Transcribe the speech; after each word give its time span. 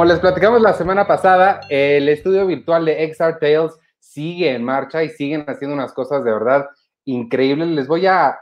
Como 0.00 0.08
les 0.10 0.20
platicamos 0.20 0.62
la 0.62 0.72
semana 0.72 1.06
pasada, 1.06 1.60
el 1.68 2.08
estudio 2.08 2.46
virtual 2.46 2.86
de 2.86 3.12
XR 3.12 3.38
Tales 3.38 3.78
sigue 3.98 4.54
en 4.54 4.64
marcha 4.64 5.04
y 5.04 5.10
siguen 5.10 5.44
haciendo 5.46 5.74
unas 5.74 5.92
cosas 5.92 6.24
de 6.24 6.32
verdad 6.32 6.68
increíbles. 7.04 7.68
Les 7.68 7.86
voy 7.86 8.06
a, 8.06 8.34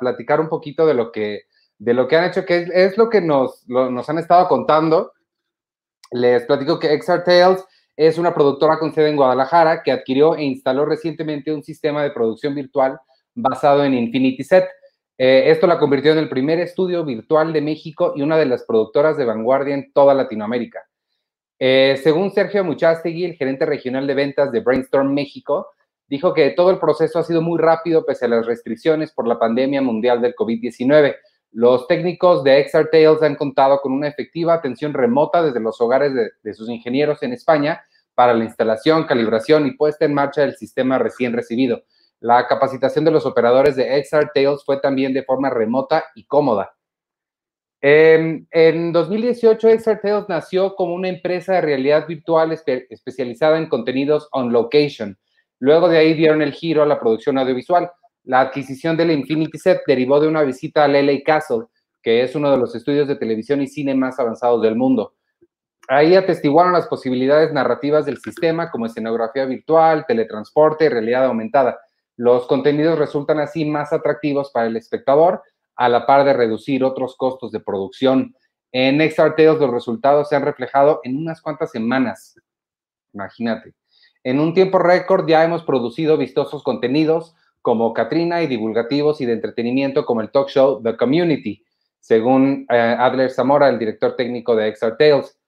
platicar 0.00 0.40
un 0.40 0.48
poquito 0.48 0.84
de 0.86 0.94
lo 0.94 1.12
que, 1.12 1.42
de 1.78 1.94
lo 1.94 2.08
que 2.08 2.16
han 2.16 2.24
hecho, 2.24 2.44
que 2.44 2.66
es, 2.68 2.98
lo 2.98 3.10
que 3.10 3.20
nos, 3.20 3.64
nos 3.68 4.10
han 4.10 4.18
estado 4.18 4.48
contando. 4.48 5.12
Les 6.10 6.44
platico 6.46 6.80
que 6.80 7.00
XR 7.00 7.22
Tales 7.22 7.64
es 7.94 8.18
una 8.18 8.34
productora 8.34 8.80
con 8.80 8.92
sede 8.92 9.10
en 9.10 9.16
Guadalajara 9.16 9.84
que 9.84 9.92
adquirió 9.92 10.34
e 10.34 10.42
instaló 10.42 10.84
recientemente 10.84 11.54
un 11.54 11.62
sistema 11.62 12.02
de 12.02 12.10
producción 12.10 12.56
virtual 12.56 12.98
basado 13.36 13.84
en 13.84 13.94
Infinity 13.94 14.42
Set. 14.42 14.64
Eh, 15.16 15.44
esto 15.46 15.68
la 15.68 15.78
convirtió 15.78 16.10
en 16.10 16.18
el 16.18 16.28
primer 16.28 16.58
estudio 16.58 17.04
virtual 17.04 17.52
de 17.52 17.60
México 17.60 18.14
y 18.16 18.22
una 18.22 18.36
de 18.36 18.46
las 18.46 18.64
productoras 18.64 19.16
de 19.16 19.24
vanguardia 19.24 19.76
en 19.76 19.92
toda 19.92 20.12
Latinoamérica. 20.12 20.82
Eh, 21.66 21.98
según 22.02 22.30
Sergio 22.30 22.62
Muchastegui, 22.62 23.24
el 23.24 23.36
gerente 23.36 23.64
regional 23.64 24.06
de 24.06 24.12
ventas 24.12 24.52
de 24.52 24.60
Brainstorm 24.60 25.14
México, 25.14 25.68
dijo 26.06 26.34
que 26.34 26.50
todo 26.50 26.70
el 26.70 26.78
proceso 26.78 27.18
ha 27.18 27.22
sido 27.22 27.40
muy 27.40 27.58
rápido 27.58 28.04
pese 28.04 28.26
a 28.26 28.28
las 28.28 28.44
restricciones 28.44 29.12
por 29.12 29.26
la 29.26 29.38
pandemia 29.38 29.80
mundial 29.80 30.20
del 30.20 30.34
COVID-19. 30.34 31.16
Los 31.52 31.86
técnicos 31.86 32.44
de 32.44 32.68
XR 32.68 33.24
han 33.24 33.36
contado 33.36 33.80
con 33.80 33.92
una 33.92 34.08
efectiva 34.08 34.52
atención 34.52 34.92
remota 34.92 35.42
desde 35.42 35.58
los 35.58 35.80
hogares 35.80 36.12
de, 36.42 36.52
sus 36.52 36.68
ingenieros 36.68 37.22
en 37.22 37.32
España 37.32 37.82
para 38.14 38.34
la 38.34 38.44
instalación, 38.44 39.04
calibración 39.04 39.66
y 39.66 39.70
puesta 39.70 40.04
en 40.04 40.12
marcha 40.12 40.42
del 40.42 40.56
sistema 40.56 40.98
recién 40.98 41.32
recibido. 41.32 41.82
La 42.20 42.46
capacitación 42.46 43.06
de 43.06 43.10
los 43.10 43.24
operadores 43.24 43.74
de 43.74 44.04
XR 44.04 44.28
fue 44.66 44.80
también 44.80 45.14
de 45.14 45.22
forma 45.22 45.48
remota 45.48 46.04
y 46.14 46.26
cómoda. 46.26 46.74
En, 47.86 48.48
en 48.50 48.92
2018, 48.92 49.68
XR 49.78 50.00
Tales 50.00 50.24
nació 50.26 50.74
como 50.74 50.94
una 50.94 51.10
empresa 51.10 51.52
de 51.52 51.60
realidad 51.60 52.06
virtual 52.06 52.50
especializada 52.50 53.58
en 53.58 53.68
contenidos 53.68 54.26
on 54.32 54.54
location. 54.54 55.18
Luego 55.58 55.90
de 55.90 55.98
ahí 55.98 56.14
dieron 56.14 56.40
el 56.40 56.52
giro 56.52 56.82
a 56.82 56.86
la 56.86 56.98
producción 56.98 57.36
audiovisual. 57.36 57.90
La 58.22 58.40
adquisición 58.40 58.96
del 58.96 59.10
Infinity 59.10 59.58
Set 59.58 59.82
derivó 59.86 60.18
de 60.18 60.28
una 60.28 60.40
visita 60.44 60.84
al 60.84 60.94
LA 60.94 61.22
Castle, 61.26 61.64
que 62.02 62.22
es 62.22 62.34
uno 62.34 62.50
de 62.50 62.56
los 62.56 62.74
estudios 62.74 63.06
de 63.06 63.16
televisión 63.16 63.60
y 63.60 63.66
cine 63.66 63.94
más 63.94 64.18
avanzados 64.18 64.62
del 64.62 64.76
mundo. 64.76 65.12
Ahí 65.86 66.14
atestiguaron 66.16 66.72
las 66.72 66.86
posibilidades 66.86 67.52
narrativas 67.52 68.06
del 68.06 68.16
sistema, 68.16 68.70
como 68.70 68.86
escenografía 68.86 69.44
virtual, 69.44 70.06
teletransporte 70.08 70.86
y 70.86 70.88
realidad 70.88 71.26
aumentada. 71.26 71.78
Los 72.16 72.46
contenidos 72.46 72.98
resultan 72.98 73.40
así 73.40 73.66
más 73.66 73.92
atractivos 73.92 74.50
para 74.52 74.68
el 74.68 74.76
espectador, 74.78 75.42
a 75.76 75.88
la 75.88 76.06
par 76.06 76.24
de 76.24 76.32
reducir 76.32 76.84
otros 76.84 77.16
costos 77.16 77.52
de 77.52 77.60
producción. 77.60 78.34
En 78.72 79.00
XR 79.00 79.34
Tales 79.36 79.60
los 79.60 79.70
resultados 79.70 80.28
se 80.28 80.36
han 80.36 80.42
reflejado 80.42 81.00
en 81.04 81.16
unas 81.16 81.40
cuantas 81.40 81.70
semanas. 81.70 82.38
Imagínate. 83.12 83.74
En 84.24 84.40
un 84.40 84.54
tiempo 84.54 84.78
récord 84.78 85.28
ya 85.28 85.44
hemos 85.44 85.62
producido 85.64 86.16
vistosos 86.16 86.62
contenidos 86.62 87.34
como 87.62 87.94
Katrina 87.94 88.42
y 88.42 88.46
divulgativos 88.46 89.20
y 89.20 89.26
de 89.26 89.34
entretenimiento 89.34 90.04
como 90.04 90.20
el 90.20 90.30
talk 90.30 90.48
show 90.48 90.82
The 90.82 90.96
Community, 90.96 91.64
según 92.00 92.66
eh, 92.70 92.96
Adler 92.98 93.30
Zamora, 93.30 93.68
el 93.68 93.78
director 93.78 94.16
técnico 94.16 94.54
de 94.54 94.74
XR 94.74 94.96
Tales. 94.98 95.38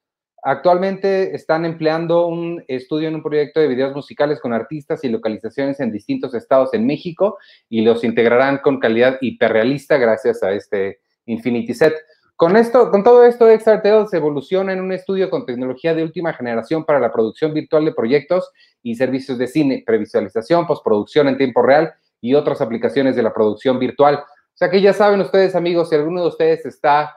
Actualmente 0.48 1.34
están 1.34 1.64
empleando 1.64 2.28
un 2.28 2.62
estudio 2.69 3.08
en 3.08 3.16
un 3.16 3.22
proyecto 3.25 3.58
de 3.58 3.66
videos 3.66 3.97
musicales 3.97 4.38
con 4.38 4.53
artistas 4.53 5.03
y 5.03 5.09
localizaciones 5.09 5.81
en 5.81 5.91
distintos 5.91 6.34
estados 6.34 6.72
en 6.72 6.87
México 6.87 7.37
y 7.69 7.81
los 7.81 8.04
integrarán 8.04 8.59
con 8.59 8.78
calidad 8.78 9.19
hiperrealista 9.20 9.97
gracias 9.97 10.44
a 10.44 10.53
este 10.53 11.00
Infinity 11.25 11.75
Set. 11.75 11.94
Con 12.37 12.56
esto, 12.56 12.93
con 12.93 13.03
todo 13.03 13.25
esto, 13.25 13.48
XR 13.48 14.06
se 14.09 14.19
evoluciona 14.19 14.72
en 14.72 14.82
un 14.82 14.93
estudio 14.93 15.31
con 15.31 15.47
tecnología 15.47 15.94
de 15.94 16.04
última 16.04 16.32
generación 16.32 16.84
para 16.84 17.00
la 17.00 17.10
producción 17.10 17.53
virtual 17.53 17.84
de 17.84 17.93
proyectos 17.93 18.49
y 18.84 18.94
servicios 18.94 19.38
de 19.38 19.49
cine, 19.49 19.82
previsualización, 19.84 20.69
postproducción 20.69 21.26
en 21.26 21.38
tiempo 21.38 21.60
real 21.60 21.93
y 22.20 22.34
otras 22.34 22.60
aplicaciones 22.60 23.16
de 23.16 23.25
la 23.25 23.34
producción 23.34 23.81
virtual. 23.81 24.15
O 24.19 24.56
sea 24.56 24.70
que 24.70 24.81
ya 24.81 24.93
saben 24.93 25.20
ustedes, 25.20 25.56
amigos, 25.56 25.88
si 25.88 25.97
alguno 25.97 26.22
de 26.22 26.28
ustedes 26.28 26.65
está 26.65 27.16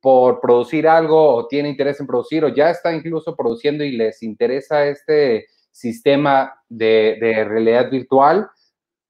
por 0.00 0.40
producir 0.40 0.86
algo 0.86 1.34
o 1.34 1.48
tiene 1.48 1.70
interés 1.70 1.98
en 2.00 2.06
producir 2.06 2.44
o 2.44 2.48
ya 2.48 2.70
está 2.70 2.94
incluso 2.94 3.34
produciendo 3.34 3.84
y 3.84 3.92
les 3.92 4.22
interesa 4.22 4.86
este 4.86 5.46
sistema 5.72 6.52
de, 6.68 7.18
realidad 7.20 7.90
virtual, 7.90 8.48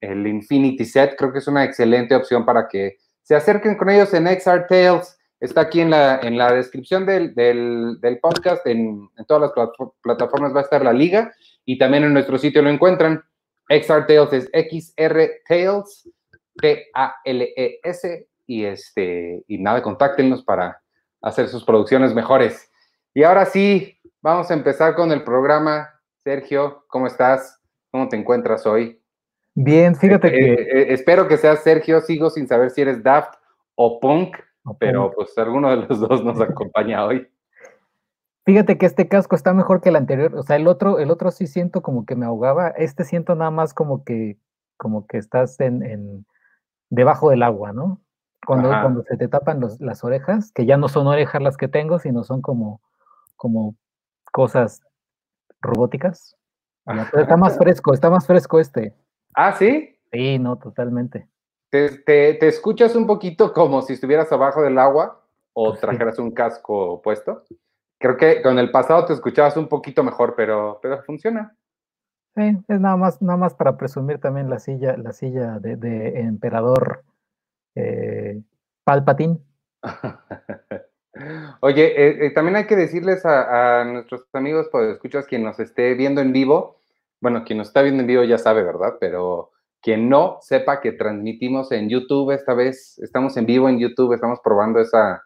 el 0.01 0.25
Infinity 0.27 0.85
Set, 0.85 1.15
creo 1.17 1.31
que 1.31 1.39
es 1.39 1.47
una 1.47 1.63
excelente 1.63 2.15
opción 2.15 2.45
para 2.45 2.67
que 2.67 2.97
se 3.23 3.35
acerquen 3.35 3.75
con 3.75 3.89
ellos 3.89 4.13
en 4.13 4.27
XR 4.27 4.67
Tales. 4.67 5.17
Está 5.39 5.61
aquí 5.61 5.81
en 5.81 5.89
la, 5.89 6.19
en 6.21 6.37
la 6.37 6.53
descripción 6.53 7.05
del, 7.05 7.33
podcast, 8.21 8.65
en, 8.67 9.09
todas 9.27 9.51
las 9.57 9.69
plataformas 10.01 10.53
va 10.53 10.61
a 10.61 10.63
estar 10.63 10.83
la 10.83 10.93
liga 10.93 11.33
y 11.65 11.77
también 11.77 12.03
en 12.03 12.13
nuestro 12.13 12.37
sitio 12.37 12.61
lo 12.61 12.69
encuentran. 12.69 13.23
XR 13.69 14.05
Tales 14.07 14.33
es 14.33 14.95
XR 14.95 15.29
Tales, 15.47 16.09
T-A-L-E-S, 16.61 18.28
y, 18.49 18.65
este, 18.65 19.43
y 19.47 19.59
nada, 19.59 19.83
contáctenos 19.83 20.43
para 20.43 20.81
hacer 21.21 21.47
sus 21.49 21.63
producciones 21.63 22.15
mejores. 22.15 22.71
Y 23.13 23.21
ahora 23.21 23.45
sí, 23.45 23.99
vamos 24.21 24.49
a 24.49 24.55
empezar 24.55 24.95
con 24.95 25.11
el 25.11 25.23
programa. 25.23 26.01
Sergio, 26.23 26.83
¿cómo 26.87 27.05
estás? 27.05 27.61
¿Cómo 27.91 28.09
te 28.09 28.17
encuentras 28.17 28.65
hoy? 28.65 28.99
Bien, 29.53 29.95
fíjate 29.95 30.29
eh, 30.29 30.31
que... 30.31 30.53
Eh, 30.53 30.81
eh, 30.81 30.93
espero 30.93 31.27
que 31.27 31.37
seas 31.37 31.61
Sergio, 31.61 32.01
sigo 32.01 32.31
sin 32.31 32.47
saber 32.47 32.71
si 32.71 32.81
eres 32.81 33.03
Daft 33.03 33.35
o 33.75 33.99
Punk, 33.99 34.35
pero 34.79 35.11
pues 35.11 35.37
alguno 35.37 35.69
de 35.69 35.87
los 35.87 35.99
dos 35.99 36.23
nos 36.23 36.41
acompaña 36.41 37.05
hoy. 37.05 37.27
Fíjate 38.45 38.79
que 38.79 38.87
este 38.87 39.07
casco 39.07 39.35
está 39.35 39.53
mejor 39.53 39.79
que 39.79 39.89
el 39.89 39.95
anterior, 39.95 40.33
o 40.35 40.41
sea, 40.41 40.55
el 40.55 40.67
otro, 40.67 40.97
el 40.97 41.11
otro 41.11 41.29
sí 41.29 41.45
siento 41.45 41.83
como 41.83 42.07
que 42.07 42.15
me 42.15 42.25
ahogaba, 42.25 42.69
este 42.69 43.03
siento 43.03 43.35
nada 43.35 43.51
más 43.51 43.75
como 43.75 44.03
que, 44.03 44.39
como 44.75 45.05
que 45.05 45.19
estás 45.19 45.59
en, 45.59 45.83
en 45.83 46.25
debajo 46.89 47.29
del 47.29 47.43
agua, 47.43 47.73
¿no? 47.73 48.01
Cuando, 48.49 48.69
cuando 48.69 49.03
se 49.03 49.15
te 49.15 49.27
tapan 49.27 49.61
las 49.79 50.03
orejas, 50.03 50.51
que 50.51 50.65
ya 50.65 50.75
no 50.75 50.87
son 50.87 51.05
orejas 51.05 51.39
las 51.39 51.55
que 51.55 51.67
tengo, 51.67 51.99
sino 51.99 52.23
son 52.23 52.41
como, 52.41 52.81
como 53.35 53.75
cosas 54.31 54.81
robóticas. 55.61 56.35
está 57.13 57.37
más 57.37 57.59
fresco, 57.59 57.93
está 57.93 58.09
más 58.09 58.25
fresco 58.25 58.59
este. 58.59 58.95
¿Ah, 59.35 59.51
sí? 59.51 59.95
Sí, 60.11 60.39
no, 60.39 60.57
totalmente. 60.57 61.29
¿Te, 61.69 61.99
te, 61.99 62.47
escuchas 62.47 62.95
un 62.95 63.05
poquito 63.05 63.53
como 63.53 63.83
si 63.83 63.93
estuvieras 63.93 64.31
abajo 64.31 64.63
del 64.63 64.79
agua 64.79 65.21
o 65.53 65.69
pues 65.69 65.81
trajeras 65.81 66.17
un 66.17 66.31
casco 66.31 67.03
puesto? 67.03 67.43
Creo 67.99 68.17
que 68.17 68.41
con 68.41 68.57
el 68.57 68.71
pasado 68.71 69.05
te 69.05 69.13
escuchabas 69.13 69.57
un 69.57 69.67
poquito 69.67 70.03
mejor, 70.03 70.33
pero, 70.35 70.79
pero 70.81 71.03
funciona. 71.03 71.55
Sí, 72.35 72.57
es 72.67 72.79
nada 72.79 72.97
más, 72.97 73.21
nada 73.21 73.37
más 73.37 73.53
para 73.53 73.77
presumir 73.77 74.19
también 74.19 74.49
la 74.49 74.57
silla, 74.57 74.97
la 74.97 75.13
silla 75.13 75.59
de, 75.59 75.75
de 75.75 76.21
emperador 76.21 77.03
eh, 77.75 78.41
Palpatín. 78.83 79.43
Oye, 81.61 81.85
eh, 81.87 82.25
eh, 82.25 82.31
también 82.31 82.55
hay 82.55 82.65
que 82.65 82.75
decirles 82.75 83.25
a, 83.25 83.83
nuestros 83.85 84.23
amigos, 84.33 84.67
pues 84.71 84.93
escuchas, 84.93 85.25
quien 85.25 85.43
nos 85.43 85.59
esté 85.59 85.93
viendo 85.93 86.21
en 86.21 86.31
vivo, 86.31 86.81
bueno, 87.19 87.43
quien 87.43 87.57
nos 87.57 87.67
está 87.67 87.81
viendo 87.81 88.01
en 88.01 88.07
vivo 88.07 88.23
ya 88.23 88.37
sabe, 88.37 88.63
¿verdad? 88.63 88.95
Pero 88.99 89.51
quien 89.81 90.09
no 90.09 90.37
sepa 90.41 90.81
que 90.81 90.93
transmitimos 90.93 91.71
en 91.71 91.89
YouTube 91.89 92.31
esta 92.31 92.53
vez, 92.53 92.97
estamos 92.99 93.35
en 93.37 93.45
vivo 93.45 93.67
en 93.67 93.79
YouTube, 93.79 94.13
estamos 94.13 94.39
probando 94.43 94.79
esa, 94.79 95.23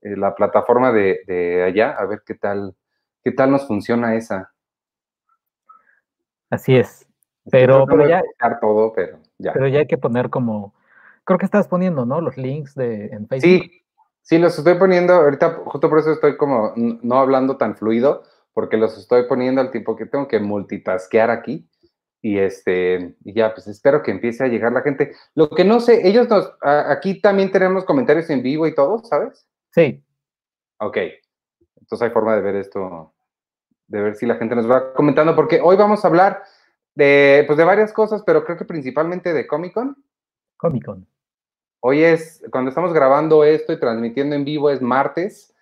la 0.00 0.34
plataforma 0.34 0.92
de, 0.92 1.62
allá, 1.64 1.92
a 1.92 2.06
ver 2.06 2.22
qué 2.26 2.34
tal, 2.34 2.74
qué 3.22 3.32
tal 3.32 3.50
nos 3.50 3.66
funciona 3.66 4.16
esa. 4.16 4.52
Así 6.50 6.76
es. 6.76 7.06
Pero, 7.50 7.86
pero 7.86 8.08
ya, 8.08 8.22
todo, 8.60 8.92
pero 8.92 9.18
ya. 9.38 9.52
Pero 9.52 9.68
ya 9.68 9.80
hay 9.80 9.86
que 9.86 9.98
poner 9.98 10.28
como 10.30 10.74
creo 11.28 11.38
que 11.38 11.44
estás 11.44 11.68
poniendo, 11.68 12.06
¿no? 12.06 12.22
Los 12.22 12.38
links 12.38 12.74
de, 12.74 13.08
en 13.08 13.28
Facebook. 13.28 13.42
Sí, 13.42 13.82
sí, 14.22 14.38
los 14.38 14.56
estoy 14.56 14.76
poniendo, 14.78 15.12
ahorita 15.12 15.60
justo 15.66 15.90
por 15.90 15.98
eso 15.98 16.12
estoy 16.12 16.38
como 16.38 16.72
no 16.74 17.18
hablando 17.18 17.58
tan 17.58 17.76
fluido, 17.76 18.22
porque 18.54 18.78
los 18.78 18.96
estoy 18.96 19.28
poniendo 19.28 19.60
al 19.60 19.70
tipo 19.70 19.94
que 19.94 20.06
tengo 20.06 20.26
que 20.26 20.40
multitasquear 20.40 21.30
aquí. 21.30 21.68
Y 22.22 22.38
este, 22.38 23.14
y 23.24 23.34
ya, 23.34 23.52
pues 23.52 23.66
espero 23.66 24.02
que 24.02 24.10
empiece 24.10 24.42
a 24.42 24.48
llegar 24.48 24.72
la 24.72 24.80
gente. 24.80 25.12
Lo 25.34 25.50
que 25.50 25.64
no 25.64 25.80
sé, 25.80 26.08
ellos 26.08 26.30
nos, 26.30 26.50
aquí 26.62 27.20
también 27.20 27.52
tenemos 27.52 27.84
comentarios 27.84 28.30
en 28.30 28.42
vivo 28.42 28.66
y 28.66 28.74
todo, 28.74 29.04
¿sabes? 29.04 29.46
Sí. 29.72 30.02
Ok. 30.80 30.96
Entonces 31.76 32.06
hay 32.06 32.10
forma 32.10 32.34
de 32.36 32.40
ver 32.40 32.56
esto, 32.56 33.12
de 33.86 34.00
ver 34.00 34.14
si 34.14 34.24
la 34.24 34.36
gente 34.36 34.56
nos 34.56 34.68
va 34.68 34.94
comentando, 34.94 35.36
porque 35.36 35.60
hoy 35.62 35.76
vamos 35.76 36.02
a 36.04 36.08
hablar 36.08 36.42
de, 36.94 37.44
pues 37.46 37.58
de 37.58 37.64
varias 37.64 37.92
cosas, 37.92 38.22
pero 38.24 38.46
creo 38.46 38.56
que 38.56 38.64
principalmente 38.64 39.34
de 39.34 39.46
Comic 39.46 39.74
Con. 39.74 40.02
Comic 40.56 40.86
Con. 40.86 41.06
Hoy 41.80 42.02
es, 42.02 42.42
cuando 42.50 42.70
estamos 42.70 42.92
grabando 42.92 43.44
esto 43.44 43.72
y 43.72 43.78
transmitiendo 43.78 44.34
en 44.34 44.44
vivo, 44.44 44.70
es 44.70 44.82
martes 44.82 45.54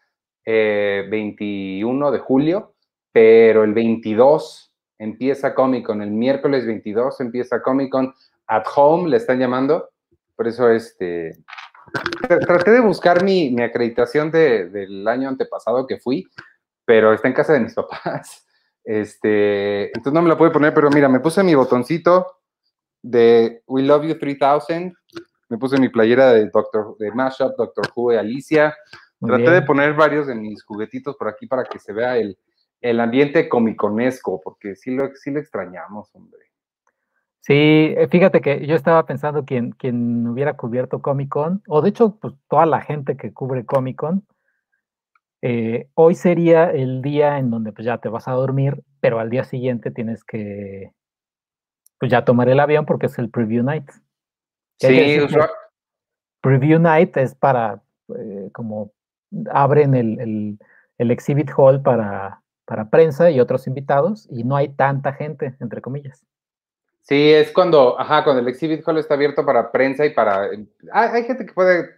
21 0.47 2.09
eh, 2.09 2.13
de 2.13 2.19
julio, 2.19 2.75
pero 3.13 3.65
el 3.65 3.75
22 3.75 4.73
empieza 4.99 5.55
Comic 5.55 5.85
Con, 5.85 6.01
el 6.01 6.11
miércoles 6.11 6.67
22 6.67 7.21
empieza 7.21 7.61
Comic 7.61 7.91
Con 7.91 8.15
at 8.47 8.65
home, 8.75 9.11
le 9.11 9.19
están 9.19 9.39
llamando. 9.39 9.91
Por 10.35 10.49
eso, 10.49 10.71
este, 10.71 11.37
traté 12.47 12.71
de 12.71 12.81
buscar 12.81 13.23
mi, 13.23 13.61
acreditación 13.61 14.31
del 14.31 15.07
año 15.09 15.29
antepasado 15.29 15.87
que 15.87 15.99
fui, 15.99 16.27
pero 16.85 17.13
está 17.13 17.29
en 17.29 17.35
casa 17.35 17.53
de 17.53 17.61
mis 17.61 17.75
papás. 17.75 18.43
Este, 18.89 19.87
entonces 19.87 20.13
no 20.13 20.23
me 20.23 20.29
la 20.29 20.39
pude 20.39 20.53
poner, 20.53 20.73
pero 20.73 20.89
mira, 20.91 21.09
me 21.09 21.19
puse 21.19 21.43
mi 21.43 21.57
botoncito 21.57 22.39
de 23.03 23.65
We 23.67 23.83
Love 23.83 24.05
You 24.05 24.17
3000, 24.17 24.97
me 25.49 25.59
puse 25.59 25.81
mi 25.81 25.89
playera 25.89 26.33
de 26.33 26.49
Doctor, 26.49 26.97
de 26.99 27.11
Mashup, 27.13 27.57
Doctor 27.57 27.87
Who 27.95 28.13
y 28.13 28.17
Alicia. 28.17 28.75
Traté 29.21 29.51
de 29.51 29.63
poner 29.63 29.95
varios 29.95 30.27
de 30.27 30.35
mis 30.35 30.63
juguetitos 30.63 31.17
por 31.17 31.29
aquí 31.29 31.47
para 31.47 31.65
que 31.65 31.79
se 31.79 31.93
vea 31.93 32.17
el, 32.17 32.39
el 32.81 33.01
ambiente 33.01 33.49
comiconesco, 33.49 34.41
porque 34.43 34.77
sí 34.77 34.95
lo, 34.95 35.15
sí 35.15 35.31
lo 35.31 35.41
extrañamos, 35.41 36.15
hombre. 36.15 36.41
Sí, 37.41 37.95
eh, 37.97 38.09
fíjate 38.11 38.41
que 38.41 38.67
yo 38.67 38.75
estaba 38.75 39.07
pensando 39.07 39.45
quien, 39.45 39.71
quien 39.71 40.27
hubiera 40.27 40.55
cubierto 40.55 41.01
Comic 41.01 41.29
Con, 41.29 41.63
o 41.69 41.81
de 41.81 41.91
hecho, 41.91 42.19
pues 42.21 42.35
toda 42.49 42.67
la 42.67 42.81
gente 42.81 43.17
que 43.17 43.33
cubre 43.33 43.65
Comic 43.65 43.97
Con, 43.97 44.27
eh, 45.43 45.89
hoy 45.95 46.17
sería 46.17 46.71
el 46.73 47.03
día 47.03 47.39
en 47.39 47.51
donde 47.51 47.73
pues 47.73 47.87
ya 47.87 47.99
te 47.99 48.09
vas 48.09 48.27
a 48.27 48.33
dormir, 48.33 48.83
pero 49.01 49.21
al 49.21 49.31
día 49.31 49.45
siguiente 49.45 49.93
tienes 49.93 50.25
que 50.25 50.93
pues 52.01 52.11
ya 52.11 52.25
tomar 52.25 52.49
el 52.49 52.59
avión 52.59 52.85
porque 52.85 53.07
es 53.07 53.17
el 53.19 53.31
preview 53.31 53.63
night. 53.63 53.89
Sí, 54.79 55.19
preview 56.41 56.79
night 56.79 57.17
es 57.17 57.35
para 57.35 57.83
eh, 58.09 58.51
como 58.53 58.93
abren 59.51 59.95
el, 59.95 60.59
el, 60.99 61.11
exhibit 61.11 61.51
hall 61.57 61.83
para, 61.83 62.43
para 62.65 62.89
prensa 62.89 63.31
y 63.31 63.41
otros 63.41 63.67
invitados 63.67 64.29
y 64.31 64.45
no 64.45 64.57
hay 64.57 64.69
tanta 64.69 65.13
gente, 65.13 65.57
entre 65.61 65.81
comillas. 65.81 66.25
Sí, 67.03 67.33
es 67.33 67.53
cuando, 67.53 67.99
ajá, 68.01 68.25
cuando 68.25 68.43
el 68.43 68.49
exhibit 68.49 68.87
hall 68.87 68.99
está 68.99 69.15
abierto 69.15 69.45
para 69.45 69.71
prensa 69.71 70.05
y 70.05 70.11
para... 70.11 70.49
Hay, 70.93 71.25
gente 71.25 71.47
que 71.47 71.53
puede... 71.53 71.91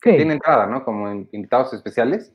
Tiene 0.00 0.32
entrada, 0.32 0.66
¿no? 0.66 0.84
Como 0.84 1.08
invitados 1.08 1.72
especiales. 1.72 2.32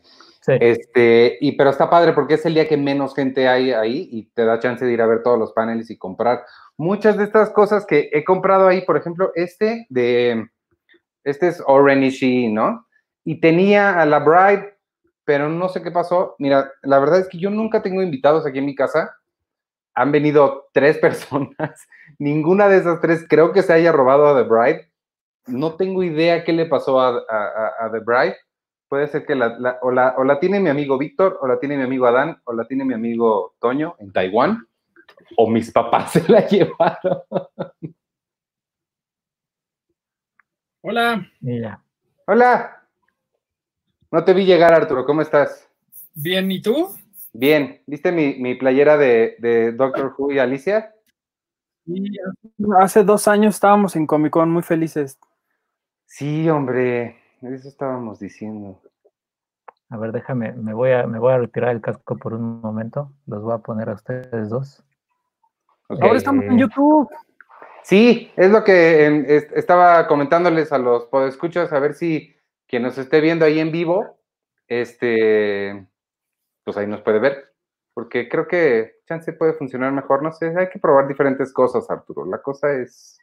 Sí. 0.48 0.54
Este, 0.62 1.38
y 1.42 1.52
pero 1.58 1.70
está 1.70 1.90
padre 1.90 2.14
porque 2.14 2.36
es 2.36 2.46
el 2.46 2.54
día 2.56 2.68
que 2.68 2.78
menos 2.78 3.14
gente 3.14 3.50
hay 3.50 3.74
ahí 3.74 4.08
y 4.12 4.28
te 4.30 4.46
da 4.46 4.60
chance 4.60 4.84
de 4.84 4.94
ir 4.94 5.02
a 5.02 5.06
ver 5.06 5.22
todos 5.22 5.38
los 5.38 5.52
paneles 5.52 5.92
y 5.92 5.98
comprar 5.98 6.46
muchas 6.78 7.18
de 7.18 7.26
estas 7.26 7.50
cosas 7.50 7.86
que 7.86 8.10
he 8.14 8.24
comprado 8.24 8.68
ahí, 8.68 8.82
por 8.86 8.96
ejemplo, 8.96 9.32
este 9.36 9.86
de, 9.90 10.48
este 11.24 11.50
es 11.50 11.62
Orenishi, 11.66 12.48
¿no? 12.48 12.88
Y 13.26 13.42
tenía 13.42 14.00
a 14.00 14.06
la 14.06 14.20
Bride, 14.20 14.78
pero 15.26 15.50
no 15.50 15.68
sé 15.68 15.82
qué 15.82 15.92
pasó. 15.92 16.36
Mira, 16.40 16.72
la 16.84 17.00
verdad 17.00 17.20
es 17.20 17.28
que 17.28 17.38
yo 17.38 17.50
nunca 17.50 17.82
tengo 17.82 18.02
invitados 18.02 18.46
aquí 18.46 18.60
en 18.60 18.66
mi 18.66 18.76
casa. 18.76 19.18
Han 19.94 20.14
venido 20.14 20.70
tres 20.72 20.98
personas. 21.00 21.88
Ninguna 22.18 22.70
de 22.70 22.78
esas 22.78 23.02
tres 23.02 23.26
creo 23.28 23.52
que 23.52 23.64
se 23.64 23.74
haya 23.74 23.92
robado 23.92 24.28
a 24.28 24.42
The 24.42 24.48
Bride. 24.48 24.92
No 25.48 25.76
tengo 25.76 26.04
idea 26.04 26.44
qué 26.44 26.54
le 26.54 26.66
pasó 26.66 27.02
a, 27.02 27.18
a, 27.18 27.92
The 27.92 28.00
Bride. 28.00 28.38
Puede 28.88 29.08
ser 29.08 29.26
que 29.26 29.36
la, 29.36 29.80
o, 29.82 29.92
la, 29.92 30.16
o 30.18 30.24
la 30.24 30.40
tiene 30.40 30.60
mi 30.60 30.70
amigo 30.70 30.98
Víctor, 30.98 31.38
o 31.42 31.48
la 31.48 31.60
tiene 31.60 31.78
mi 31.78 31.84
amigo 31.84 32.08
Adán, 32.08 32.42
o 32.46 32.54
la 32.54 32.66
tiene 32.66 32.86
mi 32.86 32.94
amigo 32.94 33.56
Toño 33.60 33.96
en 34.00 34.12
Taiwán 34.12 34.68
o 35.36 35.50
mis 35.50 35.72
papás 35.72 36.12
se 36.14 36.32
la 36.32 36.48
llevaron. 36.48 37.22
Hola. 40.82 41.28
Mira. 41.42 41.84
Hola. 42.26 42.84
No 44.12 44.24
te 44.24 44.34
vi 44.34 44.46
llegar, 44.46 44.74
Arturo. 44.74 45.06
¿Cómo 45.06 45.22
estás? 45.22 45.70
Bien, 46.14 46.50
¿y 46.50 46.62
tú? 46.62 46.96
Bien. 47.34 47.82
¿Viste 47.86 48.12
mi, 48.12 48.56
playera 48.56 48.98
de, 48.98 49.74
Doctor 49.76 50.16
Who 50.18 50.32
y 50.32 50.40
Alicia? 50.40 50.94
Sí, 51.86 52.06
hace 52.80 53.04
dos 53.04 53.28
años 53.28 53.56
estábamos 53.56 53.96
en 53.96 54.08
Comic 54.08 54.32
Con 54.32 54.50
muy 54.50 54.64
felices. 54.64 55.20
Sí, 56.06 56.50
hombre. 56.50 57.18
Eso 57.42 57.68
estábamos 57.68 58.20
diciendo. 58.20 58.82
A 59.90 59.98
ver, 59.98 60.12
déjame, 60.12 60.52
me 60.54 60.74
voy 60.74 60.92
a, 60.92 61.08
me 61.08 61.20
voy 61.20 61.34
a 61.34 61.38
retirar 61.38 61.72
el 61.72 61.82
casco 61.82 62.18
por 62.18 62.34
un 62.34 62.62
momento. 62.62 63.12
Los 63.26 63.44
voy 63.44 63.54
a 63.54 63.60
poner 63.60 63.90
a 63.90 63.94
ustedes 63.94 64.50
dos. 64.50 64.84
Ahora 65.90 66.18
estamos 66.18 66.44
en 66.46 66.58
YouTube. 66.58 67.10
Sí, 67.84 68.32
es 68.36 68.52
lo 68.52 68.66
que 68.66 69.46
estaba 69.56 70.08
comentándoles 70.08 70.74
a 70.74 70.78
los 70.78 71.06
podescuchos, 71.06 71.72
a 71.72 71.80
ver 71.80 71.94
si 71.94 72.36
quien 72.68 72.84
nos 72.84 72.98
esté 72.98 73.22
viendo 73.22 73.46
ahí 73.46 73.62
en 73.62 73.72
vivo, 73.72 74.18
este, 74.68 75.88
pues 76.66 76.76
ahí 76.76 76.86
nos 76.86 77.00
puede 77.00 77.20
ver, 77.20 77.54
porque 77.94 78.28
creo 78.28 78.46
que 78.46 78.98
chance 79.08 79.32
puede 79.32 79.54
funcionar 79.54 79.94
mejor, 79.94 80.22
no 80.22 80.34
sé, 80.34 80.54
hay 80.58 80.68
que 80.68 80.80
probar 80.80 81.08
diferentes 81.08 81.54
cosas, 81.54 81.90
Arturo. 81.90 82.26
La 82.26 82.42
cosa 82.42 82.74
es 82.74 83.18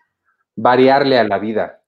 variarle 0.56 1.18
a 1.18 1.24
la 1.24 1.38
vida. 1.38 1.82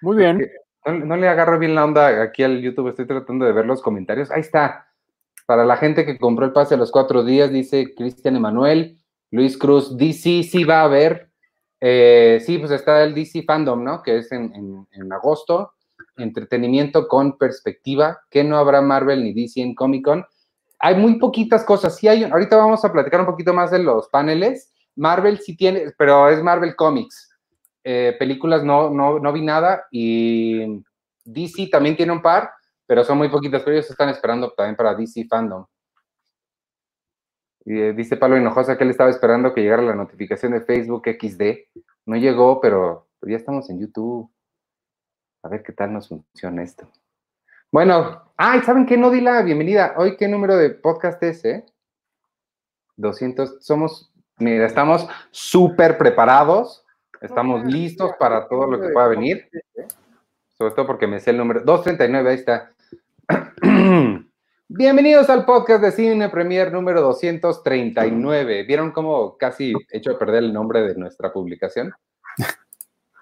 Muy 0.00 0.18
bien. 0.18 0.48
No, 0.84 1.16
le 1.16 1.28
agarro 1.28 1.58
bien 1.58 1.74
la 1.74 1.84
onda 1.84 2.22
aquí 2.22 2.42
al 2.42 2.60
YouTube, 2.60 2.88
estoy 2.88 3.06
tratando 3.06 3.44
de 3.44 3.52
ver 3.52 3.66
los 3.66 3.82
comentarios. 3.82 4.30
Ahí 4.30 4.40
está. 4.40 4.86
Para 5.46 5.64
la 5.64 5.76
gente 5.76 6.06
que 6.06 6.18
compró 6.18 6.46
el 6.46 6.52
pase 6.52 6.74
a 6.74 6.78
los 6.78 6.90
cuatro 6.90 7.24
días, 7.24 7.50
dice 7.50 7.94
Cristian 7.94 8.36
Emanuel, 8.36 8.98
Luis 9.30 9.58
Cruz, 9.58 9.96
DC 9.96 10.42
sí 10.42 10.64
va 10.64 10.80
a 10.80 10.84
haber. 10.84 11.30
Eh, 11.80 12.42
sí, 12.44 12.58
pues 12.58 12.70
está 12.70 13.04
el 13.04 13.14
DC 13.14 13.42
Fandom, 13.42 13.82
¿no? 13.82 14.02
Que 14.02 14.18
es 14.18 14.32
en, 14.32 14.86
agosto. 15.12 15.72
Entretenimiento 16.16 17.06
con 17.06 17.36
perspectiva. 17.38 18.18
Que 18.30 18.44
no 18.44 18.56
habrá 18.56 18.80
Marvel 18.80 19.22
ni 19.22 19.32
DC 19.32 19.60
en 19.60 19.74
Comic 19.74 20.04
Con. 20.04 20.26
Hay 20.80 20.96
muy 20.96 21.18
poquitas 21.18 21.64
cosas. 21.64 21.96
Sí 21.96 22.08
hay, 22.08 22.24
ahorita 22.24 22.56
vamos 22.56 22.84
a 22.84 22.92
platicar 22.92 23.20
un 23.20 23.26
poquito 23.26 23.52
más 23.52 23.70
de 23.70 23.80
los 23.80 24.08
paneles. 24.08 24.72
Marvel 24.96 25.38
sí 25.38 25.56
tiene, 25.56 25.92
pero 25.96 26.28
es 26.28 26.42
Marvel 26.42 26.74
Comics. 26.76 27.27
Eh, 27.90 28.14
películas 28.18 28.62
no, 28.64 28.90
no, 28.90 29.18
no 29.18 29.32
vi 29.32 29.40
nada. 29.40 29.86
Y 29.90 30.84
DC 31.24 31.68
también 31.70 31.96
tiene 31.96 32.12
un 32.12 32.20
par, 32.20 32.50
pero 32.86 33.02
son 33.02 33.16
muy 33.16 33.30
poquitas. 33.30 33.62
Pero 33.62 33.76
ellos 33.76 33.90
están 33.90 34.10
esperando 34.10 34.50
también 34.50 34.76
para 34.76 34.94
DC 34.94 35.24
Fandom. 35.24 35.64
Eh, 37.64 37.94
dice 37.96 38.18
Pablo 38.18 38.36
Hinojosa 38.36 38.76
que 38.76 38.84
él 38.84 38.90
estaba 38.90 39.08
esperando 39.08 39.54
que 39.54 39.62
llegara 39.62 39.80
la 39.80 39.94
notificación 39.94 40.52
de 40.52 40.60
Facebook 40.60 41.04
XD. 41.06 41.80
No 42.04 42.16
llegó, 42.16 42.60
pero 42.60 43.08
ya 43.22 43.36
estamos 43.36 43.70
en 43.70 43.80
YouTube. 43.80 44.30
A 45.42 45.48
ver 45.48 45.62
qué 45.62 45.72
tal 45.72 45.94
nos 45.94 46.08
funciona 46.08 46.62
esto. 46.62 46.92
Bueno, 47.72 48.32
ay, 48.36 48.60
¿saben 48.64 48.84
qué? 48.84 48.98
No 48.98 49.08
di 49.10 49.22
la 49.22 49.40
bienvenida. 49.40 49.94
Hoy, 49.96 50.18
¿qué 50.18 50.28
número 50.28 50.58
de 50.58 50.68
podcast 50.70 51.22
es, 51.22 51.42
eh? 51.46 51.64
200. 52.96 53.64
Somos, 53.64 54.12
mira, 54.36 54.66
estamos 54.66 55.08
súper 55.30 55.96
preparados. 55.96 56.84
Estamos 57.20 57.64
listos 57.64 58.12
para 58.18 58.46
todo 58.46 58.66
lo 58.66 58.80
que 58.80 58.88
pueda 58.90 59.08
venir. 59.08 59.48
Sobre 60.56 60.74
todo 60.74 60.86
porque 60.86 61.06
me 61.06 61.18
sé 61.18 61.30
el 61.30 61.38
número. 61.38 61.60
239, 61.60 62.30
ahí 62.30 62.36
está. 62.36 62.72
Bienvenidos 64.68 65.28
al 65.28 65.44
podcast 65.44 65.82
de 65.82 65.90
Cine 65.90 66.28
Premier 66.28 66.72
número 66.72 67.00
239. 67.00 68.62
¿Vieron 68.64 68.92
cómo 68.92 69.36
casi 69.36 69.72
he 69.90 69.98
hecho 69.98 70.12
a 70.12 70.18
perder 70.18 70.44
el 70.44 70.52
nombre 70.52 70.82
de 70.82 70.94
nuestra 70.94 71.32
publicación? 71.32 71.92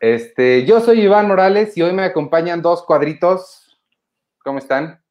Este, 0.01 0.67
yo 0.67 0.81
soy 0.81 1.01
Iván 1.01 1.27
Morales 1.27 1.75
y 1.79 1.83
hoy 1.83 1.95
me 1.95 2.05
acompañan 2.05 2.61
dos 2.61 2.85
cuadritos. 2.85 3.81
¿Cómo 4.45 4.59
están? 4.59 5.03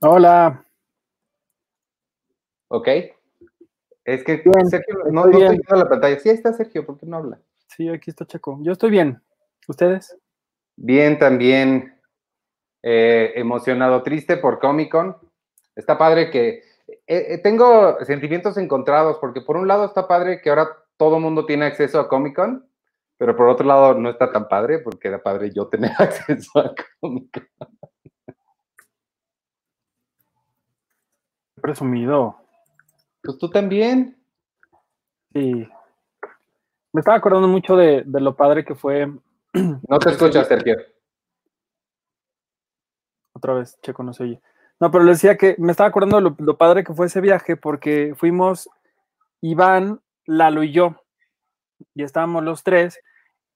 Hola. 0.00 0.64
Ok. 2.68 2.88
Es 4.04 4.22
que 4.22 4.40
Sergio, 4.70 4.94
no, 5.10 5.26
estoy 5.26 5.42
viendo 5.42 5.76
la 5.76 5.88
pantalla. 5.88 6.16
Sí, 6.20 6.28
está 6.28 6.52
Sergio, 6.52 6.86
¿por 6.86 6.96
qué 6.96 7.06
no 7.06 7.16
habla? 7.16 7.40
Sí, 7.68 7.88
aquí 7.88 8.10
está 8.10 8.26
Checo. 8.26 8.58
Yo 8.62 8.72
estoy 8.72 8.90
bien. 8.90 9.22
¿Ustedes? 9.68 10.16
Bien, 10.76 11.18
también. 11.18 11.94
Eh, 12.82 13.32
emocionado, 13.34 14.02
triste 14.02 14.36
por 14.36 14.58
Comic 14.58 14.90
Con. 14.90 15.16
Está 15.74 15.98
padre 15.98 16.30
que 16.30 16.62
eh, 16.88 17.34
eh, 17.34 17.38
tengo 17.42 17.98
sentimientos 18.04 18.56
encontrados 18.58 19.18
porque 19.20 19.40
por 19.40 19.56
un 19.56 19.66
lado 19.66 19.84
está 19.84 20.06
padre 20.06 20.40
que 20.40 20.50
ahora 20.50 20.68
todo 20.96 21.18
mundo 21.18 21.44
tiene 21.46 21.66
acceso 21.66 21.98
a 21.98 22.08
Comic 22.08 22.36
Con, 22.36 22.68
pero 23.18 23.34
por 23.36 23.48
otro 23.48 23.66
lado 23.66 23.94
no 23.94 24.08
está 24.08 24.30
tan 24.30 24.46
padre 24.48 24.78
porque 24.78 25.08
era 25.08 25.22
padre 25.22 25.50
yo 25.52 25.66
tener 25.68 25.90
acceso 25.98 26.58
a 26.60 26.72
Comic 27.00 27.48
Con. 27.58 27.66
Presumido. 31.60 32.36
Pues 33.22 33.38
tú 33.38 33.50
también. 33.50 34.16
Sí. 35.32 35.68
Me 36.96 37.00
estaba 37.00 37.18
acordando 37.18 37.46
mucho 37.46 37.76
de, 37.76 38.04
de 38.06 38.20
lo 38.22 38.34
padre 38.34 38.64
que 38.64 38.74
fue. 38.74 39.06
No 39.86 39.98
te 39.98 40.08
escuchas, 40.08 40.48
Sergio. 40.48 40.78
Otra 43.34 43.52
vez, 43.52 43.78
Checo 43.82 44.02
no 44.02 44.14
se 44.14 44.22
oye. 44.22 44.40
No, 44.80 44.90
pero 44.90 45.04
le 45.04 45.10
decía 45.10 45.36
que 45.36 45.56
me 45.58 45.72
estaba 45.72 45.90
acordando 45.90 46.30
de 46.30 46.34
lo, 46.42 46.56
padre 46.56 46.84
que 46.84 46.94
fue 46.94 47.04
ese 47.04 47.20
viaje 47.20 47.54
porque 47.54 48.14
fuimos 48.16 48.70
Iván, 49.42 50.00
Lalo 50.24 50.62
y 50.62 50.72
yo. 50.72 50.96
Y 51.94 52.02
estábamos 52.02 52.42
los 52.44 52.62
tres 52.62 52.98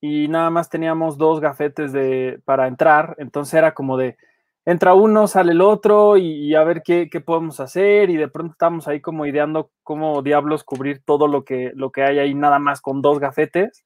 y 0.02 0.28
nada 0.28 0.50
más 0.50 0.68
teníamos 0.68 1.16
dos 1.16 1.40
gafetes 1.40 1.92
de, 1.94 2.42
para 2.44 2.66
entrar. 2.66 3.14
Entonces 3.16 3.54
era 3.54 3.72
como 3.72 3.96
de, 3.96 4.18
entra 4.64 4.94
uno, 4.94 5.26
sale 5.26 5.52
el 5.52 5.60
otro 5.60 6.16
y, 6.16 6.54
a 6.54 6.64
ver 6.64 6.82
qué, 6.82 7.08
podemos 7.24 7.60
hacer. 7.60 8.10
Y 8.10 8.16
de 8.16 8.28
pronto 8.28 8.52
estábamos 8.52 8.86
ahí 8.88 9.00
como 9.00 9.26
ideando 9.26 9.70
cómo 9.82 10.22
diablos 10.22 10.64
cubrir 10.64 11.02
todo 11.04 11.28
lo 11.28 11.44
que, 11.44 11.72
lo 11.74 11.90
que 11.92 12.02
hay 12.02 12.18
ahí 12.18 12.34
nada 12.34 12.58
más 12.58 12.80
con 12.80 13.02
dos 13.02 13.18
gafetes. 13.18 13.84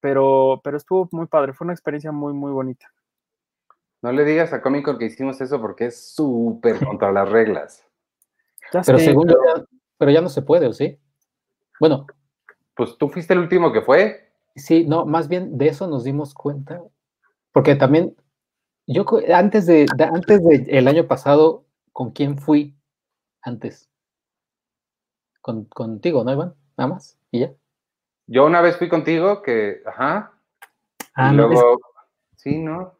Pero, 0.00 0.60
pero 0.62 0.76
estuvo 0.76 1.08
muy 1.12 1.26
padre, 1.26 1.52
fue 1.54 1.64
una 1.64 1.72
experiencia 1.72 2.12
muy, 2.12 2.32
muy 2.34 2.52
bonita. 2.52 2.92
No 4.02 4.12
le 4.12 4.24
digas 4.24 4.52
a 4.52 4.60
Comic 4.60 4.84
Con 4.84 4.98
que 4.98 5.06
hicimos 5.06 5.40
eso 5.40 5.58
porque 5.62 5.86
es 5.86 6.14
súper 6.14 6.78
contra 6.84 7.10
las 7.12 7.28
reglas. 7.30 7.84
Ya 8.72 8.82
Pero 8.82 8.98
sé, 8.98 9.12
yo, 9.14 9.20
pero- 9.20 9.38
ya- 9.56 9.64
pero 9.98 10.10
ya 10.10 10.20
no 10.22 10.28
se 10.28 10.42
puede, 10.42 10.66
¿o 10.66 10.72
sí? 10.72 10.98
Bueno, 11.78 12.06
Pues 12.74 12.96
tú 12.98 13.08
fuiste 13.08 13.32
el 13.34 13.38
último 13.40 13.72
que 13.72 13.82
fue. 13.82 14.32
sí, 14.56 14.84
no, 14.86 15.04
más 15.06 15.28
bien 15.28 15.56
de 15.58 15.68
eso 15.68 15.86
nos 15.86 16.02
dimos 16.02 16.34
cuenta. 16.34 16.82
Porque 17.52 17.76
también, 17.76 18.16
yo 18.86 19.04
antes 19.32 19.66
de, 19.66 19.86
de- 19.96 20.04
antes 20.04 20.44
del 20.44 20.66
el 20.68 20.88
año 20.88 21.06
pasado, 21.06 21.64
¿con 21.92 22.10
quién 22.10 22.38
fui 22.38 22.76
antes? 23.42 23.88
Con, 25.40 25.64
contigo, 25.66 26.24
¿no, 26.24 26.32
Iván? 26.32 26.54
Nada 26.76 26.88
más. 26.94 27.18
Y 27.30 27.40
ya. 27.40 27.52
Yo 28.26 28.46
una 28.46 28.60
vez 28.62 28.76
fui 28.76 28.88
contigo 28.88 29.42
que, 29.42 29.82
ajá. 29.86 30.32
Ah, 31.14 31.32
y 31.32 31.36
no, 31.36 31.44
es- 31.44 31.50
luego, 31.50 31.80
sí, 32.36 32.58
¿no? 32.58 32.94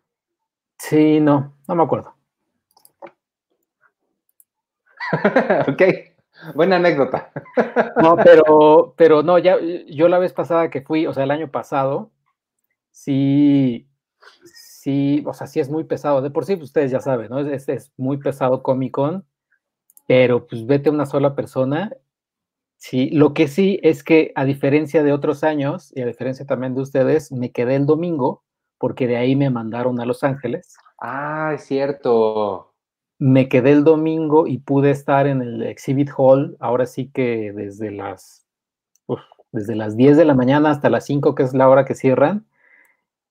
sí, 0.79 1.21
no, 1.21 1.57
no 1.67 1.75
me 1.75 1.83
acuerdo. 1.83 2.15
ok, 5.69 5.83
buena 6.55 6.77
anécdota. 6.77 7.31
No, 8.03 8.17
pero, 8.17 8.95
pero 8.97 9.23
no, 9.23 9.39
ya, 9.39 9.57
yo 9.87 10.09
la 10.09 10.19
vez 10.19 10.33
pasada 10.33 10.69
que 10.69 10.83
fui, 10.83 11.07
o 11.07 11.15
sea, 11.15 11.23
el 11.23 11.31
año 11.31 11.51
pasado, 11.53 12.11
sí, 12.91 13.89
sí, 14.85 15.25
o 15.27 15.33
sea, 15.33 15.47
sí 15.47 15.61
es 15.61 15.71
muy 15.71 15.85
pesado. 15.85 16.21
De 16.23 16.31
por 16.31 16.45
sí, 16.45 16.57
pues, 16.57 16.69
ustedes 16.69 16.91
ya 16.91 17.01
saben, 17.01 17.31
¿no? 17.31 17.41
Es, 17.41 17.69
es 17.69 17.93
muy 17.97 18.19
pesado 18.19 18.63
Comic 18.63 18.93
Con, 18.93 19.27
pero 20.09 20.47
pues 20.47 20.67
vete 20.67 20.91
una 20.91 21.07
sola 21.07 21.35
persona. 21.37 21.93
Sí, 22.79 23.11
lo 23.11 23.35
que 23.35 23.49
sí 23.49 23.81
es 23.83 24.05
que 24.05 24.33
a 24.37 24.45
diferencia 24.45 25.03
de 25.05 25.13
otros 25.13 25.45
años, 25.45 25.93
y 25.97 26.03
a 26.03 26.07
diferencia 26.07 26.47
también 26.47 26.75
de 26.75 26.83
ustedes, 26.83 27.33
me 27.33 27.53
quedé 27.53 27.77
el 27.77 27.87
domingo, 27.87 28.45
porque 28.79 29.07
de 29.09 29.17
ahí 29.19 29.37
me 29.37 29.51
mandaron 29.51 30.01
a 30.01 30.07
Los 30.07 30.25
Ángeles. 30.25 30.77
Ah, 31.01 31.53
es 31.55 31.65
cierto. 31.67 32.73
me 33.19 33.49
quedé 33.49 33.73
el 33.73 33.85
domingo 33.85 34.47
y 34.47 34.59
pude 34.59 34.91
estar 34.91 35.27
en 35.27 35.43
el 35.43 35.63
Exhibit 35.63 36.11
Hall, 36.17 36.57
ahora 36.61 36.87
sí 36.87 37.11
que 37.13 37.53
desde 37.55 37.91
las, 37.93 38.47
uf, 39.07 39.21
desde 39.53 39.77
las 39.77 39.97
10 39.97 40.17
de 40.19 40.25
la 40.27 40.35
mañana 40.35 40.71
hasta 40.71 40.91
las 40.91 41.07
5, 41.07 41.35
que 41.35 41.45
es 41.45 41.55
la 41.55 41.69
hora 41.69 41.85
que 41.87 41.95
cierran. 41.95 42.47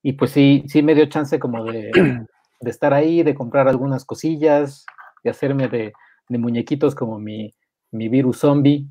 Y 0.03 0.13
pues 0.13 0.31
sí, 0.31 0.63
sí 0.67 0.83
me 0.83 0.93
dio 0.95 1.05
chance 1.07 1.39
como 1.39 1.63
de, 1.63 1.91
de 2.61 2.69
estar 2.69 2.93
ahí, 2.93 3.23
de 3.23 3.33
comprar 3.33 3.67
algunas 3.67 4.05
cosillas, 4.05 4.85
de 5.23 5.29
hacerme 5.31 5.69
de, 5.69 5.93
de 6.29 6.37
muñequitos 6.37 6.93
como 6.93 7.17
mi, 7.19 7.53
mi 7.91 8.09
virus 8.09 8.39
zombie. 8.39 8.87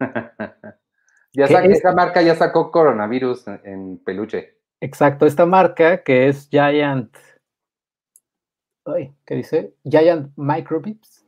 Ya 1.32 1.46
¿Qué 1.46 1.52
sa- 1.52 1.64
es? 1.64 1.78
esa 1.78 1.92
marca 1.92 2.22
ya 2.22 2.34
sacó 2.34 2.70
coronavirus 2.70 3.46
en, 3.48 3.60
en 3.64 3.98
peluche. 3.98 4.56
Exacto, 4.80 5.26
esta 5.26 5.44
marca 5.44 6.02
que 6.02 6.28
es 6.28 6.48
Giant, 6.50 7.14
ay, 8.86 9.14
¿qué 9.26 9.34
dice? 9.34 9.74
Giant 9.84 10.32
Microbips, 10.36 11.26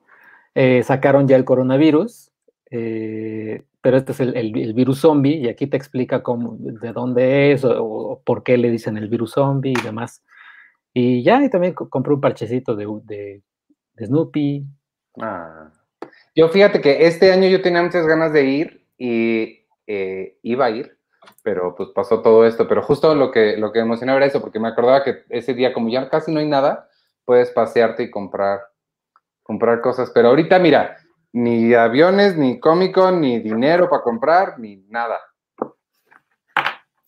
eh, 0.54 0.83
sacaron 0.83 1.28
ya 1.28 1.37
el 1.37 1.45
coronavirus, 1.45 2.30
eh, 2.70 3.62
pero 3.80 3.96
este 3.96 4.12
es 4.12 4.20
el, 4.20 4.52
virus 4.75 5.00
zombie 5.00 5.37
y 5.37 5.48
aquí 5.48 5.66
te 5.66 5.76
explica 5.76 6.22
cómo, 6.22 6.56
de 6.58 6.92
dónde 6.92 7.52
es 7.52 7.64
o, 7.64 8.20
por 8.25 8.42
qué 8.42 8.58
le 8.58 8.70
dicen 8.70 8.96
el 8.96 9.08
virus 9.08 9.32
zombie 9.32 9.72
y 9.78 9.82
demás. 9.82 10.22
Y 10.94 11.22
ya, 11.22 11.42
y 11.44 11.50
también 11.50 11.75
co- 11.75 11.88
compré 11.88 12.14
un 12.14 12.20
parchecito 12.20 12.76
de, 12.76 12.87
de- 13.04 13.42
de 13.94 14.06
Snoopy. 14.06 14.64
Ah. 15.20 15.70
Yo 16.34 16.48
fíjate 16.48 16.80
que 16.80 17.06
este 17.06 17.32
año 17.32 17.48
yo 17.48 17.62
tenía 17.62 17.82
muchas 17.82 18.06
ganas 18.06 18.32
de 18.32 18.44
ir 18.44 18.87
y 18.98 19.66
eh, 19.87 20.38
iba 20.42 20.66
a 20.66 20.70
ir, 20.70 20.98
pero 21.42 21.75
pues 21.75 21.90
pasó 21.94 22.22
todo 22.22 22.46
esto. 22.46 22.68
Pero 22.68 22.82
justo 22.82 23.14
lo 23.14 23.30
que, 23.32 23.56
lo 23.56 23.72
que 23.72 23.80
emocionaba 23.80 24.18
era 24.18 24.26
eso, 24.26 24.40
porque 24.40 24.60
me 24.60 24.68
acordaba 24.68 25.04
que 25.04 25.25
ese 25.30 25.54
día, 25.54 25.72
como 25.72 25.88
ya 25.88 26.08
casi 26.08 26.32
no 26.32 26.40
hay 26.40 26.48
nada, 26.48 26.88
puedes 27.25 27.50
pasearte 27.50 28.04
y 28.04 28.10
comprar, 28.10 28.60
comprar 29.42 29.80
cosas. 29.80 30.10
Pero 30.14 30.28
ahorita, 30.28 30.58
mira, 30.58 30.96
ni 31.32 31.75
aviones, 31.75 32.37
ni 32.37 32.58
Comic 32.61 32.94
Con, 32.94 33.20
ni 33.20 33.40
dinero 33.40 33.88
para 33.88 34.02
comprar, 34.02 34.58
ni 34.58 34.76
nada. 34.88 35.18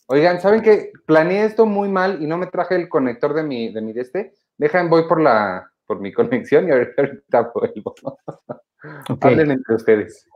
Oigan, 0.07 0.41
¿saben 0.41 0.63
qué? 0.63 0.93
Planeé 1.07 1.45
esto 1.45 1.67
muy 1.67 1.89
mal 1.89 2.23
y 2.23 2.27
no 2.27 2.37
me 2.37 2.47
traje 2.47 2.75
el 2.75 2.89
conector 2.89 3.33
de 3.35 3.43
mi, 3.45 3.73
de 3.73 3.81
mi 3.81 3.93
de 3.93 4.01
este. 4.01 4.35
Dejan, 4.59 4.91
voy 4.91 5.07
por 5.07 5.21
la, 5.21 5.71
por 5.87 6.01
mi 6.01 6.13
conexión 6.13 6.69
y 6.69 6.73
ahorita, 6.73 7.53
vuelvo. 7.55 7.95
Ok, 9.11 9.23
Hablen 9.27 9.51
entre 9.51 9.75
ustedes. 9.75 10.27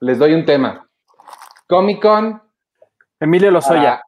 Les 0.00 0.18
doy 0.18 0.34
un 0.34 0.44
tema. 0.44 0.86
Comic 1.66 2.02
Con 2.02 2.42
Emilio 3.18 3.50
Lozoya. 3.50 4.02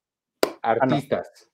artistas. 0.61 1.49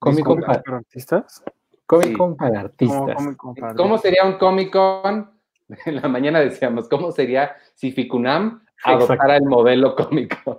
Comic 0.00 0.24
Con 0.26 0.40
para, 0.40 0.60
¿Para 0.60 0.78
artistas? 0.78 1.44
Comic. 1.86 2.16
Con 2.18 2.36
para 2.36 2.50
¿Cómo- 2.50 2.60
artistas. 2.64 3.36
cómo- 3.76 3.98
sería 3.98 4.24
un 4.24 4.38
Comic 4.38 4.72
Con? 4.72 5.37
En 5.86 5.96
la 5.96 6.08
mañana 6.08 6.40
decíamos, 6.40 6.88
¿cómo 6.88 7.12
sería 7.12 7.56
si 7.74 7.92
Ficunam 7.92 8.62
adoptara 8.84 9.14
Exacto. 9.14 9.32
el 9.34 9.48
modelo 9.50 9.94
Comic 9.94 10.42
Con? 10.44 10.58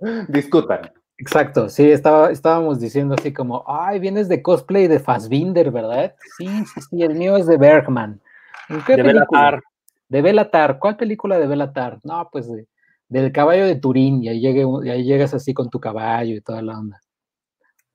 Discutan. 0.28 0.92
Exacto, 1.16 1.68
sí, 1.68 1.90
estaba, 1.90 2.30
estábamos 2.32 2.80
diciendo 2.80 3.14
así 3.16 3.32
como, 3.32 3.64
ay, 3.68 4.00
vienes 4.00 4.28
de 4.28 4.42
cosplay 4.42 4.88
de 4.88 4.98
Fassbinder, 4.98 5.70
¿verdad? 5.70 6.14
Sí, 6.36 6.46
sí, 6.66 6.80
sí, 6.90 7.02
el 7.02 7.14
mío 7.14 7.36
es 7.36 7.46
de 7.46 7.56
Bergman. 7.56 8.20
¿En 8.68 8.82
qué 8.84 8.96
De 8.96 9.04
película? 9.04 9.26
Belatar. 9.40 9.62
De 10.08 10.22
Belatar. 10.22 10.78
¿Cuál 10.80 10.96
película 10.96 11.38
de 11.38 11.46
Belatar? 11.46 12.00
No, 12.02 12.28
pues 12.32 12.50
de- 12.50 12.66
del 13.08 13.30
caballo 13.32 13.64
de 13.64 13.76
Turín, 13.76 14.24
y 14.24 14.28
ahí, 14.28 14.40
llegue 14.40 14.64
y 14.84 14.90
ahí 14.90 15.04
llegas 15.04 15.32
así 15.34 15.54
con 15.54 15.70
tu 15.70 15.78
caballo 15.78 16.34
y 16.34 16.40
toda 16.40 16.62
la 16.62 16.78
onda. 16.78 17.00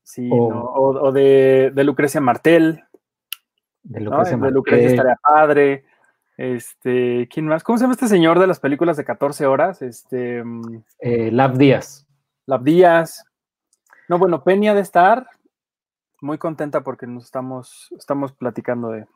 Sí, 0.02 0.28
O- 0.32 0.48
no, 0.50 0.62
o, 0.64 1.08
o 1.08 1.12
de, 1.12 1.70
de 1.74 1.84
Lucrecia 1.84 2.20
Martel. 2.22 2.82
De 3.82 4.00
¿no? 4.00 4.10
Lucrecia 4.10 4.36
de 4.36 4.50
Lucrecia 4.50 4.88
estaría 4.88 5.16
padre. 5.22 5.84
Este, 6.36 7.28
¿quién 7.32 7.46
más? 7.46 7.62
¿Cómo 7.62 7.76
se 7.78 7.84
llama 7.84 7.92
este 7.94 8.08
señor 8.08 8.38
de 8.38 8.46
las 8.46 8.60
películas 8.60 8.96
de 8.96 9.04
14 9.04 9.46
horas? 9.46 9.82
Este, 9.82 10.42
mm, 10.42 10.82
eh, 11.00 11.30
Lav 11.30 11.58
Díaz. 11.58 12.06
Lab 12.46 12.62
Díaz. 12.64 13.24
No, 14.08 14.18
bueno, 14.18 14.42
Peña 14.42 14.74
de 14.74 14.80
estar 14.80 15.26
muy 16.20 16.38
contenta 16.38 16.82
porque 16.82 17.06
nos 17.06 17.24
estamos, 17.24 17.88
estamos 17.96 18.32
platicando 18.32 18.90
de, 18.90 19.06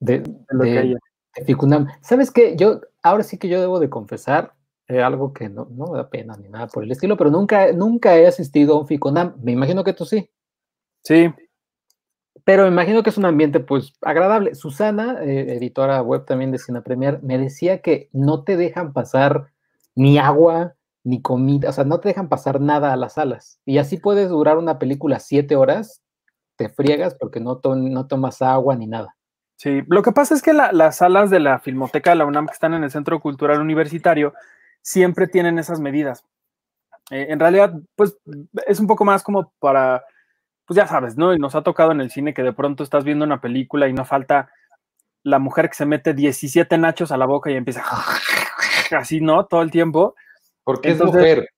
De, 0.00 0.20
de 0.20 0.36
lo 0.50 0.64
de- 0.64 0.96
que. 1.34 1.76
¿Sabes 2.00 2.30
qué? 2.30 2.56
Yo, 2.56 2.80
ahora 3.02 3.22
sí 3.22 3.38
que 3.38 3.48
yo 3.48 3.60
debo 3.60 3.78
de 3.78 3.90
confesar 3.90 4.54
eh, 4.88 5.02
algo 5.02 5.32
que 5.32 5.48
no, 5.48 5.68
no 5.70 5.86
me 5.88 5.98
da 5.98 6.08
pena 6.08 6.36
ni 6.36 6.48
nada 6.48 6.66
por 6.66 6.82
el 6.82 6.90
estilo, 6.90 7.16
pero 7.16 7.30
nunca, 7.30 7.72
nunca 7.72 8.16
he 8.16 8.26
asistido 8.26 8.74
a 8.74 8.80
un 8.80 8.86
Ficunam. 8.86 9.34
Me 9.42 9.52
imagino 9.52 9.84
que 9.84 9.92
tú 9.92 10.04
sí. 10.04 10.30
Sí, 11.04 11.32
pero 12.48 12.62
me 12.62 12.70
imagino 12.70 13.02
que 13.02 13.10
es 13.10 13.18
un 13.18 13.26
ambiente 13.26 13.60
pues 13.60 13.92
agradable. 14.00 14.54
Susana, 14.54 15.18
eh, 15.22 15.56
editora 15.58 16.00
web 16.00 16.24
también 16.24 16.50
de 16.50 16.56
Cine 16.56 16.80
Premier, 16.80 17.20
me 17.22 17.36
decía 17.36 17.82
que 17.82 18.08
no 18.14 18.42
te 18.42 18.56
dejan 18.56 18.94
pasar 18.94 19.48
ni 19.94 20.16
agua 20.16 20.72
ni 21.04 21.20
comida, 21.20 21.68
o 21.68 21.72
sea, 21.74 21.84
no 21.84 22.00
te 22.00 22.08
dejan 22.08 22.30
pasar 22.30 22.58
nada 22.62 22.94
a 22.94 22.96
las 22.96 23.12
salas. 23.12 23.60
Y 23.66 23.76
así 23.76 23.98
puedes 23.98 24.30
durar 24.30 24.56
una 24.56 24.78
película 24.78 25.18
siete 25.20 25.56
horas, 25.56 26.00
te 26.56 26.70
friegas 26.70 27.14
porque 27.16 27.38
no, 27.38 27.58
to- 27.58 27.76
no 27.76 28.06
tomas 28.06 28.40
agua 28.40 28.74
ni 28.76 28.86
nada. 28.86 29.14
sí. 29.56 29.82
Lo 29.86 30.02
que 30.02 30.12
pasa 30.12 30.32
es 30.34 30.40
que 30.40 30.54
la- 30.54 30.72
las 30.72 30.96
salas 30.96 31.28
de 31.28 31.40
la 31.40 31.58
Filmoteca 31.58 32.08
de 32.10 32.16
la 32.16 32.24
UNAM 32.24 32.46
que 32.46 32.54
están 32.54 32.72
en 32.72 32.82
el 32.82 32.90
Centro 32.90 33.20
Cultural 33.20 33.60
Universitario 33.60 34.32
siempre 34.80 35.26
tienen 35.28 35.58
esas 35.58 35.80
medidas. 35.80 36.24
Eh, 37.10 37.26
en 37.28 37.40
realidad, 37.40 37.74
pues 37.94 38.16
es 38.66 38.80
un 38.80 38.86
poco 38.86 39.04
más 39.04 39.22
como 39.22 39.52
para, 39.58 40.02
pues 40.68 40.76
ya 40.76 40.86
sabes, 40.86 41.16
¿no? 41.16 41.32
Y 41.34 41.38
nos 41.38 41.54
ha 41.54 41.62
tocado 41.62 41.92
en 41.92 42.00
el 42.02 42.10
cine 42.10 42.34
que 42.34 42.42
de 42.42 42.52
pronto 42.52 42.84
estás 42.84 43.02
viendo 43.02 43.24
una 43.24 43.40
película 43.40 43.88
y 43.88 43.94
no 43.94 44.04
falta 44.04 44.50
la 45.22 45.38
mujer 45.38 45.68
que 45.70 45.74
se 45.76 45.86
mete 45.86 46.12
17 46.12 46.76
nachos 46.76 47.10
a 47.10 47.16
la 47.16 47.24
boca 47.26 47.50
y 47.50 47.54
empieza 47.56 47.82
así, 48.96 49.20
¿no? 49.22 49.46
Todo 49.46 49.62
el 49.62 49.70
tiempo. 49.70 50.14
Porque 50.64 50.90
es 50.90 50.94
Entonces- 51.00 51.20
mujer. 51.20 51.48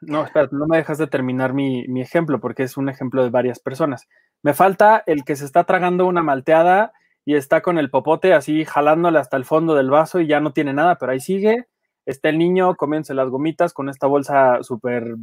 No, 0.00 0.24
espera, 0.24 0.48
no 0.50 0.66
me 0.66 0.78
dejas 0.78 0.98
de 0.98 1.06
terminar 1.06 1.52
mi, 1.54 1.86
mi 1.86 2.00
ejemplo, 2.02 2.40
porque 2.40 2.64
es 2.64 2.76
un 2.76 2.88
ejemplo 2.88 3.22
de 3.22 3.30
varias 3.30 3.60
personas. 3.60 4.08
Me 4.42 4.52
falta 4.52 5.04
el 5.06 5.22
que 5.22 5.36
se 5.36 5.44
está 5.44 5.62
tragando 5.62 6.06
una 6.06 6.24
malteada 6.24 6.92
y 7.24 7.36
está 7.36 7.60
con 7.60 7.78
el 7.78 7.88
popote 7.88 8.34
así 8.34 8.64
jalándole 8.64 9.20
hasta 9.20 9.36
el 9.36 9.44
fondo 9.44 9.76
del 9.76 9.90
vaso 9.90 10.18
y 10.18 10.26
ya 10.26 10.40
no 10.40 10.52
tiene 10.52 10.72
nada, 10.72 10.98
pero 10.98 11.12
ahí 11.12 11.20
sigue. 11.20 11.68
Está 12.04 12.30
el 12.30 12.38
niño 12.38 12.74
comiéndose 12.74 13.14
las 13.14 13.28
gomitas 13.28 13.72
con 13.72 13.88
esta 13.88 14.08
bolsa 14.08 14.58
súper 14.62 15.14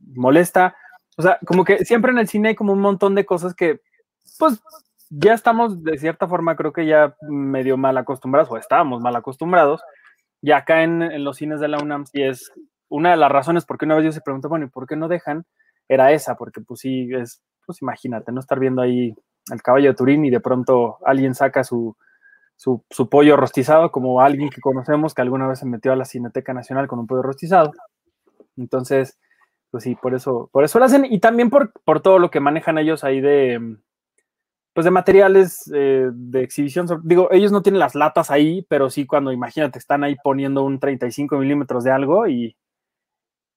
molesta. 0.00 0.74
O 1.16 1.22
sea, 1.22 1.38
como 1.46 1.64
que 1.64 1.84
siempre 1.84 2.12
en 2.12 2.18
el 2.18 2.28
cine 2.28 2.50
hay 2.50 2.54
como 2.54 2.72
un 2.72 2.80
montón 2.80 3.14
de 3.14 3.24
cosas 3.24 3.54
que, 3.54 3.80
pues, 4.38 4.60
ya 5.10 5.34
estamos 5.34 5.82
de 5.82 5.98
cierta 5.98 6.26
forma, 6.26 6.56
creo 6.56 6.72
que 6.72 6.86
ya 6.86 7.14
medio 7.28 7.76
mal 7.76 7.96
acostumbrados, 7.98 8.50
o 8.50 8.56
estábamos 8.56 9.00
mal 9.00 9.14
acostumbrados. 9.16 9.82
Y 10.42 10.52
acá 10.52 10.82
en, 10.82 11.22
los 11.24 11.36
cines 11.36 11.60
de 11.60 11.68
la 11.68 11.78
UNAM 11.78 12.06
sí 12.06 12.22
es 12.22 12.52
una 12.88 13.12
de 13.12 13.16
las 13.16 13.30
razones 13.30 13.64
por 13.64 13.78
qué 13.78 13.86
una 13.86 13.96
vez 13.96 14.04
yo 14.04 14.12
se 14.12 14.20
preguntó, 14.20 14.48
bueno, 14.48 14.66
¿y 14.66 14.68
por 14.68 14.86
qué 14.86 14.96
no 14.96 15.08
dejan? 15.08 15.46
Era 15.88 16.12
esa, 16.12 16.36
porque 16.36 16.60
pues 16.60 16.80
sí, 16.80 17.08
es, 17.14 17.42
pues 17.66 17.80
imagínate, 17.82 18.32
no 18.32 18.40
estar 18.40 18.58
viendo 18.58 18.82
ahí 18.82 19.14
el 19.52 19.62
caballo 19.62 19.90
de 19.90 19.94
Turín 19.94 20.24
y 20.24 20.30
de 20.30 20.40
pronto 20.40 20.98
alguien 21.04 21.34
saca 21.34 21.64
su, 21.64 21.96
su 22.56 23.08
pollo 23.08 23.36
rostizado, 23.36 23.90
como 23.90 24.20
alguien 24.20 24.50
que 24.50 24.60
conocemos 24.60 25.14
que 25.14 25.22
alguna 25.22 25.46
vez 25.46 25.60
se 25.60 25.66
metió 25.66 25.92
a 25.92 25.96
la 25.96 26.04
Cineteca 26.04 26.54
Nacional 26.54 26.88
con 26.88 26.98
un 26.98 27.06
pollo 27.06 27.22
rostizado. 27.22 27.72
Entonces, 28.56 29.18
pues 29.74 29.82
sí, 29.82 29.96
por 29.96 30.14
eso, 30.14 30.48
por 30.52 30.62
eso 30.62 30.78
lo 30.78 30.84
hacen 30.84 31.04
y 31.04 31.18
también 31.18 31.50
por, 31.50 31.72
por 31.72 32.00
todo 32.00 32.20
lo 32.20 32.30
que 32.30 32.38
manejan 32.38 32.78
ellos 32.78 33.02
ahí 33.02 33.20
de, 33.20 33.76
pues 34.72 34.84
de 34.84 34.92
materiales 34.92 35.68
eh, 35.74 36.10
de 36.12 36.42
exhibición. 36.44 36.86
Digo, 37.02 37.26
ellos 37.32 37.50
no 37.50 37.60
tienen 37.60 37.80
las 37.80 37.96
latas 37.96 38.30
ahí, 38.30 38.64
pero 38.68 38.88
sí 38.88 39.04
cuando 39.04 39.32
imagínate, 39.32 39.80
están 39.80 40.04
ahí 40.04 40.14
poniendo 40.22 40.62
un 40.62 40.78
35 40.78 41.38
milímetros 41.38 41.82
de 41.82 41.90
algo 41.90 42.28
y 42.28 42.56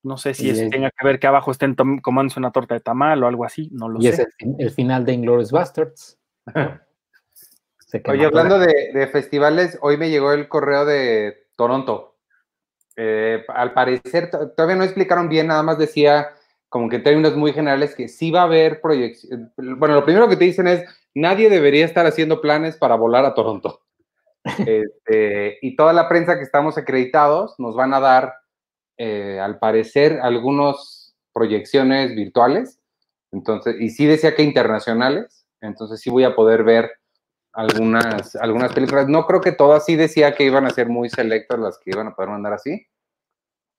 no 0.02 0.18
sé 0.18 0.34
si 0.34 0.50
es, 0.50 0.68
tenga 0.72 0.90
que 0.90 1.06
ver 1.06 1.20
que 1.20 1.28
abajo 1.28 1.52
estén 1.52 1.76
comándose 2.02 2.40
una 2.40 2.50
torta 2.50 2.74
de 2.74 2.82
tamal 2.82 3.24
o 3.24 3.28
algo 3.28 3.46
así, 3.46 3.70
no 3.72 3.88
lo 3.88 4.02
sé. 4.02 4.08
Y 4.08 4.10
es 4.10 4.28
el, 4.58 4.72
final 4.72 5.06
de 5.06 5.14
Inglourious 5.14 5.52
Bastards. 5.52 6.18
Oye, 8.10 8.26
hablando 8.26 8.58
de, 8.58 9.08
festivales, 9.12 9.78
hoy 9.84 9.98
me 9.98 10.10
llegó 10.10 10.32
el 10.32 10.48
correo 10.48 10.84
de 10.84 11.46
Toronto. 11.56 12.17
Eh, 13.00 13.46
al 13.48 13.74
parecer, 13.74 14.32
todavía 14.32 14.76
no 14.76 14.84
explicaron 14.84 15.30
bien, 15.30 15.48
nada 15.48 15.62
más 15.62 15.78
decía 15.78 16.30
como 16.68 16.90
que 16.90 16.98
en 16.98 17.04
términos 17.04 17.36
muy 17.36 17.54
generales 17.54 17.96
que 17.96 18.08
sí 18.08 18.32
va 18.32 18.42
a 18.42 18.46
haber 18.46 18.82
proyección. 18.82 19.54
Bueno, 19.56 19.96
lo 19.96 20.04
primero 20.04 20.28
que 20.28 20.36
te 20.36 20.46
dicen 20.46 20.68
es, 20.68 20.84
nadie 21.14 21.50
debería 21.50 21.86
estar 21.86 22.06
haciendo 22.06 22.42
planes 22.42 22.76
para 22.76 22.96
volar 22.96 23.26
a 23.26 23.34
Toronto. 23.34 23.82
Este, 24.66 25.58
y 25.62 25.76
toda 25.76 25.92
la 25.92 26.08
prensa 26.08 26.38
que 26.38 26.44
estamos 26.44 26.78
acreditados 26.78 27.56
nos 27.58 27.76
van 27.76 27.94
a 27.94 28.00
dar, 28.00 28.34
eh, 28.98 29.40
al 29.42 29.60
parecer, 29.60 30.20
algunas 30.22 31.16
proyecciones 31.34 32.16
virtuales. 32.16 32.80
Entonces, 33.34 33.76
y 33.80 33.90
sí 33.90 34.06
decía 34.06 34.36
que 34.36 34.44
internacionales. 34.44 35.46
Entonces 35.60 36.00
sí 36.00 36.10
voy 36.10 36.24
a 36.24 36.34
poder 36.34 36.64
ver 36.64 36.92
algunas, 37.58 38.36
algunas 38.38 38.72
películas. 38.74 39.08
No 39.10 39.26
creo 39.26 39.42
que 39.42 39.52
todas, 39.52 39.86
sí 39.86 39.96
decía 39.96 40.34
que 40.34 40.46
iban 40.46 40.66
a 40.66 40.70
ser 40.70 40.88
muy 40.88 41.10
selectas 41.10 41.60
las 41.60 41.78
que 41.78 41.92
iban 41.92 42.08
a 42.08 42.16
poder 42.16 42.32
mandar 42.32 42.54
así. 42.54 42.88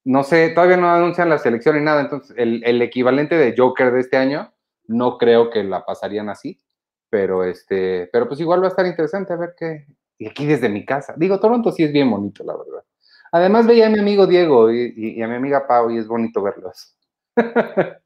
No 0.05 0.23
sé, 0.23 0.51
todavía 0.51 0.77
no 0.77 0.91
anuncian 0.91 1.29
la 1.29 1.39
selección 1.39 1.77
ni 1.77 1.83
nada, 1.83 2.03
entonces 2.03 2.35
el, 2.39 2.63
el 2.65 2.81
equivalente 2.83 3.37
de 3.37 3.55
Joker 3.57 3.93
de 3.93 4.01
este 4.01 4.17
año, 4.17 4.53
no 4.87 5.19
creo 5.19 5.51
que 5.51 5.65
la 5.65 5.85
pasarían 5.85 6.29
así 6.31 6.59
pero 7.11 7.45
este, 7.45 8.09
pero 8.13 8.29
pues 8.29 8.41
igual 8.41 8.63
va 8.63 8.67
a 8.67 8.71
estar 8.71 8.87
interesante 8.87 9.33
a 9.33 9.37
ver 9.37 9.55
qué. 9.59 9.87
Y 10.19 10.27
aquí 10.27 10.47
desde 10.47 10.69
mi 10.69 10.85
casa. 10.85 11.15
Digo, 11.17 11.39
Toronto 11.39 11.71
sí 11.71 11.85
es 11.85 11.93
bien 11.93 12.11
bonito, 12.11 12.45
la 12.45 12.57
verdad. 12.57 12.85
Además 13.31 13.67
veía 13.67 13.87
a 13.87 13.91
mi 13.91 13.99
amigo 13.99 14.27
Diego 14.27 14.73
y, 14.73 15.23
a 15.23 15.29
mi 15.29 15.35
amiga 15.35 15.67
Pau 15.67 15.91
y 15.91 15.99
es 15.99 16.09
bonito 16.09 16.43
verlos. 16.43 16.97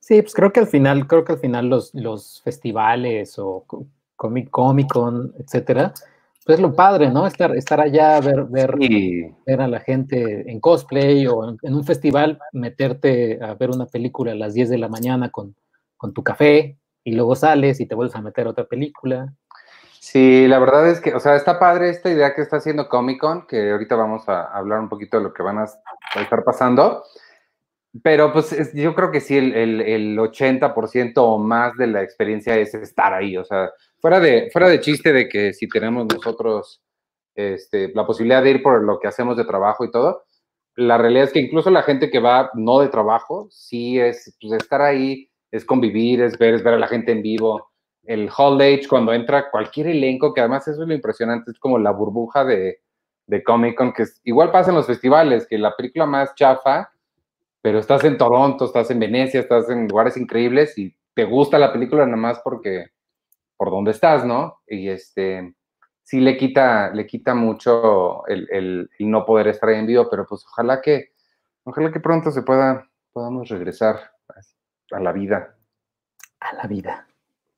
sí, 0.00 0.22
pues 0.22 0.32
creo 0.32 0.52
que 0.52 0.60
al 0.60 0.68
final, 0.68 1.06
creo 1.06 1.24
que 1.24 1.32
al 1.32 1.38
final 1.38 1.68
los, 1.68 1.92
los 1.94 2.40
festivales 2.42 3.38
o 3.38 3.66
Comic, 4.16 4.50
Comic 4.50 4.88
Con, 4.88 5.34
etcétera, 5.38 5.92
pues 6.44 6.58
es 6.58 6.62
lo 6.62 6.74
padre, 6.74 7.10
¿no? 7.10 7.26
Estar, 7.26 7.56
estar 7.56 7.80
allá, 7.80 8.20
ver, 8.20 8.44
ver, 8.44 8.76
ver 9.46 9.60
a 9.60 9.68
la 9.68 9.80
gente 9.80 10.50
en 10.50 10.60
cosplay 10.60 11.26
o 11.26 11.56
en, 11.62 11.74
un 11.74 11.84
festival, 11.84 12.38
meterte 12.52 13.38
a 13.42 13.54
ver 13.54 13.70
una 13.70 13.86
película 13.86 14.32
a 14.32 14.34
las 14.34 14.52
10 14.52 14.68
de 14.68 14.78
la 14.78 14.88
mañana 14.88 15.30
con, 15.30 15.56
con 15.96 16.12
tu 16.12 16.22
café, 16.22 16.78
y 17.02 17.12
luego 17.12 17.34
sales 17.34 17.80
y 17.80 17.86
te 17.86 17.94
vuelves 17.94 18.16
a 18.16 18.22
meter 18.22 18.46
a 18.46 18.50
otra 18.50 18.64
película. 18.64 19.32
Sí, 20.00 20.46
la 20.48 20.58
verdad 20.58 20.88
es 20.88 21.00
que, 21.00 21.14
o 21.14 21.20
sea, 21.20 21.34
está 21.34 21.58
padre 21.58 21.88
esta 21.88 22.10
idea 22.10 22.34
que 22.34 22.42
está 22.42 22.56
haciendo 22.56 22.88
Comic 22.88 23.20
Con, 23.20 23.46
que 23.46 23.70
ahorita 23.70 23.96
vamos 23.96 24.28
a 24.28 24.44
hablar 24.44 24.80
un 24.80 24.88
poquito 24.88 25.18
de 25.18 25.24
lo 25.24 25.32
que 25.32 25.42
van 25.42 25.58
a, 25.58 25.64
estar 26.20 26.44
pasando. 26.44 27.02
Pero 28.02 28.32
pues 28.32 28.74
yo 28.74 28.94
creo 28.94 29.10
que 29.10 29.20
sí, 29.20 29.38
el, 29.38 29.54
el, 29.54 29.80
el 29.80 30.18
80% 30.18 31.12
o 31.16 31.38
más 31.38 31.76
de 31.76 31.86
la 31.86 32.02
experiencia 32.02 32.56
es 32.56 32.74
estar 32.74 33.14
ahí. 33.14 33.36
O 33.36 33.44
sea, 33.44 33.70
fuera 34.04 34.20
de, 34.20 34.50
fuera 34.52 34.68
de 34.68 34.80
chiste 34.80 35.14
de 35.14 35.30
que 35.30 35.54
si 35.54 35.66
tenemos 35.66 36.04
nosotros 36.04 36.82
este, 37.34 37.90
la 37.94 38.06
posibilidad 38.06 38.42
de 38.42 38.50
ir 38.50 38.62
por 38.62 38.84
lo 38.84 38.98
que 38.98 39.08
hacemos 39.08 39.34
de 39.34 39.46
trabajo 39.46 39.82
y 39.82 39.90
todo, 39.90 40.24
la 40.76 40.98
realidad 40.98 41.24
es 41.24 41.32
que 41.32 41.40
incluso 41.40 41.70
la 41.70 41.82
gente 41.82 42.10
que 42.10 42.18
va 42.18 42.50
no 42.52 42.80
de 42.80 42.88
trabajo, 42.88 43.48
sí 43.50 43.98
es 43.98 44.36
pues, 44.42 44.52
estar 44.60 44.82
ahí 44.82 45.30
es 45.50 45.64
convivir, 45.64 46.20
es 46.20 46.36
ver, 46.36 46.52
es 46.52 46.62
ver 46.62 46.74
a 46.74 46.78
la 46.78 46.86
gente 46.86 47.12
en 47.12 47.22
vivo. 47.22 47.70
El 48.02 48.28
Hall 48.36 48.60
Age, 48.60 48.86
cuando 48.90 49.14
entra 49.14 49.50
cualquier 49.50 49.86
elenco, 49.86 50.34
que 50.34 50.42
además 50.42 50.68
eso 50.68 50.82
es 50.82 50.86
lo 50.86 50.92
impresionante, 50.92 51.50
es 51.50 51.58
como 51.58 51.78
la 51.78 51.92
burbuja 51.92 52.44
de, 52.44 52.80
de 53.26 53.42
Comic 53.42 53.74
Con, 53.74 53.94
que 53.94 54.04
igual 54.24 54.50
pasa 54.50 54.68
en 54.68 54.76
los 54.76 54.86
festivales, 54.86 55.46
que 55.46 55.56
la 55.56 55.74
película 55.74 56.04
más 56.04 56.34
chafa, 56.34 56.90
pero 57.62 57.78
estás 57.78 58.04
en 58.04 58.18
Toronto, 58.18 58.66
estás 58.66 58.90
en 58.90 58.98
Venecia, 58.98 59.40
estás 59.40 59.70
en 59.70 59.88
lugares 59.88 60.18
increíbles 60.18 60.76
y 60.76 60.94
te 61.14 61.24
gusta 61.24 61.58
la 61.58 61.72
película 61.72 62.04
nada 62.04 62.18
más 62.18 62.38
porque, 62.44 62.88
por 63.56 63.70
donde 63.70 63.90
estás, 63.90 64.24
¿no? 64.24 64.60
Y 64.66 64.88
este, 64.88 65.54
sí 66.02 66.20
le 66.20 66.36
quita, 66.36 66.90
le 66.90 67.06
quita 67.06 67.34
mucho 67.34 68.26
el, 68.26 68.48
el, 68.50 68.90
no 69.00 69.24
poder 69.24 69.48
estar 69.48 69.68
ahí 69.68 69.78
en 69.78 69.86
vivo, 69.86 70.08
pero 70.10 70.26
pues 70.26 70.44
ojalá 70.46 70.80
que, 70.80 71.12
ojalá 71.64 71.90
que 71.90 72.00
pronto 72.00 72.30
se 72.30 72.42
pueda, 72.42 72.88
podamos 73.12 73.48
regresar 73.48 74.12
a 74.92 75.00
la 75.00 75.12
vida. 75.12 75.56
A 76.40 76.54
la 76.54 76.66
vida. 76.66 77.06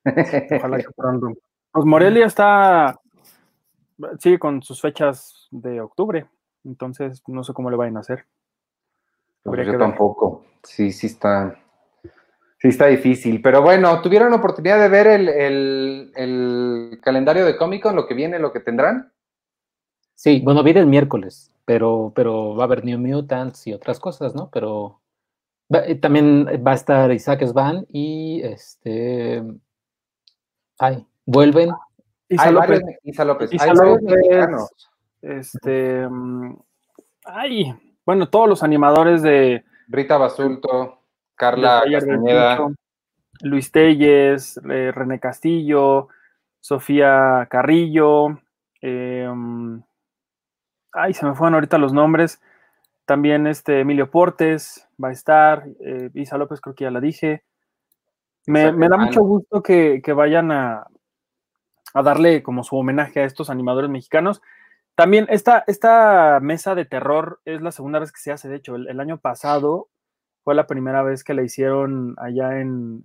Ojalá 0.04 0.78
que 0.78 0.90
pronto. 0.96 1.32
Pues 1.72 1.84
Morelia 1.84 2.26
está, 2.26 2.98
sigue 4.18 4.38
con 4.38 4.62
sus 4.62 4.80
fechas 4.80 5.48
de 5.50 5.80
octubre, 5.80 6.26
entonces 6.64 7.22
no 7.26 7.42
sé 7.44 7.52
cómo 7.52 7.70
le 7.70 7.76
vayan 7.76 7.96
a 7.96 8.00
hacer. 8.00 8.26
Pues 9.42 9.66
yo 9.66 9.78
tampoco. 9.78 10.44
Sí, 10.62 10.90
sí 10.90 11.06
está. 11.06 11.56
Sí, 12.58 12.68
está 12.68 12.86
difícil. 12.86 13.42
Pero 13.42 13.62
bueno, 13.62 14.00
¿tuvieron 14.00 14.32
oportunidad 14.32 14.80
de 14.80 14.88
ver 14.88 15.06
el, 15.06 16.98
calendario 17.02 17.44
de 17.44 17.56
Comic 17.56 17.82
Con, 17.82 17.96
lo 17.96 18.06
que 18.06 18.14
viene, 18.14 18.38
lo 18.38 18.52
que 18.52 18.60
tendrán? 18.60 19.12
Sí, 20.14 20.40
bueno, 20.42 20.62
viene 20.62 20.80
el 20.80 20.86
miércoles, 20.86 21.52
pero, 21.66 22.12
pero 22.14 22.56
va 22.56 22.64
a 22.64 22.66
haber 22.66 22.84
New 22.84 22.98
Mutants 22.98 23.66
y 23.66 23.74
otras 23.74 24.00
cosas, 24.00 24.34
¿no? 24.34 24.48
Pero 24.50 25.00
eh, 25.68 25.96
también 25.96 26.46
va 26.66 26.72
a 26.72 26.76
estar 26.76 27.12
Isaac 27.12 27.44
Svan 27.44 27.86
y 27.90 28.40
este. 28.42 29.42
Ay, 30.78 31.06
vuelven. 31.26 31.70
Isa 32.28 32.50
López. 32.50 32.80
Isa 33.02 33.24
López. 33.24 33.52
Isa 33.52 33.74
López. 33.74 34.48
Este. 35.20 36.08
Mm, 36.08 36.56
ay, 37.24 37.74
bueno, 38.06 38.28
todos 38.28 38.48
los 38.48 38.62
animadores 38.62 39.22
de. 39.22 39.64
Rita 39.88 40.16
Basulto, 40.16 41.00
Carla 41.36 41.82
Castañeda. 41.90 42.68
Luis 43.42 43.70
Telles, 43.70 44.58
eh, 44.68 44.92
René 44.94 45.20
Castillo, 45.20 46.08
Sofía 46.60 47.46
Carrillo. 47.50 48.40
Eh, 48.80 49.28
mm, 49.32 49.78
ay, 50.92 51.14
se 51.14 51.26
me 51.26 51.34
fueron 51.34 51.54
ahorita 51.54 51.78
los 51.78 51.92
nombres. 51.92 52.40
También 53.04 53.46
este 53.46 53.80
Emilio 53.80 54.10
Portes 54.10 54.88
va 55.02 55.08
a 55.08 55.12
estar, 55.12 55.64
eh, 55.80 56.10
Isa 56.14 56.38
López 56.38 56.60
creo 56.60 56.74
que 56.74 56.84
ya 56.84 56.90
la 56.90 57.00
dije. 57.00 57.44
Me, 58.46 58.72
da 58.72 58.96
mucho 58.96 59.22
gusto 59.22 59.62
que, 59.62 60.00
vayan 60.14 60.52
a, 60.52 60.86
darle 61.94 62.42
como 62.42 62.62
su 62.62 62.76
homenaje 62.76 63.20
a 63.20 63.24
estos 63.24 63.50
animadores 63.50 63.90
mexicanos. 63.90 64.40
También 64.94 65.26
esta, 65.28 65.64
esta 65.66 66.38
mesa 66.40 66.74
de 66.74 66.84
terror 66.84 67.40
es 67.44 67.60
la 67.60 67.72
segunda 67.72 67.98
vez 67.98 68.12
que 68.12 68.20
se 68.20 68.32
hace, 68.32 68.48
de 68.48 68.56
hecho, 68.56 68.76
el, 68.76 69.00
año 69.00 69.18
pasado 69.18 69.88
fue 70.46 70.54
la 70.54 70.68
primera 70.68 71.02
vez 71.02 71.24
que 71.24 71.34
la 71.34 71.42
hicieron 71.42 72.14
allá 72.18 72.60
en, 72.60 73.02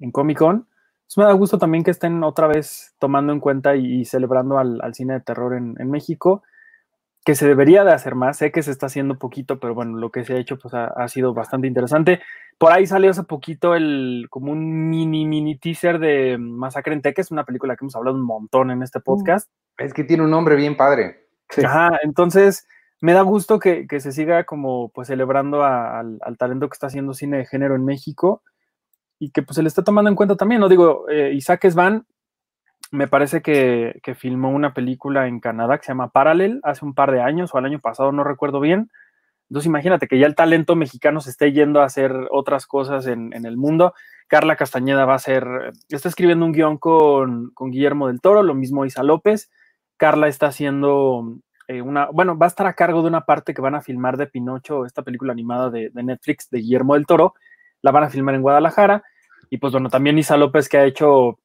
en, 0.00 0.10
Comic 0.10 0.38
Con. 0.38 0.66
me 1.18 1.24
da 1.24 1.32
gusto 1.32 1.58
también 1.58 1.84
que 1.84 1.90
estén 1.90 2.24
otra 2.24 2.46
vez 2.46 2.94
tomando 2.98 3.30
en 3.34 3.40
cuenta 3.40 3.76
y, 3.76 4.06
celebrando 4.06 4.56
al, 4.56 4.94
cine 4.94 5.12
de 5.12 5.20
terror 5.20 5.52
en, 5.52 5.74
en 5.78 5.90
México 5.90 6.42
que 7.26 7.34
se 7.34 7.46
debería 7.46 7.84
de 7.84 7.92
hacer 7.92 8.14
más. 8.14 8.38
Sé 8.38 8.52
que 8.52 8.62
se 8.62 8.70
está 8.70 8.86
haciendo 8.86 9.18
poquito, 9.18 9.60
pero 9.60 9.74
bueno, 9.74 9.98
lo 9.98 10.10
que 10.10 10.24
se 10.24 10.32
ha 10.32 10.38
hecho 10.38 10.58
pues 10.58 10.72
ha, 10.72 11.08
sido 11.08 11.34
bastante 11.34 11.66
interesante. 11.66 12.22
Por 12.56 12.72
ahí 12.72 12.86
salió 12.86 13.10
hace 13.10 13.24
poquito 13.24 13.74
el 13.74 14.28
como 14.30 14.50
un 14.50 14.88
mini 14.88 15.26
mini 15.26 15.58
teaser 15.58 15.98
de 15.98 16.38
Masacre 16.38 16.94
en 16.94 17.02
Teques, 17.02 17.32
una 17.32 17.44
película 17.44 17.76
que 17.76 17.84
hemos 17.84 17.96
hablado 17.96 18.16
un 18.16 18.24
montón 18.24 18.70
en 18.70 18.82
este 18.82 19.00
mm. 19.00 19.02
podcast. 19.02 19.50
Es 19.76 19.92
que 19.92 20.04
tiene 20.04 20.22
un 20.22 20.30
nombre 20.30 20.56
bien 20.56 20.74
padre. 20.74 21.26
Ajá, 21.62 21.98
entonces 22.02 22.66
me 23.04 23.12
da 23.12 23.20
gusto 23.20 23.58
que, 23.58 23.86
se 24.00 24.12
siga 24.12 24.44
como 24.44 24.88
pues 24.88 25.08
celebrando 25.08 25.62
al, 25.62 26.18
talento 26.38 26.70
que 26.70 26.72
está 26.72 26.86
haciendo 26.86 27.12
cine 27.12 27.36
de 27.36 27.44
género 27.44 27.76
en 27.76 27.84
México 27.84 28.42
y 29.18 29.30
que 29.30 29.42
pues 29.42 29.56
se 29.56 29.62
le 29.62 29.68
está 29.68 29.84
tomando 29.84 30.08
en 30.08 30.16
cuenta 30.16 30.36
también, 30.36 30.62
¿no? 30.62 30.70
Digo, 30.70 31.06
eh, 31.10 31.34
Isaac 31.34 31.68
Svan 31.68 32.06
me 32.92 33.06
parece 33.06 33.42
que, 33.42 34.00
filmó 34.16 34.48
una 34.48 34.72
película 34.72 35.26
en 35.28 35.38
Canadá 35.38 35.76
que 35.76 35.84
se 35.84 35.90
llama 35.90 36.12
Parallel 36.12 36.60
hace 36.62 36.82
un 36.82 36.94
par 36.94 37.12
de 37.12 37.20
años 37.20 37.50
o 37.52 37.58
el 37.58 37.66
año 37.66 37.78
pasado, 37.78 38.10
no 38.10 38.24
recuerdo 38.24 38.58
bien. 38.58 38.90
Entonces 39.50 39.66
imagínate 39.66 40.08
que 40.08 40.18
ya 40.18 40.26
el 40.26 40.34
talento 40.34 40.74
mexicano 40.74 41.20
se 41.20 41.28
esté 41.28 41.52
yendo 41.52 41.82
a 41.82 41.84
hacer 41.84 42.10
otras 42.30 42.66
cosas 42.66 43.06
en, 43.06 43.34
el 43.34 43.58
mundo. 43.58 43.92
Carla 44.28 44.56
Castañeda 44.56 45.04
va 45.04 45.16
a 45.16 45.18
ser, 45.18 45.46
está 45.90 46.08
escribiendo 46.08 46.46
un 46.46 46.52
guion 46.52 46.78
con, 46.78 47.52
Guillermo 47.54 48.06
del 48.06 48.22
Toro, 48.22 48.42
lo 48.42 48.54
mismo 48.54 48.86
Isa 48.86 49.02
López. 49.02 49.50
Carla 49.98 50.26
está 50.28 50.46
haciendo 50.46 51.38
eh, 51.68 51.82
una, 51.82 52.06
bueno, 52.06 52.36
va 52.36 52.46
a 52.46 52.48
estar 52.48 52.66
a 52.66 52.74
cargo 52.74 53.02
de 53.02 53.08
una 53.08 53.24
parte 53.24 53.54
que 53.54 53.62
van 53.62 53.74
a 53.74 53.82
filmar 53.82 54.16
de 54.16 54.26
Pinocho, 54.26 54.84
esta 54.84 55.02
película 55.02 55.32
animada 55.32 55.70
de, 55.70 55.90
Netflix 55.94 56.50
de 56.50 56.58
Guillermo 56.58 56.94
del 56.94 57.06
Toro. 57.06 57.34
La 57.82 57.90
van 57.90 58.04
a 58.04 58.10
filmar 58.10 58.34
en 58.34 58.42
Guadalajara. 58.42 59.02
Y 59.50 59.58
pues 59.58 59.72
bueno, 59.72 59.88
también 59.88 60.18
Isa 60.18 60.36
López 60.36 60.68
que 60.68 60.78
ha 60.78 60.84
hecho 60.84 61.38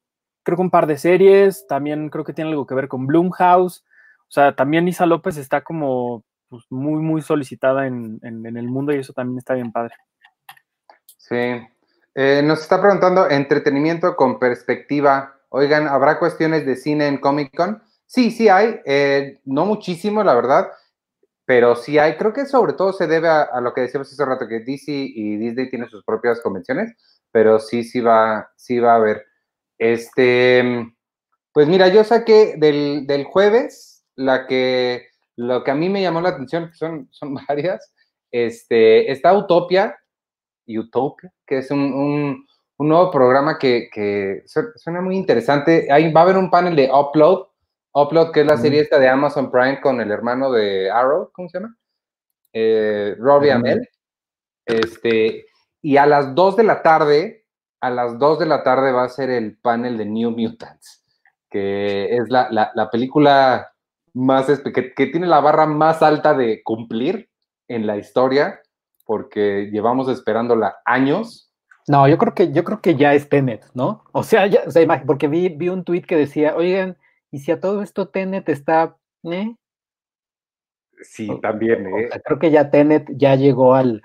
creo 0.44 0.56
que 0.56 0.62
un 0.62 0.72
par 0.72 0.88
de 0.88 0.98
series, 0.98 1.68
también 1.68 2.10
creo 2.10 2.24
que 2.24 2.34
tiene 2.34 2.50
algo 2.50 2.66
que 2.66 2.74
ver 2.74 2.88
con 2.88 3.06
Bloomhouse, 3.06 3.84
o 4.30 4.32
sea, 4.32 4.56
también 4.56 4.88
Isa 4.88 5.06
López 5.06 5.38
está 5.38 5.62
como 5.62 6.24
pues, 6.50 6.64
muy, 6.70 7.02
muy 7.02 7.22
solicitada 7.22 7.88
en, 7.88 8.20
el 8.24 8.68
mundo 8.68 8.94
y 8.94 8.98
eso 8.98 9.12
también 9.14 9.40
está 9.40 9.56
bien 9.56 9.72
padre. 9.72 9.96
Sí. 11.18 11.62
Eh, 12.16 12.42
nos 12.44 12.62
está 12.62 12.82
preguntando 12.82 13.30
entretenimiento 13.30 14.16
con 14.16 14.40
perspectiva. 14.40 15.36
Oigan, 15.50 15.88
¿habrá 15.88 16.20
cuestiones 16.20 16.66
de 16.66 16.76
cine 16.76 17.08
en 17.08 17.18
Comic 17.18 17.56
Con? 17.56 17.82
Sí, 18.10 18.32
sí 18.32 18.50
hay. 18.50 18.82
Eh, 18.86 19.40
no 19.46 19.68
muchísimo, 19.68 20.24
la 20.24 20.34
verdad, 20.34 20.72
pero 21.46 21.76
sí 21.76 22.00
hay. 22.00 22.18
Creo 22.18 22.34
que 22.34 22.48
sobre 22.48 22.74
todo 22.74 22.92
se 22.92 23.06
debe 23.06 23.30
a, 23.30 23.62
lo 23.62 23.72
que 23.72 23.82
decíamos 23.82 24.12
hace 24.12 24.26
rato, 24.26 24.48
que 24.48 24.62
DC 24.62 24.92
y 24.92 25.38
Disney 25.38 25.70
tienen 25.70 25.90
sus 25.90 26.04
propias 26.04 26.42
convenciones, 26.42 26.96
pero 27.32 27.60
sí, 27.60 27.84
sí 27.84 28.02
va, 28.02 28.52
sí 28.56 28.80
va 28.80 28.94
a 28.94 28.96
haber. 28.96 29.26
Este, 29.78 30.92
pues 31.54 31.68
mira, 31.68 31.88
yo 31.90 32.04
saqué 32.04 32.56
del, 32.58 33.06
del 33.06 33.26
jueves 33.26 34.04
la 34.16 34.48
que, 34.48 35.10
lo 35.36 35.64
que 35.64 35.70
a 35.70 35.76
mí 35.76 35.88
me 35.88 36.02
llamó 36.02 36.20
la 36.20 36.30
atención, 36.30 36.72
son, 36.74 37.10
son 37.12 37.36
varias. 37.48 37.94
Este, 38.32 39.12
está 39.12 39.38
Utopia, 39.38 39.96
Utopia, 40.68 41.32
que 41.46 41.60
es 41.60 41.70
un, 41.70 41.94
un, 41.94 42.48
un 42.78 42.88
nuevo 42.88 43.12
programa 43.12 43.60
que, 43.60 43.88
que, 43.94 44.46
suena 44.48 45.00
muy 45.00 45.16
interesante. 45.16 45.92
Ahí 45.92 46.12
va 46.12 46.22
a 46.22 46.24
haber 46.24 46.38
un 46.38 46.50
panel 46.50 46.76
de 46.76 46.90
Upload, 46.92 47.49
Upload, 47.94 48.32
que 48.32 48.42
es 48.42 48.48
la 48.48 48.56
mm. 48.56 48.62
serie 48.62 48.82
esta 48.82 49.00
de 49.00 49.10
Amazon 49.10 49.52
Prime 49.52 49.82
con 49.82 50.02
el 50.02 50.12
hermano 50.12 50.52
de 50.52 50.90
Arrow, 50.92 51.32
¿cómo 51.34 51.50
se 51.50 51.60
llama? 51.60 51.76
Eh, 52.54 53.16
Robbie 53.18 53.54
mm. 53.54 53.58
Amell. 53.58 53.90
Este, 54.66 55.46
y 55.82 55.98
a 55.98 56.06
las 56.06 56.36
2 56.36 56.58
de 56.58 56.64
la 56.64 56.82
tarde, 56.82 57.46
a 57.82 57.90
las 57.90 58.20
2 58.20 58.40
de 58.40 58.46
la 58.46 58.64
tarde 58.64 58.92
va 58.92 59.04
a 59.04 59.10
ser 59.10 59.30
el 59.30 59.58
panel 59.58 59.98
de 59.98 60.06
New 60.06 60.32
Mutants, 60.32 61.04
que 61.50 62.16
es 62.16 62.30
la, 62.30 62.50
la, 62.52 62.72
la 62.76 62.90
película 62.90 63.74
más, 64.14 64.48
que, 64.48 64.94
que 64.94 65.08
tiene 65.08 65.28
la 65.28 65.40
barra 65.40 65.66
más 65.66 66.02
alta 66.02 66.34
de 66.34 66.62
cumplir 66.64 67.30
en 67.68 67.88
la 67.88 67.98
historia 67.98 68.62
porque 69.10 69.70
llevamos 69.72 70.08
esperándola 70.08 70.78
años. 70.86 71.52
No, 71.88 72.08
yo 72.08 72.20
creo 72.20 72.36
que, 72.36 72.52
yo 72.52 72.64
creo 72.64 72.80
que 72.80 72.96
ya 72.96 73.16
es 73.16 73.28
Tenet, 73.28 73.66
¿no? 73.74 74.04
O 74.12 74.22
sea, 74.22 74.46
ya, 74.46 74.62
o 74.68 74.70
sea 74.70 75.04
porque 75.04 75.28
vi, 75.28 75.50
vi 75.50 75.70
un 75.70 75.84
tweet 75.84 76.04
que 76.04 76.16
decía, 76.16 76.56
oigan, 76.56 76.96
¿y 77.32 77.40
si 77.40 77.52
a 77.52 77.60
todo 77.60 77.82
esto 77.82 78.10
Tenet 78.10 78.50
está... 78.50 78.98
Eh? 79.24 79.56
Sí, 81.02 81.30
también, 81.42 81.88
¿eh? 81.88 82.08
O 82.08 82.12
sea, 82.12 82.22
creo 82.22 82.40
que 82.40 82.52
ya 82.52 82.70
Tenet 82.70 83.08
ya 83.16 83.36
llegó 83.36 83.76
al, 83.76 84.02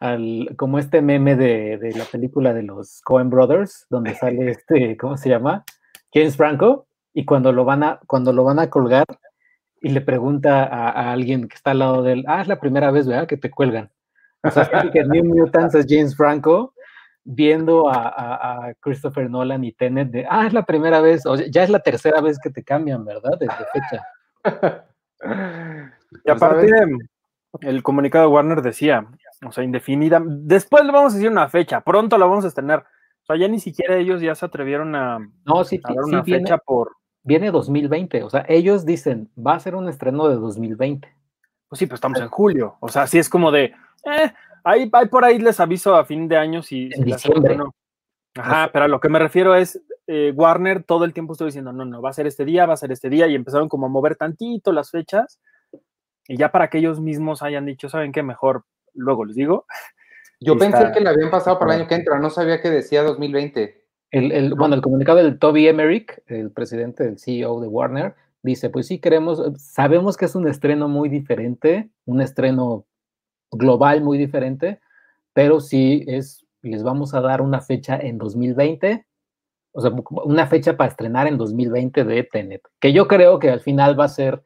al 0.00 0.50
como 0.56 0.78
este 0.78 1.00
meme 1.00 1.36
de, 1.36 1.78
de, 1.78 1.92
la 1.92 2.04
película 2.04 2.52
de 2.52 2.62
los 2.62 3.00
Coen 3.02 3.30
Brothers, 3.30 3.86
donde 3.88 4.14
sale 4.14 4.50
este, 4.50 4.96
¿cómo 4.96 5.16
se 5.16 5.30
llama? 5.30 5.64
James 6.12 6.36
Franco, 6.36 6.86
y 7.12 7.24
cuando 7.24 7.52
lo 7.52 7.64
van 7.64 7.82
a, 7.82 8.00
cuando 8.06 8.32
lo 8.32 8.44
van 8.44 8.58
a 8.58 8.70
colgar, 8.70 9.06
y 9.80 9.90
le 9.90 10.00
pregunta 10.00 10.64
a, 10.64 10.88
a, 10.90 11.12
alguien 11.12 11.46
que 11.48 11.54
está 11.54 11.72
al 11.72 11.80
lado 11.80 12.02
de 12.02 12.12
él, 12.14 12.24
ah, 12.26 12.40
es 12.40 12.48
la 12.48 12.60
primera 12.60 12.90
vez, 12.90 13.06
¿verdad? 13.06 13.26
Que 13.26 13.36
te 13.36 13.50
cuelgan. 13.50 13.90
O 14.42 14.50
sea, 14.50 14.90
que 14.92 15.04
New 15.04 15.24
Mutants 15.34 15.74
es 15.74 15.86
James 15.88 16.16
Franco 16.16 16.73
viendo 17.24 17.88
a, 17.88 18.08
a, 18.08 18.68
a, 18.68 18.74
Christopher 18.74 19.30
Nolan 19.30 19.64
y 19.64 19.72
Tenet 19.72 20.10
de, 20.10 20.26
ah, 20.28 20.46
es 20.46 20.52
la 20.52 20.64
primera 20.64 21.00
vez, 21.00 21.24
o 21.26 21.36
ya 21.36 21.64
es 21.64 21.70
la 21.70 21.80
tercera 21.80 22.20
vez 22.20 22.38
que 22.38 22.50
te 22.50 22.62
cambian, 22.62 23.04
¿verdad? 23.04 23.38
Desde 23.38 23.64
fecha. 23.72 24.84
Y 26.24 26.30
aparte, 26.30 26.70
el 27.60 27.82
comunicado 27.82 28.26
de 28.26 28.32
Warner 28.32 28.62
decía, 28.62 29.06
o 29.46 29.52
sea, 29.52 29.64
indefinida, 29.64 30.22
después 30.24 30.84
le 30.84 30.92
vamos 30.92 31.12
a 31.12 31.16
decir 31.16 31.30
una 31.30 31.48
fecha, 31.48 31.80
pronto 31.80 32.18
la 32.18 32.26
vamos 32.26 32.44
a 32.44 32.50
tener. 32.50 32.80
O 32.80 33.26
sea, 33.26 33.36
ya 33.36 33.48
ni 33.48 33.58
siquiera 33.58 33.96
ellos 33.96 34.20
ya 34.20 34.34
se 34.34 34.44
atrevieron 34.44 34.94
a, 34.94 35.18
no, 35.44 35.64
sí, 35.64 35.80
a 35.82 35.94
dar 35.94 36.04
sí, 36.04 36.10
una 36.10 36.22
viene, 36.22 36.40
fecha 36.42 36.58
por... 36.58 36.92
Viene 37.22 37.50
2020, 37.50 38.22
o 38.22 38.28
sea, 38.28 38.44
ellos 38.48 38.84
dicen, 38.84 39.30
va 39.34 39.54
a 39.54 39.60
ser 39.60 39.76
un 39.76 39.88
estreno 39.88 40.28
de 40.28 40.34
2020. 40.34 41.08
Pues 41.68 41.78
sí, 41.78 41.86
pues 41.86 41.96
estamos 41.96 42.20
en 42.20 42.28
julio, 42.28 42.76
o 42.80 42.88
sea, 42.88 43.06
sí 43.06 43.18
es 43.18 43.30
como 43.30 43.50
de, 43.50 43.64
eh, 44.04 44.32
ahí, 44.64 44.90
ahí, 44.92 45.06
por 45.06 45.24
ahí 45.24 45.38
les 45.38 45.60
aviso 45.60 45.94
a 45.94 46.04
fin 46.04 46.26
de 46.26 46.36
año 46.36 46.62
si, 46.62 46.86
en 46.86 46.92
si 46.92 47.02
diciembre. 47.04 47.56
no. 47.56 47.74
Ajá, 48.36 48.70
pero 48.72 48.86
a 48.86 48.88
lo 48.88 48.98
que 48.98 49.08
me 49.08 49.20
refiero 49.20 49.54
es, 49.54 49.80
eh, 50.08 50.32
Warner 50.34 50.82
todo 50.82 51.04
el 51.04 51.12
tiempo 51.12 51.32
estoy 51.32 51.46
diciendo, 51.46 51.72
no, 51.72 51.84
no, 51.84 52.02
va 52.02 52.10
a 52.10 52.14
ser 52.14 52.26
este 52.26 52.44
día, 52.44 52.66
va 52.66 52.74
a 52.74 52.78
ser 52.78 52.90
este 52.90 53.08
día, 53.08 53.28
y 53.28 53.34
empezaron 53.34 53.68
como 53.68 53.86
a 53.86 53.88
mover 53.88 54.16
tantito 54.16 54.72
las 54.72 54.90
fechas, 54.90 55.40
y 56.26 56.36
ya 56.36 56.50
para 56.50 56.68
que 56.68 56.78
ellos 56.78 57.00
mismos 57.00 57.42
hayan 57.42 57.64
dicho, 57.64 57.88
¿saben 57.88 58.10
qué? 58.10 58.22
Mejor, 58.22 58.64
luego 58.92 59.24
les 59.24 59.36
digo. 59.36 59.66
Yo 60.40 60.58
pensé 60.58 60.78
está... 60.78 60.92
que 60.92 61.00
le 61.00 61.10
habían 61.10 61.30
pasado 61.30 61.58
para 61.58 61.74
el 61.74 61.80
año 61.80 61.88
que 61.88 61.94
entra, 61.94 62.18
no 62.18 62.28
sabía 62.28 62.60
que 62.60 62.70
decía 62.70 63.02
2020. 63.02 63.84
El, 64.10 64.32
el, 64.32 64.54
bueno, 64.54 64.74
el 64.74 64.82
comunicado 64.82 65.18
del 65.18 65.38
Toby 65.38 65.68
Emmerich, 65.68 66.22
el 66.26 66.50
presidente, 66.50 67.06
el 67.06 67.18
CEO 67.18 67.60
de 67.60 67.68
Warner, 67.68 68.14
dice, 68.42 68.68
pues 68.68 68.86
sí 68.86 68.98
queremos, 68.98 69.42
sabemos 69.56 70.16
que 70.16 70.26
es 70.26 70.34
un 70.34 70.46
estreno 70.46 70.88
muy 70.88 71.08
diferente, 71.08 71.88
un 72.04 72.20
estreno 72.20 72.84
global 73.56 74.02
muy 74.02 74.18
diferente, 74.18 74.80
pero 75.32 75.60
sí 75.60 76.04
es, 76.06 76.46
les 76.62 76.82
vamos 76.82 77.14
a 77.14 77.20
dar 77.20 77.42
una 77.42 77.60
fecha 77.60 77.96
en 77.96 78.18
2020, 78.18 79.06
o 79.72 79.80
sea, 79.80 79.92
una 80.24 80.46
fecha 80.46 80.76
para 80.76 80.90
estrenar 80.90 81.26
en 81.26 81.36
2020 81.36 82.04
de 82.04 82.22
Tenet, 82.24 82.62
que 82.80 82.92
yo 82.92 83.08
creo 83.08 83.38
que 83.38 83.50
al 83.50 83.60
final 83.60 83.98
va 83.98 84.04
a 84.04 84.08
ser, 84.08 84.42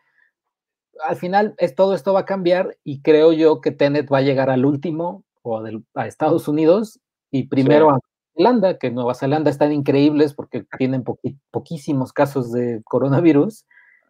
al 1.06 1.16
final 1.16 1.54
es, 1.58 1.74
todo 1.74 1.94
esto 1.94 2.12
va 2.12 2.20
a 2.20 2.24
cambiar 2.24 2.76
y 2.82 3.02
creo 3.02 3.32
yo 3.32 3.60
que 3.60 3.70
Tenet 3.70 4.10
va 4.12 4.18
a 4.18 4.22
llegar 4.22 4.50
al 4.50 4.64
último 4.64 5.24
o 5.42 5.62
del, 5.62 5.84
a 5.94 6.06
Estados 6.06 6.48
Unidos 6.48 7.00
y 7.30 7.48
primero 7.48 7.90
sí. 7.90 7.94
a 7.94 7.98
Zelanda, 8.36 8.78
que 8.78 8.90
Nueva 8.90 9.14
Zelanda 9.14 9.50
están 9.50 9.72
increíbles 9.72 10.32
porque 10.32 10.64
tienen 10.78 11.04
poqui, 11.04 11.38
poquísimos 11.50 12.12
casos 12.12 12.52
de 12.52 12.82
coronavirus. 12.84 13.66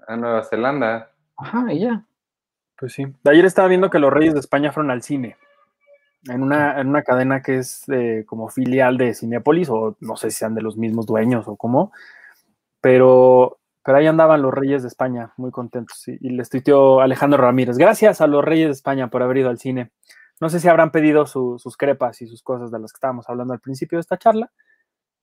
A 0.06 0.16
Nueva 0.16 0.44
Zelanda. 0.44 1.11
Ajá, 1.37 1.72
y 1.72 1.80
ya. 1.80 2.07
Pues 2.78 2.92
sí. 2.92 3.06
De 3.24 3.30
ayer 3.30 3.44
estaba 3.44 3.68
viendo 3.68 3.90
que 3.90 3.98
los 3.98 4.12
Reyes 4.12 4.34
de 4.34 4.40
España 4.40 4.72
fueron 4.72 4.90
al 4.90 5.02
cine. 5.02 5.36
En 6.28 6.42
una, 6.42 6.80
en 6.80 6.88
una 6.88 7.02
cadena 7.02 7.42
que 7.42 7.58
es 7.58 7.88
eh, 7.88 8.24
como 8.26 8.48
filial 8.48 8.98
de 8.98 9.14
Cinepolis, 9.14 9.68
o 9.70 9.96
no 10.00 10.16
sé 10.16 10.30
si 10.30 10.38
sean 10.38 10.54
de 10.54 10.62
los 10.62 10.76
mismos 10.76 11.06
dueños 11.06 11.46
o 11.48 11.56
cómo, 11.56 11.92
pero, 12.80 13.58
pero 13.84 13.98
ahí 13.98 14.06
andaban 14.06 14.42
los 14.42 14.52
Reyes 14.52 14.82
de 14.82 14.88
España, 14.88 15.32
muy 15.36 15.50
contentos. 15.50 16.06
Y, 16.08 16.18
y 16.20 16.30
les 16.30 16.50
tuiteó 16.50 17.00
Alejandro 17.00 17.42
Ramírez. 17.42 17.78
Gracias 17.78 18.20
a 18.20 18.26
los 18.26 18.44
Reyes 18.44 18.66
de 18.66 18.72
España 18.72 19.08
por 19.08 19.22
haber 19.22 19.38
ido 19.38 19.48
al 19.48 19.58
cine. 19.58 19.90
No 20.40 20.48
sé 20.48 20.60
si 20.60 20.68
habrán 20.68 20.92
pedido 20.92 21.26
su, 21.26 21.58
sus 21.58 21.76
crepas 21.76 22.20
y 22.22 22.26
sus 22.26 22.42
cosas 22.42 22.70
de 22.70 22.78
las 22.78 22.92
que 22.92 22.96
estábamos 22.96 23.28
hablando 23.28 23.54
al 23.54 23.60
principio 23.60 23.96
de 23.96 24.00
esta 24.00 24.18
charla. 24.18 24.50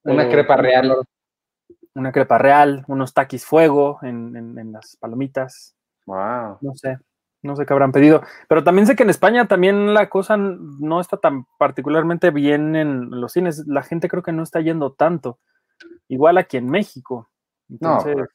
Una 0.02 0.24
eh, 0.24 0.30
crepa 0.30 0.56
real. 0.56 0.94
Una 1.94 2.12
crepa 2.12 2.36
real, 2.36 2.84
unos 2.88 3.14
taquis 3.14 3.46
fuego 3.46 3.98
en, 4.02 4.36
en, 4.36 4.58
en 4.58 4.72
las 4.72 4.96
palomitas. 4.96 5.74
Wow. 6.04 6.58
No 6.60 6.74
sé, 6.74 6.98
no 7.42 7.56
sé 7.56 7.66
qué 7.66 7.72
habrán 7.72 7.92
pedido. 7.92 8.22
Pero 8.48 8.64
también 8.64 8.86
sé 8.86 8.96
que 8.96 9.02
en 9.02 9.10
España 9.10 9.46
también 9.48 9.94
la 9.94 10.08
cosa 10.08 10.36
no 10.36 11.00
está 11.00 11.16
tan 11.16 11.46
particularmente 11.58 12.30
bien 12.30 12.76
en 12.76 13.10
los 13.20 13.32
cines. 13.32 13.66
La 13.66 13.82
gente 13.82 14.08
creo 14.08 14.22
que 14.22 14.32
no 14.32 14.42
está 14.42 14.60
yendo 14.60 14.92
tanto. 14.92 15.38
Igual 16.08 16.38
aquí 16.38 16.56
en 16.56 16.68
México. 16.68 17.28
Entonces, 17.68 18.16
no, 18.16 18.26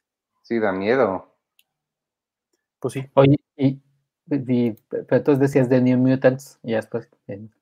sí, 0.41 0.59
da 0.59 0.71
miedo. 0.71 1.27
Pues 2.79 2.93
sí. 2.93 3.09
Oye, 3.13 3.37
y, 3.55 3.81
y 4.27 4.71
pero 4.89 5.17
entonces 5.17 5.39
decías 5.39 5.69
de 5.69 5.81
New 5.81 5.97
Mutants, 5.97 6.59
y 6.63 6.73
después. 6.73 7.09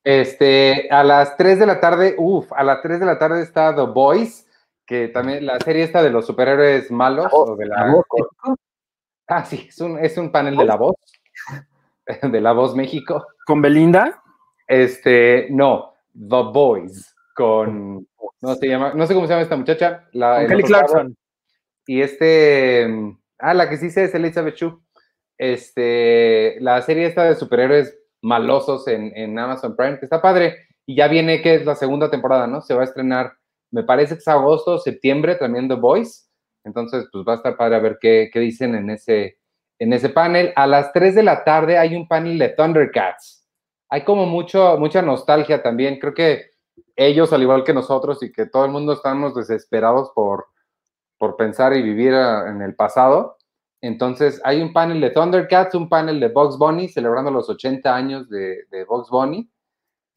Este, 0.03 0.89
a 0.89 1.03
las 1.03 1.35
3 1.37 1.59
de 1.59 1.65
la 1.65 1.79
tarde, 1.79 2.15
uff, 2.17 2.51
a 2.53 2.63
las 2.63 2.81
3 2.81 2.99
de 2.99 3.05
la 3.05 3.19
tarde 3.19 3.41
está 3.41 3.75
The 3.75 3.83
Boys, 3.83 4.47
que 4.85 5.07
también 5.09 5.45
la 5.45 5.59
serie 5.59 5.83
esta 5.83 6.01
de 6.01 6.09
los 6.09 6.25
superhéroes 6.25 6.89
malos. 6.89 7.27
Oh, 7.31 7.51
o 7.51 7.55
de 7.55 7.65
la, 7.65 7.87
la 7.87 8.03
Ah, 9.27 9.45
sí, 9.45 9.67
es 9.69 9.79
un, 9.79 9.99
es 9.99 10.17
un 10.17 10.31
panel 10.31 10.57
de 10.57 10.65
la 10.65 10.75
voz. 10.75 10.95
de 12.31 12.41
La 12.41 12.53
Voz 12.53 12.75
México. 12.75 13.25
¿Con 13.45 13.61
Belinda? 13.61 14.21
Este, 14.67 15.47
no, 15.49 15.93
The 16.13 16.43
Boys, 16.53 17.15
con, 17.35 18.07
no 18.41 18.55
se 18.55 18.67
llama, 18.67 18.93
no 18.93 19.07
sé 19.07 19.13
cómo 19.13 19.25
se 19.25 19.33
llama 19.33 19.43
esta 19.43 19.55
muchacha. 19.55 20.07
La, 20.11 20.45
Kelly 20.47 20.63
Clarkson. 20.63 21.15
Y 21.87 22.01
este, 22.01 22.87
ah, 23.39 23.53
la 23.53 23.69
que 23.69 23.77
sí 23.77 23.89
sé 23.89 24.05
es 24.05 24.13
Elizabeth 24.13 24.55
Chu. 24.55 24.81
Este, 25.37 26.57
la 26.59 26.81
serie 26.81 27.07
esta 27.07 27.23
de 27.23 27.35
superhéroes 27.35 27.97
malosos 28.21 28.87
en, 28.87 29.11
en 29.15 29.37
Amazon 29.39 29.75
Prime, 29.75 29.97
que 29.97 30.05
está 30.05 30.21
padre. 30.21 30.67
Y 30.85 30.95
ya 30.95 31.07
viene 31.07 31.41
que 31.41 31.55
es 31.55 31.65
la 31.65 31.75
segunda 31.75 32.11
temporada, 32.11 32.47
¿no? 32.47 32.61
Se 32.61 32.73
va 32.73 32.81
a 32.81 32.85
estrenar, 32.85 33.33
me 33.71 33.83
parece 33.83 34.15
que 34.15 34.19
es 34.19 34.27
agosto, 34.27 34.77
septiembre, 34.77 35.35
también 35.35 35.67
The 35.67 35.75
Voice. 35.75 36.27
Entonces, 36.63 37.07
pues 37.11 37.23
va 37.27 37.33
a 37.33 37.35
estar 37.37 37.57
padre 37.57 37.75
a 37.77 37.79
ver 37.79 37.97
qué, 37.99 38.29
qué 38.31 38.39
dicen 38.39 38.75
en 38.75 38.89
ese, 38.89 39.39
en 39.79 39.93
ese 39.93 40.09
panel. 40.09 40.53
A 40.55 40.67
las 40.67 40.93
3 40.93 41.15
de 41.15 41.23
la 41.23 41.43
tarde 41.43 41.77
hay 41.77 41.95
un 41.95 42.07
panel 42.07 42.37
de 42.37 42.49
Thundercats. 42.49 43.47
Hay 43.89 44.03
como 44.03 44.25
mucho, 44.25 44.77
mucha 44.77 45.01
nostalgia 45.01 45.63
también. 45.63 45.99
Creo 45.99 46.13
que 46.13 46.51
ellos, 46.95 47.33
al 47.33 47.41
igual 47.41 47.63
que 47.63 47.73
nosotros 47.73 48.21
y 48.21 48.31
que 48.31 48.45
todo 48.45 48.65
el 48.65 48.71
mundo 48.71 48.93
estamos 48.93 49.33
desesperados 49.33 50.11
por, 50.13 50.47
por 51.17 51.35
pensar 51.37 51.75
y 51.75 51.81
vivir 51.81 52.13
en 52.13 52.61
el 52.61 52.75
pasado. 52.75 53.37
Entonces 53.81 54.41
hay 54.43 54.61
un 54.61 54.73
panel 54.73 54.99
de 54.99 55.09
Thundercats, 55.09 55.73
un 55.73 55.87
panel 55.87 56.19
de 56.19 56.27
Bugs 56.27 56.57
Bunny 56.57 56.89
celebrando 56.89 57.31
los 57.31 57.49
80 57.49 57.95
años 57.95 58.29
de, 58.29 58.65
de 58.69 58.83
Bugs 58.83 59.09
Bunny. 59.09 59.49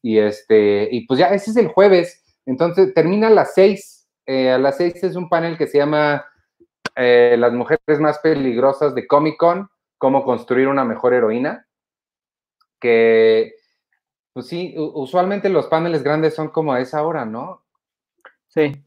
Y, 0.01 0.17
este, 0.17 0.89
y 0.91 1.07
pues 1.07 1.19
ya, 1.19 1.27
ese 1.27 1.51
es 1.51 1.57
el 1.57 1.69
jueves. 1.69 2.21
Entonces 2.45 2.93
termina 2.93 3.27
a 3.27 3.31
las 3.31 3.53
6. 3.53 4.09
Eh, 4.25 4.51
a 4.51 4.57
las 4.57 4.77
6 4.77 5.03
es 5.03 5.15
un 5.15 5.29
panel 5.29 5.57
que 5.57 5.67
se 5.67 5.77
llama 5.77 6.25
eh, 6.95 7.35
las 7.37 7.53
mujeres 7.53 7.99
más 7.99 8.19
peligrosas 8.19 8.95
de 8.95 9.07
Comic 9.07 9.37
Con, 9.37 9.69
cómo 9.97 10.23
construir 10.23 10.67
una 10.67 10.83
mejor 10.83 11.13
heroína, 11.13 11.67
que, 12.79 13.53
pues 14.33 14.47
sí, 14.47 14.75
usualmente 14.77 15.49
los 15.49 15.67
paneles 15.67 16.03
grandes 16.03 16.35
son 16.35 16.49
como 16.49 16.73
a 16.73 16.81
esa 16.81 17.03
hora, 17.03 17.25
¿no? 17.25 17.63
Sí. 18.47 18.83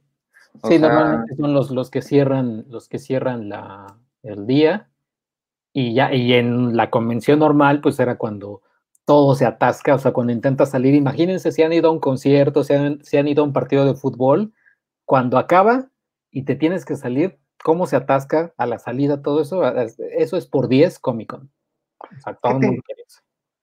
sí, 0.65 0.79
normalmente 0.79 1.35
son 1.35 1.55
los, 1.55 1.71
los 1.71 1.91
que 1.91 2.03
cierran, 2.03 2.67
los 2.69 2.89
que 2.89 2.99
cierran 2.99 3.49
la, 3.49 3.99
el 4.23 4.47
día. 4.47 4.89
Y 5.73 5.95
ya, 5.95 6.13
y 6.13 6.33
en 6.35 6.77
la 6.77 6.91
convención 6.91 7.39
normal, 7.39 7.81
pues 7.81 7.99
era 7.99 8.17
cuando 8.17 8.63
todo 9.05 9.35
se 9.35 9.47
atasca, 9.47 9.95
o 9.95 9.99
sea, 9.99 10.13
cuando 10.13 10.33
intentas 10.33 10.71
salir, 10.71 10.95
imagínense 10.95 11.53
si 11.53 11.63
han 11.63 11.73
ido 11.73 11.89
a 11.89 11.93
un 11.93 12.01
concierto, 12.01 12.65
si 12.65 12.75
han, 12.75 13.05
si 13.05 13.17
han 13.17 13.29
ido 13.29 13.43
a 13.43 13.47
un 13.47 13.53
partido 13.53 13.85
de 13.85 13.95
fútbol, 13.95 14.53
cuando 15.05 15.39
acaba 15.39 15.89
y 16.31 16.45
te 16.45 16.57
tienes 16.57 16.85
que 16.85 16.97
salir, 16.97 17.39
cómo 17.63 17.87
se 17.87 17.97
atasca 17.97 18.53
a 18.57 18.67
la 18.67 18.79
salida 18.79 19.23
todo 19.23 19.41
eso, 19.43 19.63
eso 19.65 20.37
es 20.37 20.47
por 20.47 20.69
10 20.69 20.99
Comic 20.99 21.31
Con. 21.31 21.51
O 21.99 22.21
sea, 22.23 22.35
todo 22.35 22.61
mundo. 22.61 22.83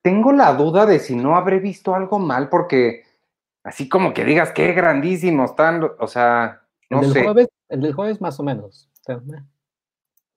Tengo 0.01 0.33
la 0.33 0.53
duda 0.53 0.85
de 0.85 0.99
si 0.99 1.15
no 1.15 1.37
habré 1.37 1.59
visto 1.59 1.95
algo 1.95 2.19
mal, 2.19 2.49
porque 2.49 3.03
así 3.63 3.87
como 3.87 4.13
que 4.13 4.25
digas 4.25 4.51
qué 4.51 4.73
grandísimo 4.73 5.45
están, 5.45 5.83
o 5.97 6.07
sea, 6.07 6.61
no 6.89 6.99
el 6.99 7.05
del 7.05 7.13
sé. 7.13 7.23
Jueves, 7.23 7.47
el 7.69 7.81
del 7.81 7.93
jueves 7.93 8.21
más 8.21 8.39
o 8.39 8.43
menos. 8.43 8.89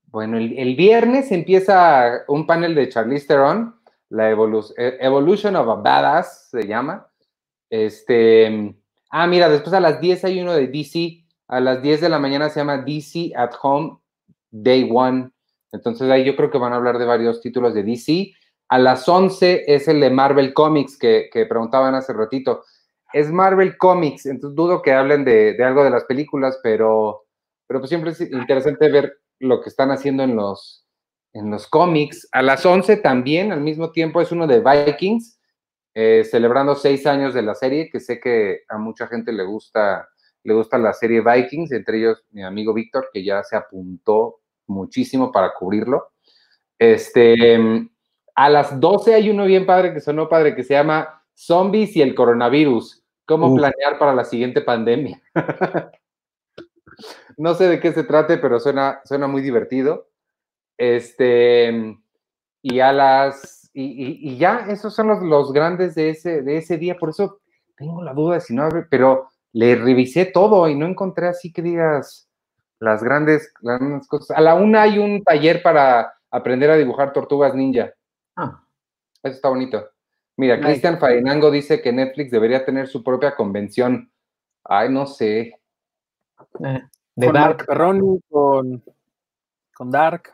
Bueno, 0.05 0.37
el, 0.37 0.57
el, 0.57 0.75
viernes 0.75 1.31
empieza 1.31 2.23
un 2.29 2.47
panel 2.47 2.75
de 2.75 2.87
Charlize 2.87 3.27
Theron, 3.27 3.75
la 4.09 4.29
Evolu 4.29 4.63
e, 4.77 4.97
Evolution 5.01 5.55
of 5.57 5.67
a 5.67 5.75
Badass 5.75 6.49
se 6.49 6.65
llama. 6.65 7.07
Este, 7.69 8.73
ah, 9.09 9.27
mira, 9.27 9.49
después 9.49 9.73
a 9.73 9.79
las 9.79 9.99
10 9.99 10.23
hay 10.25 10.41
uno 10.41 10.53
de 10.53 10.67
DC, 10.67 11.25
a 11.47 11.59
las 11.59 11.81
10 11.81 12.01
de 12.01 12.09
la 12.09 12.19
mañana 12.19 12.49
se 12.49 12.59
llama 12.59 12.77
DC 12.79 13.31
at 13.35 13.51
Home 13.61 13.97
Day 14.51 14.89
One. 14.91 15.31
Entonces 15.71 16.09
ahí 16.09 16.25
yo 16.25 16.35
creo 16.35 16.51
que 16.51 16.57
van 16.57 16.73
a 16.73 16.77
hablar 16.77 16.97
de 16.97 17.05
varios 17.05 17.41
títulos 17.41 17.73
de 17.73 17.83
DC. 17.83 18.33
A 18.69 18.79
las 18.79 19.07
11 19.07 19.63
es 19.67 19.87
el 19.87 19.99
de 19.99 20.09
Marvel 20.09 20.53
Comics 20.53 20.97
que, 20.97 21.29
que 21.31 21.45
preguntaban 21.45 21.95
hace 21.95 22.13
ratito. 22.13 22.63
Es 23.13 23.31
Marvel 23.31 23.77
Comics, 23.77 24.25
entonces 24.25 24.55
dudo 24.55 24.81
que 24.81 24.91
hablen 24.91 25.23
de, 25.23 25.53
de, 25.53 25.63
algo 25.63 25.83
de 25.83 25.89
las 25.89 26.03
películas, 26.03 26.59
pero, 26.61 27.23
pero 27.65 27.79
pues 27.79 27.89
siempre 27.89 28.11
es 28.11 28.19
interesante 28.19 28.89
ver 28.91 29.17
lo 29.39 29.61
que 29.61 29.69
están 29.69 29.91
haciendo 29.91 30.23
en 30.23 30.35
los, 30.35 30.85
en 31.31 31.49
los 31.49 31.67
cómics. 31.67 32.27
A 32.33 32.41
las 32.41 32.65
11 32.65 32.97
también, 32.97 33.53
al 33.53 33.61
mismo 33.61 33.91
tiempo, 33.91 34.19
es 34.19 34.33
uno 34.33 34.45
de 34.45 34.59
Vikings, 34.59 35.39
eh, 35.93 36.23
celebrando 36.29 36.75
seis 36.75 37.07
años 37.07 37.33
de 37.33 37.43
la 37.43 37.55
serie, 37.55 37.89
que 37.89 38.01
sé 38.01 38.19
que 38.19 38.63
a 38.67 38.77
mucha 38.77 39.07
gente 39.07 39.31
le 39.31 39.43
gusta, 39.43 40.07
le 40.47 40.53
gusta 40.53 40.77
la 40.77 40.93
serie 40.93 41.21
Vikings, 41.21 41.73
entre 41.73 41.97
ellos 41.97 42.23
mi 42.31 42.41
amigo 42.41 42.73
Víctor, 42.73 43.09
que 43.11 43.21
ya 43.21 43.43
se 43.43 43.57
apuntó 43.57 44.39
muchísimo 44.65 45.29
para 45.29 45.53
cubrirlo. 45.53 46.11
Este, 46.79 47.89
a 48.33 48.49
las 48.49 48.79
12 48.79 49.13
hay 49.13 49.29
uno 49.29 49.43
bien 49.43 49.65
padre 49.65 49.93
que 49.93 49.99
sonó 49.99 50.29
padre, 50.29 50.55
que 50.55 50.63
se 50.63 50.73
llama 50.73 51.21
Zombies 51.35 51.97
y 51.97 52.01
el 52.01 52.15
coronavirus. 52.15 53.03
¿Cómo 53.25 53.53
planear 53.53 53.99
para 53.99 54.13
la 54.13 54.23
siguiente 54.23 54.61
pandemia? 54.61 55.21
no 57.37 57.53
sé 57.53 57.67
de 57.67 57.81
qué 57.81 57.91
se 57.91 58.05
trate, 58.05 58.37
pero 58.37 58.61
suena, 58.61 59.01
suena 59.03 59.27
muy 59.27 59.41
divertido. 59.41 60.07
Este, 60.77 61.97
y 62.61 62.79
a 62.79 62.93
las, 62.93 63.69
y, 63.73 63.83
y, 63.83 64.31
y 64.31 64.37
ya, 64.37 64.65
esos 64.69 64.95
son 64.95 65.09
los, 65.09 65.21
los, 65.21 65.51
grandes 65.51 65.93
de 65.95 66.11
ese, 66.11 66.41
de 66.41 66.55
ese 66.55 66.77
día, 66.77 66.97
por 66.97 67.09
eso 67.09 67.41
tengo 67.75 68.01
la 68.01 68.13
duda 68.13 68.35
de 68.35 68.41
si 68.41 68.55
no 68.55 68.69
pero 68.89 69.27
le 69.57 69.75
revisé 69.75 70.25
todo 70.25 70.69
y 70.69 70.75
no 70.75 70.85
encontré 70.85 71.27
así 71.27 71.51
que 71.51 71.63
digas 71.63 72.29
las 72.79 73.01
grandes, 73.01 73.51
grandes 73.59 74.07
cosas. 74.07 74.37
A 74.37 74.41
la 74.41 74.53
una 74.53 74.83
hay 74.83 74.99
un 74.99 75.23
taller 75.23 75.63
para 75.63 76.13
aprender 76.29 76.69
a 76.69 76.75
dibujar 76.75 77.11
tortugas 77.11 77.55
ninja. 77.55 77.91
Ah. 78.35 78.63
Eso 79.23 79.33
está 79.33 79.49
bonito. 79.49 79.89
Mira, 80.35 80.57
nice. 80.57 80.67
Cristian 80.67 80.99
Farinango 80.99 81.49
dice 81.49 81.81
que 81.81 81.91
Netflix 81.91 82.29
debería 82.29 82.63
tener 82.65 82.87
su 82.87 83.03
propia 83.03 83.35
convención. 83.35 84.11
Ay, 84.63 84.89
no 84.91 85.07
sé. 85.07 85.59
Eh, 86.63 86.83
de 87.15 87.25
con 87.25 87.33
Dark. 87.33 87.65
Ronnie, 87.67 88.21
con, 88.29 88.83
con 89.73 89.89
Dark. 89.89 90.33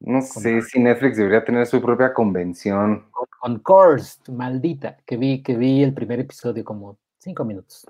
No 0.00 0.20
sé 0.20 0.62
si 0.62 0.80
Netflix 0.80 1.16
debería 1.16 1.44
tener 1.44 1.64
su 1.64 1.80
propia 1.80 2.12
convención. 2.12 3.06
Con, 3.12 3.28
con 3.38 3.58
Cursed, 3.60 4.32
maldita, 4.32 4.96
que 5.06 5.16
vi, 5.16 5.44
que 5.44 5.56
vi 5.56 5.84
el 5.84 5.94
primer 5.94 6.18
episodio 6.18 6.64
como 6.64 6.98
cinco 7.18 7.44
minutos. 7.44 7.86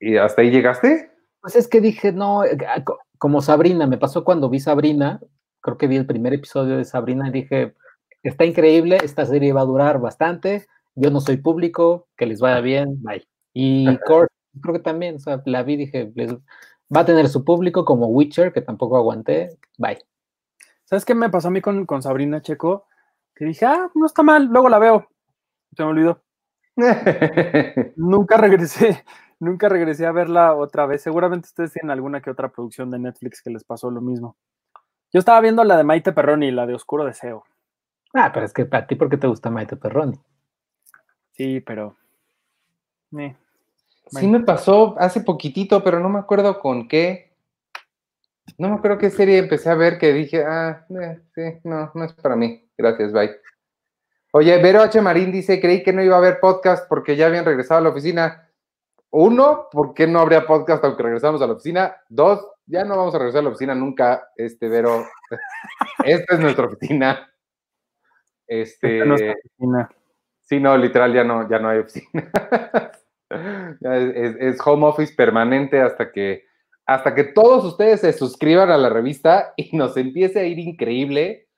¿Y 0.00 0.16
hasta 0.16 0.42
ahí 0.42 0.50
llegaste? 0.50 1.10
Pues 1.40 1.56
es 1.56 1.68
que 1.68 1.80
dije, 1.80 2.12
no, 2.12 2.44
eh, 2.44 2.56
como 3.18 3.42
Sabrina, 3.42 3.86
me 3.86 3.98
pasó 3.98 4.24
cuando 4.24 4.48
vi 4.48 4.60
Sabrina, 4.60 5.20
creo 5.60 5.76
que 5.76 5.86
vi 5.86 5.96
el 5.96 6.06
primer 6.06 6.32
episodio 6.32 6.76
de 6.76 6.84
Sabrina 6.84 7.28
y 7.28 7.32
dije, 7.32 7.74
está 8.22 8.44
increíble, 8.44 8.98
esta 9.02 9.26
serie 9.26 9.52
va 9.52 9.60
a 9.60 9.66
durar 9.66 10.00
bastante, 10.00 10.66
yo 10.94 11.10
no 11.10 11.20
soy 11.20 11.36
público, 11.36 12.08
que 12.16 12.26
les 12.26 12.40
vaya 12.40 12.60
bien, 12.60 13.02
bye. 13.02 13.26
Y 13.52 13.86
Cursed, 13.98 14.28
creo 14.60 14.74
que 14.74 14.80
también, 14.80 15.16
o 15.16 15.18
sea, 15.18 15.42
la 15.44 15.62
vi, 15.62 15.76
dije, 15.76 16.10
les, 16.14 16.32
va 16.94 17.00
a 17.00 17.04
tener 17.04 17.28
su 17.28 17.44
público 17.44 17.84
como 17.84 18.08
Witcher, 18.08 18.52
que 18.52 18.62
tampoco 18.62 18.96
aguanté, 18.96 19.56
bye. 19.78 19.98
¿Sabes 20.84 21.04
qué 21.04 21.14
me 21.14 21.30
pasó 21.30 21.48
a 21.48 21.50
mí 21.50 21.60
con, 21.60 21.86
con 21.86 22.02
Sabrina 22.02 22.42
Checo? 22.42 22.86
Que 23.34 23.44
dije, 23.44 23.64
ah, 23.64 23.90
no 23.94 24.06
está 24.06 24.22
mal, 24.22 24.46
luego 24.46 24.68
la 24.68 24.78
veo. 24.78 25.08
Se 25.76 25.84
me 25.84 25.90
olvidó. 25.90 26.22
nunca 27.96 28.36
regresé, 28.36 29.04
nunca 29.40 29.68
regresé 29.68 30.06
a 30.06 30.12
verla 30.12 30.54
otra 30.54 30.86
vez. 30.86 31.02
Seguramente 31.02 31.46
ustedes 31.46 31.72
tienen 31.72 31.90
alguna 31.90 32.20
que 32.20 32.30
otra 32.30 32.50
producción 32.50 32.90
de 32.90 33.00
Netflix 33.00 33.42
que 33.42 33.50
les 33.50 33.64
pasó 33.64 33.90
lo 33.90 34.00
mismo. 34.00 34.36
Yo 35.12 35.18
estaba 35.18 35.40
viendo 35.40 35.64
la 35.64 35.76
de 35.76 35.82
Maite 35.82 36.12
Perroni, 36.12 36.52
la 36.52 36.66
de 36.66 36.74
Oscuro 36.74 37.04
Deseo. 37.04 37.44
Ah, 38.14 38.30
pero 38.32 38.46
es 38.46 38.52
que 38.52 38.68
a 38.70 38.86
ti, 38.86 38.94
¿por 38.94 39.08
qué 39.08 39.16
te 39.16 39.26
gusta 39.26 39.50
Maite 39.50 39.76
Perroni? 39.76 40.20
Sí, 41.32 41.60
pero. 41.60 41.96
Eh. 43.18 43.34
Sí 44.06 44.26
me 44.26 44.40
pasó 44.40 44.96
hace 44.98 45.20
poquitito, 45.20 45.82
pero 45.82 46.00
no 46.00 46.08
me 46.08 46.18
acuerdo 46.18 46.60
con 46.60 46.86
qué. 46.86 47.32
No 48.58 48.68
me 48.68 48.74
acuerdo 48.76 48.98
qué 48.98 49.10
serie 49.10 49.38
empecé 49.38 49.70
a 49.70 49.74
ver 49.74 49.98
que 49.98 50.12
dije, 50.12 50.44
ah, 50.44 50.84
eh, 51.00 51.20
sí, 51.34 51.60
no, 51.64 51.90
no 51.94 52.04
es 52.04 52.12
para 52.14 52.36
mí. 52.36 52.68
Gracias, 52.76 53.12
bye. 53.12 53.30
Oye, 54.32 54.60
Vero 54.62 54.82
H. 54.82 55.00
Marín 55.00 55.32
dice, 55.32 55.60
creí 55.60 55.82
que 55.82 55.92
no 55.92 56.02
iba 56.02 56.16
a 56.16 56.18
haber 56.18 56.40
podcast 56.40 56.88
porque 56.88 57.16
ya 57.16 57.26
habían 57.26 57.44
regresado 57.44 57.78
a 57.78 57.82
la 57.82 57.90
oficina. 57.90 58.49
Uno, 59.12 59.68
¿por 59.72 59.92
qué 59.92 60.06
no 60.06 60.20
habría 60.20 60.46
podcast 60.46 60.84
aunque 60.84 61.02
regresamos 61.02 61.42
a 61.42 61.46
la 61.46 61.54
oficina? 61.54 61.96
Dos, 62.08 62.46
ya 62.66 62.84
no 62.84 62.96
vamos 62.96 63.14
a 63.14 63.18
regresar 63.18 63.40
a 63.40 63.42
la 63.42 63.48
oficina 63.48 63.74
nunca, 63.74 64.28
este, 64.36 64.68
Vero. 64.68 65.04
Esta 66.04 66.34
es 66.34 66.40
nuestra 66.40 66.66
oficina. 66.66 67.28
Este. 68.46 68.98
Esta 68.98 69.02
es 69.02 69.06
nuestra 69.06 69.32
oficina. 69.32 69.90
Sí, 70.42 70.60
no, 70.60 70.76
literal, 70.76 71.12
ya 71.12 71.24
no, 71.24 71.48
ya 71.48 71.58
no 71.58 71.68
hay 71.68 71.78
oficina. 71.78 72.30
es, 73.80 74.36
es, 74.38 74.58
home 74.64 74.86
office 74.86 75.14
permanente 75.14 75.80
hasta 75.80 76.12
que, 76.12 76.44
hasta 76.86 77.14
que 77.14 77.24
todos 77.24 77.64
ustedes 77.64 78.00
se 78.00 78.12
suscriban 78.12 78.70
a 78.70 78.78
la 78.78 78.90
revista 78.90 79.52
y 79.56 79.76
nos 79.76 79.96
empiece 79.96 80.40
a 80.40 80.44
ir 80.44 80.58
increíble 80.60 81.48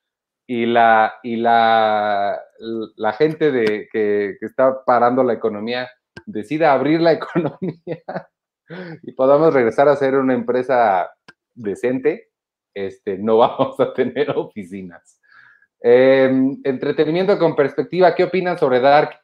y 0.46 0.66
la, 0.66 1.14
y 1.22 1.36
la, 1.36 2.40
la 2.96 3.12
gente 3.12 3.52
de, 3.52 3.88
que, 3.92 4.36
que 4.40 4.46
está 4.46 4.84
parando 4.84 5.22
la 5.22 5.34
economía 5.34 5.88
decida 6.26 6.72
abrir 6.72 7.00
la 7.00 7.12
economía 7.12 8.02
y 9.02 9.12
podamos 9.12 9.52
regresar 9.52 9.88
a 9.88 9.96
ser 9.96 10.16
una 10.16 10.35
empresa 10.35 11.11
decente, 11.54 12.30
este, 12.74 13.18
no 13.18 13.38
vamos 13.38 13.78
a 13.80 13.92
tener 13.92 14.30
oficinas. 14.30 15.20
Eh, 15.82 16.30
entretenimiento 16.64 17.38
con 17.38 17.56
perspectiva, 17.56 18.14
¿qué 18.14 18.24
opinan 18.24 18.58
sobre 18.58 18.80
Dark? 18.80 19.20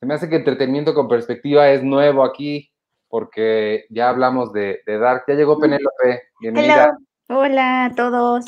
Se 0.00 0.06
me 0.06 0.14
hace 0.14 0.28
que 0.28 0.36
entretenimiento 0.36 0.94
con 0.94 1.08
perspectiva 1.08 1.70
es 1.70 1.82
nuevo 1.82 2.24
aquí, 2.24 2.72
porque 3.08 3.86
ya 3.88 4.08
hablamos 4.08 4.52
de, 4.52 4.80
de 4.84 4.98
Dark. 4.98 5.24
Ya 5.28 5.34
llegó 5.34 5.60
Penélope. 5.60 6.22
Bienvenida. 6.40 6.96
Hello. 7.28 7.40
Hola 7.40 7.84
a 7.84 7.94
todos. 7.94 8.44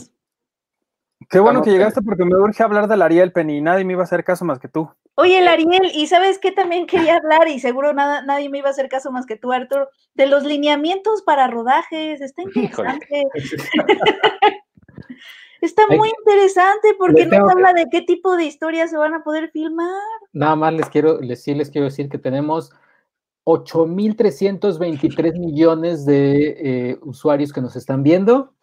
Qué 1.28 1.38
bueno 1.38 1.60
Estamos 1.60 1.64
que 1.66 1.70
llegaste 1.70 2.02
porque 2.02 2.24
me 2.24 2.36
urge 2.36 2.62
hablar 2.62 2.88
del 2.88 3.02
Ariel 3.02 3.30
Penny 3.30 3.58
y 3.58 3.60
nadie 3.60 3.84
me 3.84 3.92
iba 3.92 4.02
a 4.02 4.04
hacer 4.04 4.24
caso 4.24 4.44
más 4.44 4.58
que 4.58 4.68
tú. 4.68 4.90
Oye, 5.16 5.38
el 5.38 5.48
Ariel, 5.48 5.90
y 5.94 6.06
sabes 6.08 6.38
qué 6.38 6.50
también 6.50 6.86
quería 6.86 7.16
hablar, 7.16 7.46
y 7.48 7.60
seguro 7.60 7.92
nada, 7.92 8.22
nadie 8.22 8.48
me 8.48 8.58
iba 8.58 8.68
a 8.68 8.72
hacer 8.72 8.88
caso 8.88 9.12
más 9.12 9.26
que 9.26 9.36
tú, 9.36 9.52
Arthur, 9.52 9.88
de 10.14 10.26
los 10.26 10.42
lineamientos 10.44 11.22
para 11.22 11.46
rodajes. 11.46 12.20
Está 12.20 12.42
interesante. 12.42 13.24
Está 15.64 15.86
muy 15.88 16.10
interesante 16.18 16.88
porque 16.98 17.24
nos 17.24 17.50
habla 17.50 17.72
de 17.72 17.86
qué 17.90 18.02
tipo 18.02 18.36
de 18.36 18.44
historias 18.44 18.90
se 18.90 18.98
van 18.98 19.14
a 19.14 19.24
poder 19.24 19.50
filmar. 19.50 19.88
Nada 20.34 20.56
más 20.56 20.74
les 20.74 20.90
quiero, 20.90 21.18
les, 21.22 21.42
sí 21.42 21.54
les 21.54 21.70
quiero 21.70 21.86
decir 21.86 22.10
que 22.10 22.18
tenemos 22.18 22.70
8.323 23.46 25.38
millones 25.38 26.04
de 26.04 26.90
eh, 26.90 26.98
usuarios 27.00 27.50
que 27.50 27.62
nos 27.62 27.76
están 27.76 28.02
viendo. 28.02 28.52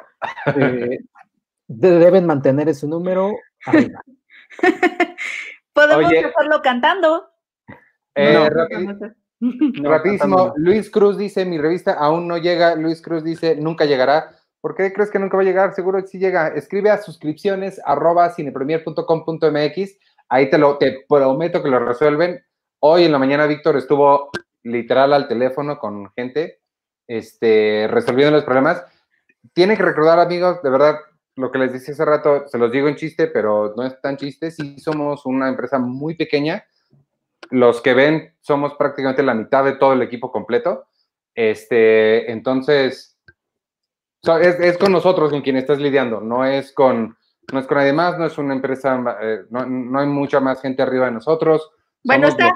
Eh, 0.55 0.99
de, 1.67 1.97
deben 1.97 2.27
mantener 2.27 2.69
ese 2.69 2.85
número 2.85 3.31
arriba. 3.65 4.03
Podemos 5.73 6.05
Oye, 6.07 6.25
hacerlo 6.25 6.61
cantando. 6.61 7.29
Eh, 8.15 8.33
no, 8.33 8.49
rapid, 8.49 8.89
no, 9.81 9.89
rapidísimo, 9.89 10.37
cantando. 10.37 10.53
Luis 10.57 10.89
Cruz 10.89 11.17
dice, 11.17 11.45
mi 11.45 11.57
revista 11.57 11.93
aún 11.93 12.27
no 12.27 12.37
llega, 12.37 12.75
Luis 12.75 13.01
Cruz 13.01 13.23
dice, 13.23 13.55
nunca 13.55 13.85
llegará. 13.85 14.35
¿Por 14.61 14.75
qué 14.75 14.93
crees 14.93 15.09
que 15.09 15.19
nunca 15.19 15.37
va 15.37 15.43
a 15.43 15.45
llegar? 15.45 15.73
Seguro 15.73 15.99
que 16.01 16.07
sí 16.07 16.19
llega. 16.19 16.49
Escribe 16.49 16.91
a 16.91 17.01
suscripciones 17.01 17.81
arroba 17.83 18.29
cinepremier.com.mx. 18.29 19.97
Ahí 20.29 20.49
te 20.49 20.57
lo 20.57 20.77
te 20.77 21.05
prometo 21.09 21.63
que 21.63 21.69
lo 21.69 21.79
resuelven. 21.79 22.43
Hoy 22.79 23.05
en 23.05 23.11
la 23.11 23.19
mañana 23.19 23.47
Víctor 23.47 23.77
estuvo 23.77 24.29
literal 24.63 25.13
al 25.13 25.27
teléfono 25.27 25.79
con 25.79 26.11
gente 26.13 26.61
este, 27.07 27.87
resolviendo 27.89 28.35
los 28.35 28.45
problemas. 28.45 28.83
Tienen 29.53 29.77
que 29.77 29.83
recordar, 29.83 30.19
amigos, 30.19 30.61
de 30.61 30.69
verdad, 30.69 30.95
lo 31.35 31.51
que 31.51 31.59
les 31.59 31.73
dije 31.73 31.91
hace 31.91 32.05
rato, 32.05 32.47
se 32.47 32.57
los 32.57 32.71
digo 32.71 32.87
en 32.87 32.95
chiste, 32.95 33.27
pero 33.27 33.73
no 33.75 33.85
es 33.85 33.99
tan 34.01 34.17
chiste. 34.17 34.51
Sí 34.51 34.79
somos 34.79 35.25
una 35.25 35.49
empresa 35.49 35.79
muy 35.79 36.15
pequeña. 36.15 36.65
Los 37.49 37.81
que 37.81 37.93
ven 37.93 38.33
somos 38.41 38.75
prácticamente 38.75 39.23
la 39.23 39.33
mitad 39.33 39.63
de 39.63 39.73
todo 39.73 39.93
el 39.93 40.01
equipo 40.01 40.31
completo. 40.31 40.85
Este, 41.33 42.31
entonces, 42.31 43.17
es, 44.23 44.59
es, 44.59 44.77
con 44.77 44.91
nosotros 44.91 45.31
con 45.31 45.41
quien 45.41 45.57
estás 45.57 45.79
lidiando, 45.79 46.21
no 46.21 46.45
es 46.45 46.73
con, 46.73 47.17
no 47.51 47.59
es 47.59 47.65
con 47.65 47.77
nadie 47.77 47.93
más, 47.93 48.19
no 48.19 48.25
es 48.25 48.37
una 48.37 48.53
empresa, 48.53 49.17
eh, 49.21 49.45
no, 49.49 49.65
no, 49.65 49.99
hay 49.99 50.07
mucha 50.07 50.39
más 50.39 50.61
gente 50.61 50.81
arriba 50.81 51.05
de 51.05 51.13
nosotros. 51.13 51.71
Bueno 52.03 52.27
está, 52.27 52.55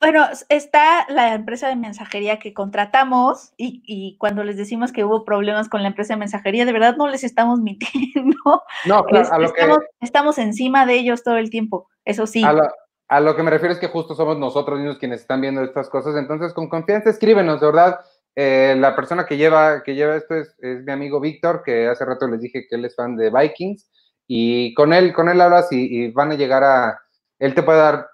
bueno, 0.00 0.26
está 0.48 1.06
la 1.10 1.34
empresa 1.34 1.68
de 1.68 1.76
mensajería 1.76 2.38
que 2.38 2.54
contratamos 2.54 3.52
y, 3.58 3.82
y, 3.84 4.16
cuando 4.16 4.42
les 4.42 4.56
decimos 4.56 4.90
que 4.90 5.04
hubo 5.04 5.24
problemas 5.24 5.68
con 5.68 5.82
la 5.82 5.88
empresa 5.88 6.14
de 6.14 6.20
mensajería, 6.20 6.64
de 6.64 6.72
verdad 6.72 6.96
no 6.96 7.06
les 7.06 7.22
estamos 7.22 7.60
mintiendo. 7.60 8.62
No, 8.86 9.04
claro, 9.04 9.28
a 9.30 9.38
lo 9.38 9.46
estamos, 9.46 9.78
que, 9.78 9.84
estamos 10.00 10.38
encima 10.38 10.86
de 10.86 10.94
ellos 10.94 11.22
todo 11.22 11.36
el 11.36 11.50
tiempo, 11.50 11.88
eso 12.04 12.26
sí. 12.26 12.42
A 12.42 12.54
lo, 12.54 12.62
a 13.08 13.20
lo 13.20 13.36
que 13.36 13.42
me 13.42 13.50
refiero 13.50 13.74
es 13.74 13.80
que 13.80 13.88
justo 13.88 14.14
somos 14.14 14.38
nosotros 14.38 14.78
mismos 14.78 14.98
quienes 14.98 15.20
están 15.20 15.42
viendo 15.42 15.62
estas 15.62 15.90
cosas, 15.90 16.16
entonces 16.16 16.54
con 16.54 16.68
confianza 16.68 17.10
escríbenos, 17.10 17.60
de 17.60 17.66
verdad. 17.66 18.00
Eh, 18.36 18.76
la 18.78 18.94
persona 18.94 19.26
que 19.26 19.36
lleva, 19.36 19.82
que 19.82 19.96
lleva 19.96 20.14
esto 20.14 20.36
es, 20.36 20.54
es, 20.60 20.84
mi 20.84 20.92
amigo 20.92 21.20
Víctor, 21.20 21.62
que 21.64 21.88
hace 21.88 22.04
rato 22.04 22.28
les 22.28 22.40
dije 22.40 22.66
que 22.68 22.76
él 22.76 22.84
es 22.84 22.94
fan 22.94 23.16
de 23.16 23.28
Vikings, 23.28 23.90
y 24.26 24.72
con 24.74 24.92
él, 24.92 25.12
con 25.12 25.28
él 25.28 25.40
hablas 25.40 25.70
y, 25.72 26.04
y 26.04 26.12
van 26.12 26.30
a 26.30 26.36
llegar 26.36 26.62
a, 26.62 27.00
él 27.40 27.54
te 27.54 27.64
puede 27.64 27.80
dar 27.80 28.08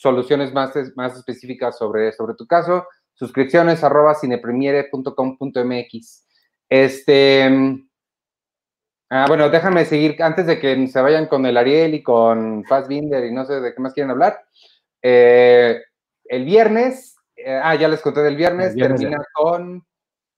soluciones 0.00 0.52
más, 0.54 0.72
más 0.96 1.16
específicas 1.16 1.76
sobre, 1.76 2.12
sobre 2.12 2.34
tu 2.34 2.46
caso. 2.46 2.86
Suscripciones 3.12 3.84
arroba 3.84 4.14
cinepremiere.com.mx. 4.14 6.26
Este. 6.70 7.84
Ah, 9.10 9.26
bueno, 9.28 9.50
déjame 9.50 9.84
seguir 9.84 10.16
antes 10.22 10.46
de 10.46 10.58
que 10.58 10.88
se 10.88 11.02
vayan 11.02 11.26
con 11.26 11.44
el 11.44 11.58
Ariel 11.58 11.92
y 11.94 12.02
con 12.02 12.64
Fassbinder 12.64 13.24
y 13.24 13.32
no 13.32 13.44
sé 13.44 13.60
de 13.60 13.74
qué 13.74 13.82
más 13.82 13.92
quieren 13.92 14.12
hablar. 14.12 14.40
Eh, 15.02 15.82
el 16.24 16.46
viernes, 16.46 17.16
eh, 17.36 17.60
ah, 17.62 17.74
ya 17.74 17.88
les 17.88 18.00
conté 18.00 18.22
del 18.22 18.36
viernes, 18.36 18.70
el 18.70 18.76
viernes 18.76 19.00
termina 19.00 19.22
con. 19.34 19.84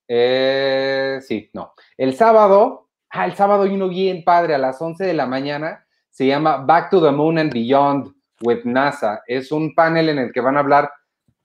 Eh, 0.09 1.21
sí, 1.23 1.51
no. 1.53 1.75
El 1.97 2.17
sábado, 2.17 2.89
ah, 3.11 3.27
el 3.27 3.35
sábado 3.35 3.63
hay 3.63 3.75
uno 3.75 3.89
bien 3.89 4.25
padre 4.25 4.57
a 4.57 4.59
las 4.59 4.83
11 4.83 5.05
de 5.05 5.15
la 5.15 5.27
mañana, 5.27 5.87
se 6.11 6.27
llama 6.27 6.57
Back 6.57 6.91
to 6.91 7.01
the 7.01 7.13
Moon 7.13 7.39
and 7.39 7.53
Beyond 7.53 8.13
with 8.43 8.65
NASA. 8.65 9.23
Es 9.27 9.53
un 9.53 9.75
panel 9.75 10.09
en 10.09 10.19
el 10.19 10.33
que 10.33 10.41
van 10.41 10.57
a 10.57 10.61
hablar, 10.61 10.91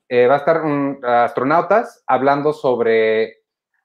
eh, 0.08 0.26
va 0.26 0.34
a 0.34 0.38
estar 0.38 0.62
un, 0.62 1.00
astronautas 1.04 2.02
hablando 2.06 2.52
sobre 2.52 3.38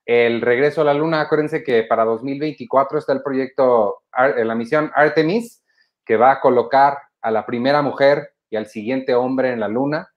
el 0.06 0.42
regreso 0.42 0.82
a 0.82 0.86
la 0.86 0.94
Luna. 0.94 1.22
Acuérdense 1.22 1.64
que 1.64 1.84
para 1.84 2.06
2024 2.06 3.00
está 3.00 3.14
el 3.14 3.22
proyecto, 3.22 4.04
la 4.12 4.56
misión 4.56 4.92
Artemis, 4.96 5.64
que 6.06 6.18
va 6.18 6.32
a 6.32 6.42
colocar 6.42 6.98
a 7.22 7.32
la 7.32 7.46
primera 7.46 7.82
mujer 7.82 8.34
y 8.50 8.56
al 8.56 8.68
siguiente 8.68 9.16
hombre 9.16 9.52
en 9.52 9.60
la 9.60 9.68
Luna. 9.68 10.10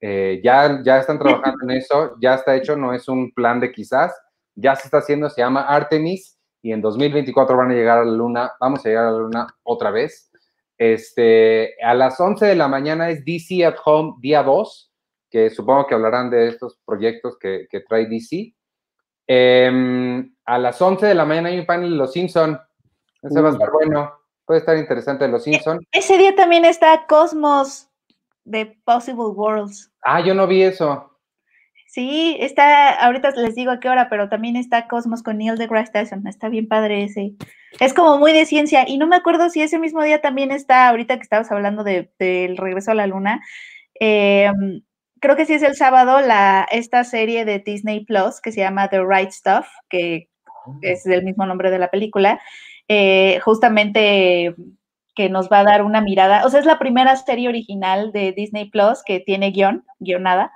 Eh, 0.00 0.40
ya, 0.42 0.82
ya 0.82 0.98
están 0.98 1.18
trabajando 1.18 1.58
en 1.64 1.70
eso, 1.70 2.16
ya 2.20 2.34
está 2.34 2.54
hecho, 2.54 2.76
no 2.76 2.92
es 2.92 3.08
un 3.08 3.32
plan 3.32 3.60
de 3.60 3.72
quizás, 3.72 4.14
ya 4.54 4.76
se 4.76 4.84
está 4.84 4.98
haciendo, 4.98 5.30
se 5.30 5.40
llama 5.40 5.62
Artemis 5.62 6.38
y 6.62 6.72
en 6.72 6.80
2024 6.80 7.56
van 7.56 7.70
a 7.70 7.74
llegar 7.74 7.98
a 7.98 8.04
la 8.04 8.12
Luna, 8.12 8.52
vamos 8.60 8.84
a 8.84 8.88
llegar 8.88 9.06
a 9.06 9.10
la 9.10 9.18
Luna 9.18 9.46
otra 9.62 9.90
vez. 9.90 10.25
Este, 10.78 11.74
a 11.82 11.94
las 11.94 12.20
11 12.20 12.46
de 12.46 12.56
la 12.56 12.68
mañana 12.68 13.08
es 13.10 13.24
DC 13.24 13.64
at 13.64 13.76
Home 13.84 14.14
día 14.20 14.42
2, 14.42 14.92
que 15.30 15.50
supongo 15.50 15.86
que 15.86 15.94
hablarán 15.94 16.30
de 16.30 16.48
estos 16.48 16.78
proyectos 16.84 17.38
que, 17.38 17.66
que 17.70 17.80
trae 17.80 18.06
DC. 18.06 18.54
Eh, 19.28 20.24
a 20.44 20.58
las 20.58 20.80
11 20.80 21.06
de 21.06 21.14
la 21.14 21.24
mañana 21.24 21.48
hay 21.48 21.58
un 21.58 21.66
panel 21.66 21.90
de 21.90 21.96
Los 21.96 22.12
Simpson. 22.12 22.60
Ese 23.22 23.40
uh. 23.40 23.42
va 23.42 23.48
a 23.48 23.52
estar 23.52 23.70
bueno. 23.72 24.12
Puede 24.44 24.60
estar 24.60 24.76
interesante 24.76 25.26
Los 25.26 25.44
Simpson. 25.44 25.80
Ese 25.90 26.16
día 26.18 26.34
también 26.36 26.64
está 26.64 27.06
Cosmos 27.06 27.88
de 28.44 28.78
Possible 28.84 29.24
Worlds. 29.24 29.92
Ah, 30.02 30.20
yo 30.20 30.34
no 30.34 30.46
vi 30.46 30.62
eso. 30.62 31.15
Sí, 31.86 32.36
está, 32.40 32.90
ahorita 32.90 33.30
les 33.36 33.54
digo 33.54 33.70
a 33.70 33.80
qué 33.80 33.88
hora, 33.88 34.08
pero 34.10 34.28
también 34.28 34.56
está 34.56 34.88
Cosmos 34.88 35.22
con 35.22 35.38
Neil 35.38 35.56
deGrasse 35.56 35.92
Tyson, 35.92 36.26
está 36.26 36.48
bien 36.48 36.66
padre 36.66 37.04
ese. 37.04 37.34
Es 37.80 37.94
como 37.94 38.18
muy 38.18 38.32
de 38.32 38.44
ciencia, 38.44 38.84
y 38.86 38.98
no 38.98 39.06
me 39.06 39.16
acuerdo 39.16 39.48
si 39.50 39.62
ese 39.62 39.78
mismo 39.78 40.02
día 40.02 40.20
también 40.20 40.50
está, 40.50 40.88
ahorita 40.88 41.16
que 41.16 41.22
estabas 41.22 41.50
hablando 41.52 41.84
del 41.84 42.10
de, 42.18 42.48
de 42.48 42.54
regreso 42.58 42.90
a 42.90 42.94
la 42.94 43.06
luna, 43.06 43.40
eh, 44.00 44.50
creo 45.20 45.36
que 45.36 45.46
sí 45.46 45.54
es 45.54 45.62
el 45.62 45.76
sábado, 45.76 46.20
la, 46.20 46.66
esta 46.70 47.04
serie 47.04 47.44
de 47.44 47.60
Disney 47.60 48.04
Plus 48.04 48.40
que 48.40 48.52
se 48.52 48.60
llama 48.60 48.88
The 48.88 49.04
Right 49.04 49.30
Stuff, 49.30 49.66
que 49.88 50.28
es 50.82 51.06
el 51.06 51.24
mismo 51.24 51.46
nombre 51.46 51.70
de 51.70 51.78
la 51.78 51.90
película, 51.90 52.40
eh, 52.88 53.38
justamente 53.44 54.54
que 55.14 55.30
nos 55.30 55.50
va 55.50 55.60
a 55.60 55.64
dar 55.64 55.82
una 55.82 56.00
mirada, 56.00 56.44
o 56.44 56.50
sea, 56.50 56.60
es 56.60 56.66
la 56.66 56.78
primera 56.78 57.16
serie 57.16 57.48
original 57.48 58.12
de 58.12 58.32
Disney 58.32 58.68
Plus 58.70 59.02
que 59.04 59.20
tiene 59.20 59.50
guion, 59.50 59.84
guionada 59.98 60.52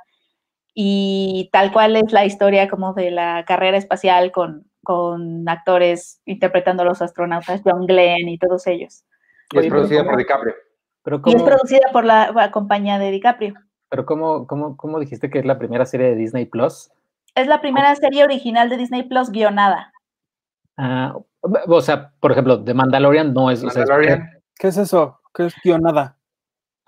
y 0.83 1.51
tal 1.53 1.73
cual 1.73 1.95
es 1.95 2.11
la 2.11 2.25
historia 2.25 2.67
como 2.67 2.95
de 2.95 3.11
la 3.11 3.45
carrera 3.45 3.77
espacial 3.77 4.33
con, 4.33 4.65
con 4.83 5.47
actores 5.47 6.23
interpretando 6.25 6.85
a 6.85 6.87
los 6.87 7.03
astronautas, 7.03 7.61
John 7.63 7.85
Glenn 7.85 8.31
y 8.31 8.39
todos 8.39 8.67
ellos. 8.67 9.05
Y 9.53 9.59
es 9.59 9.67
producida 9.67 10.05
por 10.05 10.17
DiCaprio. 10.17 10.55
Pero 11.03 11.21
y 11.27 11.35
es 11.35 11.43
producida 11.43 11.93
por 11.93 12.07
la, 12.07 12.33
la, 12.33 12.51
compañía 12.51 12.99
de 12.99 13.11
DiCaprio. 13.11 13.57
Pero 13.91 14.07
¿cómo, 14.07 14.47
cómo, 14.47 14.79
¿cómo 14.79 14.99
dijiste 14.99 15.29
que 15.29 15.41
es 15.41 15.45
la 15.45 15.59
primera 15.59 15.85
serie 15.85 16.07
de 16.07 16.15
Disney 16.15 16.47
Plus? 16.47 16.91
Es 17.35 17.47
la 17.47 17.61
primera 17.61 17.95
serie 17.97 18.25
original 18.25 18.71
de 18.71 18.79
Disney 18.79 19.03
Plus 19.03 19.31
guionada. 19.31 19.93
Ah, 20.79 21.15
o 21.43 21.81
sea, 21.83 22.15
por 22.21 22.33
ejemplo, 22.33 22.65
The 22.65 22.73
Mandalorian 22.73 23.35
no 23.35 23.51
es... 23.51 23.63
Mandalorian. 23.63 24.23
O 24.23 24.25
sea, 24.25 24.41
¿Qué 24.59 24.69
es 24.69 24.79
eso? 24.79 25.21
¿Qué 25.35 25.45
es 25.45 25.55
guionada? 25.63 26.17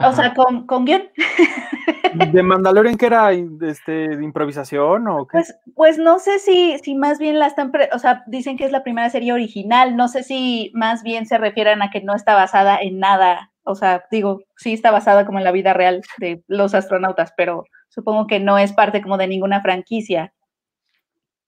Ajá. 0.03 0.11
O 0.11 0.13
sea, 0.15 0.35
con, 0.35 0.67
con 0.67 0.85
guion. 0.85 1.03
¿De 2.33 2.43
Mandalorian 2.43 2.97
que 2.97 3.07
era 3.07 3.33
este, 3.33 4.17
de 4.17 4.25
improvisación 4.25 5.09
o 5.09 5.27
qué? 5.27 5.33
Pues, 5.33 5.57
pues 5.75 5.99
no 5.99 6.19
sé 6.19 6.39
si, 6.39 6.79
si 6.79 6.95
más 6.95 7.19
bien 7.19 7.39
la 7.39 7.47
están, 7.47 7.73
o 7.93 7.99
sea, 7.99 8.23
dicen 8.27 8.57
que 8.57 8.65
es 8.65 8.73
la 8.73 8.83
primera 8.83 9.09
serie 9.11 9.33
original, 9.33 9.97
no 9.97 10.09
sé 10.09 10.23
si 10.23 10.71
más 10.75 11.03
bien 11.03 11.27
se 11.27 11.39
refieren 11.39 11.83
a 11.83 11.91
que 11.91 12.03
no 12.03 12.15
está 12.15 12.35
basada 12.35 12.79
en 12.81 12.99
nada, 12.99 13.53
o 13.65 13.75
sea, 13.75 14.05
digo, 14.11 14.43
sí 14.57 14.73
está 14.73 14.91
basada 14.91 15.25
como 15.25 15.39
en 15.39 15.45
la 15.45 15.53
vida 15.53 15.73
real 15.73 16.03
de 16.19 16.43
los 16.49 16.75
astronautas, 16.75 17.33
pero 17.37 17.65
supongo 17.89 18.27
que 18.27 18.41
no 18.41 18.59
es 18.59 18.73
parte 18.73 19.03
como 19.03 19.17
de 19.17 19.29
ninguna 19.29 19.63
franquicia. 19.63 20.35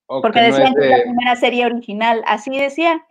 Porque 0.07 0.41
decían 0.41 0.63
no 0.63 0.69
es 0.69 0.75
de... 0.75 0.81
que 0.81 0.93
es 0.93 0.97
la 0.99 1.03
primera 1.03 1.35
serie 1.35 1.65
original, 1.65 2.23
así 2.27 2.57
decía. 2.57 3.05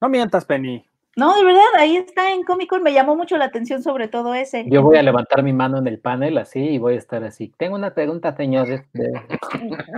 No 0.00 0.08
mientas, 0.08 0.44
Penny. 0.44 0.84
No, 1.14 1.36
de 1.36 1.44
verdad, 1.44 1.62
ahí 1.78 1.96
está 1.96 2.32
en 2.32 2.42
Comic 2.42 2.70
Con, 2.70 2.82
me 2.82 2.92
llamó 2.92 3.16
mucho 3.16 3.36
la 3.36 3.44
atención 3.44 3.82
sobre 3.82 4.08
todo 4.08 4.34
ese. 4.34 4.64
Yo 4.68 4.82
voy 4.82 4.96
a 4.96 5.02
levantar 5.02 5.42
mi 5.42 5.52
mano 5.52 5.78
en 5.78 5.86
el 5.86 5.98
panel 5.98 6.38
así 6.38 6.60
y 6.60 6.78
voy 6.78 6.94
a 6.94 6.98
estar 6.98 7.22
así. 7.22 7.52
Tengo 7.58 7.74
una 7.74 7.92
pregunta, 7.92 8.34
señor. 8.34 8.66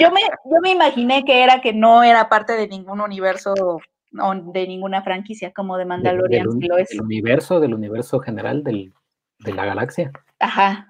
Yo 0.01 0.11
me, 0.11 0.21
yo 0.45 0.61
me 0.61 0.71
imaginé 0.71 1.25
que 1.25 1.45
era 1.45 1.61
que 1.61 1.73
no 1.73 2.03
era 2.03 2.29
parte 2.29 2.55
de 2.55 2.67
ningún 2.67 3.01
universo 3.01 3.55
o 3.57 4.35
de 4.35 4.67
ninguna 4.67 5.03
franquicia 5.03 5.53
como 5.53 5.77
de 5.77 5.85
Mandalorian. 5.85 6.49
Del, 6.49 6.59
del, 6.59 6.69
lo 6.69 6.79
es. 6.79 6.89
del 6.89 7.03
universo, 7.03 7.61
del 7.61 7.75
universo 7.75 8.19
general 8.19 8.65
del, 8.65 8.93
de 9.39 9.55
la 9.55 9.67
galaxia. 9.67 10.11
Ajá. 10.41 10.89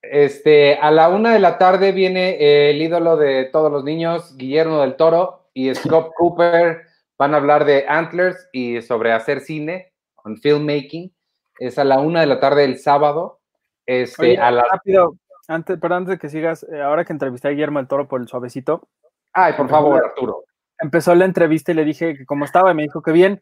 Este, 0.00 0.76
a 0.78 0.90
la 0.90 1.10
una 1.10 1.32
de 1.32 1.38
la 1.38 1.58
tarde 1.58 1.92
viene 1.92 2.70
el 2.70 2.80
ídolo 2.80 3.16
de 3.16 3.44
todos 3.44 3.70
los 3.70 3.84
niños, 3.84 4.36
Guillermo 4.36 4.80
del 4.80 4.96
Toro 4.96 5.48
y 5.54 5.72
Scott 5.74 6.12
Cooper 6.16 6.91
van 7.22 7.34
a 7.34 7.36
hablar 7.36 7.64
de 7.64 7.84
Antlers 7.86 8.48
y 8.52 8.82
sobre 8.82 9.12
hacer 9.12 9.40
cine, 9.40 9.92
con 10.16 10.38
filmmaking. 10.38 11.14
Es 11.60 11.78
a 11.78 11.84
la 11.84 12.00
una 12.00 12.20
de 12.20 12.26
la 12.26 12.40
tarde 12.40 12.62
del 12.62 12.80
sábado. 12.80 13.38
Este, 13.86 14.22
Oye, 14.22 14.38
a 14.38 14.50
la... 14.50 14.64
rápido, 14.64 15.14
antes, 15.46 15.78
pero 15.80 15.94
antes 15.94 16.10
de 16.10 16.18
que 16.18 16.28
sigas, 16.28 16.66
eh, 16.72 16.82
ahora 16.82 17.04
que 17.04 17.12
entrevisté 17.12 17.46
a 17.46 17.50
Guillermo 17.52 17.78
el 17.78 17.86
Toro 17.86 18.08
por 18.08 18.20
el 18.20 18.26
suavecito. 18.26 18.88
Ay, 19.32 19.52
por 19.56 19.68
favor, 19.68 19.98
empezó, 19.98 20.08
Arturo. 20.08 20.44
Empezó 20.80 21.14
la 21.14 21.24
entrevista 21.24 21.70
y 21.70 21.76
le 21.76 21.84
dije 21.84 22.16
que 22.16 22.26
cómo 22.26 22.44
estaba 22.44 22.72
y 22.72 22.74
me 22.74 22.82
dijo 22.82 23.02
que 23.02 23.12
bien. 23.12 23.40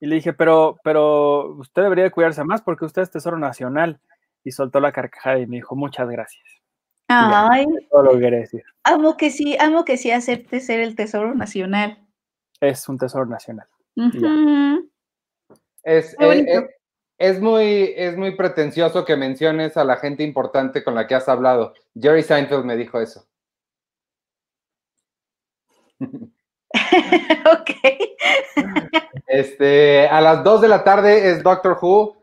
Y 0.00 0.06
le 0.06 0.16
dije, 0.16 0.32
pero, 0.32 0.80
pero 0.82 1.52
usted 1.52 1.82
debería 1.82 2.04
de 2.04 2.10
cuidarse 2.10 2.42
más 2.42 2.60
porque 2.60 2.86
usted 2.86 3.02
es 3.02 3.10
Tesoro 3.12 3.38
Nacional. 3.38 4.00
Y 4.42 4.50
soltó 4.50 4.80
la 4.80 4.90
carcajada 4.90 5.38
y 5.38 5.46
me 5.46 5.56
dijo, 5.56 5.76
muchas 5.76 6.08
gracias. 6.08 6.44
Ay, 7.06 7.66
ya, 7.66 7.88
todo 7.88 8.02
lo 8.02 8.12
que 8.14 8.20
quería 8.20 8.40
decir. 8.40 8.64
Amo 8.82 9.16
que 9.16 9.30
sí, 9.30 9.56
amo 9.60 9.84
que 9.84 9.96
sí 9.96 10.10
acepte 10.10 10.58
ser 10.58 10.80
el 10.80 10.96
Tesoro 10.96 11.36
Nacional 11.36 12.05
es 12.60 12.88
un 12.88 12.98
tesoro 12.98 13.26
nacional. 13.26 13.66
Uh 13.96 14.10
-huh. 14.10 14.90
es, 15.82 16.16
es, 16.18 16.64
es, 17.18 17.40
muy, 17.40 17.94
es 17.96 18.16
muy 18.16 18.36
pretencioso 18.36 19.04
que 19.04 19.16
menciones 19.16 19.76
a 19.76 19.84
la 19.84 19.96
gente 19.96 20.22
importante 20.22 20.84
con 20.84 20.94
la 20.94 21.06
que 21.06 21.14
has 21.14 21.28
hablado. 21.28 21.74
Jerry 21.98 22.22
Seinfeld 22.22 22.64
me 22.64 22.76
dijo 22.76 23.00
eso. 23.00 23.26
ok. 26.00 27.70
Este, 29.26 30.08
a 30.08 30.20
las 30.20 30.44
2 30.44 30.60
de 30.60 30.68
la 30.68 30.84
tarde 30.84 31.30
es 31.30 31.42
Doctor 31.42 31.78
Who. 31.80 32.16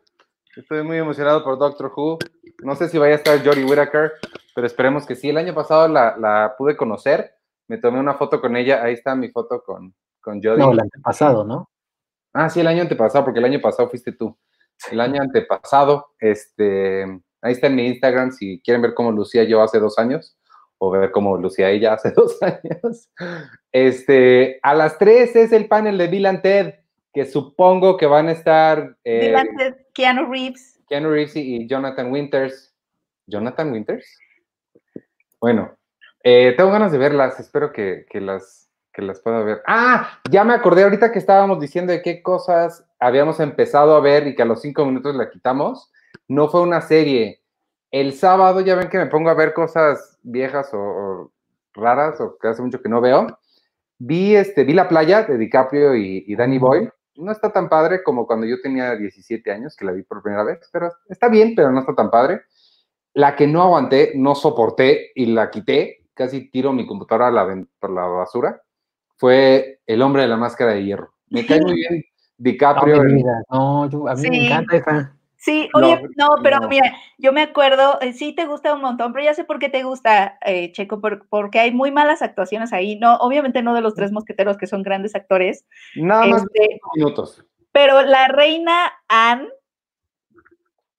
Estoy 0.55 0.84
muy 0.84 0.97
emocionado 0.97 1.43
por 1.43 1.57
Doctor 1.57 1.91
Who. 1.95 2.19
No 2.63 2.75
sé 2.75 2.88
si 2.88 2.97
vaya 2.97 3.13
a 3.13 3.17
estar 3.17 3.43
Jodie 3.43 3.65
Whittaker, 3.65 4.13
pero 4.53 4.67
esperemos 4.67 5.05
que 5.05 5.15
sí. 5.15 5.29
El 5.29 5.38
año 5.38 5.53
pasado 5.53 5.88
la, 5.88 6.15
la 6.17 6.55
pude 6.57 6.77
conocer, 6.77 7.36
me 7.67 7.77
tomé 7.77 7.99
una 7.99 8.13
foto 8.13 8.39
con 8.39 8.55
ella, 8.55 8.84
ahí 8.84 8.93
está 8.93 9.15
mi 9.15 9.29
foto 9.29 9.63
con, 9.63 9.93
con 10.24 10.41
Jodie. 10.41 10.57
No, 10.57 10.71
el 10.71 10.80
antepasado, 10.80 11.43
¿no? 11.43 11.69
Ah, 12.34 12.49
sí, 12.49 12.61
el 12.61 12.67
año 12.67 12.82
antepasado, 12.82 13.24
porque 13.24 13.39
el 13.39 13.45
año 13.45 13.61
pasado 13.61 13.89
fuiste 13.89 14.11
tú. 14.11 14.36
El 14.91 14.99
año 14.99 15.21
antepasado, 15.21 16.13
este, 16.19 17.03
ahí 17.41 17.53
está 17.53 17.67
en 17.67 17.76
mi 17.76 17.88
Instagram, 17.88 18.32
si 18.32 18.59
quieren 18.61 18.82
ver 18.82 18.95
cómo 18.95 19.11
lucía 19.11 19.43
yo 19.43 19.61
hace 19.61 19.80
dos 19.80 19.99
años, 19.99 20.36
o 20.80 20.89
ver 20.89 21.11
cómo 21.11 21.38
lucía 21.38 21.69
ella 21.69 21.93
hace 21.93 22.11
dos 22.15 22.41
años. 22.41 23.09
Este, 23.71 24.59
a 24.63 24.74
las 24.74 24.97
tres 24.97 25.36
es 25.36 25.51
el 25.51 25.67
panel 25.67 25.97
de 25.97 26.07
Bill 26.07 26.26
and 26.26 26.41
Ted, 26.41 26.74
que 27.13 27.26
supongo 27.26 27.97
que 27.97 28.07
van 28.07 28.30
a 28.30 28.32
estar 28.32 28.97
eh, 29.03 29.36
and 29.36 29.57
Ted, 29.57 29.76
Keanu 29.93 30.26
Reeves. 30.32 30.82
Keanu 30.89 31.11
Reeves 31.11 31.36
y 31.36 31.67
Jonathan 31.67 32.11
Winters. 32.11 32.74
¿Jonathan 33.28 33.71
Winters? 33.71 34.05
Bueno, 35.39 35.78
eh, 36.24 36.53
tengo 36.57 36.71
ganas 36.71 36.91
de 36.91 36.97
verlas, 36.97 37.39
espero 37.39 37.71
que, 37.71 38.05
que 38.09 38.19
las, 38.19 38.62
que 38.93 39.01
las 39.01 39.19
pueda 39.19 39.43
ver. 39.43 39.61
Ah, 39.67 40.19
ya 40.29 40.43
me 40.43 40.53
acordé 40.53 40.83
ahorita 40.83 41.11
que 41.11 41.19
estábamos 41.19 41.59
diciendo 41.59 41.91
de 41.91 42.01
qué 42.01 42.21
cosas 42.21 42.85
habíamos 42.99 43.39
empezado 43.39 43.95
a 43.95 43.99
ver 43.99 44.27
y 44.27 44.35
que 44.35 44.43
a 44.43 44.45
los 44.45 44.61
cinco 44.61 44.85
minutos 44.85 45.15
la 45.15 45.29
quitamos. 45.29 45.91
No 46.27 46.47
fue 46.47 46.61
una 46.61 46.81
serie. 46.81 47.41
El 47.91 48.13
sábado 48.13 48.61
ya 48.61 48.75
ven 48.75 48.89
que 48.89 48.97
me 48.97 49.07
pongo 49.07 49.29
a 49.29 49.33
ver 49.33 49.53
cosas 49.53 50.19
viejas 50.21 50.73
o, 50.73 50.79
o 50.79 51.31
raras 51.73 52.21
o 52.21 52.37
que 52.37 52.47
hace 52.47 52.61
mucho 52.61 52.81
que 52.81 52.89
no 52.89 53.01
veo. 53.01 53.27
Vi, 53.97 54.35
este, 54.35 54.63
vi 54.63 54.73
La 54.73 54.87
Playa 54.87 55.23
de 55.23 55.37
DiCaprio 55.37 55.95
y, 55.95 56.23
y 56.27 56.35
Danny 56.35 56.59
Boyle. 56.59 56.91
No 57.15 57.31
está 57.31 57.51
tan 57.51 57.69
padre 57.69 58.03
como 58.03 58.25
cuando 58.25 58.45
yo 58.45 58.61
tenía 58.61 58.95
17 58.95 59.51
años, 59.51 59.75
que 59.75 59.85
la 59.85 59.91
vi 59.91 60.03
por 60.03 60.23
primera 60.23 60.43
vez, 60.43 60.67
pero 60.71 60.91
está 61.07 61.29
bien, 61.29 61.53
pero 61.55 61.71
no 61.71 61.79
está 61.79 61.93
tan 61.93 62.09
padre. 62.09 62.41
La 63.13 63.35
que 63.35 63.45
no 63.45 63.61
aguanté, 63.61 64.13
no 64.15 64.33
soporté 64.33 65.11
y 65.13 65.27
la 65.27 65.51
quité, 65.51 66.07
casi 66.15 66.49
tiro 66.49 66.73
mi 66.73 66.87
computadora 66.87 67.27
a 67.27 67.31
la, 67.31 67.65
por 67.79 67.91
la 67.91 68.07
basura, 68.07 68.63
fue 69.18 69.80
El 69.86 70.01
hombre 70.01 70.24
de 70.24 70.28
la 70.28 70.38
máscara 70.38 70.74
de 70.74 70.84
hierro. 70.84 71.14
Me 71.30 71.45
cae 71.45 71.61
muy 71.61 71.74
bien 71.76 72.03
DiCaprio. 72.38 72.97
No, 72.97 73.03
mi 73.03 73.11
en- 73.11 73.18
vida, 73.18 73.43
no, 73.49 73.89
yo- 73.89 74.07
a 74.07 74.16
mí 74.16 74.22
Sí. 74.22 74.30
me 74.30 74.45
encanta 74.45 74.76
esa. 74.78 75.16
Sí, 75.36 75.70
No, 75.78 75.88
oye, 75.88 76.01
no, 76.16 76.28
pero 76.41 76.61
no. 76.61 76.70
mira, 76.70 76.95
yo 77.18 77.34
me 77.34 77.41
acuerdo, 77.41 77.99
eh, 77.99 78.14
sí 78.14 78.34
te 78.34 78.45
gusta 78.45 78.74
un 78.74 78.80
montón, 78.80 79.11
pero 79.11 79.26
ya 79.26 79.34
sé 79.34 79.43
por 79.43 79.59
qué 79.59 79.68
te 79.68 79.84
gusta, 79.84 80.38
eh, 80.45 80.72
Checo, 80.72 81.01
por- 81.01 81.28
porque 81.28 81.59
hay 81.59 81.72
muy 81.72 81.91
malas 81.91 82.22
actuaciones 82.22 82.72
ahí, 82.72 82.95
no, 82.97 83.18
obviamente 83.18 83.61
no 83.61 83.74
de 83.74 83.82
los 83.82 83.93
tres 83.93 84.14
mosqueteros 84.14 84.57
que 84.57 84.68
son 84.68 84.84
grandes 84.84 85.16
actores, 85.16 85.66
Nada 85.95 86.26
más 86.28 86.43
de 86.43 86.49
este, 86.53 86.70
cinco 86.76 86.89
minutos. 86.95 87.45
pero 87.74 88.01
la 88.03 88.30
reina 88.30 88.93
Anne, 89.09 89.49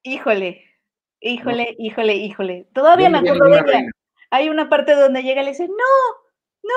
híjole, 0.03 0.63
híjole, 1.21 1.75
híjole, 1.79 2.15
híjole, 2.17 2.69
todavía 2.75 3.09
me 3.09 3.19
acuerdo 3.19 3.45
de 3.47 3.59
ella. 3.61 3.91
Hay 4.31 4.49
una 4.51 4.69
parte 4.69 4.95
donde 4.95 5.23
llega 5.23 5.41
y 5.43 5.45
le 5.45 5.51
dice, 5.53 5.69
no, 5.69 5.75
no, 6.63 6.75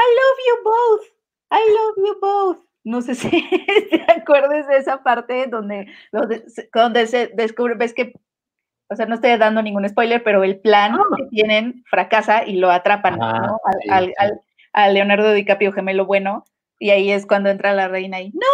love 0.00 0.38
you 0.46 0.64
both, 0.64 1.06
I 1.50 1.70
love 1.72 1.94
you 2.06 2.20
both. 2.20 2.58
No 2.84 3.02
sé 3.02 3.14
si 3.16 3.30
te 3.90 4.04
acuerdas 4.10 4.66
de 4.68 4.76
esa 4.78 5.02
parte 5.02 5.46
donde, 5.48 5.86
donde, 6.12 6.48
se- 6.48 6.68
donde 6.72 7.06
se 7.06 7.28
descubre, 7.34 7.74
ves 7.74 7.92
que, 7.94 8.12
o 8.90 8.96
sea, 8.96 9.06
no 9.06 9.14
estoy 9.16 9.36
dando 9.36 9.62
ningún 9.62 9.88
spoiler, 9.88 10.22
pero 10.22 10.42
el 10.44 10.60
plan 10.60 10.96
que 11.16 11.24
tienen 11.30 11.84
fracasa 11.90 12.44
y 12.46 12.56
lo 12.56 12.70
atrapan 12.70 13.18
Ah, 13.20 13.42
¿no? 13.46 13.60
al, 13.64 13.80
sí, 13.82 13.88
al- 13.90 14.06
sí. 14.06 14.14
al- 14.18 14.40
a 14.74 14.88
Leonardo 14.90 15.32
DiCaprio, 15.32 15.72
gemelo 15.72 16.06
bueno, 16.06 16.44
y 16.78 16.90
ahí 16.90 17.10
es 17.10 17.26
cuando 17.26 17.50
entra 17.50 17.72
la 17.74 17.88
reina 17.88 18.20
y, 18.20 18.30
no, 18.30 18.46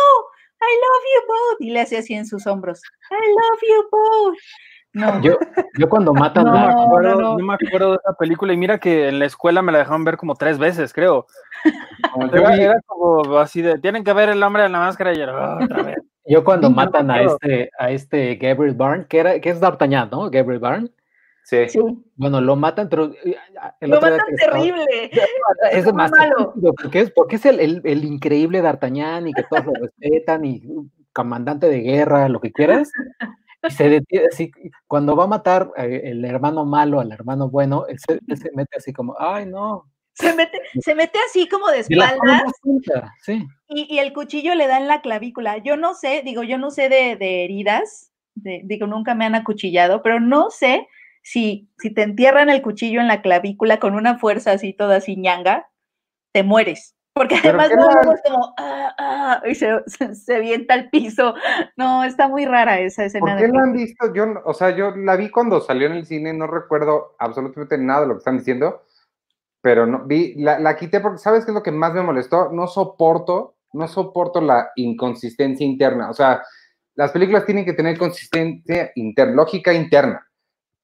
I 0.61 0.74
love 0.80 1.05
you 1.14 1.26
both, 1.28 1.61
y 1.61 1.70
le 1.70 1.80
hace 1.80 1.99
así 1.99 2.14
en 2.14 2.26
sus 2.26 2.47
hombros, 2.47 2.80
I 3.11 3.14
love 3.14 3.61
you 3.68 3.88
both. 3.90 4.38
No, 4.95 5.20
Yo, 5.22 5.36
yo 5.76 5.88
cuando 5.88 6.14
matan 6.14 6.45
No, 6.45 6.53
me 6.53 6.59
No, 6.61 6.68
acuerdo, 6.82 7.14
no, 7.16 7.20
no. 7.20 7.38
no 7.38 7.45
me 7.45 7.55
acuerdo 7.55 7.90
de 7.90 7.97
esa 7.97 8.14
película 8.16 8.53
y 8.53 8.57
mira 8.57 8.78
que 8.78 9.09
en 9.09 9.18
la 9.18 9.24
escuela 9.26 9.61
me 9.61 9.72
la 9.72 9.78
dejaron 9.78 10.05
ver 10.05 10.16
como 10.16 10.34
tres 10.36 10.57
veces, 10.59 10.92
creo. 10.92 11.26
Era, 12.32 12.55
era 12.57 12.80
como 12.86 13.36
así 13.38 13.61
de, 13.61 13.78
tienen 13.78 14.05
que 14.05 14.12
ver 14.12 14.28
el 14.28 14.42
hombre 14.42 14.62
de 14.62 14.68
la 14.68 14.78
máscara 14.78 15.12
y 15.12 15.20
"Ah, 15.20 15.59
otra 15.64 15.82
vez. 15.82 15.97
yo 16.26 16.45
cuando 16.45 16.68
Sí, 16.68 16.74
matan 16.74 17.11
a 17.11 17.22
este, 17.22 17.70
a 17.78 17.90
este 17.90 18.36
Gabriel 18.36 18.74
Byrne, 18.76 19.07
que 19.09 19.18
era, 19.18 19.40
que 19.40 19.51
es 19.51 19.59
D'Artagnan, 19.61 20.11
¿no? 20.12 20.30
Gabriel 20.30 20.61
Byrne. 20.61 20.90
sí. 21.42 21.68
sí, 21.68 21.80
Bueno, 22.14 22.40
lo 22.40 22.55
matan, 22.55 22.88
pero 22.88 23.07
eh, 23.24 23.36
el 23.80 23.90
lo 23.90 23.97
otro 23.97 24.09
día 24.11 24.18
matan 24.18 24.28
que 24.28 24.34
estaba- 24.45 24.53
terrible. 24.59 25.11
es 25.72 25.84
muy 25.84 25.92
demasiado 25.92 26.53
malo. 26.55 26.74
porque 26.80 27.01
es, 27.01 27.11
porque 27.11 27.36
es 27.36 27.47
el, 27.47 27.59
el- 27.59 27.82
el 27.84 28.05
increíble 28.05 28.62
D'Artagnan 28.62 29.26
y 29.26 29.32
que 29.32 29.42
todos 29.42 29.64
lo 29.66 29.72
respetan 29.74 30.45
y 30.45 30.62
uh, 30.68 30.86
comandante 31.12 31.68
de 31.68 31.80
guerra, 31.80 32.28
lo 32.28 32.40
que 32.40 32.53
quieras. 32.53 32.92
Y 33.68 33.70
se 33.70 33.88
detiene 33.88 34.26
así, 34.30 34.50
cuando 34.86 35.16
va 35.16 35.24
a 35.24 35.28
matar 35.28 35.70
eh, 35.76 36.02
el 36.04 36.24
hermano 36.24 36.64
malo 36.64 37.00
al 37.00 37.12
hermano 37.12 37.48
bueno, 37.50 37.86
él 37.88 37.98
se, 37.98 38.20
él 38.26 38.36
se 38.36 38.50
mete 38.54 38.76
así 38.76 38.92
como, 38.92 39.16
ay 39.18 39.46
no. 39.46 39.90
Se 40.14 40.32
mete, 40.34 40.60
se 40.80 40.94
mete 40.94 41.18
así 41.28 41.48
como 41.48 41.68
de 41.68 41.80
espaldas 41.80 42.42
sí. 43.22 43.44
y, 43.66 43.92
y 43.92 43.98
el 43.98 44.12
cuchillo 44.12 44.54
le 44.54 44.68
da 44.68 44.78
en 44.78 44.86
la 44.86 45.00
clavícula. 45.00 45.58
Yo 45.58 45.76
no 45.76 45.94
sé, 45.94 46.22
digo, 46.24 46.44
yo 46.44 46.56
no 46.56 46.70
sé 46.70 46.88
de, 46.88 47.16
de 47.16 47.44
heridas, 47.44 48.12
de- 48.36 48.60
digo, 48.64 48.86
nunca 48.86 49.14
me 49.16 49.24
han 49.24 49.34
acuchillado, 49.34 50.02
pero 50.02 50.20
no 50.20 50.50
sé 50.50 50.86
si, 51.22 51.68
si 51.78 51.92
te 51.92 52.02
entierran 52.02 52.48
el 52.48 52.62
cuchillo 52.62 53.00
en 53.00 53.08
la 53.08 53.22
clavícula 53.22 53.80
con 53.80 53.94
una 53.94 54.18
fuerza 54.18 54.52
así 54.52 54.72
toda 54.72 54.96
así 54.98 55.16
ñanga, 55.16 55.68
te 56.32 56.44
mueres. 56.44 56.93
Porque 57.14 57.36
¿Pero 57.40 57.60
además 57.60 57.96
es 58.16 58.22
como, 58.28 58.54
ah, 58.58 58.94
ah, 58.98 59.42
y 59.46 59.54
se, 59.54 59.70
se, 59.86 60.14
se 60.16 60.34
avienta 60.34 60.74
al 60.74 60.90
piso. 60.90 61.34
No, 61.76 62.02
está 62.02 62.26
muy 62.26 62.44
rara 62.44 62.80
esa 62.80 63.04
escena. 63.04 63.20
¿Por 63.20 63.36
de 63.36 63.46
qué 63.46 63.52
la 63.52 63.62
han 63.62 63.72
visto? 63.72 64.12
Yo, 64.12 64.26
o 64.44 64.52
sea, 64.52 64.70
yo 64.70 64.90
la 64.96 65.14
vi 65.14 65.30
cuando 65.30 65.60
salió 65.60 65.86
en 65.86 65.92
el 65.92 66.06
cine, 66.06 66.32
no 66.32 66.48
recuerdo 66.48 67.14
absolutamente 67.20 67.78
nada 67.78 68.00
de 68.02 68.06
lo 68.08 68.14
que 68.14 68.18
están 68.18 68.38
diciendo, 68.38 68.82
pero 69.60 69.86
no 69.86 70.04
vi, 70.04 70.34
la, 70.42 70.58
la 70.58 70.76
quité 70.76 71.00
porque, 71.00 71.18
¿sabes 71.18 71.44
qué 71.44 71.52
es 71.52 71.54
lo 71.54 71.62
que 71.62 71.70
más 71.70 71.94
me 71.94 72.02
molestó? 72.02 72.50
No 72.50 72.66
soporto, 72.66 73.54
no 73.72 73.86
soporto 73.86 74.40
la 74.40 74.70
inconsistencia 74.74 75.64
interna. 75.64 76.10
O 76.10 76.14
sea, 76.14 76.42
las 76.96 77.12
películas 77.12 77.46
tienen 77.46 77.64
que 77.64 77.74
tener 77.74 77.96
consistencia 77.96 78.90
interna, 78.96 79.34
lógica 79.34 79.72
interna. 79.72 80.26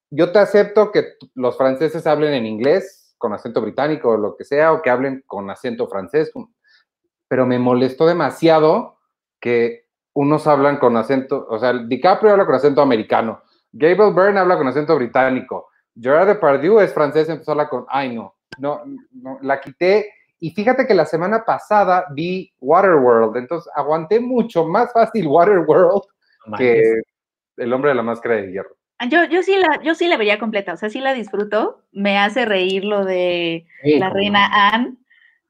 Yo 0.09 0.31
te 0.31 0.39
acepto 0.39 0.91
que 0.91 1.13
los 1.35 1.57
franceses 1.57 2.07
hablen 2.07 2.33
en 2.33 2.45
inglés, 2.45 3.00
con 3.21 3.33
acento 3.33 3.61
británico 3.61 4.09
o 4.09 4.17
lo 4.17 4.35
que 4.35 4.43
sea, 4.43 4.73
o 4.73 4.81
que 4.81 4.89
hablen 4.89 5.23
con 5.25 5.49
acento 5.49 5.87
francés, 5.87 6.31
pero 7.29 7.45
me 7.45 7.59
molestó 7.59 8.05
demasiado 8.05 8.97
que 9.39 9.85
unos 10.13 10.45
hablan 10.47 10.77
con 10.77 10.97
acento, 10.97 11.47
o 11.49 11.57
sea, 11.57 11.71
DiCaprio 11.71 12.31
habla 12.31 12.45
con 12.45 12.55
acento 12.55 12.81
americano, 12.81 13.43
Gabriel 13.71 14.13
Byrne 14.13 14.39
habla 14.39 14.57
con 14.57 14.67
acento 14.67 14.95
británico, 14.97 15.69
Gerard 15.95 16.27
Depardieu 16.27 16.79
es 16.81 16.93
francés, 16.93 17.29
empezó 17.29 17.51
a 17.51 17.53
hablar 17.53 17.69
con, 17.69 17.85
ay 17.87 18.13
no, 18.13 18.35
no, 18.57 18.81
no, 19.11 19.37
la 19.41 19.61
quité. 19.61 20.13
Y 20.39 20.51
fíjate 20.51 20.87
que 20.87 20.95
la 20.95 21.05
semana 21.05 21.45
pasada 21.45 22.07
vi 22.13 22.51
Waterworld, 22.59 23.37
entonces 23.37 23.71
aguanté 23.75 24.19
mucho 24.19 24.65
más 24.67 24.91
fácil 24.91 25.27
Waterworld 25.27 26.01
No 26.47 26.57
que. 26.57 27.01
El 27.57 27.73
hombre 27.73 27.89
de 27.89 27.95
la 27.95 28.01
máscara 28.01 28.35
de 28.35 28.51
hierro. 28.51 28.75
Yo, 29.09 29.23
yo, 29.25 29.41
sí 29.43 29.55
la, 29.57 29.81
yo 29.83 29.95
sí 29.95 30.07
la 30.07 30.17
vería 30.17 30.39
completa, 30.39 30.73
o 30.73 30.77
sea, 30.77 30.89
sí 30.89 30.99
la 30.99 31.13
disfruto. 31.13 31.81
Me 31.91 32.17
hace 32.19 32.45
reír 32.45 32.85
lo 32.85 33.03
de 33.05 33.65
Sí, 33.83 33.97
la 33.99 34.09
reina. 34.09 34.47
Anne, 34.71 34.95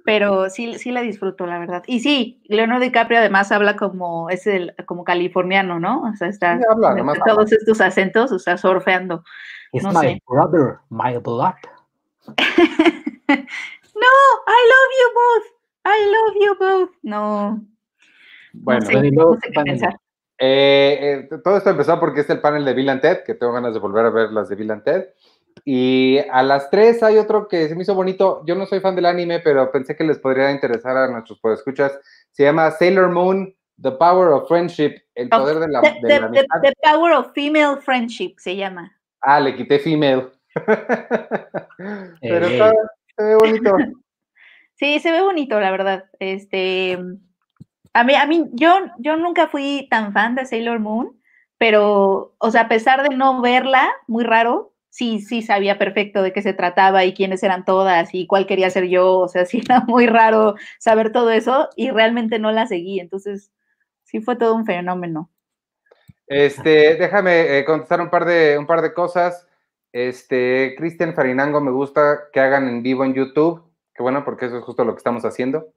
pero 0.06 0.50
sí, 0.50 0.78
sí 0.80 0.92
la 0.92 1.02
disfruto, 1.02 1.46
la 1.46 1.60
verdad. 1.60 1.84
Y 1.88 2.00
sí, 2.00 2.42
Leonardo 2.46 2.84
DiCaprio 2.84 3.20
además 3.20 3.52
habla 3.52 3.76
como, 3.76 4.30
es 4.30 4.48
el, 4.48 4.74
como 4.86 5.04
californiano, 5.04 5.80
¿no? 5.80 6.02
O 6.04 6.16
sea, 6.16 6.28
está 6.28 6.58
Sí, 6.58 6.64
habla, 6.70 6.92
de- 6.94 6.98
nomás 6.98 7.16
de 7.16 7.22
habla. 7.22 7.34
todos 7.36 7.52
estos 7.52 7.82
acentos, 7.82 8.32
o 8.32 8.40
sea, 8.40 8.58
surfeando. 8.58 9.24
It's 9.74 9.84
no 9.84 9.92
my 9.92 10.00
sé. 10.08 10.22
brother, 10.28 10.78
my 10.90 11.18
blood. 11.18 11.54
no, 12.38 14.12
I 14.48 14.60
love 14.72 14.92
you 15.00 15.14
both. 15.16 15.48
I 15.86 16.12
love 16.12 16.36
you 16.40 16.56
both. 16.60 16.90
No, 17.04 17.62
Bueno, 18.54 18.82
no 18.82 18.86
sé, 19.02 19.12
no 19.12 19.38
sé 19.42 19.52
pensar. 19.64 19.96
Eh, 20.44 21.28
eh, 21.32 21.38
todo 21.44 21.58
esto 21.58 21.70
empezó 21.70 22.00
porque 22.00 22.22
es 22.22 22.30
el 22.32 22.42
panel 22.42 22.66
de 22.66 22.74
Bill 22.74 22.90
and 22.90 23.02
Ted, 23.02 23.24
que 23.24 23.36
tengo 23.36 23.54
ganas 23.54 23.74
de 23.76 23.80
volver 23.80 24.06
a 24.06 24.10
ver 24.10 24.32
las 24.32 24.50
de 24.50 24.56
Bill 24.56 24.72
and 24.72 24.84
Ted. 24.84 25.06
Y 25.66 26.18
a 26.32 26.42
las 26.42 26.70
3 26.72 27.04
hay 27.04 27.18
otro 27.18 27.48
que 27.48 27.68
se 27.70 27.76
me 27.76 27.84
hizo 27.84 27.94
bonito. 27.94 28.42
Yo 28.48 28.56
no 28.56 28.66
soy 28.66 28.80
fan 28.80 28.96
del 28.96 29.06
anime, 29.06 29.40
pero 29.40 29.72
pensé 29.72 29.96
que 29.96 30.04
les 30.04 30.18
podría 30.18 30.50
interesar 30.50 30.98
a 30.98 31.08
nuestros 31.10 31.40
podescuchas. 31.40 31.92
Se 32.32 32.44
llama 32.44 32.72
Sailor 32.72 33.10
Moon, 33.12 33.54
The 33.80 33.92
Power 33.92 34.30
of 34.30 34.48
Friendship, 34.48 34.96
el 35.14 35.30
Oh, 35.32 35.38
poder 35.42 35.60
de 35.60 35.68
la, 35.68 35.82
The, 35.82 35.90
de 35.90 36.00
the- 36.02 36.08
la 36.08 36.32
the- 36.32 36.40
amistad. 36.40 36.62
the 36.64 36.74
Power 36.82 37.12
of 37.14 37.32
Female 37.34 37.78
Friendship 37.82 38.36
se 38.38 38.56
llama. 38.56 38.92
Ah, 39.22 39.40
le 39.40 39.56
quité 39.56 39.78
female. 39.78 40.30
pero 42.22 42.46
está, 42.48 42.72
se 43.18 43.24
ve 43.24 43.36
bonito. 43.36 43.72
Sí, 44.76 45.00
se 45.00 45.12
ve 45.12 45.22
bonito, 45.22 45.60
la 45.60 45.70
verdad. 45.70 46.06
Este, 46.20 46.98
a 47.94 48.04
mí, 48.04 48.16
a 48.16 48.26
mí, 48.26 48.50
yo, 48.54 48.70
yo 49.00 49.18
nunca 49.18 49.48
fui 49.48 49.88
tan 49.90 50.14
fan 50.14 50.36
de 50.36 50.46
Sailor 50.46 50.80
Moon, 50.80 51.20
pero, 51.58 52.36
o 52.38 52.52
sea, 52.52 52.62
a 52.62 52.68
pesar 52.70 53.08
de 53.08 53.16
no 53.16 53.42
verla, 53.42 53.90
muy 54.08 54.24
raro, 54.24 54.74
sí, 54.90 55.20
sí 55.20 55.42
sabía 55.42 55.78
perfecto 55.78 56.22
de 56.22 56.34
qué 56.34 56.42
se 56.42 56.54
trataba 56.54 57.04
y 57.06 57.14
quiénes 57.14 57.44
eran 57.44 57.66
todas 57.66 58.14
y 58.14 58.28
cuál 58.28 58.48
quería 58.48 58.70
ser 58.70 58.88
yo, 58.88 59.20
o 59.20 59.28
sea, 59.28 59.46
sí 59.48 59.62
era 59.64 59.82
muy 59.82 60.08
raro 60.08 60.56
saber 60.80 61.12
todo 61.12 61.32
eso 61.32 61.70
y 61.76 61.92
realmente 61.92 62.40
no 62.40 62.52
la 62.52 62.68
seguí, 62.68 63.00
entonces 63.00 63.52
sí 64.04 64.22
fue 64.22 64.36
todo 64.36 64.56
un 64.56 64.66
fenómeno. 64.66 65.30
Este, 66.28 66.96
déjame 66.96 67.58
eh, 67.58 67.66
contestar 67.66 68.00
un 68.00 68.10
par 68.10 68.24
de, 68.24 68.58
un 68.58 68.66
par 68.66 68.82
de 68.82 68.94
cosas. 68.94 69.46
Este, 69.92 70.76
Cristian 70.78 71.14
Farinango, 71.14 71.60
me 71.60 71.72
gusta 71.72 72.30
que 72.32 72.40
hagan 72.40 72.70
en 72.70 72.82
vivo 72.82 73.04
en 73.04 73.14
YouTube. 73.14 73.62
Qué 73.94 74.02
bueno, 74.02 74.24
porque 74.24 74.46
eso 74.46 74.58
es 74.58 74.64
justo 74.64 74.86
lo 74.86 74.94
que 74.94 75.00
estamos 75.00 75.26
haciendo. 75.26 75.74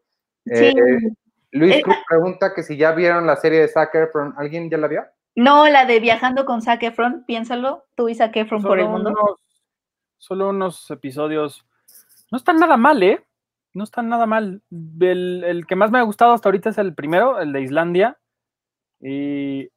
Sí. 0.46 0.66
Eh, 0.66 1.14
Luis 1.54 1.76
Eh, 1.76 1.82
Cruz 1.82 1.96
pregunta 2.08 2.52
que 2.54 2.62
si 2.62 2.76
ya 2.76 2.92
vieron 2.92 3.26
la 3.26 3.36
serie 3.36 3.60
de 3.60 3.68
Zac 3.68 3.94
Efron. 3.94 4.34
¿Alguien 4.36 4.68
ya 4.70 4.76
la 4.78 4.88
vio? 4.88 5.04
No, 5.36 5.66
la 5.68 5.84
de 5.84 6.00
viajando 6.00 6.44
con 6.44 6.62
Zac 6.62 6.82
Efron, 6.82 7.24
piénsalo, 7.26 7.84
tú 7.94 8.08
y 8.08 8.14
Zac 8.14 8.36
Efron 8.36 8.62
por 8.62 8.78
el 8.78 8.88
mundo. 8.88 9.10
unos- 9.10 9.38
solo 10.18 10.48
unos 10.50 10.90
episodios. 10.90 11.66
No 12.30 12.38
están 12.38 12.56
nada 12.56 12.76
mal, 12.76 13.02
¿eh? 13.02 13.24
No 13.74 13.84
están 13.84 14.08
nada 14.08 14.26
mal. 14.26 14.62
El, 15.00 15.44
el 15.44 15.66
que 15.66 15.76
más 15.76 15.90
me 15.90 15.98
ha 15.98 16.02
gustado 16.02 16.32
hasta 16.32 16.48
ahorita 16.48 16.70
es 16.70 16.78
el 16.78 16.94
primero, 16.94 17.40
el 17.40 17.52
de 17.52 17.62
Islandia. 17.62 18.18
Y 19.00 19.68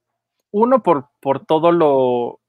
uno 0.51 0.83
por, 0.83 1.09
por 1.19 1.45
todo 1.45 1.71
lo, 1.71 2.39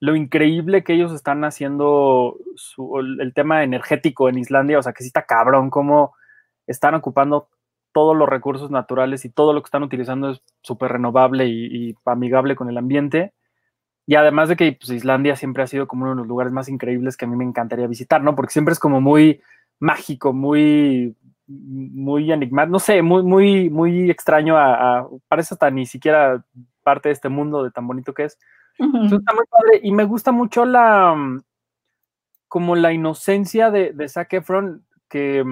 lo 0.00 0.14
increíble 0.16 0.84
que 0.84 0.92
ellos 0.94 1.12
están 1.12 1.44
haciendo 1.44 2.36
su- 2.56 2.98
el, 3.00 3.20
el 3.20 3.34
tema 3.34 3.64
energético 3.64 4.28
en 4.28 4.38
Islandia. 4.38 4.78
O 4.78 4.82
sea, 4.82 4.92
que 4.92 5.02
sí 5.02 5.08
está 5.08 5.26
cabrón 5.26 5.70
cómo 5.70 6.14
están 6.66 6.94
ocupando 6.94 7.48
todos 7.94 8.14
los 8.16 8.28
recursos 8.28 8.70
naturales 8.70 9.24
y 9.24 9.30
todo 9.30 9.52
lo 9.54 9.62
que 9.62 9.68
están 9.68 9.84
utilizando 9.84 10.28
es 10.30 10.42
súper 10.62 10.92
renovable 10.92 11.46
y, 11.46 11.90
y 11.90 11.94
amigable 12.04 12.56
con 12.56 12.68
el 12.68 12.76
ambiente. 12.76 13.32
Y 14.06 14.16
además 14.16 14.50
de 14.50 14.56
que 14.56 14.72
pues, 14.78 14.90
Islandia 14.90 15.36
siempre 15.36 15.62
ha 15.62 15.66
sido 15.66 15.86
como 15.86 16.02
uno 16.02 16.10
de 16.12 16.18
los 16.18 16.26
lugares 16.26 16.52
más 16.52 16.68
increíbles 16.68 17.16
que 17.16 17.24
a 17.24 17.28
mí 17.28 17.36
me 17.36 17.44
encantaría 17.44 17.86
visitar, 17.86 18.20
¿no? 18.22 18.34
Porque 18.34 18.52
siempre 18.52 18.72
es 18.72 18.78
como 18.80 19.00
muy 19.00 19.40
mágico, 19.78 20.32
muy, 20.34 21.16
muy 21.46 22.30
enigmático, 22.32 22.72
no 22.72 22.78
sé, 22.80 23.00
muy, 23.00 23.22
muy, 23.22 23.70
muy 23.70 24.10
extraño 24.10 24.58
a, 24.58 24.98
a- 24.98 25.08
parece 25.28 25.54
hasta 25.54 25.70
ni 25.70 25.86
siquiera 25.86 26.44
parte 26.82 27.08
de 27.08 27.12
este 27.14 27.28
mundo 27.28 27.62
de 27.62 27.70
tan 27.70 27.86
bonito 27.86 28.12
que 28.12 28.24
es. 28.24 28.38
Ujú. 28.78 28.88
Entonces, 28.96 29.20
está 29.20 29.34
muy 29.34 29.46
padre 29.46 29.80
y 29.82 29.92
me 29.92 30.04
gusta 30.04 30.32
mucho 30.32 30.64
la 30.66 31.14
como 32.48 32.76
la 32.76 32.92
inocencia 32.92 33.70
de, 33.70 33.92
de 33.92 34.08
Zac 34.08 34.32
Efron 34.34 34.84
que 35.08 35.44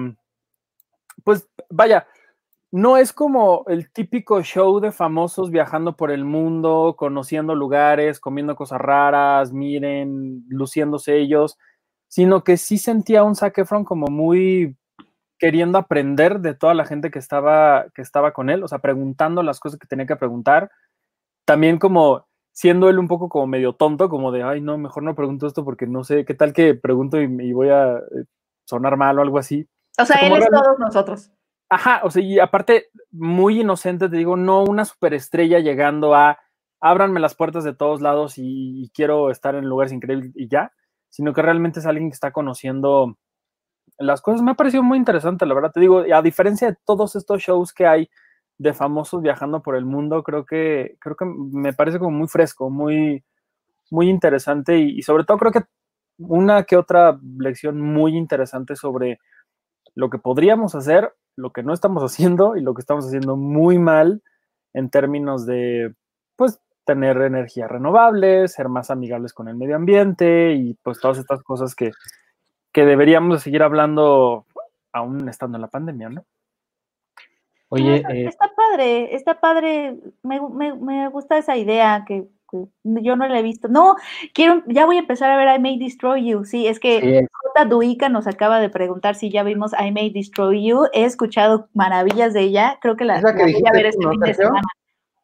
pues 1.23 1.47
vaya 1.69 2.05
no 2.73 2.97
es 2.97 3.13
como 3.13 3.65
el 3.67 3.91
típico 3.91 4.41
show 4.41 4.79
de 4.79 4.91
famosos 4.91 5.51
viajando 5.51 5.95
por 5.95 6.09
el 6.09 6.25
mundo, 6.25 6.95
conociendo 6.97 7.53
lugares, 7.53 8.19
comiendo 8.19 8.55
cosas 8.55 8.81
raras, 8.81 9.53
miren, 9.53 10.43
luciéndose 10.49 11.19
ellos, 11.19 11.59
sino 12.07 12.43
que 12.43 12.57
sí 12.57 12.79
sentía 12.79 13.23
un 13.23 13.35
Zac 13.35 13.59
Efron 13.59 13.85
como 13.85 14.07
muy 14.07 14.75
queriendo 15.37 15.77
aprender 15.77 16.39
de 16.39 16.55
toda 16.55 16.73
la 16.73 16.85
gente 16.85 17.11
que 17.11 17.19
estaba, 17.19 17.85
que 17.93 18.01
estaba 18.01 18.33
con 18.33 18.49
él, 18.49 18.63
o 18.63 18.67
sea, 18.67 18.79
preguntando 18.79 19.43
las 19.43 19.59
cosas 19.59 19.77
que 19.77 19.85
tenía 19.85 20.07
que 20.07 20.15
preguntar. 20.15 20.71
También 21.45 21.77
como 21.77 22.25
siendo 22.53 22.89
él 22.89 22.97
un 22.97 23.07
poco 23.07 23.29
como 23.29 23.45
medio 23.45 23.73
tonto, 23.73 24.09
como 24.09 24.31
de, 24.31 24.41
ay, 24.41 24.61
no, 24.61 24.79
mejor 24.79 25.03
no 25.03 25.13
pregunto 25.13 25.45
esto 25.45 25.63
porque 25.63 25.85
no 25.85 26.03
sé, 26.03 26.25
qué 26.25 26.33
tal 26.33 26.53
que 26.53 26.73
pregunto 26.73 27.21
y, 27.21 27.25
y 27.25 27.53
voy 27.53 27.69
a 27.69 27.97
eh, 27.97 28.25
sonar 28.65 28.97
mal 28.97 29.19
o 29.19 29.21
algo 29.21 29.37
así. 29.37 29.67
O 29.99 30.05
sea, 30.05 30.15
él 30.21 30.33
es 30.33 30.39
realmente- 30.39 30.57
todos 30.57 30.79
nosotros. 30.79 31.31
Ajá, 31.73 32.01
o 32.03 32.11
sea, 32.11 32.21
y 32.21 32.37
aparte, 32.39 32.89
muy 33.09 33.61
inocente, 33.61 34.07
te 34.07 34.17
digo, 34.17 34.37
no 34.37 34.63
una 34.63 34.85
superestrella 34.85 35.57
llegando 35.57 36.13
a 36.13 36.37
ábranme 36.79 37.19
las 37.19 37.33
puertas 37.33 37.63
de 37.63 37.73
todos 37.73 37.99
lados 37.99 38.35
y, 38.37 38.91
quiero 38.93 39.31
estar 39.31 39.55
en 39.55 39.65
lugares 39.65 39.91
increíbles 39.91 40.31
y 40.35 40.47
ya, 40.47 40.71
sino 41.09 41.33
que 41.33 41.41
realmente 41.41 41.79
es 41.79 41.87
alguien 41.87 42.09
que 42.11 42.13
está 42.13 42.31
conociendo 42.31 43.17
las 43.97 44.21
cosas. 44.21 44.43
Me 44.43 44.51
ha 44.51 44.55
parecido 44.55 44.83
muy 44.83 44.99
interesante, 44.99 45.47
la 45.47 45.55
verdad, 45.55 45.71
te 45.73 45.79
digo, 45.79 46.03
a 46.13 46.21
diferencia 46.21 46.69
de 46.69 46.77
todos 46.85 47.15
estos 47.15 47.41
shows 47.41 47.73
que 47.73 47.87
hay 47.87 48.09
de 48.59 48.73
famosos 48.73 49.23
viajando 49.23 49.63
por 49.63 49.75
el 49.75 49.85
mundo, 49.85 50.21
creo 50.21 50.45
que, 50.45 50.97
creo 50.99 51.15
que 51.15 51.25
me 51.25 51.73
parece 51.73 51.97
como 51.97 52.11
muy 52.11 52.27
fresco, 52.27 52.69
muy, 52.69 53.23
muy 53.91 54.09
interesante 54.09 54.77
y, 54.77 54.99
y 54.99 55.01
sobre 55.01 55.23
todo 55.25 55.39
creo 55.39 55.51
que 55.51 55.63
una 56.19 56.65
que 56.65 56.77
otra 56.77 57.19
lección 57.39 57.81
muy 57.81 58.15
interesante 58.15 58.75
sobre 58.75 59.19
lo 59.95 60.11
que 60.11 60.19
podríamos 60.19 60.75
hacer, 60.75 61.13
lo 61.35 61.51
que 61.51 61.63
no 61.63 61.73
estamos 61.73 62.03
haciendo 62.11 62.55
y 62.55 62.61
lo 62.61 62.73
que 62.73 62.81
estamos 62.81 63.05
haciendo 63.07 63.35
muy 63.35 63.79
mal 63.79 64.21
en 64.73 64.89
términos 64.89 65.45
de, 65.45 65.93
pues, 66.35 66.59
tener 66.85 67.17
energías 67.21 67.69
renovables, 67.71 68.51
ser 68.53 68.67
más 68.69 68.89
amigables 68.91 69.33
con 69.33 69.47
el 69.47 69.55
medio 69.55 69.75
ambiente 69.75 70.53
y 70.53 70.73
pues 70.83 70.99
todas 70.99 71.17
estas 71.17 71.41
cosas 71.43 71.75
que, 71.75 71.91
que 72.73 72.85
deberíamos 72.85 73.37
de 73.37 73.43
seguir 73.43 73.63
hablando 73.63 74.45
aún 74.91 75.29
estando 75.29 75.57
en 75.57 75.61
la 75.61 75.69
pandemia, 75.69 76.09
¿no? 76.09 76.25
Oye, 77.69 77.95
está, 77.95 78.13
eh, 78.13 78.25
está 78.25 78.51
padre, 78.55 79.15
está 79.15 79.39
padre. 79.39 79.97
Me, 80.23 80.39
me- 80.49 80.75
me 80.75 81.07
gusta 81.09 81.37
esa 81.37 81.55
idea 81.57 82.03
que 82.05 82.27
yo 82.83 83.15
no 83.15 83.27
la 83.27 83.39
he 83.39 83.43
visto. 83.43 83.67
No, 83.67 83.95
quiero, 84.33 84.63
ya 84.67 84.85
voy 84.85 84.97
a 84.97 84.99
empezar 84.99 85.31
a 85.31 85.37
ver 85.37 85.55
I 85.55 85.61
May 85.61 85.77
Destroy 85.77 86.25
You. 86.25 86.45
Sí, 86.45 86.67
es 86.67 86.79
que 86.79 86.99
sí, 86.99 87.27
J. 87.55 87.65
Duica 87.65 88.09
nos 88.09 88.27
acaba 88.27 88.59
de 88.59 88.69
preguntar 88.69 89.15
si 89.15 89.29
ya 89.29 89.43
vimos 89.43 89.71
I 89.73 89.91
May 89.91 90.09
Destroy 90.11 90.65
You. 90.65 90.87
He 90.93 91.05
escuchado 91.05 91.69
maravillas 91.73 92.33
de 92.33 92.41
ella. 92.41 92.77
Creo 92.81 92.95
que 92.95 93.05
la, 93.05 93.17
¿Es 93.17 93.23
la 93.23 93.33
que 93.33 93.45
la 93.45 93.51
voy 93.51 93.63
a 93.67 93.71
ver 93.71 93.85
este 93.87 94.03
no, 94.03 94.11
fin 94.11 94.19
de 94.21 94.33
semana. 94.33 94.61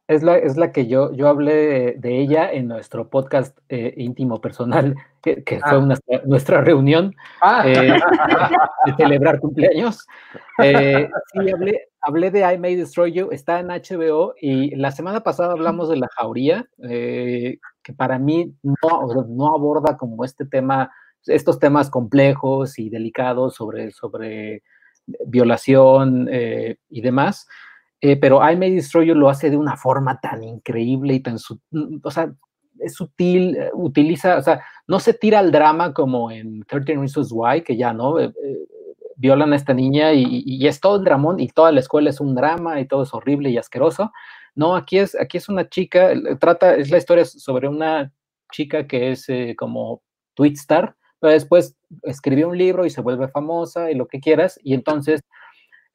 Es 0.09 0.23
la, 0.23 0.37
es 0.37 0.57
la 0.57 0.71
que 0.71 0.87
yo, 0.87 1.13
yo 1.13 1.27
hablé 1.27 1.93
de, 1.97 2.19
ella 2.19 2.51
en 2.51 2.67
nuestro 2.67 3.09
podcast 3.09 3.55
eh, 3.69 3.93
íntimo 3.95 4.41
personal, 4.41 4.95
que, 5.21 5.43
que 5.43 5.59
Ah. 5.63 5.69
fue 5.69 5.77
una- 5.77 5.97
nuestra 6.25 6.61
reunión 6.61 7.13
Ah, 7.41 7.63
eh, 7.65 7.71
de 8.87 8.95
celebrar 8.97 9.39
cumpleaños. 9.39 10.07
Eh, 10.63 11.07
sí, 11.31 11.51
hablé, 11.51 11.89
hablé 12.01 12.31
de 12.31 12.53
I 12.53 12.57
May 12.57 12.75
Destroy 12.75 13.11
You, 13.13 13.29
está 13.31 13.59
en 13.59 13.67
HBO 13.67 14.33
y 14.41 14.75
la 14.75 14.91
semana 14.91 15.21
pasada 15.21 15.51
hablamos 15.53 15.89
de 15.89 15.97
La 15.97 16.07
Jauría, 16.17 16.65
que 16.79 17.93
para 17.95 18.17
mí 18.17 18.51
no, 18.63 19.23
no 19.27 19.55
aborda 19.55 19.95
como 19.95 20.25
este 20.25 20.45
tema, 20.45 20.91
estos 21.27 21.59
temas 21.59 21.89
complejos 21.91 22.79
y 22.79 22.89
delicados 22.89 23.53
sobre, 23.55 23.91
sobre 23.91 24.63
violación 25.27 26.27
y 26.89 27.01
demás. 27.01 27.47
Eh, 28.01 28.15
pero 28.17 28.39
I 28.49 28.55
May 28.55 28.73
Destroy 28.75 29.07
You 29.07 29.15
lo 29.15 29.29
hace 29.29 29.49
de 29.49 29.57
una 29.57 29.75
forma 29.77 30.19
tan 30.21 30.43
increíble 30.43 31.15
y 31.15 31.19
tan, 31.21 31.37
su- 31.39 31.59
o 32.03 32.11
sea, 32.11 32.33
es 32.79 32.93
sutil, 32.95 33.57
eh, 33.57 33.71
utiliza, 33.73 34.37
o 34.37 34.41
sea, 34.41 34.61
no 34.87 34.99
se 34.99 35.13
tira 35.13 35.39
al 35.39 35.51
drama 35.51 35.93
como 35.93 36.31
en 36.31 36.61
13 36.63 36.95
Reasons 36.95 37.29
Why, 37.33 37.61
que 37.63 37.75
ya, 37.77 37.93
¿no? 37.93 38.19
Eh, 38.19 38.31
eh, 38.43 38.57
violan 39.17 39.51
a 39.53 39.57
esta 39.57 39.73
niña 39.73 40.13
y, 40.13 40.23
y- 40.23 40.43
y 40.45 40.67
es 40.67 40.79
todo 40.79 40.95
el 40.97 41.03
dramón 41.03 41.39
y 41.41 41.49
toda 41.49 41.71
la 41.73 41.81
escuela 41.81 42.09
es 42.09 42.21
un 42.21 42.35
drama 42.35 42.79
y 42.79 42.87
todo 42.87 43.03
es 43.03 43.13
horrible 43.13 43.49
y 43.49 43.57
asqueroso. 43.57 44.11
No, 44.55 44.75
aquí 44.77 44.97
es, 44.99 45.15
aquí 45.19 45.37
es 45.37 45.49
una 45.49 45.67
chica, 45.69 46.13
eh, 46.13 46.21
trata, 46.39 46.75
es 46.75 46.89
la 46.91 46.97
historia 46.99 47.25
sobre 47.25 47.67
una 47.67 48.13
chica 48.53 48.87
que 48.87 49.11
es 49.11 49.27
eh, 49.29 49.55
como 49.57 50.01
tweet 50.35 50.53
star, 50.53 50.95
pero 51.19 51.33
después 51.33 51.75
escribió 52.03 52.47
un 52.49 52.57
libro 52.57 52.85
y 52.85 52.89
se 52.89 53.01
vuelve 53.01 53.27
famosa 53.27 53.91
y 53.91 53.95
lo 53.95 54.07
que 54.07 54.19
quieras, 54.21 54.57
y 54.63 54.73
entonces 54.73 55.21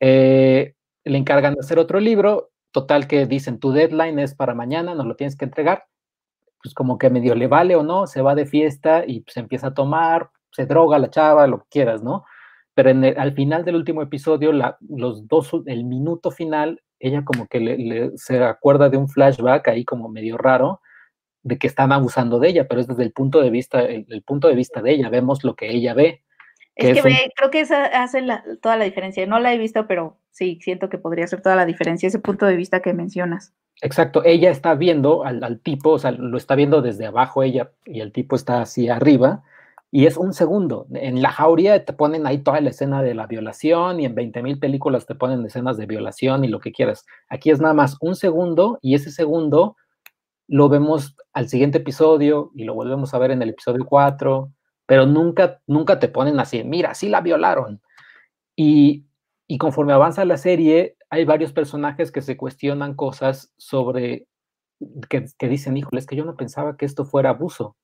eh, 0.01 0.74
le 1.05 1.19
encargan 1.19 1.55
de 1.55 1.61
hacer 1.61 1.79
otro 1.79 2.01
libro, 2.01 2.51
total 2.73 3.07
que 3.09 3.27
dicen, 3.27 3.59
tu 3.61 3.73
deadline 3.73 4.19
es 4.19 4.35
para 4.35 4.55
mañana, 4.55 4.95
nos 4.95 5.07
lo 5.07 5.17
tienes 5.17 5.37
que 5.37 5.45
entregar, 5.45 5.85
pues 6.63 6.75
como 6.75 6.99
que 6.99 7.11
medio 7.11 7.35
le 7.35 7.47
vale 7.47 7.77
o 7.77 7.83
no, 7.83 8.07
se 8.07 8.23
va 8.23 8.35
de 8.35 8.47
fiesta 8.47 9.05
y 9.07 9.25
se 9.29 9.41
empieza 9.41 9.69
a 9.69 9.75
tomar, 9.75 10.31
se 10.53 10.67
droga 10.67 10.99
la 10.99 11.11
chava, 11.11 11.47
lo 11.47 11.59
que 11.61 11.67
quieras, 11.71 12.03
¿no? 12.03 12.25
Pero 12.75 12.91
al 12.91 13.35
final 13.35 13.65
del 13.65 13.77
último 13.77 14.03
episodio, 14.03 14.53
la, 14.53 14.77
los 14.89 15.29
dos, 15.29 15.51
el 15.67 15.85
minuto 15.85 16.31
final, 16.31 16.83
ella 16.99 17.25
como 17.25 17.47
que 17.47 17.61
le- 17.61 17.79
le- 17.79 18.13
se 18.17 18.43
acuerda 18.43 18.89
de 18.89 18.97
un 18.97 19.09
flashback 19.09 19.69
ahí 19.69 19.85
como 19.85 20.09
medio 20.09 20.37
raro, 20.39 20.81
de 21.43 21.59
que 21.59 21.67
están 21.67 21.93
abusando 21.93 22.39
de 22.39 22.49
ella, 22.49 22.67
pero 22.69 22.81
es 22.81 22.87
desde 22.89 23.03
el 23.05 23.13
punto 23.13 23.41
de 23.43 23.51
vista, 23.51 23.83
el 23.83 24.23
punto 24.25 24.49
de 24.49 24.55
vista 24.57 24.83
de 24.83 24.93
ella, 24.93 25.11
vemos 25.11 25.45
lo 25.45 25.55
que 25.57 25.71
ella 25.71 25.95
ve. 25.95 26.25
Es 26.77 26.93
que 26.93 26.99
es 26.99 27.05
un- 27.05 27.13
creo 27.37 27.51
que 27.51 27.61
esa 27.61 27.85
hace 28.03 28.21
la- 28.21 28.45
toda 28.61 28.77
la 28.77 28.85
diferencia. 28.85 29.27
No 29.27 29.39
la 29.39 29.53
he 29.55 29.59
visto, 29.59 29.87
pero 29.87 30.19
sí, 30.31 30.59
siento 30.63 30.89
que 30.89 30.99
podría 30.99 31.25
hacer 31.25 31.41
toda 31.41 31.57
la 31.57 31.67
diferencia 31.67 32.07
ese 32.09 32.19
punto 32.19 32.47
de 32.47 32.57
vista 32.57 32.81
que 32.81 32.93
mencionas. 32.93 33.55
Exacto, 33.81 34.23
ella 34.25 34.51
está 34.51 34.75
viendo 34.75 35.25
al, 35.25 35.43
al 35.45 35.61
tipo, 35.61 35.91
o 35.91 35.99
sea, 35.99 36.13
lo 36.13 36.37
está 36.37 36.55
viendo 36.55 36.81
desde 36.83 37.07
abajo 37.07 37.43
ella 37.43 37.71
y 37.85 38.01
el 38.01 38.13
tipo 38.13 38.37
está 38.37 38.63
así 38.63 38.89
arriba 38.89 39.43
y 39.91 40.07
es 40.07 40.17
un 40.17 40.33
segundo. 40.33 40.87
En 40.93 41.23
la 41.23 41.31
jauría 41.31 41.85
te 41.85 41.93
ponen 41.93 42.27
ahí 42.27 42.39
toda 42.39 42.61
la 42.61 42.71
escena 42.71 43.03
de 43.03 43.15
la 43.15 43.27
violación 43.27 44.01
y 44.01 44.07
en 44.07 44.15
20 44.15 44.43
mil 44.43 44.59
películas 44.59 45.07
te 45.07 45.15
ponen 45.15 45.45
escenas 45.45 45.77
de 45.77 45.87
violación 45.87 46.45
y 46.45 46.49
lo 46.49 46.61
que 46.61 46.73
quieras. 46.73 47.05
Aquí 47.29 47.51
es 47.51 47.61
nada 47.61 47.75
más 47.75 47.97
un 48.01 48.17
segundo 48.17 48.79
y 48.81 48.95
ese 48.95 49.11
segundo 49.11 49.77
lo 50.49 50.69
vemos 50.69 51.17
al 51.33 51.49
siguiente 51.49 51.79
episodio 51.79 52.51
y 52.55 52.65
lo 52.65 52.75
volvemos 52.75 53.13
a 53.15 53.19
ver 53.19 53.31
en 53.33 53.43
el 53.43 53.51
episodio 53.51 53.85
4, 53.87 54.51
pero 54.87 55.07
nunca, 55.07 55.61
nunca 55.67 55.99
te 55.99 56.09
ponen 56.09 56.41
así, 56.41 56.63
mira, 56.65 56.95
sí 56.95 57.09
la 57.09 57.21
violaron. 57.21 57.81
Y, 58.57 59.07
y 59.47 59.59
conforme 59.59 59.93
avanza 59.93 60.25
la 60.25 60.37
serie, 60.37 60.97
hay 61.11 61.25
varios 61.25 61.53
personajes 61.53 62.13
que 62.13 62.23
se 62.23 62.37
cuestionan 62.37 62.95
cosas 62.95 63.53
sobre, 63.57 64.27
que, 65.09 65.49
dicen, 65.49 65.77
híjole, 65.77 66.01
es 66.01 66.07
que 66.07 66.17
yo 66.17 66.25
no 66.25 66.37
pensaba 66.37 66.77
que 66.77 66.87
esto 66.87 67.05
fuera 67.05 67.31
abuso. 67.31 67.77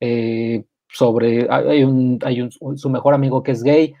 Eh, 0.00 0.64
sobre, 0.88 1.48
hay 1.50 1.82
un, 1.84 2.18
hay 2.22 2.40
un, 2.40 2.50
su 2.50 2.90
mejor 2.90 3.14
amigo 3.14 3.42
que 3.42 3.52
es 3.52 3.62
gay, 3.62 3.94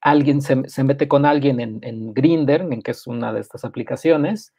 alguien 0.00 0.42
se, 0.42 0.68
se 0.68 0.84
mete 0.84 1.06
con 1.06 1.26
alguien 1.26 1.60
en, 1.60 1.78
en 1.82 2.14
Grinder, 2.14 2.62
en 2.62 2.82
que 2.82 2.92
es 2.92 3.06
una 3.06 3.32
de 3.32 3.40
estas 3.40 3.64
aplicaciones, 3.64 4.54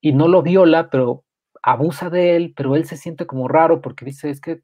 y 0.00 0.12
no 0.12 0.28
lo 0.28 0.42
viola, 0.42 0.90
pero 0.90 1.24
abusa 1.62 2.10
de 2.10 2.36
él, 2.36 2.54
pero 2.56 2.76
él 2.76 2.86
se 2.86 2.96
siente 2.96 3.26
como 3.26 3.48
raro 3.48 3.80
porque 3.80 4.04
dice, 4.04 4.30
es 4.30 4.40
que 4.40 4.62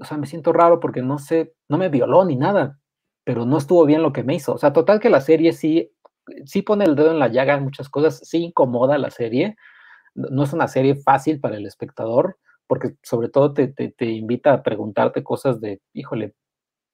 o 0.00 0.04
sea, 0.04 0.16
me 0.16 0.26
siento 0.26 0.52
raro 0.52 0.80
porque 0.80 1.02
no 1.02 1.18
sé, 1.18 1.54
no 1.68 1.78
me 1.78 1.88
violó 1.88 2.24
ni 2.24 2.36
nada, 2.36 2.78
pero 3.24 3.44
no 3.44 3.58
estuvo 3.58 3.84
bien 3.84 4.02
lo 4.02 4.12
que 4.12 4.22
me 4.22 4.34
hizo. 4.34 4.54
O 4.54 4.58
sea, 4.58 4.72
total 4.72 5.00
que 5.00 5.10
la 5.10 5.20
serie 5.20 5.52
sí, 5.52 5.92
sí 6.44 6.62
pone 6.62 6.84
el 6.84 6.94
dedo 6.94 7.10
en 7.10 7.18
la 7.18 7.28
llaga 7.28 7.54
en 7.54 7.64
muchas 7.64 7.88
cosas, 7.88 8.20
sí 8.24 8.38
incomoda 8.38 8.98
la 8.98 9.10
serie. 9.10 9.56
No 10.14 10.44
es 10.44 10.52
una 10.52 10.68
serie 10.68 10.96
fácil 10.96 11.40
para 11.40 11.56
el 11.56 11.66
espectador, 11.66 12.38
porque 12.66 12.94
sobre 13.02 13.28
todo 13.28 13.52
te, 13.52 13.68
te, 13.68 13.90
te 13.90 14.06
invita 14.06 14.52
a 14.52 14.62
preguntarte 14.62 15.22
cosas 15.22 15.60
de, 15.60 15.80
híjole, 15.92 16.34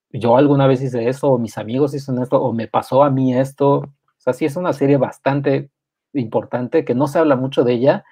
yo 0.09 0.37
alguna 0.37 0.67
vez 0.67 0.81
hice 0.81 1.07
eso, 1.07 1.29
o 1.29 1.37
mis 1.37 1.57
amigos 1.57 1.93
hicieron 1.93 2.23
esto, 2.23 2.41
o 2.41 2.53
me 2.53 2.67
pasó 2.67 3.03
a 3.03 3.09
mí 3.09 3.35
esto. 3.35 3.77
O 3.77 4.19
sea, 4.19 4.33
sí 4.33 4.45
es 4.45 4.55
una 4.55 4.73
serie 4.73 4.97
bastante 4.97 5.69
importante, 6.13 6.85
que 6.85 6.95
no 6.95 7.07
se 7.07 7.19
habla 7.19 7.35
mucho 7.35 7.63
de 7.63 7.73
ella, 7.73 8.05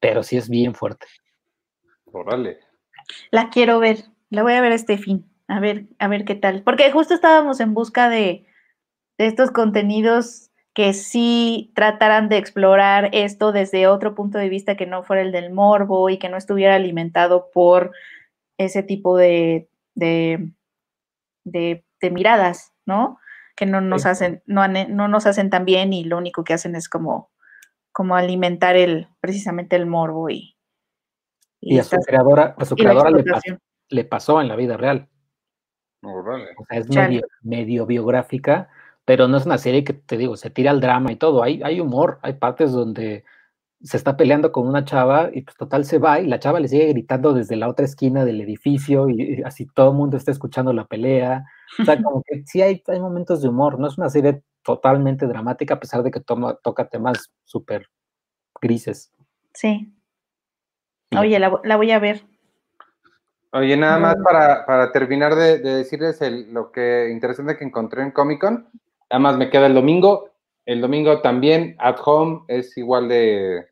pero 0.00 0.22
sí 0.22 0.36
es 0.36 0.48
bien 0.48 0.74
fuerte. 0.74 1.06
Órale. 2.06 2.58
La 3.30 3.50
quiero 3.50 3.78
ver, 3.78 4.04
la 4.30 4.42
voy 4.42 4.54
a 4.54 4.60
ver 4.60 4.72
este 4.72 4.98
fin, 4.98 5.30
a 5.48 5.60
ver, 5.60 5.86
a 5.98 6.08
ver 6.08 6.24
qué 6.24 6.34
tal. 6.34 6.62
Porque 6.62 6.90
justo 6.90 7.14
estábamos 7.14 7.60
en 7.60 7.74
busca 7.74 8.08
de, 8.08 8.46
de 9.18 9.26
estos 9.26 9.50
contenidos 9.50 10.50
que 10.74 10.92
sí 10.92 11.70
trataran 11.76 12.28
de 12.28 12.36
explorar 12.38 13.10
esto 13.12 13.52
desde 13.52 13.86
otro 13.86 14.14
punto 14.16 14.38
de 14.38 14.48
vista 14.48 14.76
que 14.76 14.86
no 14.86 15.04
fuera 15.04 15.22
el 15.22 15.30
del 15.30 15.52
morbo 15.52 16.10
y 16.10 16.18
que 16.18 16.28
no 16.28 16.36
estuviera 16.36 16.74
alimentado 16.74 17.50
por 17.52 17.92
ese 18.58 18.82
tipo 18.82 19.16
de, 19.16 19.68
de, 19.94 20.50
de, 21.44 21.84
de 22.00 22.10
miradas, 22.10 22.72
¿no? 22.86 23.18
Que 23.54 23.66
no 23.66 23.80
nos 23.80 24.02
Sí. 24.02 24.08
hacen, 24.08 24.42
no, 24.46 24.66
no 24.66 25.06
nos 25.06 25.26
hacen 25.26 25.48
tan 25.48 25.64
bien 25.64 25.92
y 25.92 26.02
lo 26.02 26.18
único 26.18 26.42
que 26.42 26.54
hacen 26.54 26.74
es 26.74 26.88
como, 26.88 27.30
como 27.92 28.16
alimentar 28.16 28.74
el, 28.74 29.06
precisamente 29.20 29.76
el 29.76 29.86
morbo 29.86 30.28
y, 30.28 30.56
Y 31.60 31.78
a 31.78 31.84
su 31.84 31.96
creadora, 31.98 32.56
a 32.58 32.64
su 32.64 32.74
creadora 32.74 33.10
le. 33.10 33.24
Le 33.88 34.04
pasó 34.04 34.40
en 34.40 34.48
la 34.48 34.56
vida 34.56 34.76
real. 34.76 35.08
Órale. 36.02 36.50
O 36.58 36.64
sea, 36.68 36.78
es 36.78 36.88
medio, 36.88 37.22
medio 37.42 37.86
biográfica, 37.86 38.68
pero 39.04 39.28
no 39.28 39.36
es 39.36 39.46
una 39.46 39.58
serie 39.58 39.84
que 39.84 39.92
te 39.92 40.16
digo, 40.16 40.36
se 40.36 40.50
tira 40.50 40.70
al 40.70 40.80
drama 40.80 41.12
y 41.12 41.16
todo. 41.16 41.42
Hay, 41.42 41.62
hay 41.62 41.80
humor, 41.80 42.18
hay 42.22 42.34
partes 42.34 42.72
donde 42.72 43.24
se 43.82 43.98
está 43.98 44.16
peleando 44.16 44.50
con 44.50 44.66
una 44.66 44.84
chava 44.84 45.28
y 45.32 45.42
pues 45.42 45.56
total 45.56 45.84
se 45.84 45.98
va 45.98 46.18
y 46.18 46.26
la 46.26 46.38
chava 46.38 46.58
le 46.58 46.68
sigue 46.68 46.86
gritando 46.86 47.34
desde 47.34 47.56
la 47.56 47.68
otra 47.68 47.84
esquina 47.84 48.24
del 48.24 48.40
edificio 48.40 49.10
y, 49.10 49.40
y 49.40 49.42
así 49.42 49.66
todo 49.66 49.90
el 49.90 49.96
mundo 49.96 50.16
está 50.16 50.30
escuchando 50.30 50.72
la 50.72 50.86
pelea. 50.86 51.44
O 51.78 51.84
sea, 51.84 52.02
como 52.02 52.22
que 52.22 52.44
sí 52.46 52.62
hay, 52.62 52.82
hay 52.86 53.00
momentos 53.00 53.42
de 53.42 53.48
humor, 53.48 53.78
no 53.78 53.86
es 53.88 53.98
una 53.98 54.08
serie 54.08 54.42
totalmente 54.62 55.26
dramática 55.26 55.74
a 55.74 55.80
pesar 55.80 56.02
de 56.02 56.10
que 56.10 56.20
toma, 56.20 56.54
toca 56.62 56.88
temas 56.88 57.30
súper 57.44 57.88
grises. 58.60 59.12
Sí. 59.52 59.92
Oye, 61.16 61.38
la, 61.38 61.60
la 61.62 61.76
voy 61.76 61.90
a 61.90 61.98
ver. 61.98 62.24
Oye, 63.54 63.76
nada 63.76 63.98
más 64.00 64.16
para, 64.24 64.66
para 64.66 64.90
terminar 64.92 65.34
de, 65.36 65.58
de 65.58 65.76
decirles 65.76 66.20
el- 66.20 66.52
lo 66.52 66.72
que 66.72 67.08
interesante 67.10 67.56
que 67.56 67.64
encontré 67.64 68.02
en 68.02 68.10
Comic 68.10 68.40
Con. 68.40 68.68
Nada 69.10 69.20
más 69.20 69.36
me 69.36 69.48
queda 69.48 69.66
el 69.66 69.74
domingo. 69.74 70.30
El 70.66 70.80
domingo 70.80 71.20
también, 71.20 71.76
at 71.78 71.96
home, 72.04 72.42
es 72.48 72.76
igual 72.76 73.08
de, 73.08 73.64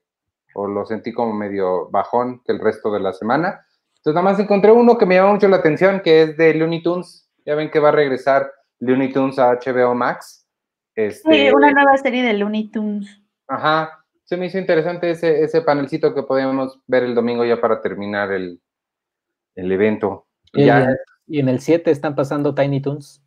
o 0.54 0.68
lo 0.68 0.84
sentí 0.86 1.12
como 1.12 1.32
medio 1.32 1.90
bajón 1.90 2.40
que 2.44 2.52
el 2.52 2.60
resto 2.60 2.92
de 2.92 3.00
la 3.00 3.12
semana. 3.12 3.66
Entonces, 3.96 4.14
nada 4.14 4.22
más 4.30 4.38
encontré 4.38 4.70
uno 4.70 4.96
que 4.98 5.06
me 5.06 5.16
llama 5.16 5.32
mucho 5.32 5.48
la 5.48 5.56
atención, 5.56 6.00
que 6.00 6.22
es 6.22 6.36
de 6.36 6.54
Looney 6.54 6.82
Tunes. 6.82 7.28
Ya 7.44 7.54
ven 7.56 7.70
que 7.70 7.80
va 7.80 7.88
a 7.88 7.92
regresar 7.92 8.52
Looney 8.78 9.12
Tunes 9.12 9.38
a 9.38 9.50
HBO 9.52 9.94
Max. 9.96 10.46
Este, 10.94 11.32
Sí, 11.48 11.50
una 11.52 11.72
nueva 11.72 11.96
serie 11.96 12.22
de 12.22 12.34
Looney 12.34 12.70
Tunes. 12.70 13.20
Ajá, 13.48 14.04
se 14.22 14.36
me 14.36 14.46
hizo 14.46 14.58
interesante 14.58 15.10
ese, 15.10 15.42
ese 15.42 15.62
panelcito 15.62 16.14
que 16.14 16.22
podíamos 16.22 16.78
ver 16.86 17.02
el 17.02 17.14
domingo 17.16 17.44
ya 17.44 17.60
para 17.60 17.80
terminar 17.80 18.30
el, 18.32 18.60
el 19.54 19.70
evento. 19.72 20.26
Y, 20.52 20.66
Ya, 20.66 20.82
en, 20.84 20.96
y 21.26 21.38
en 21.40 21.48
el 21.48 21.60
7 21.60 21.90
están 21.90 22.14
pasando 22.14 22.54
Tiny 22.54 22.80
Toons. 22.80 23.22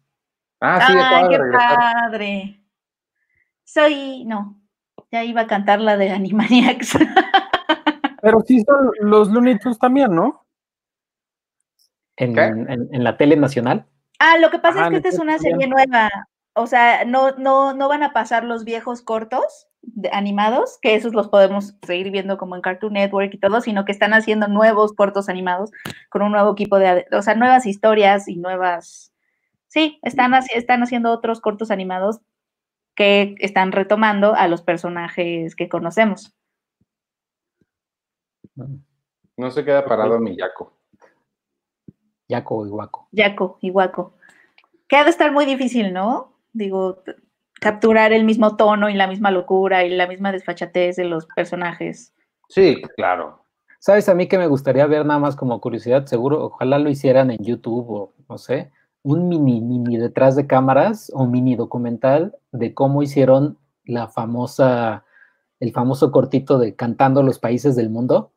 ah, 0.62 0.86
sí, 0.88 0.94
¡Ay, 0.98 1.26
qué 1.30 1.40
padre! 1.52 2.62
Soy, 3.64 4.24
no, 4.26 4.62
ya 5.12 5.24
iba 5.24 5.42
a 5.42 5.48
cantar 5.48 5.80
la 5.82 5.98
de 5.98 6.12
Animaniacs. 6.12 6.98
Pero 8.22 8.40
sí 8.42 8.62
son 8.62 8.92
los 9.02 9.30
Looney 9.30 9.60
Tunes 9.60 9.78
también, 9.80 10.14
¿no? 10.16 10.46
En, 12.18 12.38
en- 12.40 12.90
en 12.94 13.04
la 13.04 13.18
tele 13.18 13.36
nacional. 13.36 13.86
ah, 14.20 14.38
lo 14.38 14.50
que 14.50 14.60
pasa 14.60 14.84
es 14.86 14.90
que 14.90 14.96
esta 14.98 15.10
es 15.10 15.20
una 15.20 15.38
serie 15.38 15.68
nueva. 15.68 16.10
O 16.56 16.68
sea, 16.68 17.04
no, 17.06 17.32
no, 17.38 17.74
no 17.74 17.90
van 17.90 18.02
a 18.04 18.14
pasar 18.14 18.44
los 18.46 18.64
viejos 18.64 19.02
cortos 19.02 19.68
de- 19.82 20.10
animados, 20.14 20.78
que 20.82 20.96
esos 20.96 21.14
los 21.14 21.28
podemos 21.28 21.76
seguir 21.86 22.12
viendo 22.12 22.38
como 22.38 22.56
en 22.56 22.62
Cartoon 22.62 22.94
Network 22.94 23.34
y 23.34 23.40
todo, 23.40 23.60
sino 23.62 23.84
que 23.84 23.92
están 23.92 24.14
haciendo 24.14 24.48
nuevos 24.48 24.94
cortos 24.94 25.28
animados 25.30 25.72
con 26.10 26.22
un 26.22 26.32
nuevo 26.32 26.54
equipo 26.54 26.80
de, 26.80 27.06
o 27.12 27.22
sea, 27.22 27.36
nuevas 27.36 27.66
historias 27.66 28.28
y 28.30 28.38
nuevas, 28.38 29.14
sí, 29.68 30.00
están, 30.02 30.32
haci- 30.32 30.54
están 30.56 30.82
haciendo 30.82 31.12
otros 31.12 31.42
cortos 31.42 31.72
animados 31.72 32.22
que 32.96 33.36
están 33.40 33.74
retomando 33.74 34.34
a 34.34 34.48
los 34.48 34.62
personajes 34.62 35.56
que 35.58 35.68
conocemos. 35.68 36.34
No 39.36 39.52
se 39.52 39.66
queda 39.66 39.84
parado 39.86 40.20
mi 40.20 40.38
Yaco. 40.38 40.72
Yaco 42.30 42.66
y 42.66 42.70
Guaco. 42.70 43.08
Yaco 43.12 43.58
y 43.62 43.70
Guaco. 43.70 44.14
Que 44.88 44.96
ha 44.96 45.04
de 45.04 45.10
estar 45.10 45.32
muy 45.34 45.46
difícil, 45.46 45.92
¿no? 45.92 46.32
Digo, 46.56 47.04
capturar 47.60 48.14
el 48.14 48.24
mismo 48.24 48.56
tono 48.56 48.90
y 48.90 48.94
la 48.94 49.08
misma 49.08 49.30
locura 49.30 49.84
y 49.84 49.90
la 49.90 50.08
misma 50.08 50.32
desfachatez 50.32 50.96
de 50.96 51.04
los 51.04 51.26
personajes. 51.36 52.14
Sí, 52.48 52.82
claro. 52.96 53.44
¿Sabes 53.80 54.08
a 54.08 54.16
mí 54.16 54.28
que 54.28 54.38
me 54.38 54.48
gustaría 54.48 54.88
ver 54.88 55.06
nada 55.06 55.20
más 55.20 55.36
como 55.36 55.60
curiosidad? 55.60 56.06
Seguro, 56.06 56.46
ojalá 56.46 56.80
lo 56.80 56.90
hicieran 56.90 57.30
en 57.30 57.44
YouTube 57.44 57.90
o 57.90 58.14
no 58.30 58.38
sé, 58.38 58.72
un 59.04 59.28
mini, 59.28 59.60
mini 59.60 59.98
detrás 59.98 60.38
de 60.38 60.48
cámaras 60.48 61.12
o 61.14 61.28
mini 61.28 61.58
documental 61.58 62.36
de 62.54 62.74
cómo 62.74 63.04
hicieron 63.04 63.58
la 63.84 64.08
famosa, 64.08 65.04
el 65.60 65.74
famoso 65.74 66.12
cortito 66.12 66.58
de 66.58 66.74
Cantando 66.74 67.22
los 67.22 67.38
Países 67.38 67.76
del 67.76 67.90
Mundo. 67.90 68.32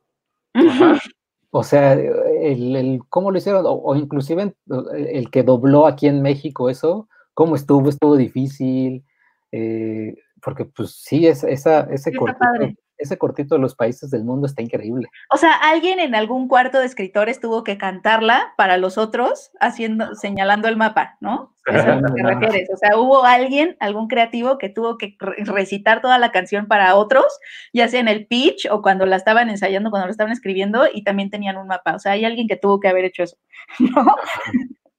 Ajá. 0.55 0.99
O 1.51 1.63
sea, 1.63 1.95
el, 1.95 2.77
el 2.77 3.01
cómo 3.09 3.31
lo 3.31 3.39
hicieron, 3.39 3.65
o, 3.65 3.73
o 3.73 3.97
inclusive 3.97 4.55
el 4.95 5.31
que 5.31 5.43
dobló 5.43 5.87
aquí 5.87 6.07
en 6.07 6.21
México 6.21 6.69
eso, 6.69 7.09
cómo 7.39 7.55
estuvo, 7.55 7.89
estuvo 7.89 8.17
difícil, 8.17 9.05
eh, 9.53 10.13
porque 10.43 10.65
pues 10.65 10.97
sí, 11.05 11.29
es, 11.29 11.45
esa, 11.45 11.83
ese, 11.83 12.11
está 12.11 12.19
cortito, 12.19 12.39
padre. 12.41 12.77
ese 12.97 13.17
cortito 13.17 13.55
de 13.55 13.61
los 13.61 13.77
países 13.77 14.11
del 14.11 14.25
mundo 14.25 14.49
está 14.49 14.61
increíble. 14.61 15.07
O 15.33 15.37
sea, 15.37 15.53
alguien 15.53 16.01
en 16.01 16.17
algún 16.17 16.49
cuarto 16.49 16.81
de 16.81 16.87
escritores 16.87 17.39
tuvo 17.39 17.63
que 17.63 17.79
cantarla 17.79 18.55
para 18.57 18.77
los 18.77 18.99
otros, 18.99 19.53
haciendo, 19.61 20.17
señalando 20.17 20.67
el 20.67 20.77
mapa, 20.77 21.17
¿no? 21.21 21.55
Eso 21.67 21.89
es 21.93 22.03
lo 22.03 22.13
que 22.13 22.23
refieres. 22.25 22.71
O 22.75 22.77
sea, 22.77 22.99
hubo 22.99 23.23
alguien, 23.23 23.77
algún 23.79 24.09
creativo 24.09 24.59
que 24.59 24.69
tuvo 24.69 24.99
que 24.99 25.15
re- 25.21 25.37
recitar 25.45 26.01
toda 26.03 26.19
la 26.19 26.33
canción 26.33 26.67
para 26.67 26.97
otros, 26.97 27.27
ya 27.73 27.87
sea 27.87 28.01
en 28.01 28.09
el 28.09 28.27
pitch 28.27 28.67
o 28.69 28.83
cuando 28.83 29.07
la 29.07 29.15
estaban 29.15 29.49
ensayando, 29.49 29.91
cuando 29.91 30.07
la 30.07 30.11
estaban 30.11 30.33
escribiendo, 30.33 30.87
y 30.93 31.05
también 31.05 31.31
tenían 31.31 31.57
un 31.57 31.69
mapa. 31.69 31.95
O 31.95 32.01
sea, 32.01 32.13
hay 32.13 32.25
alguien 32.25 32.49
que 32.49 32.57
tuvo 32.57 32.81
que 32.81 32.89
haber 32.89 33.05
hecho 33.05 33.23
eso, 33.23 33.37
¿no? 33.79 34.07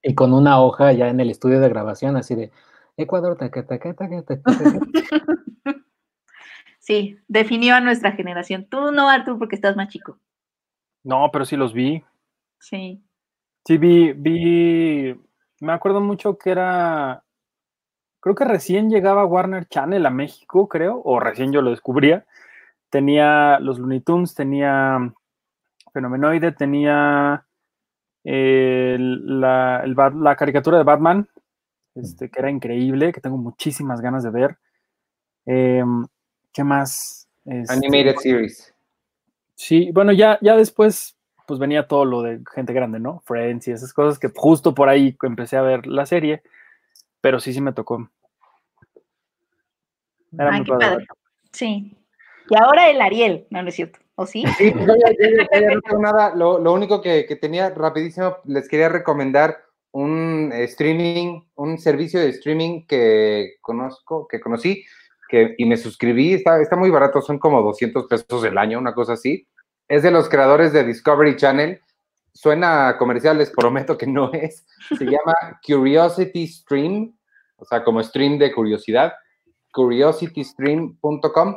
Y 0.01 0.15
con 0.15 0.33
una 0.33 0.61
hoja 0.61 0.93
ya 0.93 1.09
en 1.09 1.19
el 1.19 1.29
estudio 1.29 1.59
de 1.59 1.69
grabación, 1.69 2.15
así 2.15 2.35
de 2.35 2.51
Ecuador, 2.97 3.37
taca, 3.37 3.65
taca, 3.65 3.93
taca, 3.93 4.23
taca, 4.23 4.43
taca. 4.43 4.79
Sí, 6.79 7.19
definió 7.27 7.75
a 7.75 7.81
nuestra 7.81 8.13
generación. 8.13 8.65
Tú 8.67 8.91
no, 8.91 9.09
Artur, 9.09 9.37
porque 9.37 9.55
estás 9.55 9.75
más 9.75 9.89
chico. 9.89 10.17
No, 11.03 11.29
pero 11.31 11.45
sí 11.45 11.55
los 11.55 11.71
vi. 11.71 12.03
Sí. 12.57 13.03
Sí, 13.63 13.77
vi, 13.77 14.13
vi, 14.13 15.15
me 15.59 15.71
acuerdo 15.71 16.01
mucho 16.01 16.39
que 16.39 16.49
era, 16.49 17.23
creo 18.19 18.33
que 18.33 18.45
recién 18.45 18.89
llegaba 18.89 19.25
Warner 19.25 19.67
Channel 19.67 20.03
a 20.03 20.09
México, 20.09 20.67
creo, 20.67 20.99
o 21.03 21.19
recién 21.19 21.51
yo 21.51 21.61
lo 21.61 21.69
descubría. 21.69 22.25
Tenía 22.89 23.59
los 23.59 23.77
Looney 23.77 23.99
Tunes, 23.99 24.33
tenía 24.33 25.13
Fenomenoide, 25.93 26.53
tenía 26.53 27.45
el- 28.24 29.39
la, 29.41 29.82
el 29.84 29.95
Bat- 29.95 30.13
la 30.22 30.36
caricatura 30.36 30.78
de 30.78 30.84
Batman, 30.84 31.28
este, 31.95 32.30
que 32.30 32.39
era 32.39 32.49
increíble, 32.51 33.11
que 33.11 33.22
tengo 33.22 33.38
muchísimas 33.38 34.01
ganas 34.01 34.24
de 34.24 34.30
ver. 34.30 34.57
Em, 35.45 36.05
¿Qué 36.51 36.63
más? 36.63 37.28
Este, 37.45 37.74
Animated 37.74 38.15
Series. 38.17 38.74
Sí, 39.55 39.91
bueno, 39.91 40.11
ya, 40.11 40.38
ya 40.41 40.55
después 40.55 41.15
pues 41.45 41.59
venía 41.59 41.88
todo 41.88 42.05
lo 42.05 42.22
de 42.22 42.41
gente 42.53 42.74
grande, 42.74 42.99
¿no? 42.99 43.22
Friends 43.26 43.67
y 43.67 43.72
esas 43.72 43.91
cosas 43.91 44.20
que 44.20 44.30
justo 44.36 44.76
por 44.76 44.88
ahí 44.88 45.17
empecé 45.24 45.57
a 45.57 45.63
ver 45.63 45.88
la 45.88 46.05
serie, 46.05 46.43
pero 47.22 47.39
sí, 47.39 47.53
sí 47.53 47.59
me 47.59 47.74
tocó. 47.74 48.07
Era 50.38 50.51
Ay, 50.51 50.57
muy 50.57 50.65
qué 50.65 50.72
padre. 50.72 50.88
padre. 50.88 51.07
Sí. 51.51 51.97
Y 52.49 52.55
ahora 52.55 52.89
el 52.89 53.01
Ariel, 53.01 53.47
no, 53.49 53.63
no 53.63 53.70
es 53.70 53.76
cierto. 53.76 53.99
¿O 54.20 54.26
sí? 54.26 54.43
Sí, 54.57 54.72
pues 54.72 54.86
no 54.86 54.95
tengo 55.82 56.01
nada. 56.01 56.36
Lo, 56.36 56.59
lo 56.59 56.74
único 56.74 57.01
que, 57.01 57.26
que 57.26 57.38
tenía 57.38 57.70
rapidísimo, 57.70 58.36
les 58.43 58.67
quería 58.67 58.89
recomendar 58.89 59.63
un 59.91 60.51
streaming, 60.53 61.39
un 61.55 61.78
servicio 61.78 62.20
de 62.20 62.28
streaming 62.28 62.86
que 62.86 63.53
conozco, 63.61 64.28
que 64.28 64.41
conocí, 64.41 64.84
que, 65.30 65.55
y 65.57 65.63
me 65.65 65.78
suscribí. 65.78 66.34
Está, 66.34 66.61
está 66.61 66.76
muy 66.76 66.89
barato, 66.89 67.22
son 67.22 67.39
como 67.39 67.61
200 67.61 68.07
pesos 68.07 68.43
el 68.43 68.57
año, 68.57 68.78
una 68.78 68.93
cosa 68.93 69.13
así. 69.13 69.47
Es 69.88 70.03
de 70.03 70.11
los 70.11 70.28
creadores 70.28 70.74
de 70.74 70.84
Discovery 70.84 71.38
Channel. 71.38 71.80
suena 72.34 72.97
comercial, 72.99 73.38
les 73.38 73.51
prometo 73.51 73.97
que 73.97 74.07
no 74.07 74.34
es. 74.34 74.67
Se 74.97 75.05
llama 75.05 75.61
Curiosity 75.65 76.45
Stream, 76.45 77.17
o 77.55 77.63
sea, 77.63 77.86
como 77.86 78.03
stream 78.03 78.38
de 78.38 78.51
curiosidad, 78.51 79.13
curiositystream.com. 79.72 81.55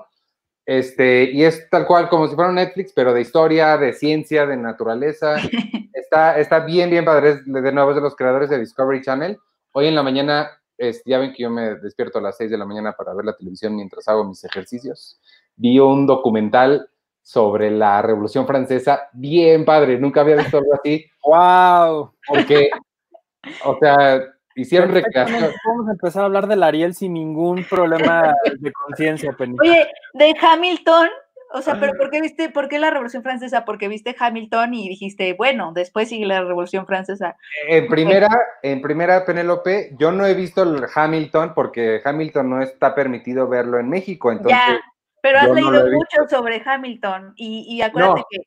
Este, 0.65 1.25
y 1.33 1.43
es 1.43 1.69
tal 1.71 1.87
cual 1.87 2.09
como 2.09 2.29
si 2.29 2.35
fuera 2.35 2.51
un 2.51 2.57
Netflix, 2.57 2.93
pero 2.95 3.13
de 3.13 3.21
historia, 3.21 3.77
de 3.77 3.93
ciencia, 3.93 4.47
de 4.47 4.57
naturaleza. 4.57 5.37
Está, 5.95 6.39
está 6.39 6.61
bien, 6.61 6.91
bien 6.91 7.07
padre. 7.07 7.31
Es 7.31 7.45
de 7.47 7.73
nuevo 7.73 7.91
es 7.91 7.97
de 7.97 8.03
los 8.03 8.15
creadores 8.15 8.51
de 8.51 8.59
Discovery 8.59 9.01
Channel. 9.01 9.39
Hoy 9.73 9.87
en 9.87 9.95
la 9.95 10.03
mañana, 10.03 10.51
es, 10.77 11.01
ya 11.07 11.19
ven 11.19 11.33
que 11.33 11.45
yo 11.45 11.49
me 11.49 11.77
despierto 11.77 12.19
a 12.19 12.21
las 12.21 12.37
6 12.37 12.51
de 12.51 12.59
la 12.59 12.67
mañana 12.67 12.93
para 12.93 13.15
ver 13.15 13.25
la 13.25 13.35
televisión 13.35 13.75
mientras 13.75 14.07
hago 14.09 14.23
mis 14.25 14.45
ejercicios. 14.45 15.19
Vi 15.57 15.79
un 15.79 16.07
documental 16.07 16.91
sobre 17.23 17.71
la 17.71 18.03
Revolución 18.03 18.47
Francesa, 18.47 19.09
bien 19.15 19.65
padre, 19.65 19.99
nunca 19.99 20.21
había 20.21 20.37
visto 20.37 20.59
algo 20.59 20.75
así. 20.75 21.07
¡Wow! 21.25 22.13
Porque, 22.27 22.69
o 23.65 23.79
sea, 23.81 24.23
hicieron 24.55 24.91
recreación. 24.93 25.51
Vamos 25.67 25.89
a 25.89 25.93
empezar 25.93 26.23
a 26.23 26.27
hablar 26.27 26.47
del 26.47 26.63
Ariel 26.63 26.95
sin 26.95 27.13
ningún 27.15 27.65
problema 27.65 28.35
de 28.59 28.73
conciencia, 28.73 29.33
Penny. 29.33 29.57
Oye, 29.61 29.89
de 30.15 30.35
Hamilton, 30.41 31.09
o 31.55 31.61
sea, 31.61 31.79
pero 31.79 31.93
¿por 31.99 32.09
qué 32.11 32.21
viste, 32.23 32.49
por 32.49 32.69
qué 32.69 32.79
la 32.79 32.91
Revolución 32.91 33.23
Francesa? 33.23 33.65
Porque 33.67 33.89
viste 33.89 34.17
Hamilton 34.19 34.73
y 34.73 34.89
dijiste, 34.89 35.35
bueno, 35.35 35.73
después 35.75 36.09
sigue 36.09 36.25
la 36.25 36.43
Revolución 36.43 36.87
Francesa. 36.87 37.37
En 37.69 37.89
primera, 37.89 38.29
en 38.63 38.81
primera, 38.81 39.25
Penélope, 39.27 39.95
yo 39.99 40.13
no 40.13 40.25
he 40.27 40.35
visto 40.35 40.63
el 40.63 40.87
Hamilton 40.95 41.53
porque 41.55 42.01
Hamilton 42.03 42.49
no 42.49 42.63
está 42.63 42.95
permitido 42.95 43.49
verlo 43.49 43.79
en 43.79 43.89
México, 43.91 44.33
entonces. 44.33 44.59
ya, 44.67 44.81
pero 45.21 45.39
has 45.41 45.49
no 45.49 45.55
leído 45.55 45.87
mucho 45.91 46.27
sobre 46.29 46.63
Hamilton 46.65 47.35
y, 47.37 47.67
y 47.69 47.83
acuérdate 47.83 48.21
No. 48.21 48.27
que 48.31 48.39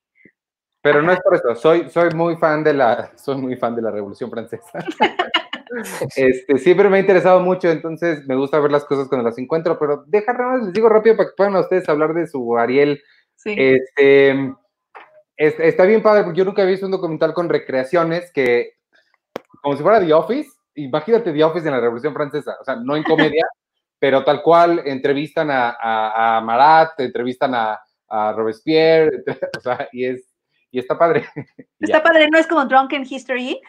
Pero 0.86 1.02
no 1.02 1.12
es 1.12 1.20
por 1.22 1.34
eso, 1.34 1.56
soy, 1.56 1.90
soy 1.90 2.12
muy 2.14 2.36
fan 2.38 2.64
de 2.64 2.72
la, 2.74 3.12
soy 3.18 3.38
muy 3.38 3.56
fan 3.56 3.76
de 3.76 3.82
la 3.82 3.90
Revolución 3.92 4.30
Francesa. 4.30 4.86
Este, 6.16 6.58
siempre 6.60 6.88
me 6.88 6.98
ha 6.98 7.00
interesado 7.02 7.42
mucho, 7.42 7.70
entonces 7.70 8.26
me 8.28 8.36
gusta 8.36 8.60
ver 8.60 8.72
las 8.72 8.86
cosas 8.86 9.10
cuando 9.10 9.28
las 9.28 9.38
encuentro, 9.38 9.78
pero 9.78 10.06
deja 10.08 10.32
nada 10.32 10.54
más, 10.54 10.64
les 10.64 10.74
digo 10.74 10.88
rápido 10.88 11.18
para 11.18 11.28
que 11.30 11.36
puedan 11.36 11.56
ustedes 11.58 11.90
hablar 11.90 12.14
de 12.14 12.28
su 12.28 12.58
Ariel. 12.58 13.02
sí. 13.36 13.56
Este, 13.58 14.54
es- 15.36 15.60
está 15.60 15.84
bien 15.86 16.02
padre, 16.02 16.24
porque 16.24 16.38
yo 16.40 16.46
nunca 16.46 16.62
he 16.62 16.68
visto 16.68 16.86
un 16.86 16.92
documental 16.94 17.34
con 17.34 17.50
recreaciones 17.50 18.32
que, 18.32 18.74
como 19.62 19.76
si 19.76 19.84
fuera 19.84 20.00
The 20.00 20.14
Office, 20.14 20.50
imagínate 20.76 21.34
The 21.34 21.44
Office 21.44 21.68
en 21.68 21.74
la 21.74 21.82
Revolución 21.82 22.14
Francesa, 22.14 22.56
o 22.62 22.64
sea, 22.64 22.76
no 22.78 22.96
en 22.96 23.04
comedia, 23.04 23.46
pero 24.00 24.24
tal 24.24 24.44
cual 24.44 24.82
entrevistan 24.86 25.52
a, 25.52 25.72
a, 25.82 26.38
a 26.38 26.42
Marat, 26.42 27.00
entrevistan 27.00 27.54
a, 27.56 27.82
a 28.08 28.32
Robespierre, 28.34 29.24
o 29.58 29.60
sea, 29.62 29.90
y 29.92 30.06
es, 30.06 30.35
y 30.76 30.80
está 30.80 30.98
padre. 30.98 31.26
Está 31.80 32.04
padre, 32.04 32.28
no 32.30 32.38
es 32.38 32.48
como 32.48 32.66
Drunken 32.66 33.06
History. 33.10 33.62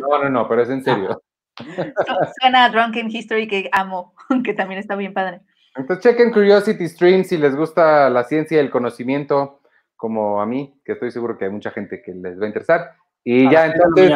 No, 0.00 0.22
no, 0.22 0.28
no, 0.30 0.48
pero 0.48 0.62
es 0.62 0.70
en 0.70 0.82
serio. 0.84 1.22
Suena 2.40 2.64
a 2.66 2.68
Drunken 2.70 3.10
History 3.10 3.48
que 3.48 3.68
amo, 3.72 4.14
que 4.44 4.54
también 4.54 4.78
está 4.80 4.94
bien 4.94 5.12
padre. 5.12 5.40
Entonces 5.74 6.02
chequen 6.04 6.30
Curiosity 6.32 6.88
Stream 6.88 7.24
si 7.24 7.36
les 7.38 7.56
gusta 7.56 8.08
la 8.10 8.24
ciencia 8.24 8.56
y 8.56 8.60
el 8.60 8.70
conocimiento, 8.70 9.60
como 9.96 10.40
a 10.40 10.46
mí, 10.46 10.78
que 10.84 10.92
estoy 10.92 11.10
seguro 11.10 11.36
que 11.38 11.46
hay 11.46 11.50
mucha 11.50 11.70
gente 11.70 12.00
que 12.02 12.12
les 12.12 12.38
va 12.40 12.44
a 12.44 12.48
interesar. 12.48 12.92
Y 13.24 13.46
A 13.46 13.50
ya 13.50 13.66
entonces. 13.66 14.12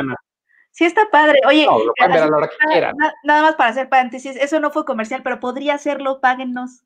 Sí, 0.72 0.84
está 0.84 1.08
padre. 1.10 1.40
Oye, 1.46 1.64
no, 1.64 1.78
lo 1.78 1.92
pueden 1.96 2.12
ver 2.12 2.20
a 2.20 2.24
así- 2.24 2.30
la 2.30 2.36
hora 2.36 2.48
que 2.48 2.56
nada- 2.60 2.72
quieran. 2.72 2.96
nada 3.24 3.42
más 3.42 3.54
para 3.56 3.70
hacer 3.70 3.88
paréntesis, 3.88 4.36
eso 4.36 4.60
no 4.60 4.70
fue 4.70 4.84
comercial, 4.84 5.22
pero 5.24 5.40
podría 5.40 5.74
hacerlo, 5.74 6.20
páguennos, 6.20 6.84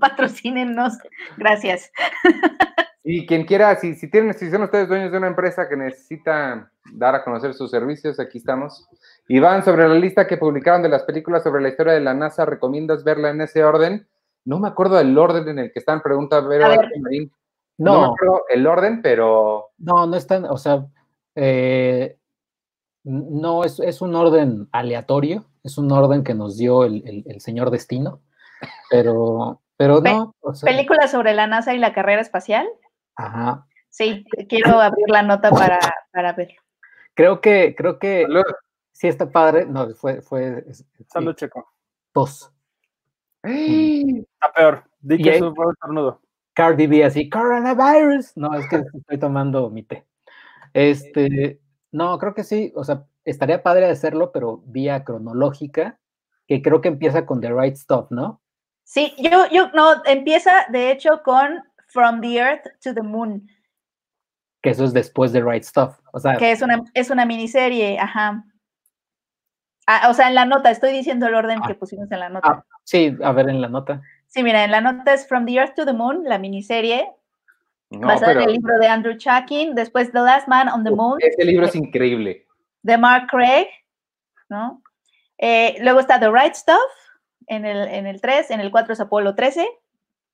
patrocínenos. 0.00 0.98
Gracias. 1.36 1.92
Y 3.02 3.26
quien 3.26 3.44
quiera, 3.46 3.74
si, 3.76 3.94
si 3.94 4.10
tienen, 4.10 4.34
si 4.34 4.50
son 4.50 4.62
ustedes 4.62 4.88
dueños 4.88 5.10
de 5.10 5.16
una 5.18 5.28
empresa 5.28 5.68
que 5.68 5.76
necesita 5.76 6.70
dar 6.92 7.14
a 7.14 7.24
conocer 7.24 7.54
sus 7.54 7.70
servicios, 7.70 8.20
aquí 8.20 8.38
estamos. 8.38 8.86
Iván, 9.28 9.64
sobre 9.64 9.88
la 9.88 9.94
lista 9.94 10.26
que 10.26 10.36
publicaron 10.36 10.82
de 10.82 10.90
las 10.90 11.04
películas 11.04 11.42
sobre 11.42 11.62
la 11.62 11.68
historia 11.70 11.94
de 11.94 12.00
la 12.00 12.12
NASA, 12.14 12.44
¿recomiendas 12.44 13.02
verla 13.02 13.30
en 13.30 13.40
ese 13.40 13.64
orden? 13.64 14.06
No 14.44 14.58
me 14.58 14.68
acuerdo 14.68 14.96
del 14.96 15.16
orden 15.16 15.48
en 15.48 15.58
el 15.60 15.72
que 15.72 15.78
están, 15.78 16.02
pregunta 16.02 16.40
Vero 16.40 16.66
A 16.66 16.68
ver. 16.70 16.78
Arte 16.80 17.00
Marín. 17.00 17.32
No. 17.78 17.92
me 17.92 17.98
No, 18.06 18.12
acuerdo 18.12 18.42
el 18.50 18.66
orden, 18.66 19.00
pero 19.00 19.70
no, 19.78 20.06
no 20.06 20.16
están, 20.16 20.44
o 20.44 20.58
sea, 20.58 20.84
eh, 21.34 22.18
no 23.04 23.64
es, 23.64 23.80
es 23.80 24.02
un 24.02 24.14
orden 24.14 24.68
aleatorio, 24.72 25.46
es 25.64 25.78
un 25.78 25.90
orden 25.90 26.22
que 26.22 26.34
nos 26.34 26.58
dio 26.58 26.84
el, 26.84 27.02
el- 27.06 27.24
el 27.26 27.40
señor 27.40 27.70
Destino, 27.70 28.20
pero, 28.90 29.62
pero 29.78 30.02
Pe- 30.02 30.12
no, 30.12 30.34
o 30.40 30.54
sea, 30.54 30.70
Película 30.70 31.08
sobre 31.08 31.32
la 31.32 31.46
NASA 31.46 31.72
y 31.74 31.78
la 31.78 31.94
carrera 31.94 32.20
espacial. 32.20 32.68
Ajá. 33.26 33.66
Sí, 33.88 34.24
quiero 34.48 34.80
abrir 34.80 35.08
la 35.08 35.22
nota 35.22 35.50
para, 35.50 35.78
para 36.12 36.32
verlo. 36.32 36.60
Creo 37.14 37.40
que, 37.40 37.74
creo 37.76 37.98
que 37.98 38.22
Salud. 38.22 38.42
sí 38.92 39.08
está 39.08 39.30
padre, 39.30 39.66
no, 39.66 39.92
fue, 39.94 40.22
fue 40.22 40.64
es- 40.68 40.78
sí, 40.96 41.04
Salud, 41.08 41.34
Checo. 41.34 41.68
tos. 42.12 42.52
Está 43.42 44.52
peor. 44.54 44.84
Di 45.00 45.20
que 45.22 45.36
eso 45.36 45.54
fue 45.54 45.66
un 45.66 45.72
estornudo. 45.72 46.20
Cardi 46.54 46.86
B 46.86 47.04
así, 47.04 47.28
coronavirus. 47.28 48.36
No, 48.36 48.54
es 48.54 48.68
que 48.68 48.76
estoy 48.76 49.18
tomando 49.18 49.70
mi 49.70 49.82
té. 49.82 50.06
Este, 50.72 51.60
no, 51.90 52.18
creo 52.18 52.34
que 52.34 52.44
sí, 52.44 52.72
o 52.76 52.84
sea, 52.84 53.04
estaría 53.24 53.62
padre 53.62 53.86
hacerlo, 53.86 54.30
pero 54.32 54.58
vía 54.66 55.04
cronológica, 55.04 55.98
que 56.46 56.62
creo 56.62 56.80
que 56.80 56.88
empieza 56.88 57.26
con 57.26 57.40
The 57.40 57.52
Right 57.52 57.76
Stuff, 57.76 58.10
¿no? 58.10 58.40
Sí, 58.84 59.14
yo, 59.18 59.46
yo, 59.50 59.68
no, 59.72 60.04
empieza 60.04 60.50
de 60.70 60.90
hecho 60.90 61.22
con 61.24 61.62
From 61.92 62.20
the 62.20 62.40
Earth 62.40 62.66
to 62.82 62.94
the 62.94 63.02
Moon, 63.02 63.48
Que 64.62 64.70
eso 64.70 64.84
es 64.84 64.92
después 64.92 65.32
de 65.32 65.42
Right 65.42 65.62
Stuff. 65.64 65.98
O 66.12 66.18
sea, 66.20 66.36
que 66.36 66.50
es 66.52 66.60
una, 66.62 66.82
es 66.94 67.10
una 67.10 67.24
miniserie, 67.24 67.98
ajá. 67.98 68.44
Ah, 69.86 70.08
o 70.10 70.14
sea, 70.14 70.28
en 70.28 70.34
la 70.34 70.44
nota, 70.44 70.70
estoy 70.70 70.92
diciendo 70.92 71.26
el 71.26 71.34
orden 71.34 71.60
Ah. 71.62 71.66
que 71.66 71.74
pusimos 71.74 72.10
en 72.12 72.20
la 72.20 72.28
nota. 72.28 72.48
ah, 72.48 72.64
sí, 72.84 73.16
a 73.24 73.32
ver 73.32 73.48
en 73.48 73.60
la 73.60 73.68
nota. 73.68 74.02
Sí, 74.28 74.42
mira, 74.44 74.62
en 74.64 74.70
la 74.70 74.80
nota 74.80 75.12
es 75.14 75.26
From 75.26 75.46
the 75.46 75.54
Earth 75.54 75.74
to 75.74 75.84
the 75.84 75.92
Moon, 75.92 76.22
la 76.24 76.38
miniserie, 76.38 77.10
No, 77.90 78.06
basada 78.06 78.28
pero 78.28 78.40
en 78.42 78.46
el 78.48 78.52
libro 78.54 78.78
de 78.78 78.86
Andrew 78.86 79.16
Chaikin, 79.16 79.74
después 79.74 80.12
The 80.12 80.20
Last 80.20 80.46
Man 80.46 80.68
on 80.68 80.84
the 80.84 80.90
Moon, 80.92 81.18
este 81.20 81.44
libro 81.44 81.66
es 81.66 81.74
increíble. 81.74 82.46
de 82.82 82.96
Mark 82.98 83.26
Craig, 83.28 83.66
¿no? 84.48 84.82
Eh, 85.38 85.76
luego 85.80 85.98
está 86.00 86.20
The 86.20 86.30
Right 86.30 86.54
Stuff, 86.54 86.76
en 87.48 87.64
el, 87.64 87.88
en 87.88 88.06
el 88.06 88.20
3, 88.20 88.50
en 88.52 88.60
el 88.60 88.70
4 88.70 88.92
es 88.92 89.00
Apolo 89.00 89.34
13, 89.34 89.66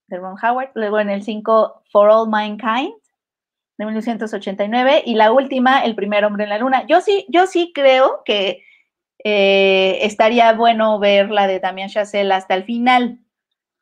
de 0.08 0.18
Ron 0.18 0.36
Howard, 0.42 0.70
luego 0.74 1.00
en 1.00 1.10
el 1.10 1.22
5, 1.22 1.82
For 1.90 2.08
All 2.08 2.28
Mankind, 2.28 2.92
de 3.78 3.84
1989, 3.84 5.02
y 5.04 5.14
la 5.14 5.32
última, 5.32 5.84
El 5.84 5.94
primer 5.94 6.24
hombre 6.24 6.44
en 6.44 6.50
la 6.50 6.58
luna. 6.58 6.86
Yo 6.86 7.00
sí, 7.00 7.26
yo 7.28 7.46
sí 7.46 7.72
creo 7.74 8.22
que 8.24 8.62
eh, 9.24 9.98
estaría 10.02 10.52
bueno 10.52 10.98
ver 10.98 11.30
la 11.30 11.46
de 11.46 11.60
Damien 11.60 11.88
Chazelle 11.88 12.32
hasta 12.32 12.54
el 12.54 12.64
final, 12.64 13.18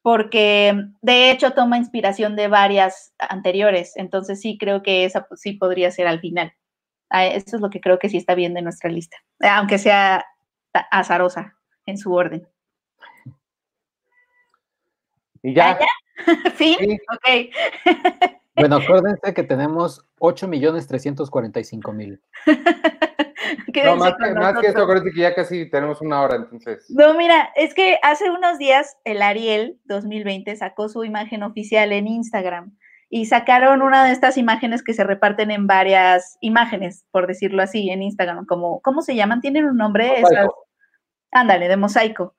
porque 0.03 0.75
de 1.01 1.31
hecho 1.31 1.53
toma 1.53 1.79
inspiración 1.79 2.37
de 2.37 2.49
varias 2.49 3.14
anteriores, 3.18 3.97
entonces 3.97 4.41
sí 4.41 4.59
creo 4.59 4.83
que 4.83 5.05
esa 5.05 5.27
pues, 5.27 5.41
sí 5.41 5.53
podría 5.53 5.91
ser 5.91 6.07
al 6.07 6.20
final. 6.20 6.53
Ah, 7.11 7.27
Eso 7.27 7.57
es 7.57 7.62
lo 7.62 7.70
que 7.70 7.81
creo 7.81 7.99
que 7.99 8.09
sí 8.09 8.16
está 8.16 8.35
bien 8.35 8.55
de 8.55 8.62
nuestra 8.62 8.91
lista, 8.91 9.16
aunque 9.41 9.79
sea 9.79 10.27
azarosa 10.91 11.55
en 11.87 11.99
su 11.99 12.12
orden. 12.12 12.49
Y 15.43 15.55
ya, 15.55 15.79
¿Fin? 16.55 16.77
Sí. 16.79 16.99
Ok. 17.12 17.29
Bueno, 18.57 18.77
acuérdense 18.77 19.35
que 19.35 19.43
tenemos 19.43 20.07
8.345.000. 20.21 22.21
no, 23.85 23.97
más, 23.97 24.15
que, 24.15 24.31
más 24.35 24.61
que 24.61 24.69
eso, 24.69 24.83
acuérdate 24.83 25.11
que 25.11 25.21
ya 25.21 25.35
casi 25.35 25.69
tenemos 25.69 26.01
una 26.01 26.23
hora, 26.23 26.37
entonces. 26.37 26.87
No, 26.89 27.15
mira, 27.15 27.51
es 27.57 27.75
que 27.75 27.99
hace 28.03 28.31
unos 28.31 28.59
días 28.59 28.97
el 29.03 29.23
Ariel 29.23 29.81
2020 29.87 30.55
sacó 30.55 30.89
su 30.89 31.03
imagen 31.05 31.43
oficial 31.43 31.91
en 31.93 32.07
Instagram 32.07 32.77
y 33.11 33.27
sacaron 33.27 33.83
una 33.83 34.05
de 34.05 34.12
estas 34.12 34.39
imágenes 34.39 34.85
que 34.85 34.95
se 34.95 35.03
reparten 35.03 35.51
en 35.51 35.67
varias 35.67 36.39
imágenes, 36.41 37.05
por 37.11 37.27
decirlo 37.27 37.61
así, 37.62 37.91
en 37.91 38.03
Instagram, 38.03 38.47
como, 38.47 38.81
¿cómo 38.83 39.03
se 39.03 39.17
llaman? 39.17 39.41
¿Tienen 39.41 39.65
un 39.65 39.77
nombre? 39.77 40.21
Mosaico. 40.21 40.31
Esas- 40.33 40.49
Ándale, 41.33 41.67
de 41.69 41.77
mosaico. 41.77 42.37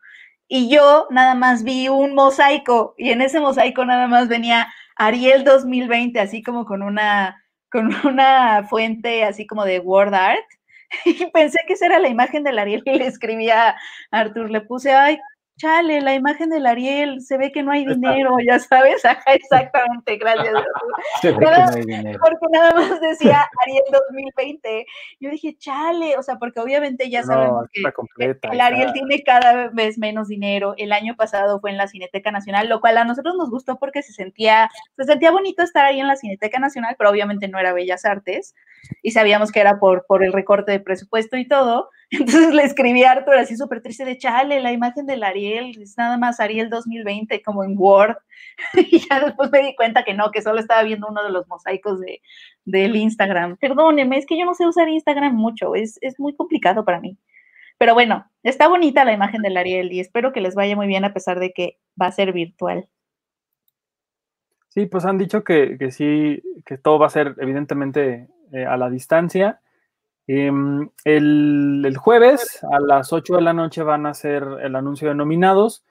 Y 0.47 0.69
yo 0.69 1.07
nada 1.09 1.35
más 1.35 1.63
vi 1.63 1.87
un 1.87 2.13
mosaico 2.13 2.93
y 2.97 3.09
en 3.11 3.21
ese 3.21 3.39
mosaico 3.39 3.83
nada 3.85 4.07
más 4.07 4.27
venía 4.27 4.67
Ariel 4.95 5.43
2020, 5.43 6.19
así 6.19 6.43
como 6.43 6.65
con 6.65 6.83
una, 6.83 7.43
con 7.71 7.89
una 8.05 8.63
fuente 8.69 9.23
así 9.23 9.47
como 9.47 9.65
de 9.65 9.79
word 9.79 10.13
art. 10.13 10.45
Y 11.05 11.25
pensé 11.31 11.59
que 11.67 11.73
esa 11.73 11.87
era 11.87 11.99
la 11.99 12.09
imagen 12.09 12.43
del 12.43 12.59
Ariel 12.59 12.83
y 12.85 12.97
le 12.97 13.07
escribí 13.07 13.49
a 13.49 13.75
Artur, 14.11 14.49
le 14.51 14.61
puse, 14.61 14.93
ay, 14.93 15.19
chale, 15.57 16.01
la 16.01 16.13
imagen 16.13 16.49
del 16.49 16.65
Ariel, 16.65 17.21
se 17.21 17.37
ve 17.37 17.51
que 17.51 17.63
no 17.63 17.71
hay 17.71 17.85
dinero, 17.85 18.35
ya 18.45 18.59
sabes, 18.59 19.03
exactamente, 19.27 20.17
gracias. 20.17 20.53
Se 21.21 21.31
ve 21.31 21.39
que 21.39 21.45
no 21.45 21.75
hay 21.75 21.81
dinero. 21.85 22.19
Porque 22.21 22.45
nada 22.51 22.71
más 22.73 23.01
decía 23.01 23.47
Ariel 23.65 23.83
2020. 23.91 24.85
Yo 25.19 25.29
dije, 25.29 25.55
chale, 25.57 26.17
o 26.17 26.23
sea, 26.23 26.37
porque 26.37 26.59
obviamente 26.59 27.09
ya 27.09 27.23
sabemos 27.23 27.65
que 27.71 27.81
completa. 27.93 28.49
el 28.51 28.61
Ariel 28.61 28.93
tiene 28.93 29.23
cada 29.23 29.69
vez 29.69 29.97
menos 29.97 30.27
dinero. 30.27 30.73
El 30.77 30.91
año 30.91 31.15
pasado 31.15 31.59
fue 31.59 31.71
en 31.71 31.77
la 31.77 31.87
Cineteca 31.87 32.31
Nacional, 32.31 32.67
lo 32.67 32.81
cual 32.81 32.97
a 32.97 33.05
nosotros 33.05 33.35
nos 33.37 33.49
gustó 33.49 33.77
porque 33.77 34.01
se 34.01 34.13
sentía, 34.13 34.69
se 34.97 35.03
sentía 35.05 35.31
bonito 35.31 35.63
estar 35.63 35.85
ahí 35.85 35.99
en 35.99 36.07
la 36.07 36.15
Cineteca 36.17 36.59
Nacional, 36.59 36.95
pero 36.97 37.09
obviamente 37.09 37.47
no 37.47 37.59
era 37.59 37.73
Bellas 37.73 38.05
Artes 38.05 38.55
y 39.01 39.11
sabíamos 39.11 39.51
que 39.51 39.61
era 39.61 39.79
por, 39.79 40.05
por 40.05 40.23
el 40.23 40.33
recorte 40.33 40.71
de 40.71 40.79
presupuesto 40.79 41.37
y 41.37 41.47
todo. 41.47 41.89
Entonces 42.11 42.53
le 42.53 42.63
escribí 42.63 43.03
a 43.03 43.11
Arthur 43.11 43.35
así 43.35 43.57
súper 43.57 43.81
triste 43.81 44.05
de 44.05 44.17
chale, 44.17 44.61
la 44.61 44.71
imagen 44.71 45.05
del 45.05 45.23
Ariel 45.23 45.81
es 45.81 45.97
nada 45.97 46.17
más 46.17 46.39
Ariel 46.39 46.69
2020 46.69 47.41
como 47.41 47.63
en 47.63 47.75
Word. 47.77 48.17
Y 48.75 48.99
ya 48.99 49.19
después 49.19 49.51
me 49.51 49.61
di 49.61 49.75
cuenta 49.75 50.03
que 50.03 50.13
no, 50.13 50.31
que 50.31 50.41
solo 50.41 50.59
estaba 50.59 50.83
viendo 50.83 51.07
uno 51.07 51.23
de 51.23 51.31
los 51.31 51.47
mosaicos 51.47 51.99
de, 51.99 52.21
del 52.63 52.95
Instagram. 52.95 53.57
Perdóneme, 53.57 54.17
es 54.17 54.25
que 54.25 54.37
yo 54.37 54.45
no 54.45 54.53
sé 54.53 54.67
usar 54.67 54.87
Instagram 54.87 55.35
mucho, 55.35 55.75
es, 55.75 55.97
es 56.01 56.19
muy 56.19 56.35
complicado 56.35 56.85
para 56.85 56.99
mí. 56.99 57.17
Pero 57.77 57.93
bueno, 57.93 58.25
está 58.43 58.67
bonita 58.67 59.03
la 59.03 59.13
imagen 59.13 59.41
del 59.41 59.57
Ariel 59.57 59.91
y 59.91 59.99
espero 59.99 60.31
que 60.31 60.41
les 60.41 60.55
vaya 60.55 60.75
muy 60.75 60.87
bien 60.87 61.03
a 61.03 61.13
pesar 61.13 61.39
de 61.39 61.51
que 61.51 61.79
va 62.01 62.07
a 62.07 62.11
ser 62.11 62.31
virtual. 62.31 62.87
Sí, 64.69 64.85
pues 64.85 65.05
han 65.05 65.17
dicho 65.17 65.43
que, 65.43 65.77
que 65.77 65.91
sí, 65.91 66.41
que 66.65 66.77
todo 66.77 66.99
va 66.99 67.07
a 67.07 67.09
ser 67.09 67.35
evidentemente 67.39 68.27
eh, 68.51 68.65
a 68.65 68.77
la 68.77 68.89
distancia. 68.89 69.61
Em, 70.27 70.89
el, 71.03 71.83
el 71.85 71.97
jueves 71.97 72.63
a 72.71 72.79
las 72.79 73.13
8 73.13 73.35
de 73.35 73.41
la 73.41 73.53
noche 73.53 73.83
van 73.83 74.05
a 74.05 74.09
hacer 74.09 74.43
el 74.61 74.75
anuncio 74.75 75.09
de 75.09 75.15
nominados. 75.15 75.85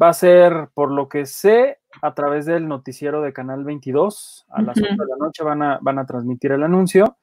Va 0.00 0.08
a 0.10 0.12
ser, 0.14 0.68
por 0.74 0.90
lo 0.90 1.08
que 1.08 1.26
sé, 1.26 1.78
a 2.02 2.14
través 2.14 2.46
del 2.46 2.68
noticiero 2.68 3.22
de 3.22 3.32
Canal 3.32 3.64
22. 3.64 4.46
A 4.50 4.62
las 4.62 4.76
8 4.78 4.86
Ujú. 4.92 5.02
de 5.02 5.08
la 5.08 5.16
noche 5.18 5.42
van 5.42 5.62
a, 5.62 5.78
van 5.80 5.98
a 5.98 6.06
transmitir 6.06 6.52
el 6.52 6.62
anuncio. 6.62 7.16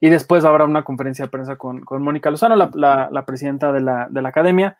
Y 0.00 0.08
después 0.08 0.44
habrá 0.44 0.64
una 0.64 0.84
conferencia 0.84 1.24
de 1.26 1.30
prensa 1.30 1.56
con, 1.56 1.80
con 1.80 2.02
Mónica 2.02 2.30
Lozano, 2.30 2.56
la, 2.56 2.70
la- 2.74 3.08
la 3.10 3.26
presidenta 3.26 3.72
de 3.72 3.80
la, 3.80 4.06
de 4.10 4.22
la 4.22 4.28
academia. 4.30 4.78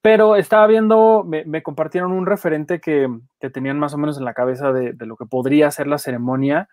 Pero 0.00 0.36
estaba 0.36 0.66
viendo, 0.66 1.24
me, 1.26 1.44
me 1.46 1.62
compartieron 1.62 2.12
un 2.12 2.26
referente 2.26 2.78
que, 2.80 3.08
que 3.40 3.50
tenían 3.50 3.78
más 3.78 3.94
o 3.94 3.98
menos 3.98 4.18
en 4.18 4.24
la 4.26 4.34
cabeza 4.34 4.70
de, 4.72 4.92
de 4.92 5.06
lo 5.06 5.16
que 5.16 5.24
podría 5.26 5.70
ser 5.70 5.86
la 5.86 5.96
ceremonia, 5.98 6.68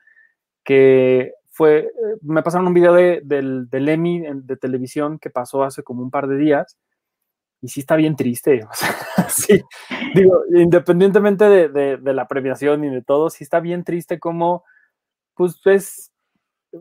que 0.64 1.34
fue, 1.52 1.80
eh, 1.80 1.92
me 2.22 2.42
pasaron 2.44 2.68
un 2.68 2.74
video 2.74 2.94
de, 2.94 3.22
del, 3.24 3.70
del 3.70 3.90
Emmy 3.90 4.24
de 4.34 4.58
televisión 4.58 5.20
que 5.20 5.30
pasó 5.30 5.64
hace 5.64 5.84
como 5.84 6.02
un 6.02 6.10
par 6.10 6.28
de 6.28 6.38
días, 6.38 6.78
y 7.62 7.68
sí 7.68 7.82
está 7.82 7.96
bien 7.96 8.16
triste, 8.16 8.64
o 8.70 8.74
sea, 8.74 9.30
sí, 9.30 9.62
digo, 10.16 10.44
independientemente 10.56 11.46
de, 11.46 11.70
de- 11.70 11.98
de 11.98 12.14
la 12.14 12.28
premiación 12.28 12.84
y 12.86 12.90
de 12.90 13.02
todo, 13.04 13.30
sí 13.30 13.44
está 13.44 13.60
bien 13.60 13.84
triste 13.84 14.20
como, 14.20 14.64
pues, 15.36 15.60
es, 15.66 16.12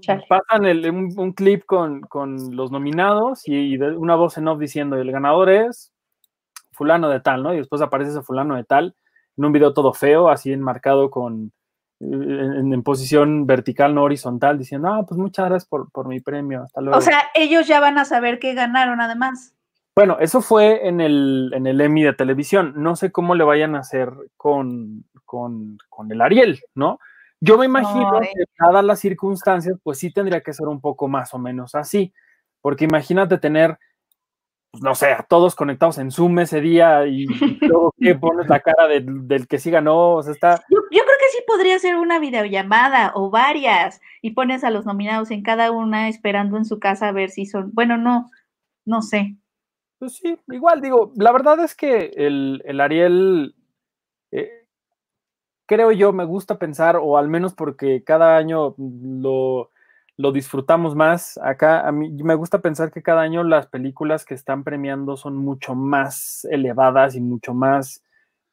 Chale. 0.01 0.25
pasan 0.29 0.65
el- 0.67 0.89
un, 0.91 1.13
un 1.19 1.33
clip 1.33 1.65
con, 1.67 2.01
con 2.03 2.55
los 2.57 2.71
nominados 2.71 3.47
y, 3.49 3.75
y 3.75 3.77
de- 3.77 3.97
una 3.97 4.15
voz 4.17 4.39
en 4.39 4.49
off 4.49 4.59
diciendo, 4.61 4.97
el 4.97 5.11
ganador 5.13 5.51
es 5.51 5.93
fulano 6.73 7.09
de 7.09 7.21
tal, 7.21 7.43
¿no? 7.43 7.53
Y 7.53 7.59
después 7.59 7.83
aparece 7.83 8.13
ese 8.13 8.23
fulano 8.23 8.55
de 8.57 8.65
tal 8.65 8.95
en 9.37 9.45
un 9.45 9.53
video 9.53 9.73
todo 9.75 9.93
feo, 9.93 10.29
así 10.29 10.53
enmarcado 10.53 11.11
con 11.11 11.53
en, 12.01 12.73
en 12.73 12.83
posición 12.83 13.47
vertical, 13.47 13.95
no 13.95 14.03
horizontal, 14.03 14.59
diciendo, 14.59 14.89
ah, 14.89 15.05
pues 15.07 15.19
muchas 15.19 15.47
gracias 15.47 15.69
por, 15.69 15.91
por 15.93 16.09
mi 16.09 16.21
premio, 16.21 16.63
hasta 16.63 16.81
luego. 16.81 16.99
O 16.99 17.03
sea, 17.03 17.25
ellos 17.35 17.67
ya 17.67 17.81
van 17.81 17.99
a 17.99 18.05
saber 18.05 18.39
que 18.39 18.55
ganaron 18.55 19.01
además. 19.01 19.55
bueno, 19.95 20.17
eso 20.19 20.41
fue 20.41 20.89
en 20.89 21.01
el, 21.01 21.53
en 21.55 21.67
el 21.67 21.81
Emmy 21.81 22.03
de 22.03 22.15
televisión. 22.15 22.73
No 22.77 22.97
sé 22.97 23.13
cómo 23.13 23.35
le 23.35 23.45
vayan 23.45 23.75
a 23.75 23.81
hacer 23.81 24.11
con, 24.37 25.05
con, 25.25 25.79
con 25.89 26.11
el 26.11 26.21
Ariel, 26.23 26.61
¿no? 26.75 26.99
Yo 27.43 27.57
me 27.57 27.67
imagino 27.67 28.21
que 28.21 28.45
dadas 28.59 28.85
las 28.85 29.01
circunstancias, 29.01 29.79
pues 29.83 29.99
sí 29.99 30.13
tendría 30.13 30.43
que 30.43 30.53
ser 30.53 30.69
un 30.69 30.81
poco 30.81 31.09
más 31.09 31.33
o 31.33 31.39
menos 31.39 31.75
así. 31.75 32.13
Porque 32.61 32.85
imagínate 32.85 33.39
tener, 33.39 33.79
pues, 34.71 34.83
no 34.83 34.95
sé, 34.95 35.13
a 35.13 35.23
todos 35.23 35.55
conectados 35.55 35.97
en 35.97 36.11
Zoom 36.11 36.39
ese 36.41 36.61
día 36.61 37.07
y 37.07 37.25
luego 37.63 37.95
que 37.99 38.15
pones 38.15 38.49
la 38.49 38.61
cara 38.61 38.87
del, 38.87 39.27
del 39.27 39.49
que 39.49 39.59
sí 39.59 39.71
ganó, 39.71 40.17
o 40.17 40.23
sea, 40.23 40.33
está, 40.33 40.63
Yo, 40.69 40.79
yo 40.91 41.03
sí 41.31 41.39
podría 41.47 41.79
ser 41.79 41.97
una 41.97 42.19
videollamada 42.19 43.13
o 43.15 43.31
varias 43.31 44.01
y 44.23 44.33
pones 44.33 44.65
a 44.65 44.71
los 44.71 44.87
nominados 44.87 45.31
en 45.31 45.43
cada 45.43 45.71
una 45.71 46.09
esperando 46.09 46.57
en 46.57 46.65
su 46.65 46.79
casa 46.79 47.09
a 47.09 47.13
ver 47.13 47.31
si 47.31 47.47
son, 47.47 47.71
bueno, 47.73 47.97
no, 47.97 48.31
no 48.85 49.03
sé. 49.03 49.37
Pues 49.99 50.17
sí, 50.17 50.39
igual 50.49 50.81
digo, 50.81 51.13
la 51.17 51.33
verdad 51.33 51.61
es 51.61 51.75
que 51.75 52.13
el, 52.17 52.63
el 52.65 52.81
Ariel, 52.81 53.55
eh, 54.31 54.67
creo 55.67 55.93
yo, 55.93 56.13
me 56.13 56.25
gusta 56.25 56.59
pensar, 56.59 56.97
o 56.97 57.19
al 57.19 57.29
menos 57.29 57.55
porque 57.55 58.03
cada 58.03 58.37
año 58.37 58.75
lo, 58.79 59.71
lo 60.17 60.33
disfrutamos 60.33 60.95
más. 60.95 61.39
Acá 61.43 61.87
a 61.87 61.93
mí 61.93 62.11
me 62.23 62.35
gusta 62.35 62.61
pensar 62.61 62.91
que 62.91 63.03
cada 63.03 63.23
año 63.23 63.45
las 63.45 63.67
películas 63.67 64.25
que 64.25 64.35
están 64.35 64.65
premiando 64.65 65.17
son 65.17 65.37
mucho 65.37 65.75
más 65.75 66.47
elevadas 66.51 67.15
y 67.15 67.21
mucho 67.21 67.55
más 67.55 68.03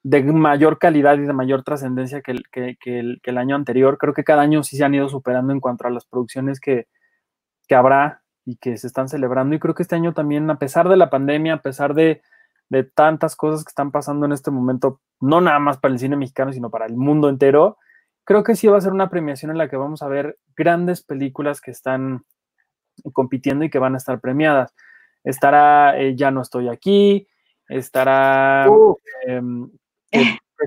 de 0.04 0.24
mayor 0.24 0.80
calidad 0.80 1.18
y 1.18 1.22
de 1.22 1.34
mayor 1.34 1.64
trascendencia 1.64 2.22
que 2.22 2.32
el, 2.32 2.44
que, 2.50 2.78
que 2.80 3.00
el, 3.00 3.20
que 3.22 3.32
el 3.32 3.38
año 3.38 3.56
anterior. 3.56 3.98
Creo 3.98 4.14
que 4.14 4.24
cada 4.24 4.42
año 4.42 4.64
sí 4.64 4.78
se 4.78 4.84
han 4.84 4.96
ido 4.96 5.10
superando 5.10 5.54
en 5.54 5.60
cuanto 5.60 5.88
a 5.88 5.90
las 5.90 6.06
producciones 6.06 6.60
que, 6.60 6.88
que 7.68 7.76
habrá 7.76 8.22
y 8.46 8.58
que 8.58 8.78
se 8.78 8.88
están 8.88 9.10
celebrando. 9.10 9.56
Y 9.56 9.60
creo 9.60 9.76
que 9.76 9.84
este 9.84 9.96
año 9.96 10.14
también, 10.14 10.50
a 10.50 10.58
pesar 10.58 10.88
de 10.88 10.98
la 10.98 11.10
pandemia, 11.10 11.56
a 11.56 11.62
pesar 11.62 11.94
de, 11.94 12.22
de 12.70 12.84
tantas 12.84 13.36
cosas 13.36 13.64
que 13.64 13.70
están 13.70 13.92
pasando 13.92 14.26
en 14.26 14.32
este 14.32 14.52
momento, 14.52 15.02
no 15.20 15.42
nada 15.42 15.60
más 15.60 15.78
para 15.78 15.94
el 15.94 16.00
cine 16.00 16.16
mexicano, 16.16 16.54
sino 16.54 16.70
para 16.70 16.86
el 16.86 16.96
mundo 16.96 17.30
entero, 17.30 17.78
creo 18.24 18.44
que 18.44 18.56
sí 18.56 18.68
va 18.68 18.78
a 18.78 18.82
ser 18.82 18.94
una 18.94 19.10
premiación 19.10 19.52
en 19.52 19.58
la 19.58 19.70
que 19.70 19.78
vamos 19.78 20.02
a 20.02 20.08
ver 20.08 20.38
grandes 20.56 21.02
películas 21.02 21.62
que 21.62 21.72
están 21.72 22.24
compitiendo 23.14 23.66
y 23.66 23.70
que 23.70 23.80
van 23.80 23.96
a 23.96 23.98
estar 23.98 24.20
premiadas. 24.20 24.74
Estará 25.24 26.00
eh, 26.00 26.16
Ya 26.16 26.32
no 26.32 26.42
estoy 26.42 26.70
aquí, 26.70 27.28
estará... 27.68 28.68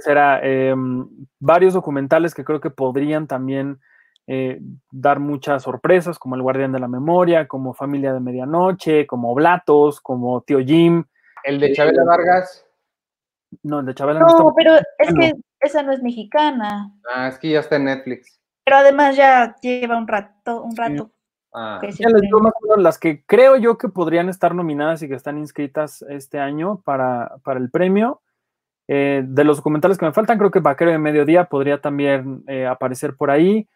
será 0.02 0.40
em, 0.42 1.06
varios 1.38 1.74
documentales 1.74 2.34
que 2.34 2.44
creo 2.44 2.60
que 2.60 2.70
podrían 2.70 3.26
también 3.26 3.80
eh, 4.26 4.60
dar 4.90 5.18
muchas 5.18 5.64
sorpresas, 5.64 6.18
como 6.18 6.36
El 6.36 6.42
Guardián 6.42 6.72
de 6.72 6.78
la 6.78 6.88
Memoria, 6.88 7.48
como 7.48 7.74
Familia 7.74 8.12
de 8.12 8.20
Medianoche, 8.20 9.06
como 9.06 9.34
Blatos, 9.34 10.00
como 10.00 10.42
Tío 10.42 10.60
Jim. 10.60 11.04
El 11.42 11.58
de 11.58 11.72
Chabela 11.72 12.04
Vargas. 12.04 12.66
No, 13.62 13.80
el 13.80 13.86
de 13.86 13.94
Chabela 13.94 14.20
no, 14.20 14.26
está 14.28 14.42
No, 14.42 14.54
pero 14.54 14.74
es 14.98 15.14
que 15.14 15.32
esa 15.58 15.82
no 15.82 15.92
es 15.92 16.02
mexicana. 16.02 16.92
Ah, 17.12 17.28
es 17.28 17.38
que 17.38 17.50
ya 17.50 17.60
está 17.60 17.76
en 17.76 17.84
Netflix. 17.86 18.40
Pero 18.64 18.76
además 18.76 19.16
ya 19.16 19.56
lleva 19.60 19.98
un 19.98 20.06
rato, 20.06 20.62
un 20.62 20.76
rato. 20.76 21.10
Ah, 21.52 21.78
que 21.80 21.90
se 21.90 22.04
Ya 22.04 22.10
les 22.10 22.22
digo 22.22 22.38
más 22.38 22.52
o 22.54 22.68
menos 22.68 22.82
las 22.84 22.98
que 22.98 23.24
creo 23.26 23.56
yo 23.56 23.78
que 23.78 23.88
podrían 23.88 24.28
estar 24.28 24.54
nominadas 24.54 25.02
y 25.02 25.08
que 25.08 25.16
están 25.16 25.38
inscritas 25.38 26.02
este 26.08 26.38
año 26.38 26.80
para, 26.84 27.38
para 27.42 27.58
el 27.58 27.70
premio. 27.70 28.22
Eh, 28.92 29.22
de 29.24 29.44
los 29.44 29.58
documentales 29.58 29.98
que 29.98 30.04
me 30.04 30.12
faltan, 30.12 30.36
creo 30.36 30.50
que 30.50 30.58
Vaquero 30.58 30.90
de 30.90 30.98
Mediodía 30.98 31.44
podría 31.44 31.80
también 31.80 32.42
eh, 32.48 32.66
aparecer 32.66 33.14
por 33.14 33.30
ahí. 33.30 33.68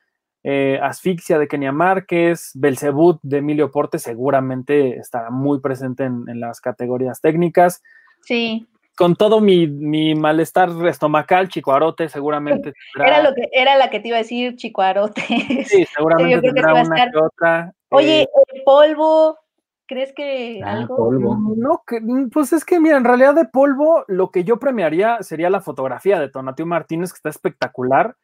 Eh, 0.42 0.76
Asfixia 0.82 1.38
de 1.38 1.46
Kenia 1.46 1.70
Márquez, 1.70 2.50
Belzebut 2.54 3.20
de 3.22 3.38
Emilio 3.38 3.70
Porte 3.70 4.00
seguramente 4.00 4.96
estará 4.96 5.30
muy 5.30 5.60
presente 5.60 6.02
en, 6.02 6.24
en 6.26 6.40
las 6.40 6.60
categorías 6.60 7.20
técnicas. 7.20 7.80
Sí, 8.22 8.66
Con 8.96 9.14
todo 9.14 9.40
mi, 9.40 9.68
mi 9.68 10.16
malestar 10.16 10.70
estomacal, 10.88 11.48
Chicoarote 11.48 12.08
seguramente 12.08 12.72
tendrá, 12.94 13.18
era 13.18 13.22
lo 13.22 13.34
que 13.36 13.48
era 13.52 13.76
la 13.76 13.90
que 13.90 14.00
te 14.00 14.08
iba 14.08 14.16
a 14.16 14.22
decir, 14.22 14.56
Chicuarote. 14.56 15.22
sí, 15.64 15.86
seguramente 15.94 16.34
yo 16.34 16.40
creo 16.40 16.54
que 16.54 16.60
tendrá 16.60 16.70
sí 16.70 16.74
va 16.74 16.80
a 16.80 16.84
una 16.86 16.96
estar. 16.96 17.10
que 17.12 17.18
otra. 17.18 17.72
Oye, 17.90 18.28
el 18.52 18.62
polvo, 18.64 19.38
¿crees 19.86 20.12
que 20.14 20.60
Ah, 20.64 20.72
algo? 20.72 20.96
polvo. 20.96 21.36
No, 21.56 21.82
que- 21.86 22.00
mm, 22.00 22.30
pues 22.30 22.52
es 22.52 22.64
que, 22.64 22.80
mira, 22.80 22.96
en 22.96 23.04
realidad 23.04 23.34
de 23.34 23.44
polvo, 23.46 24.04
lo 24.08 24.30
que 24.30 24.44
yo 24.44 24.58
premiaría 24.58 25.22
sería 25.22 25.50
la 25.50 25.60
fotografía 25.60 26.18
de 26.20 26.28
Tonatiuh 26.30 26.66
Martínez, 26.66 27.12
que 27.12 27.16
está 27.16 27.28
espectacular, 27.28 28.16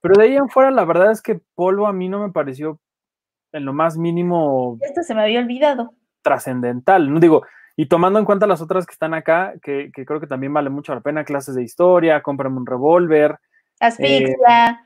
pero 0.00 0.16
de 0.16 0.24
ahí 0.24 0.36
en 0.36 0.48
fuera, 0.48 0.70
la 0.70 0.84
verdad 0.84 1.10
es 1.10 1.22
que 1.22 1.40
polvo 1.54 1.86
a 1.86 1.92
mí 1.92 2.08
no 2.08 2.20
me 2.20 2.32
pareció 2.32 2.80
en 3.52 3.64
lo 3.64 3.72
más 3.72 3.96
mínimo 3.96 4.78
Esto 4.80 5.02
se 5.02 5.14
me 5.14 5.22
había 5.22 5.40
olvidado. 5.40 5.94
trascendental, 6.22 7.12
no 7.12 7.20
digo, 7.20 7.42
y 7.76 7.86
tomando 7.86 8.18
en 8.18 8.24
cuenta 8.24 8.46
las 8.46 8.60
otras 8.60 8.86
que 8.86 8.92
están 8.92 9.14
acá, 9.14 9.54
que, 9.62 9.90
que 9.94 10.04
creo 10.04 10.20
que 10.20 10.26
también 10.26 10.52
vale 10.52 10.68
mucho 10.68 10.94
la 10.94 11.00
pena, 11.00 11.24
clases 11.24 11.54
de 11.54 11.62
historia, 11.62 12.22
cómprame 12.22 12.56
un 12.56 12.66
revólver, 12.66 13.38
Asfixia. 13.80 14.84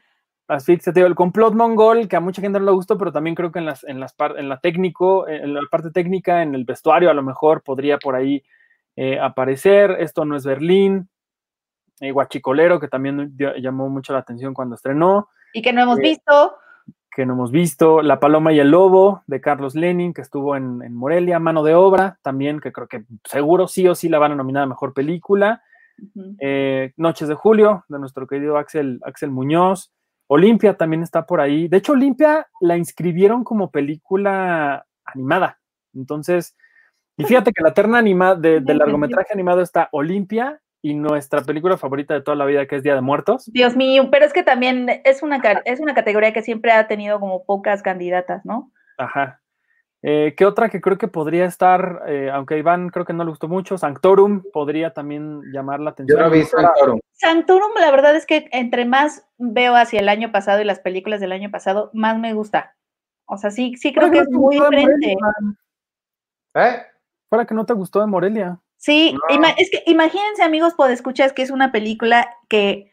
Asfixia, 0.55 0.93
te 0.93 1.01
digo, 1.01 1.07
el 1.09 1.15
complot 1.15 1.55
mongol, 1.55 2.09
que 2.09 2.17
a 2.17 2.21
mucha 2.21 2.41
gente 2.43 2.59
no 2.59 2.65
le 2.67 2.73
gustó, 2.73 2.97
pero 2.99 3.13
también 3.13 3.35
creo 3.35 3.51
que 3.53 3.59
en, 3.59 3.67
las, 3.67 3.85
en, 3.85 4.01
las 4.01 4.13
par- 4.15 4.39
en 4.39 4.49
la 4.49 4.59
técnico, 4.61 5.27
en 5.29 5.55
la 5.55 5.61
parte 5.71 5.91
técnica, 5.91 6.43
en 6.43 6.55
el 6.55 6.65
vestuario, 6.65 7.11
a 7.11 7.15
lo 7.15 7.23
mejor 7.23 7.63
podría 7.63 7.99
por 7.99 8.15
ahí 8.15 8.43
eh, 8.97 9.19
aparecer. 9.19 9.93
Esto 10.01 10.25
no 10.25 10.37
es 10.37 10.45
Berlín. 10.45 11.09
Eh, 12.01 12.11
Guachicolero, 12.11 12.81
que 12.81 12.89
también 12.89 13.37
dio- 13.37 13.55
llamó 13.57 13.89
mucho 13.89 14.13
la 14.13 14.19
atención 14.21 14.55
cuando 14.55 14.75
estrenó. 14.75 15.29
y 15.53 15.63
que 15.63 15.73
no 15.73 15.83
hemos 15.83 15.99
eh, 15.99 16.03
visto. 16.03 16.57
que 17.15 17.25
no 17.27 17.35
hemos 17.35 17.51
visto. 17.53 18.03
La 18.03 18.19
Paloma 18.19 18.53
y 18.53 18.59
el 18.59 18.71
Lobo 18.71 19.23
de 19.27 19.41
Carlos 19.41 19.75
Lenin, 19.75 20.13
que 20.13 20.23
estuvo 20.23 20.57
en, 20.57 20.83
en, 20.83 20.95
Morelia. 20.95 21.39
Mano 21.39 21.63
de 21.63 21.75
Obra, 21.75 22.19
también, 22.23 22.59
que 22.61 22.73
creo 22.73 22.89
que 22.89 23.05
seguro 23.25 23.69
sí 23.69 23.87
o 23.87 23.95
sí 23.95 24.09
la 24.09 24.19
van 24.19 24.33
a 24.33 24.37
nominar 24.37 24.65
a 24.65 24.67
Mejor 24.67 24.93
Película. 24.95 25.63
Uh 26.15 26.21
-huh. 26.41 26.93
Noches 26.97 27.29
de 27.29 27.35
Julio, 27.35 27.85
de 27.89 27.99
nuestro 27.99 28.27
querido 28.27 28.57
Axel, 28.57 28.99
Axel 29.05 29.31
Muñoz. 29.31 29.93
Olimpia 30.35 30.73
también 30.79 31.03
está 31.03 31.27
por 31.27 31.43
ahí. 31.43 31.69
De 31.69 31.77
hecho, 31.77 31.93
Olimpia 31.93 32.47
la 32.63 32.79
inscribieron 32.79 33.45
como 33.45 33.71
película 33.71 34.87
animada. 35.05 35.61
Entonces, 35.95 36.57
y 37.19 37.25
fíjate 37.25 37.53
que 37.53 37.63
la 37.63 37.75
terna 37.75 37.99
animada 37.99 38.37
de, 38.37 38.61
de 38.61 38.75
largometraje 38.75 39.35
animado 39.35 39.61
está 39.61 39.91
Olimpia 39.93 40.63
y 40.81 40.95
nuestra 40.95 41.43
película 41.43 41.77
favorita 41.77 42.15
de 42.15 42.23
toda 42.23 42.35
la 42.35 42.47
vida, 42.47 42.67
que 42.67 42.77
es 42.77 42.83
Día 42.83 42.95
de 42.95 43.03
Muertos. 43.03 43.45
Dios 43.53 43.77
mío, 43.77 44.09
pero 44.11 44.25
es 44.25 44.33
que 44.33 44.43
también 44.43 45.03
es 45.05 45.23
una, 45.23 45.37
es 45.67 45.81
una 45.81 45.93
categoría 45.93 46.33
que 46.33 46.41
siempre 46.41 46.73
ha 46.73 46.89
tenido 46.89 47.21
como 47.21 47.45
pocas 47.45 47.83
candidatas, 47.83 48.43
¿no? 48.47 48.73
Ajá. 48.97 49.42
Eh, 50.05 50.35
¿Qué 50.37 50.45
otra 50.45 50.69
que 50.69 50.81
creo 50.81 50.99
que 50.99 51.07
podría 51.07 51.45
estar, 51.45 52.03
eh, 52.09 52.29
aunque 52.33 52.55
a 52.55 52.59
Iván 52.59 52.89
creo 52.89 53.05
que 53.05 53.13
no 53.13 53.23
le 53.23 53.31
gustó 53.31 53.47
mucho, 53.47 53.79
Sanctorum 53.79 54.43
podría 54.53 54.93
también 54.93 55.43
llamar 55.53 55.79
la 55.79 55.91
atención? 55.91 56.19
Yo 56.19 56.25
no 56.25 56.31
vi 56.31 56.43
Sanctorum. 56.43 57.01
Sanctorum, 57.13 57.71
la 57.79 57.91
verdad 57.93 58.17
es 58.17 58.27
que 58.27 58.49
entre 58.51 58.85
más 58.85 59.29
veo 59.39 59.77
hacia 59.77 60.01
el 60.01 60.09
año 60.09 60.33
pasado 60.33 60.61
y 60.61 60.65
las 60.65 60.81
películas 60.81 61.21
del 61.21 61.31
año 61.31 61.53
pasado, 61.53 61.91
más 61.93 62.19
me 62.19 62.35
gusta. 62.35 62.75
O 63.27 63.39
sea, 63.39 63.53
sí, 63.53 63.77
sí 63.77 63.93
creo 63.93 64.11
que 64.11 64.19
es 64.19 64.29
muy 64.29 64.57
diferente. 64.57 65.15
¿Eh? 66.55 66.83
Fuera 67.29 67.47
que 67.47 67.55
no 67.55 67.65
te 67.65 67.73
gustó 67.73 68.01
de 68.01 68.07
Morelia. 68.07 68.59
Sí, 68.77 69.15
no. 69.15 69.47
es 69.57 69.71
que 69.71 69.85
imagínense, 69.87 70.43
amigos, 70.43 70.75
escuchas 70.91 71.33
que 71.33 71.43
es 71.43 71.51
una 71.53 71.71
película 71.71 72.29
que 72.49 72.91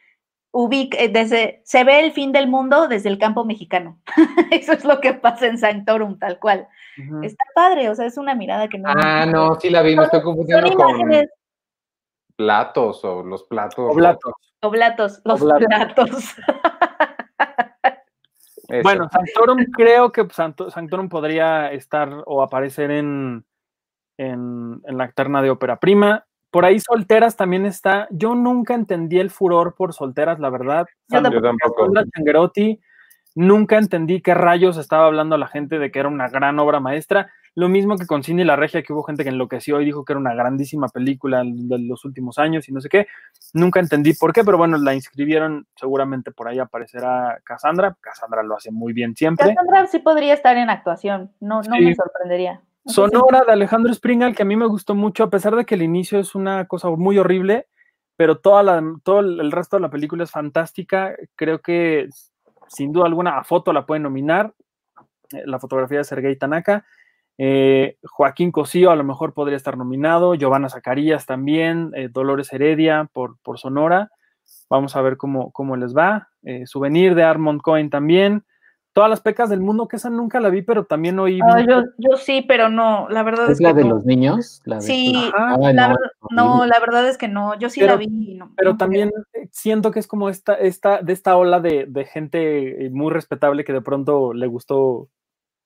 ubica, 0.51 0.97
eh, 0.99 1.09
desde, 1.09 1.61
se 1.65 1.83
ve 1.83 1.99
el 1.99 2.11
fin 2.11 2.31
del 2.31 2.47
mundo 2.47 2.87
desde 2.87 3.09
el 3.09 3.17
campo 3.17 3.45
mexicano. 3.45 3.99
Eso 4.51 4.73
es 4.73 4.85
lo 4.85 5.01
que 5.01 5.13
pasa 5.13 5.47
en 5.47 5.57
Sanctorum, 5.57 6.19
tal 6.19 6.39
cual. 6.39 6.67
Uh 6.99 7.03
-huh. 7.03 7.25
Está 7.25 7.43
padre, 7.55 7.89
o 7.89 7.95
sea, 7.95 8.05
es 8.05 8.17
una 8.17 8.35
mirada 8.35 8.67
que 8.67 8.77
no. 8.77 8.89
Ah, 8.89 9.25
no, 9.25 9.55
sí 9.59 9.69
la 9.69 9.81
vi, 9.81 9.95
me 9.95 10.03
estoy 10.03 10.21
confundiendo 10.21 10.75
con 10.75 11.09
platos 12.35 13.03
o 13.03 13.23
los 13.23 13.43
platos. 13.43 13.91
O 13.91 13.93
platos. 13.93 14.33
O 14.61 14.71
platos, 14.71 15.21
los 15.23 15.41
Oblatos. 15.41 15.67
platos. 15.67 16.35
bueno, 18.83 19.09
Sanctorum 19.09 19.65
creo 19.71 20.11
que 20.11 20.27
Sanctorum 20.29 21.09
podría 21.09 21.71
estar 21.71 22.23
o 22.25 22.43
aparecer 22.43 22.91
en 22.91 23.45
en, 24.19 24.81
en, 24.85 24.97
la 24.97 25.11
terna 25.11 25.41
de 25.41 25.49
ópera 25.49 25.79
prima. 25.79 26.25
Por 26.51 26.65
ahí 26.65 26.79
Solteras 26.79 27.37
también 27.37 27.65
está. 27.65 28.07
Yo 28.11 28.35
nunca 28.35 28.73
entendí 28.73 29.19
el 29.19 29.29
furor 29.29 29.75
por 29.75 29.93
Solteras, 29.93 30.39
la 30.39 30.49
verdad. 30.49 30.85
Yo 31.07 31.21
tampoco. 31.21 31.89
Nunca 33.39 33.77
entendí 33.77 34.21
qué 34.21 34.33
rayos 34.33 34.75
estaba 34.75 35.05
hablando 35.05 35.37
la 35.37 35.47
gente 35.47 35.79
de 35.79 35.91
que 35.91 35.99
era 35.99 36.09
una 36.09 36.27
gran 36.27 36.59
obra 36.59 36.81
maestra. 36.81 37.31
Lo 37.55 37.69
mismo 37.69 37.97
que 37.97 38.05
con 38.05 38.21
Cine 38.21 38.41
y 38.41 38.45
la 38.45 38.57
Regia, 38.57 38.83
que 38.83 38.91
hubo 38.91 39.03
gente 39.03 39.23
que 39.23 39.29
enloqueció 39.29 39.79
y 39.79 39.85
dijo 39.85 40.03
que 40.03 40.13
era 40.13 40.19
una 40.19 40.35
grandísima 40.35 40.89
película 40.89 41.43
de 41.45 41.79
los 41.79 42.03
últimos 42.03 42.37
años 42.37 42.67
y 42.67 42.73
no 42.73 42.81
sé 42.81 42.89
qué. 42.89 43.07
Nunca 43.53 43.79
entendí 43.79 44.13
por 44.13 44.33
qué, 44.33 44.43
pero 44.43 44.57
bueno, 44.57 44.77
la 44.77 44.93
inscribieron. 44.93 45.65
Seguramente 45.75 46.31
por 46.31 46.49
ahí 46.49 46.59
aparecerá 46.59 47.39
Cassandra. 47.45 47.97
Cassandra 48.01 48.43
lo 48.43 48.57
hace 48.57 48.71
muy 48.71 48.91
bien 48.91 49.15
siempre. 49.15 49.55
Cassandra 49.55 49.87
sí 49.87 49.99
podría 49.99 50.33
estar 50.33 50.57
en 50.57 50.69
actuación. 50.69 51.31
No, 51.39 51.61
no 51.61 51.75
sí. 51.75 51.85
me 51.85 51.95
sorprendería. 51.95 52.61
Sonora 52.85 53.43
de 53.45 53.53
Alejandro 53.53 53.93
Springal, 53.93 54.35
que 54.35 54.43
a 54.43 54.45
mí 54.45 54.57
me 54.57 54.67
gustó 54.67 54.95
mucho, 54.95 55.23
a 55.23 55.29
pesar 55.29 55.55
de 55.55 55.65
que 55.65 55.75
el 55.75 55.81
inicio 55.81 56.19
es 56.19 56.35
una 56.35 56.65
cosa 56.65 56.89
muy 56.89 57.17
horrible, 57.17 57.67
pero 58.17 58.39
toda 58.39 58.63
la, 58.63 58.83
todo 59.03 59.19
el 59.21 59.51
resto 59.51 59.77
de 59.77 59.81
la 59.81 59.89
película 59.89 60.23
es 60.23 60.31
fantástica. 60.31 61.15
Creo 61.35 61.59
que 61.61 62.09
sin 62.69 62.93
duda 62.93 63.05
alguna 63.05 63.37
a 63.37 63.43
foto 63.43 63.73
la 63.73 63.85
pueden 63.85 64.03
nominar. 64.03 64.53
Eh, 65.33 65.43
la 65.45 65.59
fotografía 65.59 65.99
de 65.99 66.03
Sergei 66.03 66.35
Tanaka. 66.37 66.85
Eh, 67.37 67.97
Joaquín 68.03 68.51
Cosío 68.51 68.91
a 68.91 68.95
lo 68.95 69.03
mejor 69.03 69.33
podría 69.33 69.57
estar 69.57 69.77
nominado. 69.77 70.35
Giovanna 70.35 70.69
Zacarías 70.69 71.25
también. 71.25 71.91
Eh, 71.95 72.09
Dolores 72.11 72.51
Heredia 72.53 73.09
por, 73.11 73.37
por, 73.43 73.59
Sonora. 73.59 74.11
Vamos 74.69 74.95
a 74.95 75.01
ver 75.01 75.17
cómo, 75.17 75.51
cómo 75.51 75.75
les 75.75 75.95
va. 75.95 76.29
Souvenir 76.65 77.15
de 77.15 77.23
Armond 77.23 77.61
Cohen 77.61 77.89
también 77.89 78.45
todas 78.99 79.09
las 79.09 79.21
pecas 79.21 79.49
del 79.49 79.61
mundo, 79.61 79.87
que 79.87 79.95
esa 79.95 80.09
nunca 80.09 80.41
la 80.41 80.49
vi, 80.49 80.61
pero 80.61 80.83
también 80.83 81.17
oí. 81.19 81.39
Oh, 81.41 81.59
yo, 81.59 81.83
yo, 81.97 82.17
sí, 82.17 82.43
pero 82.45 82.67
no, 82.67 83.07
la 83.07 83.23
verdad 83.23 83.45
es, 83.45 83.51
es 83.51 83.61
la 83.61 83.69
que 83.69 83.75
de 83.75 83.83
no. 83.85 83.95
los 83.95 84.05
niños? 84.05 84.61
La 84.65 84.75
de 84.75 84.81
sí, 84.81 85.31
ah, 85.33 85.55
la, 85.57 85.87
no, 85.87 85.97
no, 86.31 86.65
la 86.65 86.81
verdad 86.81 87.07
es 87.07 87.17
que 87.17 87.29
no, 87.29 87.57
yo 87.57 87.69
sí 87.69 87.79
pero, 87.79 87.93
la 87.93 87.97
vi. 87.97 88.35
No, 88.35 88.51
pero 88.57 88.75
también 88.75 89.09
creo. 89.31 89.47
siento 89.53 89.91
que 89.91 89.99
es 89.99 90.07
como 90.07 90.27
esta, 90.27 90.55
esta, 90.55 91.01
de 91.01 91.13
esta 91.13 91.37
ola 91.37 91.61
de, 91.61 91.85
de, 91.87 92.03
gente 92.03 92.89
muy 92.91 93.09
respetable 93.09 93.63
que 93.63 93.71
de 93.71 93.79
pronto 93.79 94.33
le 94.33 94.47
gustó, 94.47 95.07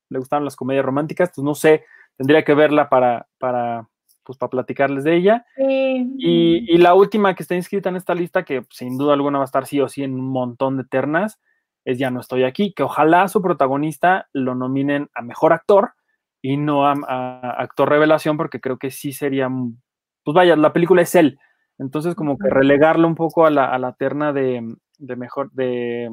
le 0.10 0.20
gustaron 0.20 0.46
las 0.46 0.56
comedias 0.56 0.86
románticas, 0.86 1.32
pues 1.34 1.44
no 1.44 1.56
sé, 1.56 1.86
tendría 2.16 2.44
que 2.44 2.54
verla 2.54 2.88
para, 2.88 3.26
para, 3.40 3.90
pues 4.24 4.38
para 4.38 4.52
platicarles 4.52 5.06
de 5.06 5.16
ella. 5.16 5.48
Sí. 5.56 6.14
Y, 6.20 6.72
y, 6.72 6.78
la 6.78 6.94
última 6.94 7.34
que 7.34 7.42
está 7.42 7.56
inscrita 7.56 7.90
en 7.90 7.96
esta 7.96 8.14
lista, 8.14 8.44
que 8.44 8.64
sin 8.70 8.96
duda 8.96 9.16
alguna 9.16 9.40
va 9.40 9.44
a 9.44 9.50
estar 9.50 9.66
sí 9.66 9.82
o 9.82 9.90
sí 9.90 10.04
en 10.04 10.14
un 10.14 10.30
montón 10.30 10.78
de 10.78 10.84
ternas, 10.84 11.40
es 11.86 11.98
Ya 11.98 12.12
no 12.12 12.20
estoy 12.20 12.44
aquí, 12.44 12.74
que 12.74 12.84
ojalá 12.84 13.28
su 13.28 13.42
protagonista 13.42 14.28
lo 14.34 14.56
nominen 14.56 15.10
a 15.14 15.22
mejor 15.22 15.54
actor 15.54 15.94
y 16.42 16.58
no 16.58 16.88
a, 16.88 16.94
a, 17.08 17.52
actor 17.62 17.90
revelación, 17.90 18.38
porque 18.38 18.60
creo 18.60 18.78
que 18.78 18.92
sí 18.92 19.14
sería, 19.14 19.50
pues 20.24 20.36
vaya, 20.36 20.56
la 20.56 20.74
película 20.74 21.02
es 21.02 21.16
él, 21.16 21.40
entonces 21.80 22.16
como 22.16 22.38
que 22.38 22.50
relegarlo 22.50 23.08
un 23.08 23.16
poco 23.16 23.46
a 23.46 23.50
la, 23.50 23.66
a 23.66 23.78
la 23.80 23.94
terna 23.94 24.34
de, 24.34 24.76
de 24.98 25.16
mejor, 25.16 25.52
de, 25.52 26.10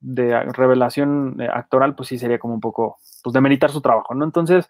de, 0.00 0.40
revelación 0.52 1.40
actoral, 1.52 1.94
pues 1.94 2.08
sí 2.08 2.18
sería 2.18 2.38
como 2.38 2.54
un 2.54 2.60
poco, 2.60 2.98
pues 3.22 3.32
demeritar 3.32 3.70
su 3.70 3.80
trabajo, 3.80 4.14
¿no? 4.14 4.24
Entonces, 4.24 4.68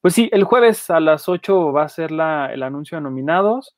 pues 0.00 0.14
sí, 0.14 0.28
el 0.32 0.44
jueves 0.44 0.88
a 0.90 1.00
las 1.00 1.28
8 1.28 1.72
va 1.72 1.84
a 1.84 1.88
ser 1.88 2.10
la, 2.10 2.52
el 2.52 2.62
anuncio 2.62 2.96
de 2.96 3.02
nominados. 3.02 3.76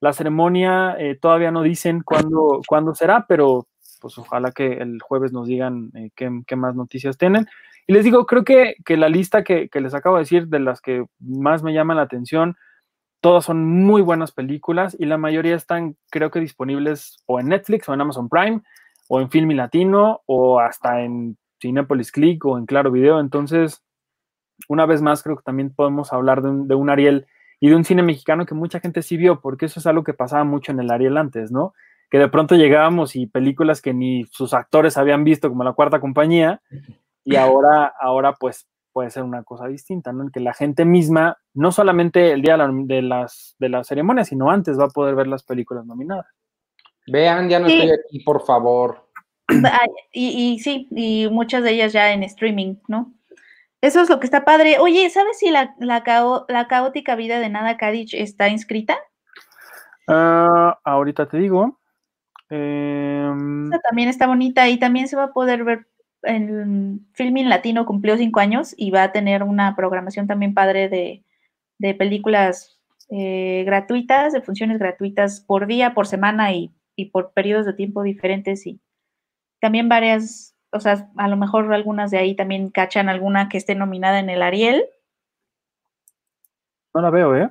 La 0.00 0.12
ceremonia 0.12 0.96
eh, 0.98 1.16
todavía 1.16 1.50
no 1.50 1.62
dicen 1.62 2.02
cuándo, 2.02 2.60
cuándo 2.66 2.94
será, 2.94 3.26
pero 3.26 3.66
pues 4.04 4.18
ojalá 4.18 4.52
que 4.52 4.74
el 4.74 5.00
jueves 5.00 5.32
nos 5.32 5.48
digan 5.48 5.90
eh, 5.94 6.10
qué, 6.14 6.56
más 6.56 6.74
noticias 6.76 7.16
tienen. 7.16 7.46
Y 7.86 7.94
les 7.94 8.04
digo, 8.04 8.26
creo 8.26 8.44
que, 8.44 8.76
la 8.86 9.08
lista 9.08 9.42
que, 9.44 9.70
les 9.72 9.94
acabo 9.94 10.16
de 10.16 10.24
decir, 10.24 10.48
de 10.48 10.60
las 10.60 10.82
que 10.82 11.06
más 11.20 11.62
me 11.62 11.72
llaman 11.72 11.96
la 11.96 12.02
atención, 12.02 12.54
todas 13.22 13.46
son 13.46 13.64
muy 13.64 14.02
buenas 14.02 14.32
películas 14.32 14.94
y 15.00 15.06
la 15.06 15.16
mayoría 15.16 15.56
están, 15.56 15.96
creo 16.10 16.30
que 16.30 16.38
disponibles 16.38 17.16
o 17.24 17.40
en 17.40 17.48
Netflix 17.48 17.88
o 17.88 17.94
en 17.94 18.02
Amazon 18.02 18.28
Prime 18.28 18.60
o 19.08 19.22
en 19.22 19.30
Filmi 19.30 19.54
Latino 19.54 20.20
o 20.26 20.60
hasta 20.60 21.00
en 21.00 21.38
Cinepolis 21.58 22.12
Click 22.12 22.44
o 22.44 22.58
en 22.58 22.66
Claro 22.66 22.90
Video. 22.90 23.20
Entonces, 23.20 23.82
una 24.68 24.84
vez 24.84 25.00
más, 25.00 25.22
creo 25.22 25.36
que 25.36 25.44
también 25.44 25.72
podemos 25.74 26.12
hablar 26.12 26.42
de 26.42 26.50
un, 26.50 26.68
de 26.68 26.74
un 26.74 26.90
Ariel 26.90 27.26
y 27.58 27.70
de 27.70 27.76
un 27.76 27.84
cine 27.84 28.02
mexicano 28.02 28.44
que 28.44 28.54
mucha 28.54 28.80
gente 28.80 29.00
sí 29.00 29.16
vio, 29.16 29.40
porque 29.40 29.64
eso 29.64 29.80
es 29.80 29.86
algo 29.86 30.04
que 30.04 30.12
pasaba 30.12 30.44
mucho 30.44 30.72
en 30.72 30.80
el 30.80 30.90
Ariel 30.90 31.16
antes, 31.16 31.50
¿no? 31.50 31.72
Que 32.10 32.18
de 32.18 32.28
pronto 32.28 32.54
llegábamos 32.54 33.16
y 33.16 33.26
películas 33.26 33.82
que 33.82 33.94
ni 33.94 34.24
sus 34.26 34.54
actores 34.54 34.96
habían 34.96 35.24
visto, 35.24 35.48
como 35.48 35.64
La 35.64 35.72
Cuarta 35.72 36.00
Compañía, 36.00 36.62
y 37.24 37.36
ahora, 37.36 37.92
ahora 38.00 38.34
pues 38.34 38.68
puede 38.92 39.10
ser 39.10 39.24
una 39.24 39.42
cosa 39.42 39.66
distinta, 39.66 40.12
¿no? 40.12 40.22
En 40.22 40.30
que 40.30 40.40
la 40.40 40.54
gente 40.54 40.84
misma, 40.84 41.38
no 41.52 41.72
solamente 41.72 42.32
el 42.32 42.42
día 42.42 42.56
de 42.56 43.02
las, 43.02 43.56
de 43.58 43.68
la 43.68 43.82
ceremonia, 43.82 44.24
sino 44.24 44.50
antes 44.50 44.78
va 44.78 44.84
a 44.84 44.88
poder 44.88 45.16
ver 45.16 45.26
las 45.26 45.42
películas 45.42 45.84
nominadas. 45.84 46.26
Vean, 47.08 47.48
ya 47.48 47.58
no 47.58 47.66
sí. 47.66 47.74
estoy 47.74 47.90
aquí, 47.90 48.20
por 48.20 48.44
favor. 48.44 49.08
Y, 50.16 50.54
y, 50.54 50.58
sí, 50.60 50.86
y 50.92 51.28
muchas 51.28 51.64
de 51.64 51.72
ellas 51.72 51.92
ya 51.92 52.12
en 52.12 52.22
streaming, 52.22 52.76
¿no? 52.86 53.12
Eso 53.80 54.00
es 54.00 54.08
lo 54.08 54.20
que 54.20 54.26
está 54.26 54.44
padre. 54.44 54.78
Oye, 54.78 55.10
¿sabes 55.10 55.38
si 55.38 55.50
la, 55.50 55.74
la, 55.78 56.04
cao, 56.04 56.46
la 56.48 56.68
caótica 56.68 57.16
vida 57.16 57.40
de 57.40 57.50
Nada 57.50 57.76
Kadich 57.76 58.14
está 58.14 58.48
inscrita? 58.48 58.96
Uh, 60.08 60.72
ahorita 60.84 61.26
te 61.26 61.38
digo. 61.38 61.80
Eh, 62.50 63.30
también 63.88 64.08
está 64.08 64.26
bonita 64.26 64.68
y 64.68 64.78
también 64.78 65.08
se 65.08 65.16
va 65.16 65.24
a 65.24 65.32
poder 65.32 65.64
ver 65.64 65.86
en 66.26 67.06
Filming 67.12 67.48
Latino 67.48 67.86
cumplió 67.86 68.16
cinco 68.16 68.40
años 68.40 68.74
y 68.76 68.90
va 68.90 69.04
a 69.04 69.12
tener 69.12 69.42
una 69.42 69.76
programación 69.76 70.26
también 70.26 70.54
padre 70.54 70.88
de, 70.88 71.22
de 71.78 71.94
películas 71.94 72.78
eh, 73.10 73.62
gratuitas, 73.66 74.32
de 74.32 74.40
funciones 74.40 74.78
gratuitas 74.78 75.40
por 75.40 75.66
día, 75.66 75.94
por 75.94 76.06
semana 76.06 76.52
y, 76.52 76.72
y, 76.96 77.06
por 77.10 77.32
periodos 77.32 77.66
de 77.66 77.74
tiempo 77.74 78.02
diferentes 78.02 78.66
y 78.66 78.80
también 79.60 79.88
varias, 79.88 80.56
o 80.72 80.80
sea, 80.80 81.10
a 81.16 81.28
lo 81.28 81.36
mejor 81.36 81.72
algunas 81.72 82.10
de 82.10 82.18
ahí 82.18 82.34
también 82.34 82.70
cachan 82.70 83.08
alguna 83.08 83.48
que 83.48 83.58
esté 83.58 83.74
nominada 83.74 84.18
en 84.18 84.30
el 84.30 84.42
Ariel. 84.42 84.84
No 86.94 87.02
la 87.02 87.10
veo, 87.10 87.36
¿eh? 87.36 87.50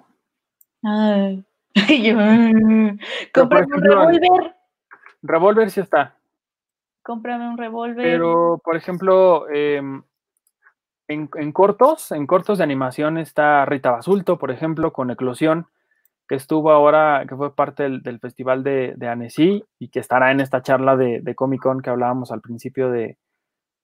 Ay. 0.84 1.44
Yo, 2.04 2.18
un 2.18 3.00
revólver. 3.82 4.56
Revolver 5.24 5.71
sí 5.71 5.80
está. 5.80 6.15
Cómprame 7.01 7.49
un 7.49 7.57
revólver. 7.57 8.05
Pero, 8.05 8.61
por 8.63 8.76
ejemplo, 8.76 9.47
eh, 9.49 9.82
en, 11.07 11.30
en, 11.36 11.51
cortos, 11.51 12.11
en 12.11 12.28
cortos 12.28 12.57
de 12.59 12.63
animación 12.63 13.17
está 13.17 13.65
Rita 13.65 13.91
Basulto, 13.91 14.38
por 14.38 14.51
ejemplo, 14.51 14.93
con 14.93 15.11
Eclosión, 15.11 15.67
que 16.28 16.36
estuvo 16.36 16.71
ahora, 16.71 17.26
que 17.28 17.36
fue 17.36 17.55
parte 17.55 17.84
del, 17.84 18.01
del 18.03 18.19
festival 18.19 18.63
de, 18.63 18.93
de, 18.95 19.07
Annecy 19.07 19.65
y 19.80 19.89
que 19.89 19.99
estará 19.99 20.32
en 20.32 20.39
esta 20.39 20.61
charla 20.61 20.95
de, 20.95 21.19
de, 21.21 21.36
Comic 21.36 21.61
Con 21.61 21.82
que 21.82 21.89
hablábamos 21.89 22.32
al 22.32 22.41
principio 22.41 22.89
de, 22.89 23.17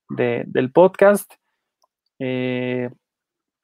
de- 0.10 0.44
del 0.48 0.72
podcast. 0.72 1.34
Eh, 2.20 2.90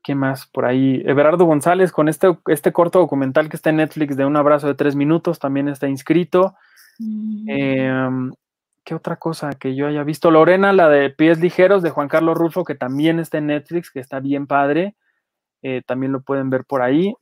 ¿Qué 0.03 0.15
más 0.15 0.45
por 0.47 0.65
ahí? 0.65 1.01
Everardo 1.05 1.45
González 1.45 1.91
con 1.91 2.09
este, 2.09 2.38
este 2.47 2.71
corto 2.71 2.99
documental 2.99 3.49
que 3.49 3.55
está 3.55 3.69
en 3.71 3.78
Netflix 3.78 4.15
de 4.15 4.26
un 4.26 4.36
abrazo 4.36 4.67
de 4.67 4.76
tres 4.76 4.95
minutos 4.95 5.39
también 5.39 5.67
está 5.67 5.88
inscrito. 5.88 6.55
Mm, 7.00 7.50
Em, 7.50 8.32
¿Qué 8.84 8.93
otra 8.96 9.16
cosa 9.18 9.50
que 9.54 9.76
yo 9.76 9.88
haya 9.88 10.04
visto? 10.04 10.30
Lorena, 10.30 10.72
la 10.72 10.89
de 10.89 11.10
Pies 11.10 11.39
Ligeros 11.39 11.82
de 11.82 11.89
Juan 11.89 12.08
Carlos 12.08 12.38
Rulfo, 12.38 12.64
que 12.64 12.76
también 12.76 13.20
está 13.20 13.39
en 13.39 13.48
Netflix, 13.48 13.89
que 13.91 14.00
está 14.00 14.20
bien 14.20 14.46
padre. 14.48 14.96
eh, 15.64 15.82
también 15.88 16.12
lo 16.12 16.22
pueden 16.22 16.52
ver 16.52 16.64
por 16.66 16.84
ahí. 16.84 17.16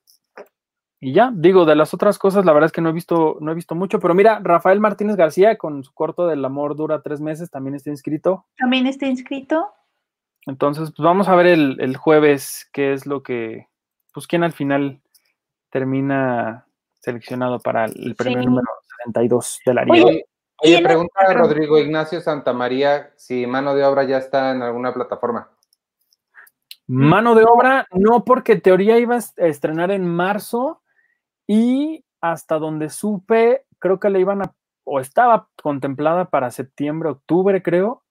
Y 1.00 1.14
ya, 1.14 1.32
digo, 1.34 1.64
de 1.66 1.76
las 1.78 1.94
otras 1.94 2.18
cosas, 2.20 2.44
la 2.46 2.52
verdad 2.54 2.66
es 2.68 2.72
que 2.74 2.82
no 2.82 2.90
he 2.90 2.94
visto, 2.94 3.38
no 3.40 3.52
he 3.52 3.56
visto 3.56 3.74
mucho, 3.76 4.00
pero 4.02 4.14
mira, 4.14 4.40
Rafael 4.44 4.82
Martínez 4.82 5.16
García 5.16 5.58
con 5.58 5.84
su 5.84 5.94
corto 5.94 6.28
del 6.28 6.44
amor 6.44 6.76
dura 6.76 7.02
tres 7.02 7.22
meses 7.22 7.50
también 7.50 7.76
está 7.76 7.90
inscrito. 7.90 8.46
También 8.58 8.86
está 8.88 9.06
inscrito. 9.06 9.70
Entonces, 10.46 10.92
pues 10.96 11.06
vamos 11.06 11.30
a 11.30 11.36
ver 11.36 11.48
el, 11.48 11.78
el 11.80 11.96
jueves 11.96 12.70
qué 12.74 12.92
es 12.92 13.06
lo 13.06 13.24
que, 13.24 13.68
pues 14.14 14.28
quién 14.28 14.44
al 14.44 14.52
final 14.52 15.00
termina 15.70 16.66
seleccionado 17.00 17.60
para 17.60 17.86
el 17.86 18.16
premio 18.16 18.40
Sí. 18.40 18.46
número 18.46 18.68
62 19.06 19.60
de 19.66 19.74
la 19.74 19.86
Oye, 20.66 20.82
pregunta 20.82 21.20
a 21.28 21.34
Rodrigo 21.34 21.78
Ignacio 21.78 22.22
Santamaría 22.22 23.12
si 23.18 23.46
mano 23.46 23.76
de 23.76 23.84
obra 23.84 24.04
ya 24.06 24.18
está 24.18 24.52
en 24.52 24.62
alguna 24.62 24.94
plataforma. 24.94 25.50
Mano 26.88 27.36
de 27.36 27.44
obra, 27.44 27.88
no, 27.92 28.24
porque 28.24 28.54
en 28.54 28.62
teoría 28.62 28.98
iba 28.98 29.16
a 29.16 29.46
estrenar 29.46 29.92
en 29.92 30.06
marzo 30.06 30.82
y 31.48 32.06
hasta 32.22 32.60
donde 32.60 32.90
supe, 32.90 33.66
creo 33.80 34.00
que 34.00 34.10
le 34.10 34.20
iban 34.20 34.42
a, 34.42 34.54
o 34.86 35.00
estaba 35.00 35.50
contemplada 35.62 36.26
para 36.30 36.52
septiembre, 36.52 37.10
octubre, 37.10 37.62
creo, 37.62 38.04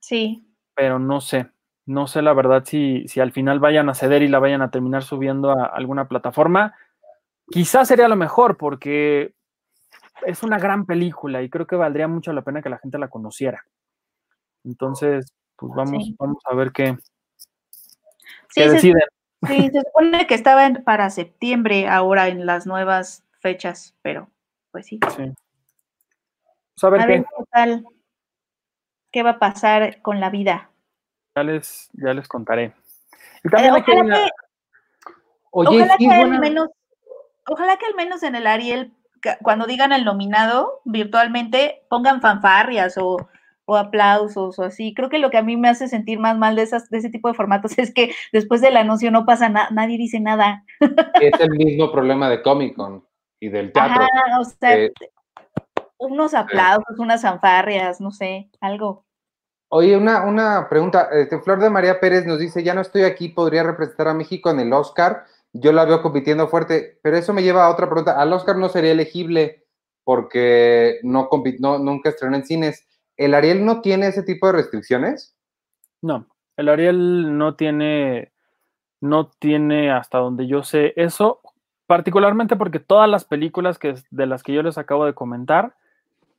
Sí. 0.00 0.46
pero 0.74 0.98
no 0.98 1.20
sé, 1.22 1.50
no 1.86 2.06
sé 2.06 2.20
la 2.20 2.34
verdad 2.34 2.64
si, 2.66 3.08
si 3.08 3.20
al 3.20 3.32
final 3.32 3.60
vayan 3.60 3.88
a 3.88 3.94
ceder 3.94 4.22
y 4.22 4.28
la 4.28 4.38
vayan 4.38 4.60
a 4.60 4.70
terminar 4.70 5.02
subiendo 5.04 5.50
a 5.50 5.64
alguna 5.66 6.08
plataforma. 6.08 6.74
Quizás 7.50 7.88
sería 7.88 8.08
lo 8.08 8.16
mejor 8.16 8.56
porque 8.56 9.34
es 10.26 10.42
una 10.42 10.58
gran 10.58 10.86
película 10.86 11.42
y 11.42 11.50
creo 11.50 11.66
que 11.66 11.76
valdría 11.76 12.08
mucho 12.08 12.32
la 12.32 12.42
pena 12.42 12.62
que 12.62 12.68
la 12.70 12.78
gente 12.78 12.98
la 12.98 13.08
conociera. 13.08 13.64
Entonces, 14.64 15.32
pues 15.56 15.72
vamos, 15.74 16.04
Sí. 16.04 16.16
vamos 16.18 16.42
a 16.50 16.54
ver 16.54 16.72
qué, 16.72 16.96
Sí, 18.48 18.60
qué 18.62 18.68
se, 18.68 18.74
deciden. 18.74 19.02
sí, 19.46 19.70
se 19.72 19.80
supone 19.82 20.26
que 20.26 20.34
estaba 20.34 20.66
en- 20.66 20.82
para 20.84 21.10
septiembre 21.10 21.88
ahora 21.88 22.28
en 22.28 22.46
las 22.46 22.66
nuevas 22.66 23.24
fechas, 23.40 23.94
pero 24.02 24.30
pues 24.70 24.86
sí. 24.86 24.98
Sí. 25.16 25.32
Pues 26.74 26.84
a 26.84 26.90
ver 26.90 27.00
A 27.02 27.06
qué. 27.06 27.12
ver 27.12 27.24
qué 27.24 27.44
tal, 27.52 27.86
qué 29.12 29.22
va 29.22 29.30
a 29.30 29.38
pasar 29.38 30.00
con 30.02 30.18
la 30.20 30.30
vida. 30.30 30.70
Ya 31.36 31.42
les, 31.42 31.90
ya 31.92 32.14
les 32.14 32.26
contaré. 32.28 32.74
Y 33.44 33.48
Eh, 33.48 33.50
también 33.50 33.74
hay 33.74 33.80
ojalá 33.82 34.00
una- 34.02 34.16
que, 34.16 34.30
Oye, 35.56 35.68
ojalá 35.82 35.96
que 35.98 36.08
al 36.10 36.40
menos, 36.40 36.68
ojalá 37.46 37.76
que 37.76 37.86
al 37.86 37.94
menos 37.94 38.22
en 38.24 38.34
el 38.34 38.46
Ariel, 38.48 38.92
cuando 39.42 39.66
digan 39.66 39.92
el 39.92 40.04
nominado 40.04 40.80
virtualmente, 40.84 41.82
pongan 41.88 42.20
fanfarrias 42.20 42.96
o, 42.98 43.28
o 43.64 43.76
aplausos 43.76 44.58
o 44.58 44.62
así. 44.62 44.94
Creo 44.94 45.08
que 45.08 45.18
lo 45.18 45.30
que 45.30 45.38
a 45.38 45.42
mí 45.42 45.56
me 45.56 45.68
hace 45.68 45.88
sentir 45.88 46.18
más 46.18 46.36
mal 46.36 46.56
de 46.56 46.62
esas, 46.62 46.90
de 46.90 46.98
ese 46.98 47.10
tipo 47.10 47.28
de 47.28 47.34
formatos 47.34 47.72
es 47.78 47.92
que 47.92 48.14
después 48.32 48.60
del 48.60 48.76
anuncio 48.76 49.10
no 49.10 49.24
pasa 49.24 49.48
nada, 49.48 49.68
nadie 49.70 49.98
dice 49.98 50.20
nada. 50.20 50.64
es 51.20 51.40
el 51.40 51.50
mismo 51.50 51.90
problema 51.90 52.28
de 52.28 52.42
Comic 52.42 52.76
Con 52.76 53.04
y 53.40 53.48
del 53.48 53.72
teatro. 53.72 54.02
Ajá, 54.02 54.40
o 54.40 54.44
sea, 54.44 54.76
Eh, 54.76 54.92
unos 55.98 56.34
aplausos, 56.34 56.98
unas 56.98 57.22
fanfarrias, 57.22 58.00
no 58.00 58.10
sé, 58.10 58.50
algo. 58.60 59.04
Oye, 59.68 59.96
una, 59.96 60.24
una 60.24 60.68
pregunta. 60.68 61.08
Este, 61.12 61.40
Flor 61.40 61.60
de 61.60 61.70
María 61.70 61.98
Pérez 61.98 62.26
nos 62.26 62.38
dice, 62.38 62.62
ya 62.62 62.74
no 62.74 62.80
estoy 62.80 63.02
aquí, 63.02 63.28
podría 63.28 63.62
representar 63.62 64.08
a 64.08 64.14
México 64.14 64.50
en 64.50 64.60
el 64.60 64.72
Oscar. 64.72 65.24
Yo 65.56 65.72
la 65.72 65.84
veo 65.84 66.02
compitiendo 66.02 66.48
fuerte, 66.48 66.98
pero 67.00 67.16
eso 67.16 67.32
me 67.32 67.42
lleva 67.42 67.64
a 67.64 67.70
otra 67.70 67.86
pregunta. 67.86 68.20
Al 68.20 68.32
Oscar 68.32 68.56
no 68.56 68.68
sería 68.68 68.90
elegible 68.90 69.64
porque 70.02 70.98
no, 71.04 71.28
no 71.60 71.78
nunca 71.78 72.10
estrenó 72.10 72.36
en 72.36 72.44
cines. 72.44 72.86
¿El 73.16 73.34
Ariel 73.34 73.64
no 73.64 73.80
tiene 73.80 74.08
ese 74.08 74.24
tipo 74.24 74.48
de 74.48 74.54
restricciones? 74.54 75.36
No, 76.02 76.26
el 76.56 76.68
Ariel 76.68 77.38
no 77.38 77.54
tiene, 77.54 78.32
no 79.00 79.30
tiene 79.38 79.92
hasta 79.92 80.18
donde 80.18 80.48
yo 80.48 80.64
sé 80.64 80.92
eso, 80.96 81.40
particularmente 81.86 82.56
porque 82.56 82.80
todas 82.80 83.08
las 83.08 83.24
películas 83.24 83.78
que, 83.78 83.94
de 84.10 84.26
las 84.26 84.42
que 84.42 84.52
yo 84.52 84.62
les 84.64 84.76
acabo 84.76 85.06
de 85.06 85.14
comentar 85.14 85.76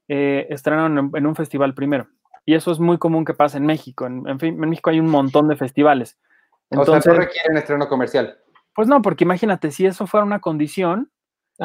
eh, 0.09 0.45
estrenaron 0.49 0.97
en, 0.97 1.11
en 1.15 1.25
un 1.25 1.35
festival 1.35 1.73
primero. 1.73 2.07
Y 2.45 2.53
eso 2.53 2.71
es 2.71 2.79
muy 2.79 2.97
común 2.97 3.25
que 3.25 3.33
pase 3.33 3.57
en 3.57 3.65
México. 3.65 4.05
En, 4.05 4.27
en 4.27 4.39
fin, 4.39 4.61
en 4.61 4.69
México 4.69 4.89
hay 4.89 4.99
un 4.99 5.09
montón 5.09 5.47
de 5.47 5.55
festivales. 5.55 6.19
o 6.69 6.81
Entonces, 6.81 7.03
sea, 7.05 7.13
no 7.13 7.19
requieren 7.19 7.57
estreno 7.57 7.87
comercial. 7.87 8.37
Pues 8.75 8.87
no, 8.87 9.01
porque 9.01 9.23
imagínate, 9.23 9.71
si 9.71 9.85
eso 9.85 10.05
fuera 10.05 10.25
una 10.25 10.39
condición, 10.41 11.09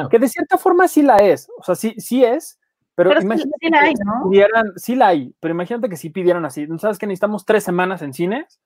que 0.09 0.17
de 0.19 0.29
cierta 0.29 0.57
forma 0.57 0.87
sí 0.87 1.01
la 1.01 1.17
es, 1.17 1.49
o 1.57 1.63
sea, 1.63 1.75
sí, 1.75 1.93
sí 1.97 2.23
es, 2.23 2.57
pero, 2.95 3.09
Pero 3.09 3.21
sí- 3.21 3.25
imagínate 3.25 3.57
sí 3.59 3.69
la 3.69 3.79
que 3.79 3.85
hay, 3.87 3.95
si 3.95 4.03
¿no? 4.03 4.29
pidieran, 4.29 4.65
sí 4.77 4.95
la 4.95 5.07
hay, 5.07 5.35
pero 5.41 5.53
imagínate 5.53 5.89
que 5.89 5.97
si 5.97 6.09
pidieran 6.09 6.45
así, 6.45 6.65
¿no 6.67 6.79
sabes 6.79 6.97
que 6.97 7.07
necesitamos 7.07 7.45
tres 7.45 7.63
semanas 7.65 8.01
en 8.01 8.13
cines? 8.13 8.59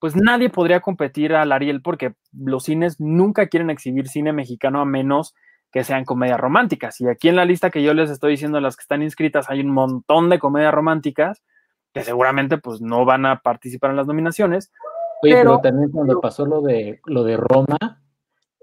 Pues 0.00 0.16
nadie 0.16 0.50
podría 0.50 0.80
competir 0.80 1.34
al 1.34 1.52
Ariel 1.52 1.80
porque 1.82 2.14
los 2.32 2.64
cines 2.64 2.98
nunca 3.00 3.46
quieren 3.48 3.70
exhibir 3.70 4.08
cine 4.08 4.32
mexicano 4.32 4.80
a 4.80 4.84
menos 4.84 5.34
que 5.70 5.84
sean 5.84 6.04
comedias 6.04 6.38
románticas. 6.40 7.00
Y 7.00 7.08
aquí 7.08 7.28
en 7.28 7.36
la 7.36 7.44
lista 7.44 7.70
que 7.70 7.82
yo 7.82 7.94
les 7.94 8.10
estoy 8.10 8.32
diciendo, 8.32 8.60
las 8.60 8.76
que 8.76 8.82
están 8.82 9.02
inscritas, 9.02 9.50
hay 9.50 9.60
un 9.60 9.70
montón 9.70 10.30
de 10.30 10.38
comedias 10.38 10.72
románticas 10.74 11.42
que 11.92 12.02
seguramente 12.02 12.58
pues 12.58 12.80
no 12.80 13.04
van 13.04 13.26
a 13.26 13.40
participar 13.40 13.90
en 13.90 13.96
las 13.96 14.06
nominaciones. 14.06 14.72
Oye, 15.24 15.34
pero, 15.34 15.50
Pero- 15.50 15.60
también 15.60 15.90
cuando 15.90 16.20
pasó 16.20 16.46
lo 16.46 16.60
de 16.62 17.00
lo 17.06 17.24
de 17.24 17.36
Roma, 17.36 18.02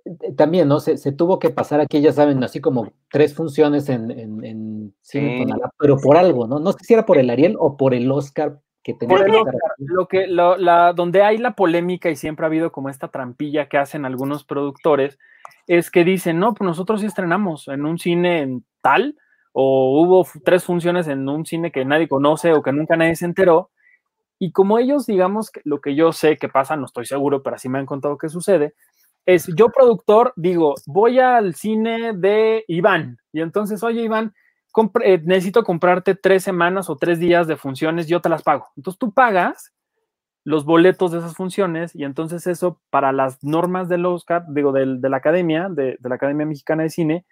eh, 0.06 0.34
también, 0.36 0.68
¿no? 0.68 0.80
Se, 0.80 0.98
se 0.98 1.12
tuvo 1.12 1.38
que 1.40 1.50
pasar 1.50 1.80
aquí, 1.82 2.02
ya 2.02 2.12
saben, 2.12 2.44
así 2.44 2.60
como 2.62 2.92
tres 3.10 3.34
funciones 3.36 3.90
en, 3.90 4.12
en, 4.12 4.44
en 4.44 4.96
Sí. 5.02 5.46
Pero 5.78 5.98
por 5.98 6.18
algo, 6.18 6.48
¿no? 6.48 6.60
No 6.60 6.72
sé 6.74 6.80
si 6.86 6.94
era 6.94 7.06
por 7.06 7.18
el 7.18 7.30
Ariel 7.30 7.56
o 7.60 7.76
por 7.78 7.94
el 7.94 8.12
Oscar 8.12 8.60
que 8.84 8.94
tenía 8.96 9.16
Por 9.18 9.26
que 9.26 9.32
el 9.32 9.38
estar 9.38 9.54
Oscar, 9.56 9.72
lo 9.78 10.08
que, 10.08 10.28
lo- 10.28 10.58
la, 10.58 10.94
donde 10.94 11.22
hay 11.22 11.38
la 11.38 11.54
polémica 11.56 12.10
y 12.10 12.16
siempre 12.16 12.46
ha 12.46 12.48
habido 12.48 12.72
como 12.72 12.90
esta 12.90 13.10
trampilla 13.10 13.68
que 13.70 13.78
hacen 13.78 14.06
algunos 14.06 14.44
productores, 14.44 15.20
es 15.68 15.92
que 15.92 16.04
dicen, 16.04 16.40
no, 16.40 16.54
pues 16.56 16.66
nosotros 16.66 17.02
sí 17.02 17.06
estrenamos 17.08 17.68
en 17.68 17.86
un 17.86 18.00
cine 18.00 18.42
en 18.42 18.66
tal, 18.82 19.16
o 19.54 20.02
hubo 20.02 20.26
tres 20.44 20.64
funciones 20.64 21.08
en 21.08 21.28
un 21.30 21.46
cine 21.46 21.72
que 21.72 21.86
nadie 21.86 22.08
conoce 22.08 22.54
o 22.54 22.64
que 22.64 22.72
nunca 22.72 22.96
nadie 22.96 23.16
se 23.16 23.26
enteró, 23.26 23.70
y 24.42 24.52
como 24.52 24.80
ellos, 24.80 25.06
digamos, 25.06 25.52
que 25.52 25.62
lo 25.66 25.82
que 25.82 25.96
yo 25.96 26.12
sé 26.14 26.38
que 26.38 26.50
pasa, 26.50 26.76
no 26.76 26.86
estoy 26.86 27.06
seguro, 27.06 27.44
pero 27.44 27.56
así 27.58 27.70
me 27.70 27.78
han 27.80 27.86
contado 27.86 28.18
que 28.18 28.28
sucede, 28.28 28.74
es 29.28 29.46
yo 29.56 29.68
productor, 29.70 30.34
digo, 30.36 30.74
voy 30.88 31.20
al 31.20 31.54
cine 31.54 32.14
de 32.14 32.66
Iván, 32.68 33.20
y 33.32 33.42
entonces, 33.42 33.84
oye, 33.84 34.02
Iván, 34.02 34.34
eh, 35.04 35.22
necesito 35.26 35.64
comprarte 35.64 36.16
tres 36.16 36.44
semanas 36.44 36.90
o 36.90 36.98
tres 36.98 37.20
días 37.20 37.46
de 37.48 37.56
funciones, 37.56 38.08
yo 38.08 38.20
te 38.22 38.30
las 38.30 38.42
pago. 38.42 38.68
Entonces 38.76 38.98
tú 38.98 39.14
pagas 39.14 39.74
los 40.44 40.66
boletos 40.66 41.12
de 41.12 41.20
esas 41.20 41.36
funciones 41.36 41.96
y 41.96 42.04
entonces 42.04 42.48
eso 42.48 42.82
para 42.90 43.12
las 43.12 43.44
normas 43.44 43.90
del 43.90 44.06
Oscar, 44.08 44.44
digo, 44.50 44.72
del- 44.72 45.00
de 45.02 45.10
la 45.10 45.18
academia, 45.18 45.68
de, 45.70 45.98
de 46.00 46.10
la 46.10 46.16
Academia 46.16 46.48
Mexicana 46.48 46.84
de 46.84 46.90
Cine, 46.90 47.26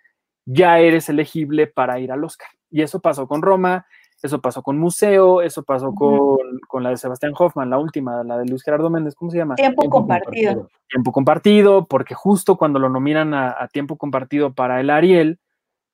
ya 0.45 0.79
eres 0.79 1.09
elegible 1.09 1.67
para 1.67 1.99
ir 1.99 2.11
al 2.11 2.23
Oscar. 2.23 2.49
Y 2.71 2.81
eso 2.83 2.99
pasó 3.01 3.27
con 3.27 3.41
Roma, 3.41 3.85
eso 4.21 4.41
pasó 4.41 4.61
con 4.61 4.77
Museo, 4.77 5.41
eso 5.41 5.63
pasó 5.63 5.93
con, 5.93 6.37
con 6.67 6.83
la 6.83 6.89
de 6.89 6.97
Sebastián 6.97 7.33
Hoffman, 7.37 7.69
la 7.69 7.77
última, 7.77 8.23
la 8.23 8.37
de 8.37 8.45
Luis 8.47 8.63
Gerardo 8.63 8.89
Méndez, 8.89 9.15
¿cómo 9.15 9.31
se 9.31 9.37
llama? 9.37 9.55
Tiempo, 9.55 9.81
Tiempo 9.81 9.97
compartido. 9.97 10.67
tiempo 10.89 11.11
compartido, 11.11 11.85
porque 11.85 12.15
justo 12.15 12.57
cuando 12.57 12.79
lo 12.79 12.89
nominan 12.89 13.33
a, 13.33 13.55
a 13.57 13.67
tiempo 13.69 13.97
compartido 13.97 14.53
para 14.53 14.79
el 14.81 14.89
Ariel, 14.89 15.39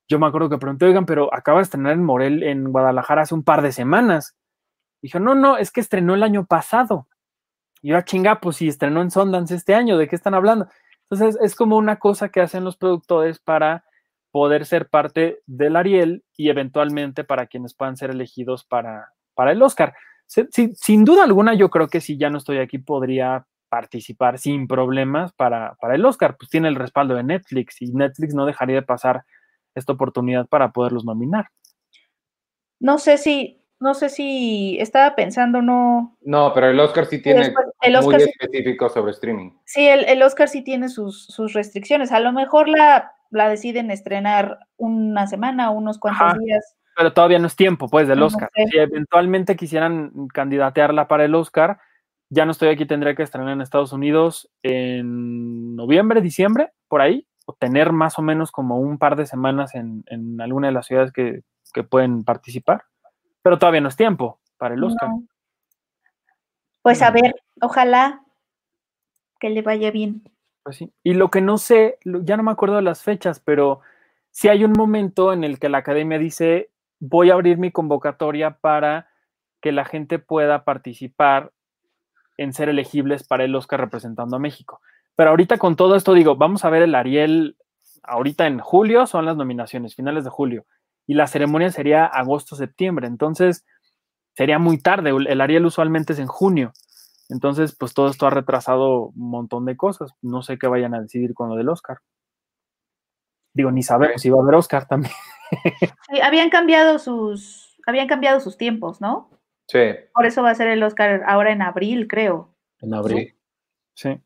yo 0.08 0.18
me 0.18 0.26
acuerdo 0.26 0.48
que 0.48 0.58
pregunté, 0.58 0.86
oigan, 0.86 1.06
pero 1.06 1.32
acaba 1.34 1.58
de 1.58 1.64
estrenar 1.64 1.92
en 1.92 2.04
Morel, 2.04 2.42
en 2.42 2.70
Guadalajara, 2.72 3.22
hace 3.22 3.34
un 3.34 3.42
par 3.42 3.62
de 3.62 3.72
semanas. 3.72 4.36
Dijo, 5.02 5.18
no, 5.20 5.34
no, 5.34 5.56
es 5.56 5.70
que 5.70 5.80
estrenó 5.80 6.14
el 6.14 6.22
año 6.22 6.46
pasado. 6.46 7.06
Y 7.82 7.88
yo, 7.90 7.96
"Ah, 7.96 8.04
chinga, 8.04 8.40
pues 8.40 8.56
si 8.56 8.68
estrenó 8.68 9.02
en 9.02 9.10
Sundance 9.10 9.54
este 9.54 9.74
año, 9.74 9.98
¿de 9.98 10.08
qué 10.08 10.16
están 10.16 10.34
hablando? 10.34 10.68
Entonces, 11.10 11.38
es 11.42 11.54
como 11.54 11.76
una 11.76 11.96
cosa 11.98 12.28
que 12.30 12.40
hacen 12.40 12.64
los 12.64 12.76
productores 12.76 13.38
para 13.38 13.84
poder 14.36 14.66
ser 14.66 14.90
parte 14.90 15.40
del 15.46 15.76
Ariel 15.76 16.22
y 16.36 16.50
eventualmente 16.50 17.24
para 17.24 17.46
quienes 17.46 17.72
puedan 17.72 17.96
ser 17.96 18.10
elegidos 18.10 18.64
para, 18.66 19.14
para 19.32 19.52
el 19.52 19.62
Oscar. 19.62 19.94
Se- 20.26 20.46
si- 20.50 20.74
sin 20.74 21.06
duda 21.06 21.24
alguna, 21.24 21.54
yo 21.54 21.70
creo 21.70 21.88
que 21.88 22.02
si 22.02 22.18
ya 22.18 22.28
no 22.28 22.36
estoy 22.36 22.58
aquí, 22.58 22.76
podría 22.76 23.46
participar 23.70 24.38
sin 24.38 24.68
problemas 24.68 25.32
para, 25.32 25.74
para 25.80 25.94
el 25.94 26.04
Oscar. 26.04 26.36
Pues 26.38 26.50
tiene 26.50 26.68
el 26.68 26.74
respaldo 26.74 27.14
de 27.14 27.22
Netflix 27.22 27.80
y 27.80 27.86
Netflix 27.94 28.34
no 28.34 28.44
dejaría 28.44 28.74
de 28.76 28.82
pasar 28.82 29.22
esta 29.74 29.94
oportunidad 29.94 30.46
para 30.48 30.70
poderlos 30.70 31.06
nominar. 31.06 31.46
No 32.78 32.98
sé 32.98 33.16
si, 33.16 33.62
no 33.80 33.94
sé 33.94 34.10
si 34.10 34.76
estaba 34.78 35.14
pensando, 35.16 35.62
no. 35.62 36.18
No, 36.20 36.52
pero 36.52 36.68
el 36.68 36.78
Oscar 36.78 37.06
sí 37.06 37.22
tiene 37.22 37.40
después- 37.40 37.68
el 37.80 38.02
muy 38.02 38.16
sí- 38.20 38.28
específico 38.38 38.90
sobre 38.90 39.12
streaming. 39.12 39.52
Sí, 39.64 39.88
el, 39.88 40.04
el 40.04 40.22
Oscar 40.22 40.50
sí 40.50 40.62
tiene 40.62 40.90
sus, 40.90 41.24
sus 41.24 41.54
restricciones. 41.54 42.12
A 42.12 42.20
lo 42.20 42.32
mejor 42.32 42.68
la, 42.68 43.12
la 43.30 43.48
deciden 43.48 43.90
estrenar 43.90 44.58
una 44.76 45.26
semana 45.26 45.70
unos 45.70 45.98
cuantos 45.98 46.22
Ajá. 46.22 46.38
días 46.38 46.76
pero 46.96 47.12
todavía 47.12 47.38
no 47.38 47.46
es 47.46 47.54
tiempo, 47.54 47.88
pues, 47.88 48.08
del 48.08 48.20
No 48.20 48.26
Oscar. 48.26 48.50
sé. 48.54 48.64
Si 48.70 48.78
eventualmente 48.78 49.54
quisieran 49.54 50.28
candidatearla 50.32 51.06
para 51.08 51.26
el 51.26 51.34
Oscar, 51.34 51.78
ya 52.30 52.46
no 52.46 52.52
estoy 52.52 52.70
aquí, 52.70 52.86
tendría 52.86 53.14
que 53.14 53.22
estrenar 53.22 53.52
en 53.52 53.60
Estados 53.60 53.92
Unidos 53.92 54.50
en 54.62 55.76
noviembre, 55.76 56.22
diciembre, 56.22 56.72
por 56.88 57.02
ahí, 57.02 57.28
o 57.44 57.52
tener 57.52 57.92
más 57.92 58.18
o 58.18 58.22
menos 58.22 58.50
como 58.50 58.80
un 58.80 58.98
par 58.98 59.14
de 59.16 59.26
semanas 59.26 59.74
en, 59.74 60.04
en 60.06 60.40
alguna 60.40 60.68
de 60.68 60.72
las 60.72 60.86
ciudades 60.86 61.12
que, 61.12 61.42
que 61.74 61.84
pueden 61.84 62.24
participar, 62.24 62.84
pero 63.42 63.58
todavía 63.58 63.82
no 63.82 63.88
es 63.88 63.96
tiempo 63.96 64.40
para 64.56 64.74
el 64.74 64.82
Oscar. 64.82 65.10
No. 65.10 65.22
Pues 66.80 67.02
a 67.02 67.10
ver, 67.10 67.34
ojalá 67.60 68.22
que 69.38 69.50
le 69.50 69.60
vaya 69.60 69.90
bien. 69.90 70.22
Pues. 70.66 70.80
Y 71.04 71.14
lo 71.14 71.30
que 71.30 71.40
no 71.40 71.58
sé, 71.58 71.96
ya 72.02 72.36
no 72.36 72.42
me 72.42 72.50
acuerdo 72.50 72.74
de 72.74 72.82
las 72.82 73.04
fechas, 73.04 73.38
pero 73.38 73.82
sí 74.32 74.48
hay 74.48 74.64
un 74.64 74.72
momento 74.72 75.32
en 75.32 75.44
el 75.44 75.60
que 75.60 75.68
la 75.68 75.78
academia 75.78 76.18
dice, 76.18 76.70
voy 76.98 77.30
a 77.30 77.34
abrir 77.34 77.56
mi 77.56 77.70
convocatoria 77.70 78.58
para 78.58 79.08
que 79.60 79.70
la 79.70 79.84
gente 79.84 80.18
pueda 80.18 80.64
participar 80.64 81.52
en 82.36 82.52
ser 82.52 82.68
elegibles 82.68 83.22
para 83.22 83.44
el 83.44 83.54
Oscar 83.54 83.78
representando 83.78 84.34
a 84.34 84.40
México. 84.40 84.80
Pero 85.14 85.30
ahorita 85.30 85.56
con 85.58 85.76
todo 85.76 85.94
esto 85.94 86.14
digo, 86.14 86.34
vamos 86.34 86.64
a 86.64 86.70
ver 86.70 86.82
el 86.82 86.96
Ariel, 86.96 87.56
ahorita 88.02 88.48
en 88.48 88.58
julio 88.58 89.06
son 89.06 89.24
las 89.24 89.36
nominaciones, 89.36 89.94
finales 89.94 90.24
de 90.24 90.30
julio, 90.30 90.66
y 91.06 91.14
la 91.14 91.28
ceremonia 91.28 91.70
sería 91.70 92.06
agosto-septiembre, 92.06 93.06
entonces 93.06 93.64
sería 94.34 94.58
muy 94.58 94.78
tarde, 94.78 95.10
el 95.10 95.40
Ariel 95.40 95.64
usualmente 95.64 96.14
es 96.14 96.18
en 96.18 96.26
junio. 96.26 96.72
Entonces, 97.28 97.74
pues 97.76 97.92
todo 97.94 98.08
esto 98.08 98.26
ha 98.26 98.30
retrasado 98.30 99.08
un 99.08 99.30
montón 99.30 99.64
de 99.64 99.76
cosas. 99.76 100.12
No 100.22 100.42
sé 100.42 100.58
qué 100.58 100.66
vayan 100.66 100.94
a 100.94 101.00
decidir 101.00 101.34
con 101.34 101.48
lo 101.48 101.56
del 101.56 101.68
Oscar. 101.68 101.98
Digo, 103.52 103.70
ni 103.70 103.82
sabemos 103.82 104.20
si 104.20 104.30
va 104.30 104.38
a 104.38 104.42
haber 104.42 104.54
Oscar 104.54 104.86
también. 104.86 105.12
Sí, 106.10 106.20
habían 106.20 106.50
cambiado 106.50 106.98
sus, 106.98 107.76
habían 107.86 108.08
cambiado 108.08 108.40
sus 108.40 108.58
tiempos, 108.58 109.00
¿no? 109.00 109.30
Sí. 109.68 109.78
Por 110.12 110.26
eso 110.26 110.42
va 110.42 110.50
a 110.50 110.54
ser 110.56 110.66
el 110.66 110.82
Oscar 110.82 111.22
ahora 111.24 111.52
en 111.52 111.62
abril, 111.62 112.08
creo. 112.08 112.52
En 112.80 112.92
abril. 112.94 113.34
sí. 113.94 114.12
Sí. 114.14 114.20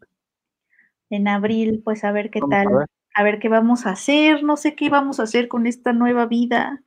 En 1.11 1.29
abril, 1.29 1.83
pues 1.85 2.05
a 2.05 2.13
ver 2.13 2.31
qué 2.31 2.41
vamos 2.41 2.55
a 2.55 2.65
tal. 2.65 2.75
ver. 2.75 2.87
A 3.15 3.23
ver 3.23 3.39
qué 3.39 3.49
vamos 3.49 3.85
a 3.85 3.91
hacer. 3.91 4.43
No 4.45 4.57
sé 4.57 4.75
qué 4.75 4.89
vamos 4.89 5.21
a 5.21 5.25
hacer 5.25 5.49
con 5.49 5.67
esta 5.67 5.93
nueva 5.93 6.25
vida. 6.27 6.83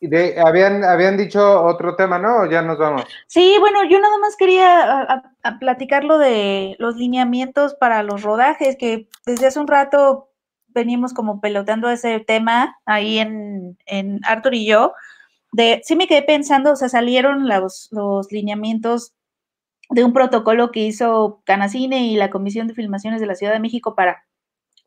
De- 0.00 0.38
habían, 0.40 0.84
habían 0.84 1.16
dicho 1.16 1.62
otro 1.64 1.96
tema, 1.96 2.18
¿no? 2.18 2.42
¿O 2.42 2.46
ya 2.46 2.62
nos 2.62 2.78
vamos? 2.78 3.04
Sí, 3.26 3.56
bueno, 3.60 3.84
yo 3.84 4.00
nada 4.00 4.18
más 4.18 4.36
quería 4.36 4.82
a- 4.82 5.02
a- 5.02 5.22
a 5.42 5.58
platicar 5.58 6.04
lo 6.04 6.18
de 6.18 6.76
los 6.78 6.96
lineamientos 6.96 7.74
para 7.74 8.02
los 8.02 8.22
rodajes, 8.22 8.76
que 8.78 9.08
desde 9.26 9.46
hace 9.48 9.58
un 9.60 9.66
rato 9.66 10.30
venimos 10.68 11.12
como 11.14 11.40
peloteando 11.40 11.88
ese 11.90 12.20
tema 12.20 12.76
ahí 12.86 13.18
en, 13.18 13.78
en 13.86 14.20
Arthur 14.24 14.54
y 14.54 14.66
yo. 14.66 14.92
De, 15.52 15.80
sí 15.84 15.96
me 15.96 16.06
quedé 16.06 16.22
pensando, 16.22 16.72
o 16.72 16.76
sea, 16.76 16.88
salieron 16.88 17.48
los, 17.48 17.88
los 17.92 18.30
lineamientos 18.32 19.14
de 19.90 20.04
un 20.04 20.12
protocolo 20.12 20.72
que 20.72 20.80
hizo 20.80 21.42
Canacine 21.44 22.00
y 22.06 22.16
la 22.16 22.28
Comisión 22.30 22.66
de 22.66 22.74
Filmaciones 22.74 23.20
de 23.20 23.26
la 23.26 23.34
Ciudad 23.36 23.52
de 23.52 23.60
México 23.60 23.94
para, 23.94 24.24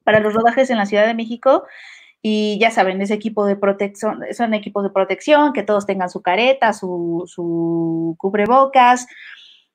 para 0.03 0.19
los 0.19 0.33
rodajes 0.33 0.69
en 0.69 0.77
la 0.77 0.85
Ciudad 0.85 1.05
de 1.07 1.13
México. 1.13 1.63
Y 2.21 2.57
ya 2.59 2.69
saben, 2.71 3.01
ese 3.01 3.13
equipo 3.13 3.45
de 3.45 3.55
protección, 3.55 4.21
son 4.33 4.53
equipos 4.53 4.83
de 4.83 4.89
protección, 4.89 5.53
que 5.53 5.63
todos 5.63 5.85
tengan 5.85 6.09
su 6.09 6.21
careta, 6.21 6.73
su, 6.73 7.23
su 7.27 8.15
cubrebocas, 8.17 9.07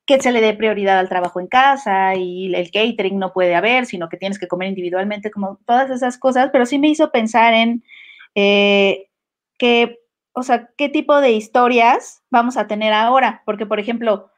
que 0.07 0.21
se 0.21 0.33
le 0.33 0.41
dé 0.41 0.53
prioridad 0.55 0.99
al 0.99 1.09
trabajo 1.09 1.41
en 1.41 1.47
casa 1.47 2.15
y 2.15 2.55
el 2.55 2.71
catering 2.71 3.19
no 3.19 3.33
puede 3.33 3.55
haber, 3.55 3.87
sino 3.87 4.09
que 4.09 4.19
tienes 4.19 4.39
que 4.39 4.49
comer 4.49 4.69
individualmente, 4.69 5.31
como 5.31 5.59
todas 5.67 5.91
esas 5.91 6.19
cosas, 6.19 6.51
pero 6.53 6.67
sí 6.67 6.79
me 6.79 6.89
hizo 6.89 7.11
pensar 7.11 7.55
en 7.55 7.83
eh, 8.35 9.09
que, 9.59 10.01
o 10.33 10.43
sea, 10.43 10.69
qué 10.77 10.91
tipo 10.91 11.21
de 11.21 11.33
historias 11.33 12.23
vamos 12.31 12.59
a 12.59 12.67
tener 12.67 12.93
ahora, 12.93 13.43
porque, 13.47 13.65
por 13.65 13.81
ejemplo, 13.81 14.31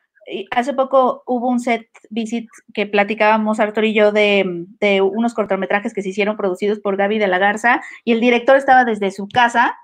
hace 0.50 0.72
poco 0.74 1.22
hubo 1.26 1.48
un 1.48 1.60
set 1.60 1.88
visit 2.10 2.48
que 2.74 2.86
platicábamos 2.86 3.60
Arthur 3.60 3.84
y 3.84 3.94
yo 3.94 4.12
de, 4.12 4.64
de 4.80 5.00
unos 5.00 5.34
cortometrajes 5.34 5.94
que 5.94 6.02
se 6.02 6.08
hicieron 6.08 6.36
producidos 6.36 6.80
por 6.80 6.96
Gaby 6.96 7.18
de 7.18 7.28
la 7.28 7.38
Garza 7.38 7.80
y 8.04 8.12
el 8.12 8.20
director 8.20 8.56
estaba 8.56 8.84
desde 8.84 9.10
su 9.10 9.28
casa 9.28 9.76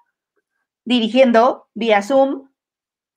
dirigiendo 0.85 1.69
vía 1.75 2.03
Zoom. 2.03 2.49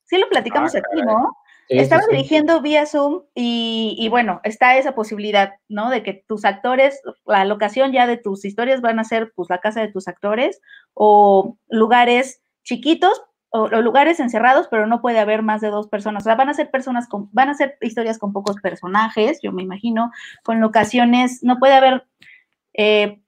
Sí 0.04 0.18
lo 0.18 0.30
platicamos 0.30 0.76
Ah, 0.76 0.80
aquí, 0.80 1.02
¿no? 1.02 1.36
Sí, 1.68 1.80
Estaba 1.80 2.04
sí. 2.04 2.10
dirigiendo 2.12 2.62
vía 2.62 2.86
Zoom 2.86 3.24
y, 3.34 3.96
y 3.98 4.08
bueno, 4.10 4.40
está 4.44 4.78
esa 4.78 4.94
posibilidad, 4.94 5.56
¿no? 5.68 5.90
De 5.90 6.04
que 6.04 6.24
tus 6.28 6.46
actores, 6.46 7.02
la 7.26 7.44
locación 7.46 7.92
ya 7.92 8.06
de 8.06 8.18
tus 8.18 8.46
historias 8.46 8.82
van 8.82 9.00
a 9.00 9.04
ser 9.04 9.34
pues 9.36 9.50
la 9.50 9.58
casa 9.58 9.82
de 9.82 9.92
tus 9.92 10.08
actores 10.08 10.62
o 10.94 11.58
lugares 11.70 12.44
chiquitos 12.64 13.20
o, 13.50 13.68
lugares 13.82 14.20
encerrados, 14.20 14.68
pero 14.70 14.88
no 14.88 15.02
puede 15.02 15.20
haber 15.20 15.42
más 15.42 15.62
de 15.62 15.70
dos 15.70 15.88
personas. 15.88 16.24
O 16.24 16.26
sea, 16.26 16.36
van 16.36 16.50
a 16.50 16.54
ser 16.54 16.72
personas 16.72 17.08
con, 17.08 17.30
van 17.32 17.50
a 17.50 17.54
ser 17.54 17.78
historias 17.82 18.18
con 18.20 18.34
pocos 18.34 18.58
personajes, 18.62 19.40
yo 19.42 19.52
me 19.52 19.64
imagino, 19.64 20.12
con 20.44 20.60
locaciones, 20.62 21.42
no 21.44 21.58
puede 21.60 21.74
haber, 21.74 22.06
eh, 22.74 23.22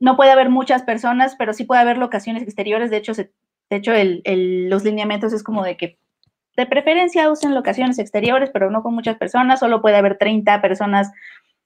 no 0.00 0.16
puede 0.16 0.30
haber 0.32 0.50
muchas 0.50 0.82
personas, 0.82 1.36
pero 1.38 1.52
sí 1.52 1.64
puede 1.64 1.80
haber 1.82 1.98
locaciones 1.98 2.42
exteriores. 2.42 2.90
De 2.90 2.96
hecho, 2.98 3.12
de 3.14 3.30
hecho 3.70 3.92
el- 3.92 4.22
el- 4.24 4.68
los 4.70 4.84
lineamientos 4.84 5.32
es 5.32 5.42
como 5.42 5.64
de 5.64 5.76
que 5.76 5.98
de 6.56 6.66
preferencia 6.66 7.30
usen 7.30 7.54
locaciones 7.54 7.98
exteriores, 7.98 8.50
pero 8.52 8.70
no 8.70 8.82
con 8.82 8.94
muchas 8.94 9.16
personas, 9.16 9.60
solo 9.60 9.82
puede 9.82 9.96
haber 9.96 10.18
30 10.18 10.62
personas 10.62 11.10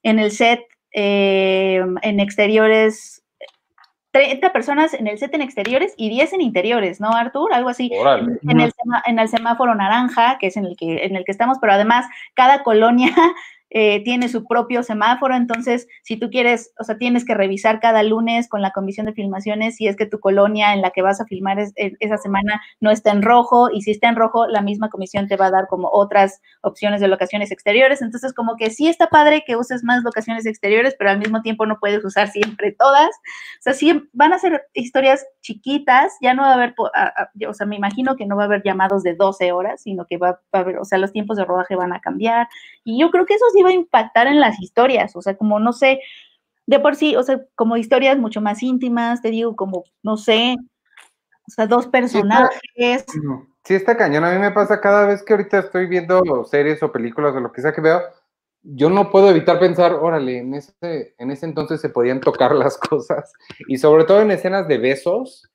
en 0.02 0.18
el 0.18 0.30
set, 0.30 0.60
eh, 0.94 1.84
en 2.02 2.20
exteriores, 2.20 3.22
30 4.18 4.52
personas 4.52 4.94
en 4.94 5.06
el 5.06 5.16
set 5.16 5.32
en 5.34 5.42
exteriores 5.42 5.94
y 5.96 6.08
10 6.08 6.32
en 6.32 6.40
interiores, 6.40 7.00
¿no, 7.00 7.12
Artur? 7.12 7.52
Algo 7.52 7.68
así. 7.68 7.88
En 8.48 8.60
el, 8.60 8.72
en 9.06 9.18
el 9.20 9.28
semáforo 9.28 9.76
naranja, 9.76 10.38
que 10.40 10.48
es 10.48 10.56
en 10.56 10.64
el 10.64 10.76
que, 10.76 11.04
en 11.04 11.14
el 11.14 11.24
que 11.24 11.30
estamos, 11.30 11.58
pero 11.60 11.72
además 11.72 12.04
cada 12.34 12.64
colonia 12.64 13.14
eh, 13.70 14.02
tiene 14.04 14.28
su 14.28 14.44
propio 14.46 14.82
semáforo, 14.82 15.34
entonces 15.36 15.86
si 16.02 16.16
tú 16.18 16.30
quieres, 16.30 16.72
o 16.78 16.84
sea, 16.84 16.96
tienes 16.98 17.24
que 17.24 17.34
revisar 17.34 17.80
cada 17.80 18.02
lunes 18.02 18.48
con 18.48 18.62
la 18.62 18.70
comisión 18.72 19.06
de 19.06 19.12
filmaciones 19.12 19.76
si 19.76 19.86
es 19.88 19.96
que 19.96 20.06
tu 20.06 20.20
colonia 20.20 20.72
en 20.74 20.80
la 20.82 20.90
que 20.90 21.02
vas 21.02 21.20
a 21.20 21.26
filmar 21.26 21.58
es- 21.58 21.72
es- 21.76 21.94
esa 22.00 22.16
semana 22.18 22.60
no 22.80 22.90
está 22.90 23.10
en 23.10 23.22
rojo 23.22 23.68
y 23.72 23.82
si 23.82 23.90
está 23.90 24.08
en 24.08 24.16
rojo, 24.16 24.46
la 24.46 24.62
misma 24.62 24.88
comisión 24.88 25.28
te 25.28 25.36
va 25.36 25.46
a 25.46 25.50
dar 25.50 25.66
como 25.68 25.88
otras 25.92 26.40
opciones 26.62 27.00
de 27.00 27.08
locaciones 27.08 27.50
exteriores, 27.50 28.00
entonces 28.02 28.32
como 28.32 28.56
que 28.56 28.70
sí 28.70 28.88
está 28.88 29.08
padre 29.08 29.44
que 29.46 29.56
uses 29.56 29.84
más 29.84 30.02
locaciones 30.02 30.46
exteriores, 30.46 30.94
pero 30.98 31.10
al 31.10 31.18
mismo 31.18 31.42
tiempo 31.42 31.66
no 31.66 31.78
puedes 31.80 32.04
usar 32.04 32.28
siempre 32.28 32.72
todas, 32.72 33.08
o 33.08 33.62
sea, 33.62 33.74
sí 33.74 34.02
van 34.12 34.32
a 34.32 34.38
ser 34.38 34.62
historias 34.74 35.26
chiquitas, 35.42 36.12
ya 36.22 36.34
no 36.34 36.42
va 36.42 36.50
a 36.52 36.54
haber, 36.54 36.74
o 37.48 37.54
sea, 37.54 37.66
me 37.66 37.76
imagino 37.76 38.16
que 38.16 38.26
no 38.26 38.36
va 38.36 38.42
a 38.42 38.46
haber 38.46 38.62
llamados 38.62 39.02
de 39.02 39.14
12 39.14 39.52
horas, 39.52 39.82
sino 39.82 40.06
que 40.06 40.16
va, 40.18 40.32
va 40.32 40.40
a 40.52 40.58
haber, 40.60 40.78
o 40.78 40.84
sea, 40.84 40.98
los 40.98 41.12
tiempos 41.12 41.36
de 41.36 41.44
rodaje 41.44 41.76
van 41.76 41.92
a 41.92 42.00
cambiar. 42.00 42.48
Y 42.84 43.00
yo 43.00 43.10
creo 43.10 43.26
que 43.26 43.34
eso 43.34 43.44
sí 43.52 43.57
va 43.62 43.70
a 43.70 43.74
impactar 43.74 44.26
en 44.26 44.40
las 44.40 44.60
historias, 44.60 45.14
o 45.16 45.22
sea, 45.22 45.36
como 45.36 45.58
no 45.60 45.72
sé, 45.72 46.00
de 46.66 46.78
por 46.80 46.96
sí, 46.96 47.16
o 47.16 47.22
sea, 47.22 47.40
como 47.54 47.76
historias 47.76 48.18
mucho 48.18 48.40
más 48.40 48.62
íntimas, 48.62 49.22
te 49.22 49.30
digo, 49.30 49.56
como, 49.56 49.84
no 50.02 50.16
sé, 50.16 50.56
o 51.46 51.50
sea, 51.50 51.66
dos 51.66 51.86
personajes. 51.86 53.04
Sí, 53.64 53.74
está 53.74 53.96
cañón. 53.96 54.24
A 54.24 54.32
mí 54.32 54.38
me 54.38 54.50
pasa 54.50 54.80
cada 54.80 55.06
vez 55.06 55.22
que 55.22 55.32
ahorita 55.34 55.58
estoy 55.58 55.86
viendo 55.86 56.44
series 56.44 56.82
o 56.82 56.92
películas 56.92 57.34
o 57.34 57.40
lo 57.40 57.52
que 57.52 57.62
sea 57.62 57.72
que 57.72 57.80
veo, 57.80 58.00
yo 58.62 58.90
no 58.90 59.10
puedo 59.10 59.30
evitar 59.30 59.58
pensar, 59.58 59.94
órale, 59.94 60.38
en 60.38 60.54
ese, 60.54 61.14
en 61.18 61.30
ese 61.30 61.46
entonces 61.46 61.80
se 61.80 61.88
podían 61.88 62.20
tocar 62.20 62.54
las 62.54 62.76
cosas. 62.90 63.32
Y 63.66 63.78
sobre 63.78 64.04
todo 64.04 64.20
en 64.20 64.30
escenas 64.30 64.68
de 64.68 64.78
besos. 64.78 65.48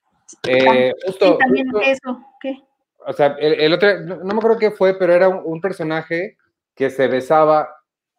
Eh, 0.48 0.94
justo, 1.06 1.34
Sí, 1.34 1.38
también 1.40 1.70
justo- 1.72 1.82
eso, 1.88 2.24
¿qué? 2.42 2.60
o 3.06 3.14
sea, 3.14 3.36
el, 3.40 3.60
el 3.60 3.74
otro, 3.74 4.00
no, 4.00 4.16
no 4.18 4.26
me 4.34 4.38
acuerdo 4.38 4.58
qué 4.58 4.72
fue, 4.72 4.98
pero 4.98 5.14
era 5.14 5.28
un, 5.28 5.42
un 5.44 5.60
personaje 5.62 6.38
que 6.76 6.90
se 6.90 7.08
besaba 7.08 7.70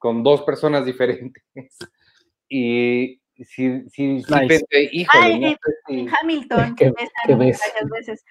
con 0.04 0.22
dos 0.22 0.42
personas 0.42 0.84
diferentes. 0.84 1.42
Y 2.46 3.20
sí, 3.36 3.44
sí, 3.46 3.88
sí 3.88 4.06
Nice. 4.16 4.46
pensé, 4.46 4.88
híjole, 4.92 5.24
Ay, 5.24 5.40
no 5.40 5.48
sé 5.48 5.56
si- 5.86 6.00
En 6.00 6.08
Hamilton, 6.14 6.76
¿Qué- 6.76 6.84
se 6.84 6.90
besan 6.92 7.08
qué 7.26 7.34
ves? 7.36 7.58
varias 7.58 7.90
veces. 7.90 8.24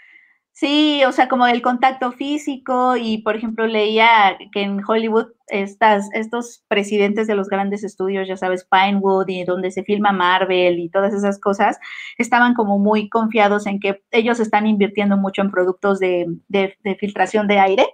Sí, 0.52 1.02
o 1.08 1.12
sea, 1.12 1.28
como 1.28 1.48
el 1.48 1.64
contacto 1.64 2.12
físico 2.12 2.96
y, 2.96 3.24
por 3.24 3.36
ejemplo, 3.36 3.66
leía 3.66 4.38
que 4.54 4.62
en 4.62 4.82
Hollywood 4.88 5.30
estas, 5.48 6.10
estos 6.14 6.64
presidentes 6.68 7.26
de 7.26 7.34
los 7.34 7.50
grandes 7.50 7.84
estudios, 7.84 8.28
ya 8.28 8.38
sabes, 8.38 8.68
Pinewood 8.70 9.28
y 9.30 9.44
donde 9.46 9.72
se 9.72 9.84
filma 9.84 10.12
Marvel 10.12 10.78
y 10.78 10.90
todas 10.90 11.12
esas 11.16 11.40
cosas, 11.40 11.80
estaban 12.20 12.54
como 12.54 12.78
muy 12.78 13.10
confiados 13.10 13.66
en 13.66 13.80
que 13.80 14.04
ellos 14.12 14.40
están 14.40 14.68
invirtiendo 14.68 15.18
mucho 15.18 15.42
en 15.42 15.50
productos 15.50 16.00
de, 16.00 16.28
de- 16.50 16.78
de 16.84 16.96
filtración 16.96 17.48
de 17.48 17.58
aire 17.60 17.88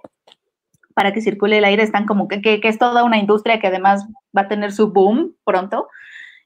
para 1.00 1.12
que 1.14 1.22
circule 1.22 1.58
el 1.58 1.64
aire, 1.64 1.82
están 1.82 2.06
como 2.06 2.28
que, 2.28 2.42
que- 2.42 2.60
es 2.62 2.78
toda 2.78 3.04
una 3.04 3.18
industria 3.18 3.58
que 3.60 3.68
además 3.68 4.06
va 4.36 4.42
a 4.42 4.48
tener 4.48 4.72
su 4.72 4.92
boom 4.92 5.34
pronto. 5.44 5.88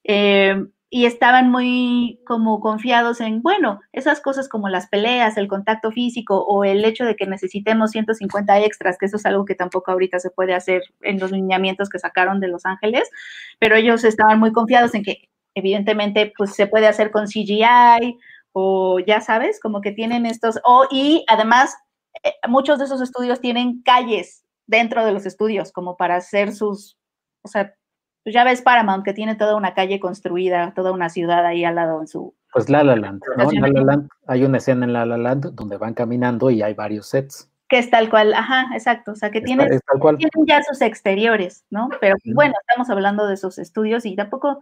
Eh, 0.05 0.57
y 0.91 1.07
estaban 1.07 1.51
muy 1.51 2.21
como 2.27 2.61
confiados 2.61 3.21
en, 3.21 3.43
bueno, 3.43 3.81
esas 3.93 4.21
cosas 4.21 4.49
como 4.49 4.69
las 4.69 4.89
peleas, 4.89 5.37
el 5.37 5.49
contacto 5.49 5.91
físico 5.91 6.45
o 6.45 6.65
el 6.65 6.85
hecho 6.85 7.05
de 7.05 7.17
que 7.17 7.27
necesitemos 7.27 7.91
150 7.91 8.61
extras, 8.61 8.97
que 8.99 9.07
eso 9.07 9.17
es 9.17 9.27
algo 9.27 9.45
que 9.45 9.57
tampoco 9.57 9.91
ahorita 9.91 10.21
se 10.21 10.31
puede 10.31 10.55
hacer 10.55 10.83
en 11.03 11.19
los 11.19 11.33
lineamientos 11.33 11.89
que 11.89 11.99
sacaron 11.99 12.41
de 12.41 12.49
Los 12.49 12.65
Ángeles, 12.67 13.11
pero 13.59 13.77
ellos 13.77 14.05
estaban 14.05 14.39
muy 14.39 14.53
confiados 14.53 14.95
en 14.95 15.03
que 15.03 15.29
evidentemente 15.57 16.33
pues 16.37 16.55
se 16.55 16.67
puede 16.69 16.87
hacer 16.87 17.11
con 17.11 17.27
CGI 17.29 18.19
o 18.53 19.01
ya 19.01 19.21
sabes, 19.21 19.61
como 19.61 19.81
que 19.81 19.93
tienen 19.93 20.27
estos, 20.27 20.61
o 20.65 20.87
y 20.91 21.25
además 21.29 21.77
eh, 22.23 22.35
muchos 22.49 22.79
de 22.79 22.85
esos 22.85 23.01
estudios 23.01 23.41
tienen 23.41 23.83
calles 23.83 24.44
dentro 24.67 25.05
de 25.05 25.13
los 25.13 25.27
estudios 25.27 25.73
como 25.73 25.97
para 25.97 26.17
hacer 26.17 26.53
sus, 26.53 26.99
o 27.43 27.49
sea, 27.49 27.75
pues 28.23 28.35
ya 28.35 28.45
ves 28.45 28.63
Paramount 28.63 29.05
que 29.05 29.13
tiene 29.13 29.35
toda 29.35 29.55
una 29.55 29.75
calle 29.75 30.01
construida, 30.01 30.73
toda 30.75 30.93
una 30.93 31.11
ciudad 31.11 31.45
ahí 31.45 31.65
al 31.65 31.75
lado 31.75 32.01
en 32.01 32.07
su... 32.07 32.35
Pues 32.53 32.71
La 32.71 32.83
La 32.83 32.97
Land, 32.97 33.23
¿no? 33.37 33.51
La 33.51 33.69
La 33.69 33.83
Land, 33.83 34.09
hay 34.27 34.45
una 34.45 34.59
escena 34.59 34.87
en 34.87 34.93
La 34.93 35.05
La 35.05 35.19
Land 35.19 35.55
donde 35.55 35.77
van 35.77 35.93
caminando 35.93 36.51
y 36.51 36.63
hay 36.63 36.73
varios 36.73 37.09
sets. 37.09 37.51
Que 37.69 37.79
es 37.79 37.91
tal 37.91 38.09
cual, 38.09 38.33
ajá, 38.33 38.67
exacto, 38.73 39.13
o 39.13 39.15
sea, 39.15 39.31
que 39.31 39.41
tienen, 39.41 39.69
tienen 39.69 40.47
ya 40.47 40.63
sus 40.63 40.81
exteriores, 40.81 41.65
¿no? 41.71 41.89
Pero 42.01 42.15
bueno, 42.35 42.55
estamos 42.61 42.89
hablando 42.91 43.27
de 43.27 43.37
sus 43.37 43.59
estudios 43.59 44.07
y 44.07 44.17
tampoco, 44.17 44.61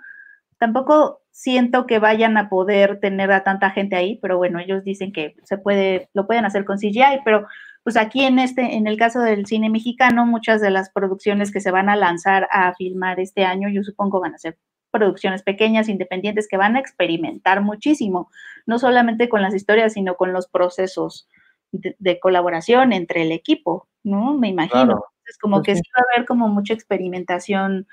tampoco 0.59 1.21
siento 1.31 1.87
que 1.87 1.99
vayan 1.99 2.37
a 2.37 2.49
poder 2.49 3.01
tener 3.01 3.31
a 3.33 3.45
tanta 3.45 3.71
gente 3.71 3.97
ahí, 3.97 4.19
pero 4.23 4.39
bueno, 4.39 4.59
ellos 4.59 4.85
dicen 4.85 5.13
que 5.13 5.35
se 5.45 5.59
puede, 5.59 6.09
lo 6.15 6.27
pueden 6.27 6.45
hacer 6.45 6.65
con 6.65 6.79
CGI, 6.79 7.21
pero 7.25 7.47
pues 7.83 7.97
aquí 7.97 8.25
en 8.25 8.39
este, 8.39 8.77
en 8.77 8.87
el 8.87 8.97
caso 8.97 9.21
del 9.21 9.47
cine 9.47 9.69
mexicano, 9.69 10.25
muchas 10.25 10.61
de 10.61 10.71
las 10.71 10.91
producciones 10.91 11.51
que 11.51 11.61
se 11.61 11.71
van 11.71 11.89
a 11.89 11.97
lanzar 11.97 12.49
a 12.51 12.75
filmar 12.75 13.19
este 13.19 13.45
año, 13.45 13.69
yo 13.69 13.83
supongo 13.83 14.21
van 14.21 14.35
a 14.35 14.39
ser 14.39 14.59
producciones 14.93 15.43
pequeñas, 15.43 15.89
independientes, 15.89 16.47
que 16.49 16.57
van 16.57 16.77
a 16.77 16.81
experimentar 16.81 17.63
muchísimo, 17.63 18.31
no 18.67 18.79
solamente 18.79 19.29
con 19.29 19.43
las 19.43 19.55
historias, 19.55 19.95
sino 19.95 20.17
con 20.17 20.33
los 20.33 20.47
procesos 20.47 21.29
de, 21.73 22.21
colaboración 22.21 22.93
entre 22.93 23.23
el 23.23 23.33
equipo, 23.33 23.89
¿no? 24.05 24.35
Me 24.35 24.49
imagino. 24.49 25.03
Es 25.25 25.39
como 25.39 25.57
pues 25.57 25.67
que 25.67 25.75
sí 25.77 25.83
va 25.97 26.01
a 26.01 26.15
haber 26.15 26.27
como 26.27 26.49
mucha 26.49 26.75
experimentación, 26.75 27.89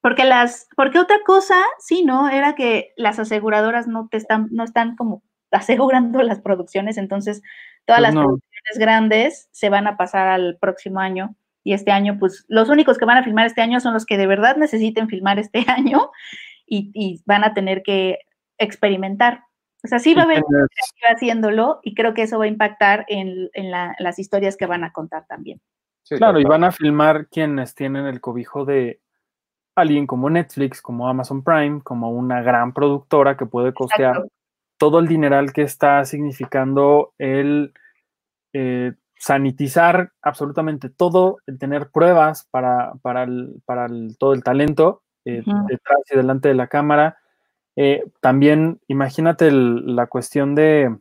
porque 0.00 0.24
las, 0.24 0.68
porque 0.76 1.00
otra 1.00 1.18
cosa, 1.26 1.56
sí, 1.80 2.04
¿no? 2.04 2.28
Era 2.28 2.54
que 2.54 2.92
las 2.96 3.18
aseguradoras 3.18 3.88
no 3.88 4.08
te 4.08 4.16
están, 4.16 4.48
no 4.52 4.62
están 4.62 4.94
como 4.94 5.22
asegurando 5.50 6.22
las 6.22 6.40
producciones, 6.40 6.96
entonces 6.96 7.42
todas 7.86 8.00
pues 8.02 8.14
las 8.14 8.24
producciones 8.24 8.55
grandes 8.78 9.48
se 9.52 9.68
van 9.68 9.86
a 9.86 9.96
pasar 9.96 10.28
al 10.28 10.58
próximo 10.60 11.00
año 11.00 11.36
y 11.66 11.72
este 11.72 11.90
año, 11.90 12.16
pues 12.20 12.44
los 12.46 12.68
únicos 12.68 12.96
que 12.96 13.04
van 13.06 13.18
a 13.18 13.24
filmar 13.24 13.46
este 13.46 13.60
año 13.60 13.80
son 13.80 13.92
los 13.92 14.06
que 14.06 14.16
de 14.16 14.28
verdad 14.28 14.56
necesiten 14.56 15.08
filmar 15.08 15.40
este 15.40 15.64
año 15.68 16.12
y, 16.64 17.22
van 17.26 17.42
a 17.42 17.54
tener 17.54 17.82
que 17.82 18.20
experimentar. 18.56 19.42
O 19.82 19.88
sea, 19.88 19.98
sí 19.98 20.14
va 20.14 20.22
a 20.22 20.24
haber 20.26 20.44
gente 20.44 21.06
haciéndolo 21.12 21.80
y 21.82 21.94
creo 21.94 22.14
que 22.14 22.22
eso 22.22 22.38
va 22.38 22.44
a 22.44 22.48
impactar 22.48 23.04
en, 23.08 23.50
las 23.98 24.18
historias 24.20 24.56
que 24.56 24.66
van 24.66 24.84
a 24.84 24.92
contar 24.92 25.26
también. 25.26 25.60
claro, 26.08 26.38
y 26.38 26.44
van 26.44 26.62
a 26.62 26.70
filmar 26.70 27.26
quienes 27.28 27.74
tienen 27.74 28.06
el 28.06 28.20
cobijo 28.20 28.64
de 28.64 29.00
alguien 29.74 30.06
como 30.06 30.30
Netflix, 30.30 30.80
como 30.80 31.08
Amazon 31.08 31.42
Prime, 31.42 31.80
como 31.82 32.10
una 32.10 32.42
gran 32.42 32.72
productora 32.72 33.36
que 33.36 33.46
puede 33.46 33.74
costear 33.74 34.24
todo 34.78 35.00
el 35.00 35.08
dineral 35.08 35.52
que 35.52 35.62
está 35.62 36.04
significando 36.04 37.12
el 37.18 37.72
eh, 38.58 38.94
sanitizar 39.18 40.12
absolutamente 40.22 40.88
todo, 40.88 41.36
el 41.44 41.58
tener 41.58 41.90
pruebas 41.90 42.48
para, 42.50 42.94
para, 43.02 43.26
todo 44.18 44.32
el 44.32 44.42
talento 44.42 45.02
eh, 45.26 45.42
detrás 45.68 45.98
y 46.10 46.16
delante 46.16 46.48
de 46.48 46.54
la 46.54 46.66
cámara. 46.66 47.18
Eh, 47.76 48.02
también 48.22 48.80
imagínate 48.88 49.50
la 49.50 50.06
cuestión 50.06 50.54
de, 50.54 50.96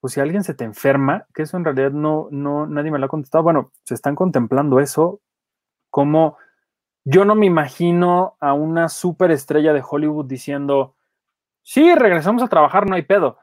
pues 0.00 0.12
si 0.12 0.20
alguien 0.20 0.44
se 0.44 0.54
te 0.54 0.62
enferma, 0.62 1.26
que 1.34 1.42
eso 1.42 1.56
en 1.56 1.64
realidad 1.64 1.90
no, 1.90 2.28
no, 2.30 2.68
nadie 2.68 2.92
me 2.92 3.00
lo 3.00 3.06
ha 3.06 3.08
contestado, 3.08 3.42
bueno, 3.42 3.72
se 3.82 3.94
están 3.94 4.14
contemplando 4.14 4.78
eso, 4.78 5.20
como 5.90 6.36
yo 7.04 7.24
no 7.24 7.34
me 7.34 7.46
imagino 7.46 8.36
a 8.38 8.52
una 8.52 8.88
superestrella 8.88 9.72
de 9.72 9.82
Hollywood 9.88 10.26
diciendo, 10.26 10.94
sí, 11.62 11.96
regresamos 11.96 12.44
a 12.44 12.48
trabajar, 12.48 12.88
no 12.88 12.94
hay 12.94 13.02
pedo. 13.02 13.38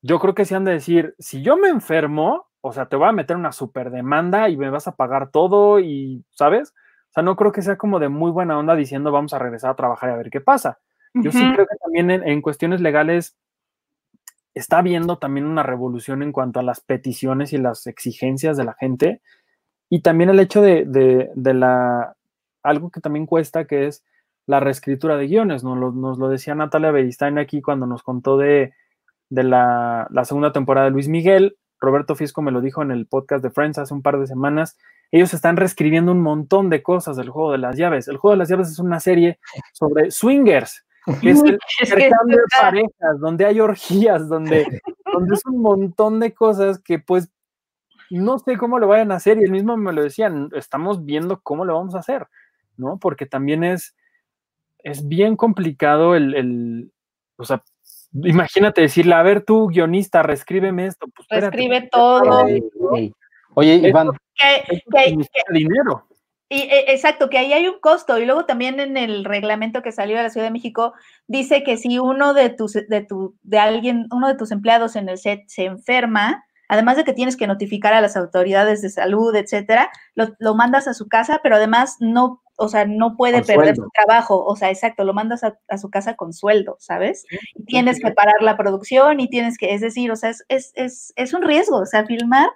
Yo 0.00 0.18
creo 0.18 0.34
que 0.34 0.46
se 0.46 0.54
han 0.54 0.64
de 0.64 0.72
decir, 0.72 1.14
si 1.18 1.42
yo 1.42 1.58
me 1.58 1.68
enfermo, 1.68 2.49
o 2.60 2.72
sea, 2.72 2.86
te 2.86 2.96
voy 2.96 3.08
a 3.08 3.12
meter 3.12 3.36
una 3.36 3.52
super 3.52 3.90
demanda 3.90 4.48
y 4.48 4.56
me 4.56 4.70
vas 4.70 4.86
a 4.88 4.96
pagar 4.96 5.30
todo 5.30 5.80
y, 5.80 6.24
¿sabes? 6.30 6.74
O 7.10 7.12
sea, 7.12 7.22
no 7.22 7.36
creo 7.36 7.52
que 7.52 7.62
sea 7.62 7.76
como 7.76 7.98
de 7.98 8.08
muy 8.08 8.30
buena 8.30 8.58
onda 8.58 8.76
diciendo 8.76 9.10
vamos 9.12 9.32
a 9.32 9.38
regresar 9.38 9.70
a 9.70 9.76
trabajar 9.76 10.10
y 10.10 10.12
a 10.12 10.16
ver 10.16 10.30
qué 10.30 10.40
pasa. 10.40 10.78
Yo 11.12 11.32
sí 11.32 11.40
creo 11.54 11.66
que 11.66 11.76
también 11.82 12.10
en, 12.10 12.40
cuestiones 12.40 12.80
legales 12.80 13.36
está 14.54 14.78
habiendo 14.78 15.18
también 15.18 15.44
una 15.44 15.64
revolución 15.64 16.22
en 16.22 16.30
cuanto 16.30 16.60
a 16.60 16.62
las 16.62 16.80
peticiones 16.80 17.52
y 17.52 17.58
las 17.58 17.88
exigencias 17.88 18.56
de 18.56 18.64
la 18.64 18.74
gente 18.74 19.20
y 19.88 20.02
también 20.02 20.30
el 20.30 20.38
hecho 20.38 20.62
de, 20.62 20.84
de 20.86 21.54
la, 21.54 22.14
algo 22.62 22.90
que 22.90 23.00
también 23.00 23.26
cuesta, 23.26 23.64
que 23.64 23.86
es 23.86 24.04
la 24.46 24.60
reescritura 24.60 25.16
de 25.16 25.26
guiones. 25.26 25.64
Nos 25.64 25.78
lo, 25.78 25.92
nos 25.92 26.18
lo 26.18 26.28
decía 26.28 26.54
Natalia 26.54 26.90
Beristain 26.90 27.38
aquí 27.38 27.62
cuando 27.62 27.86
nos 27.86 28.02
contó 28.02 28.36
de, 28.36 28.72
la, 29.30 30.08
segunda 30.24 30.52
temporada 30.52 30.86
de 30.86 30.92
Luis 30.92 31.08
Miguel. 31.08 31.56
Roberto 31.80 32.14
Fisco 32.14 32.42
me 32.42 32.50
lo 32.50 32.60
dijo 32.60 32.82
en 32.82 32.90
el 32.90 33.06
podcast 33.06 33.42
de 33.42 33.50
Friends 33.50 33.78
hace 33.78 33.94
un 33.94 34.02
par 34.02 34.18
de 34.18 34.26
semanas. 34.26 34.76
Ellos 35.10 35.32
están 35.32 35.56
reescribiendo 35.56 36.12
un 36.12 36.20
montón 36.20 36.68
de 36.70 36.82
cosas 36.82 37.16
del 37.16 37.30
juego 37.30 37.52
de 37.52 37.58
las 37.58 37.76
llaves. 37.76 38.06
El 38.08 38.18
juego 38.18 38.32
de 38.32 38.38
las 38.38 38.48
llaves 38.48 38.68
es 38.70 38.78
una 38.78 39.00
serie 39.00 39.38
sobre 39.72 40.10
swingers, 40.10 40.84
que 41.20 41.30
es 41.30 41.42
el 41.42 41.58
intercambio 41.82 42.36
de 42.36 42.44
parejas, 42.60 43.20
donde 43.20 43.46
hay 43.46 43.60
orgías, 43.60 44.28
donde, 44.28 44.82
donde 45.12 45.34
es 45.34 45.44
un 45.46 45.62
montón 45.62 46.20
de 46.20 46.34
cosas 46.34 46.78
que 46.78 46.98
pues 46.98 47.30
no 48.10 48.38
sé 48.38 48.58
cómo 48.58 48.78
lo 48.78 48.88
vayan 48.88 49.12
a 49.12 49.16
hacer 49.16 49.38
y 49.38 49.44
el 49.44 49.52
mismo 49.52 49.76
me 49.76 49.92
lo 49.92 50.02
decían, 50.02 50.50
estamos 50.52 51.04
viendo 51.04 51.40
cómo 51.40 51.64
lo 51.64 51.74
vamos 51.74 51.94
a 51.94 52.00
hacer, 52.00 52.26
¿no? 52.76 52.98
Porque 52.98 53.24
también 53.24 53.62
es, 53.62 53.94
es 54.78 55.06
bien 55.06 55.36
complicado 55.36 56.16
el, 56.16 56.92
o 57.36 57.44
sea, 57.44 57.62
imagínate 58.12 58.82
decirle, 58.82 59.14
a 59.14 59.22
ver 59.22 59.44
tú, 59.44 59.68
guionista, 59.68 60.22
reescríbeme 60.22 60.86
esto. 60.86 61.06
Pues, 61.14 61.26
Reescribe 61.28 61.88
todo. 61.90 62.46
Oye, 63.54 63.74
Iván. 63.76 64.10
Que, 64.34 65.16
dinero. 65.50 66.06
Y, 66.48 66.62
e, 66.62 66.92
exacto, 66.92 67.30
que 67.30 67.38
ahí 67.38 67.52
hay 67.52 67.68
un 67.68 67.78
costo. 67.80 68.18
Y 68.18 68.26
luego 68.26 68.44
también 68.44 68.80
en 68.80 68.96
el 68.96 69.24
reglamento 69.24 69.82
que 69.82 69.92
salió 69.92 70.16
de 70.16 70.24
la 70.24 70.30
Ciudad 70.30 70.46
de 70.46 70.52
México 70.52 70.94
dice 71.28 71.62
que 71.62 71.76
si 71.76 71.98
uno 71.98 72.34
de 72.34 72.50
tus, 72.50 72.72
de 72.72 73.04
tu, 73.06 73.36
de 73.42 73.58
alguien, 73.58 74.06
uno 74.10 74.28
de 74.28 74.34
tus 74.34 74.50
empleados 74.50 74.96
en 74.96 75.08
el 75.08 75.18
set 75.18 75.44
se 75.46 75.64
enferma, 75.64 76.44
además 76.70 76.96
de 76.96 77.04
que 77.04 77.12
tienes 77.12 77.36
que 77.36 77.46
notificar 77.46 77.94
a 77.94 78.00
las 78.00 78.16
autoridades 78.16 78.82
de 78.82 78.90
salud, 78.90 79.34
etcétera, 79.34 79.90
lo, 80.14 80.54
mandas 80.54 80.88
a 80.88 80.94
su 80.94 81.08
casa, 81.08 81.40
pero 81.42 81.56
además 81.56 81.96
no, 82.00 82.42
o 82.60 82.68
sea, 82.68 82.84
no 82.84 83.16
puede 83.16 83.42
perder 83.42 83.74
su 83.74 83.88
trabajo, 83.94 84.44
o 84.44 84.54
sea, 84.54 84.68
exacto, 84.68 85.04
lo 85.04 85.14
mandas 85.14 85.42
a, 85.42 85.78
su 85.78 85.88
casa 85.88 86.14
con 86.14 86.34
sueldo, 86.34 86.76
¿sabes? 86.78 87.24
Y 87.54 87.64
tienes 87.64 87.98
que 87.98 88.10
parar 88.12 88.34
la 88.42 88.58
producción 88.58 89.18
y 89.18 89.28
tienes 89.28 89.56
que, 89.56 89.72
es 89.72 89.80
decir, 89.80 90.10
o 90.12 90.16
sea, 90.16 90.30
es, 90.30 90.72
es, 90.74 91.12
es, 91.16 91.32
un 91.32 91.40
riesgo, 91.40 91.78
o 91.78 91.86
sea, 91.86 92.04
filmar 92.04 92.50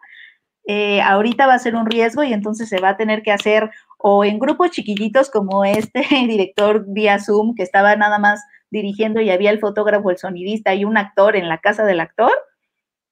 eh, 0.67 1.01
ahorita 1.01 1.47
va 1.47 1.55
a 1.55 1.59
ser 1.59 1.75
un 1.75 1.87
riesgo 1.87 2.23
y 2.23 2.35
entonces 2.35 2.69
se 2.69 2.81
va 2.81 2.91
a 2.91 2.97
tener 2.99 3.23
que 3.23 3.33
hacer 3.33 3.71
o 3.99 4.25
en 4.25 4.39
grupos 4.39 4.71
chiquillitos 4.73 5.31
como 5.31 5.65
este 5.65 6.03
director 6.29 6.85
vía 6.87 7.19
Zoom 7.19 7.55
que 7.55 7.63
estaba 7.63 7.97
nada 7.97 8.19
más 8.19 8.43
dirigiendo 8.71 9.23
y 9.23 9.31
había 9.31 9.51
el 9.51 9.61
fotógrafo, 9.61 10.11
el 10.11 10.19
sonidista 10.19 10.75
y 10.75 10.85
un 10.85 10.99
actor 10.99 11.35
en 11.37 11.49
la 11.49 11.59
casa 11.59 11.85
del 11.85 12.01
actor. 12.01 12.33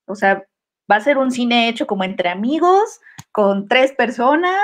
O 0.06 0.14
sea, 0.14 0.44
Va 0.90 0.96
a 0.96 1.00
ser 1.00 1.18
un 1.18 1.30
cine 1.30 1.68
hecho 1.68 1.86
como 1.86 2.04
entre 2.04 2.28
amigos, 2.28 3.00
con 3.30 3.66
tres 3.66 3.92
personas, 3.92 4.62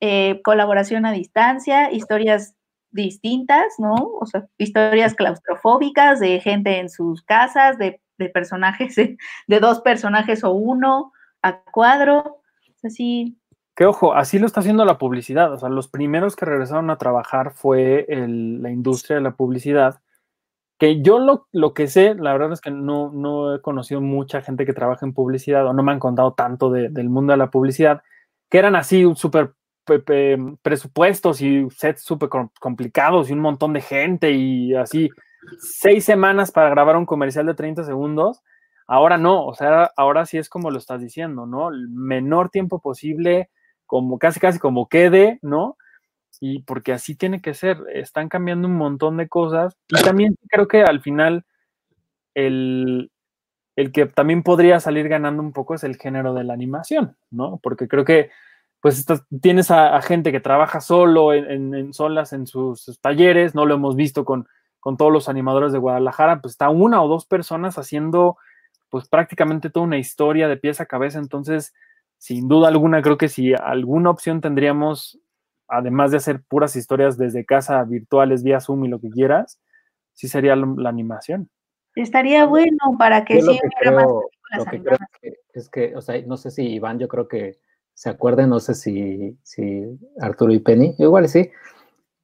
eh, 0.00 0.40
colaboración 0.42 1.06
a 1.06 1.12
distancia, 1.12 1.92
historias 1.92 2.56
distintas, 2.90 3.74
¿no? 3.78 3.94
O 4.20 4.26
sea, 4.26 4.46
historias 4.56 5.14
claustrofóbicas 5.14 6.20
de 6.20 6.40
gente 6.40 6.78
en 6.78 6.88
sus 6.88 7.22
casas, 7.22 7.78
de, 7.78 8.00
personajes, 8.32 8.96
de, 9.46 9.60
dos 9.60 9.80
personajes 9.80 10.42
o 10.44 10.52
uno 10.52 11.12
a 11.42 11.60
cuadro. 11.62 12.40
Así. 12.82 13.36
Que 13.76 13.86
ojo, 13.86 14.14
así 14.14 14.38
lo 14.38 14.46
está 14.46 14.60
haciendo 14.60 14.84
la 14.84 14.98
publicidad. 14.98 15.52
O 15.52 15.58
sea, 15.58 15.68
los 15.68 15.88
primeros 15.88 16.34
que 16.34 16.46
regresaron 16.46 16.90
a 16.90 16.98
trabajar 16.98 17.52
fue 17.52 18.06
la 18.08 18.70
industria 18.70 19.16
de 19.16 19.22
la 19.22 19.36
publicidad 19.36 20.00
que 20.78 21.02
yo 21.02 21.18
lo, 21.18 21.46
lo, 21.52 21.74
que 21.74 21.88
sé, 21.88 22.14
la 22.14 22.32
verdad 22.32 22.52
es 22.52 22.60
que 22.60 22.70
no, 22.70 23.10
no, 23.12 23.56
he 23.56 23.60
conocido 23.60 24.00
mucha 24.00 24.42
gente 24.42 24.64
que 24.64 24.72
trabaja 24.72 25.04
en 25.04 25.12
publicidad 25.12 25.66
o 25.66 25.72
no 25.72 25.82
me 25.82 25.92
han 25.92 25.98
contado 25.98 26.34
tanto 26.34 26.70
del 26.70 27.10
mundo 27.10 27.32
de 27.32 27.36
la 27.36 27.50
publicidad, 27.50 28.02
que 28.48 28.58
eran 28.58 28.76
así 28.76 29.04
súper 29.16 29.54
presupuestos 30.62 31.40
y 31.40 31.66
sets 31.70 32.02
súper 32.02 32.28
complicados 32.60 33.30
y 33.30 33.32
un 33.32 33.40
montón 33.40 33.72
de 33.72 33.80
gente 33.80 34.30
y 34.32 34.74
así 34.74 35.10
seis 35.58 36.04
semanas 36.04 36.52
para 36.52 36.68
grabar 36.68 36.96
un 36.96 37.06
comercial 37.06 37.46
de 37.46 37.54
30 37.54 37.84
segundos. 37.84 38.42
Ahora 38.86 39.18
no, 39.18 39.44
o 39.44 39.54
sea, 39.54 39.90
ahora 39.96 40.26
sí 40.26 40.38
es 40.38 40.48
como 40.48 40.70
lo 40.70 40.78
estás 40.78 41.00
diciendo, 41.00 41.46
¿no? 41.46 41.70
El 41.70 41.88
menor 41.88 42.50
tiempo 42.50 42.80
posible, 42.80 43.50
como 43.86 44.18
casi, 44.18 44.40
casi 44.40 44.58
como 44.58 44.88
quede, 44.88 45.38
¿no? 45.42 45.76
Y 46.40 46.62
porque 46.62 46.92
así 46.92 47.14
tiene 47.16 47.40
que 47.40 47.54
ser. 47.54 47.78
Están 47.92 48.28
cambiando 48.28 48.68
un 48.68 48.76
montón 48.76 49.16
de 49.16 49.28
cosas 49.28 49.76
y 49.88 50.02
también 50.02 50.36
creo 50.48 50.68
que 50.68 50.82
al 50.82 51.00
final 51.00 51.44
el, 52.34 53.10
que 53.92 54.06
también 54.06 54.42
podría 54.42 54.80
salir 54.80 55.08
ganando 55.08 55.42
un 55.42 55.52
poco 55.52 55.74
es 55.74 55.84
el 55.84 55.96
género 55.96 56.34
de 56.34 56.44
la 56.44 56.54
animación, 56.54 57.16
¿no? 57.30 57.58
Porque 57.62 57.88
creo 57.88 58.04
que 58.04 58.30
pues 58.80 59.04
tienes 59.40 59.72
a, 59.72 60.00
gente 60.02 60.30
que 60.30 60.38
trabaja 60.40 60.80
solo 60.80 61.32
en, 61.32 61.92
solas 61.92 62.32
en 62.32 62.46
sus, 62.46 63.00
talleres, 63.00 63.54
no 63.54 63.66
lo 63.66 63.74
hemos 63.74 63.96
visto 63.96 64.24
con, 64.24 64.46
con 64.78 64.96
todos 64.96 65.12
los 65.12 65.28
animadores 65.28 65.72
de 65.72 65.80
Guadalajara, 65.80 66.40
pues 66.40 66.52
está 66.52 66.68
una 66.68 67.02
o 67.02 67.08
dos 67.08 67.26
personas 67.26 67.76
haciendo 67.76 68.36
pues 68.88 69.08
prácticamente 69.08 69.68
toda 69.68 69.86
una 69.86 69.98
historia 69.98 70.46
de 70.48 70.56
pieza 70.56 70.84
a 70.84 70.86
cabeza, 70.86 71.18
entonces 71.18 71.74
sin 72.18 72.48
duda 72.48 72.68
alguna 72.68 73.02
creo 73.02 73.18
que 73.18 73.28
si 73.28 73.52
alguna 73.54 74.10
opción 74.10 74.40
tendríamos, 74.40 75.18
además 75.68 76.10
de 76.10 76.16
hacer 76.16 76.42
puras 76.42 76.76
historias 76.76 77.16
desde 77.18 77.44
casa, 77.44 77.82
virtuales, 77.84 78.42
vía 78.42 78.60
Zoom 78.60 78.84
y 78.84 78.88
lo 78.88 79.00
que 79.00 79.10
quieras, 79.10 79.60
sí 80.14 80.28
sería 80.28 80.56
la, 80.56 80.66
la 80.76 80.88
animación. 80.88 81.50
Estaría 81.94 82.44
bueno 82.44 82.76
para 82.98 83.24
que 83.24 83.40
Yo 83.40 83.52
sí 83.52 83.58
hubiera 83.62 83.96
más 83.96 84.06
películas 84.06 84.28
lo 84.56 84.64
que 84.64 84.82
creo 84.82 84.98
que, 85.20 85.34
es 85.52 85.68
que, 85.68 85.96
o 85.96 86.00
sea, 86.00 86.20
no 86.26 86.36
sé 86.36 86.50
si 86.50 86.62
Iván, 86.62 86.98
yo 86.98 87.08
creo 87.08 87.28
que 87.28 87.58
se 87.94 88.08
acuerden, 88.08 88.50
no 88.50 88.60
sé 88.60 88.74
si, 88.74 89.36
si 89.42 89.84
Arturo 90.20 90.52
y 90.52 90.60
Penny, 90.60 90.94
igual 90.98 91.28
sí. 91.28 91.50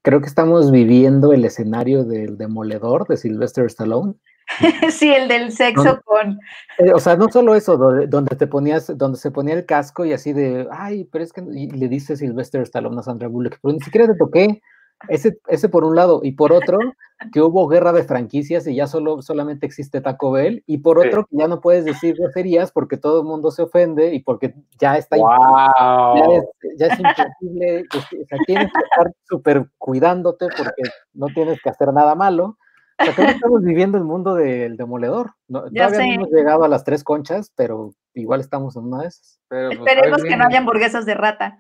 Creo 0.03 0.21
que 0.21 0.27
estamos 0.27 0.71
viviendo 0.71 1.33
el 1.33 1.45
escenario 1.45 2.05
del 2.05 2.39
demoledor 2.39 3.07
de 3.09 3.17
Sylvester 3.17 3.67
Stallone. 3.67 4.15
sí, 4.91 5.13
el 5.13 5.29
del 5.29 5.53
sexo 5.53 6.01
con. 6.05 6.39
Eh, 6.79 6.93
o 6.93 6.99
sea, 6.99 7.17
no 7.17 7.29
solo 7.31 7.55
eso, 7.55 7.77
donde, 7.77 8.07
donde 8.07 8.37
te 8.37 8.47
ponías, 8.47 8.97
donde 8.97 9.19
se 9.19 9.31
ponía 9.31 9.55
el 9.55 9.67
casco 9.67 10.05
y 10.05 10.13
así 10.13 10.33
de, 10.33 10.69
ay, 10.71 11.05
pero 11.11 11.25
es 11.25 11.33
que, 11.33 11.43
y 11.53 11.71
le 11.71 11.89
dice 11.89 12.17
Sylvester 12.17 12.63
Stallone 12.63 12.99
a 13.01 13.03
Sandra 13.03 13.29
Bullock, 13.29 13.59
pero 13.63 13.75
ni 13.75 13.81
siquiera 13.81 14.07
te 14.07 14.17
toqué. 14.17 14.61
Ese, 15.09 15.39
ese 15.49 15.69
por 15.69 15.85
un 15.85 15.97
lado, 15.97 16.21
y 16.23 16.33
por 16.33 16.53
otro, 16.53 16.95
que 17.33 17.43
hubo 17.43 17.69
guerra 17.69 17.93
de 17.93 18.05
franquicias 18.05 18.67
y 18.67 18.77
ya 18.77 18.87
solo, 18.87 19.21
solamente 19.21 19.67
existe 19.67 20.01
Taco 20.01 20.31
Bell, 20.31 20.63
y 20.67 20.79
por 20.79 20.99
Sí. 21.03 21.09
otro, 21.09 21.27
que 21.27 21.37
ya 21.37 21.49
no 21.49 21.61
puedes 21.61 21.85
decir 21.85 22.17
groserías 22.17 22.73
porque 22.73 22.97
todo 22.97 23.21
el 23.21 23.27
mundo 23.27 23.51
se 23.51 23.63
ofende 23.63 24.15
y 24.15 24.23
porque 24.23 24.55
ya 24.79 24.97
está 24.97 25.17
ya 25.19 25.25
¡Wow! 25.25 26.33
es, 26.33 26.79
ya 26.79 26.87
es 26.87 27.01
imposible, 27.01 27.85
pues, 27.91 28.05
o 28.05 28.27
sea, 28.27 28.39
tienes 28.47 28.71
que 28.73 28.83
estar 28.83 29.13
súper 29.29 29.67
cuidándote 29.77 30.47
porque 30.57 30.83
no 31.13 31.27
tienes 31.35 31.61
que 31.61 31.69
hacer 31.69 31.93
nada 31.93 32.15
malo. 32.15 32.57
O 33.01 33.05
sea, 33.05 33.15
creo 33.15 33.27
que 33.27 33.33
estamos 33.33 33.63
viviendo 33.63 33.99
el 33.99 34.05
mundo 34.05 34.35
del 34.35 34.77
demoledor. 34.77 35.33
No, 35.49 35.65
Ya 35.71 35.89
todavía 35.89 35.99
sé. 35.99 36.07
no 36.07 36.15
hemos 36.15 36.31
llegado 36.31 36.65
a 36.65 36.69
las 36.69 36.85
tres 36.85 37.03
conchas, 37.03 37.53
pero 37.57 37.93
igual 38.15 38.41
estamos 38.41 38.77
en 38.77 38.85
una 38.85 39.03
de 39.03 39.09
esas. 39.09 39.41
Pero, 39.49 39.69
pues, 39.71 39.81
Esperemos 39.81 40.23
que 40.23 40.37
no 40.37 40.45
haya 40.47 40.59
hamburguesas 40.59 41.05
de 41.07 41.15
rata. 41.15 41.59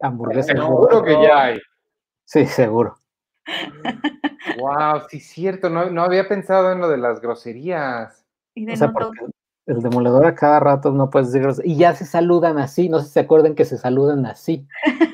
Hamburguesas. 0.00 0.46
Seguro 0.46 1.02
que 1.02 1.12
ya 1.22 1.42
hay. 1.44 1.58
Sí, 2.24 2.46
seguro. 2.46 2.96
Wow, 4.58 5.02
sí, 5.08 5.20
cierto. 5.20 5.68
No, 5.70 5.90
no 5.90 6.02
había 6.02 6.28
pensado 6.28 6.72
en 6.72 6.80
lo 6.80 6.88
de 6.88 6.98
las 6.98 7.20
groserías. 7.20 8.24
Y 8.54 8.64
de 8.66 8.72
O 8.74 8.76
sea, 8.76 8.92
porque 8.92 9.20
el 9.66 9.80
demoledor 9.82 10.26
a 10.26 10.34
cada 10.34 10.60
rato 10.60 10.92
no 10.92 11.10
puedes 11.10 11.28
decir 11.28 11.42
groserías. 11.42 11.74
Y 11.74 11.78
ya 11.78 11.94
se 11.94 12.04
saludan 12.06 12.58
así, 12.58 12.88
no 12.88 13.00
sé 13.00 13.06
si 13.06 13.12
se 13.12 13.20
acuerdan 13.20 13.54
que 13.54 13.64
se 13.64 13.78
saludan 13.78 14.26
así. 14.26 14.66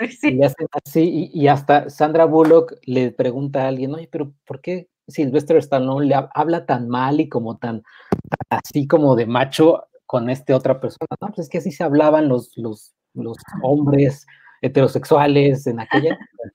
Y 0.04 0.08
Sí, 0.08 0.30
le 0.32 0.46
hacen 0.46 0.66
así, 0.84 1.30
y, 1.34 1.40
y 1.42 1.48
hasta 1.48 1.90
Sandra 1.90 2.24
Bullock 2.24 2.74
le 2.86 3.10
pregunta 3.12 3.64
a 3.64 3.68
alguien, 3.68 3.94
oye, 3.94 4.08
pero 4.10 4.32
¿por 4.46 4.60
qué 4.60 4.88
Sylvester 5.06 5.56
Stallone 5.58 6.06
le 6.06 6.14
ha- 6.14 6.30
habla 6.34 6.64
tan 6.66 6.88
mal 6.88 7.20
y 7.20 7.28
como 7.28 7.58
tan, 7.58 7.82
tan 8.48 8.58
así 8.64 8.86
como 8.86 9.14
de 9.16 9.26
macho 9.26 9.84
con 10.06 10.30
este 10.30 10.54
otra 10.54 10.80
persona? 10.80 11.06
No, 11.20 11.28
pues 11.28 11.40
es 11.40 11.48
que 11.48 11.58
así 11.58 11.70
se 11.70 11.84
hablaban 11.84 12.28
los, 12.28 12.56
los, 12.56 12.94
los 13.14 13.36
hombres 13.62 14.26
heterosexuales 14.62 15.66
en 15.66 15.80
aquella. 15.80 16.18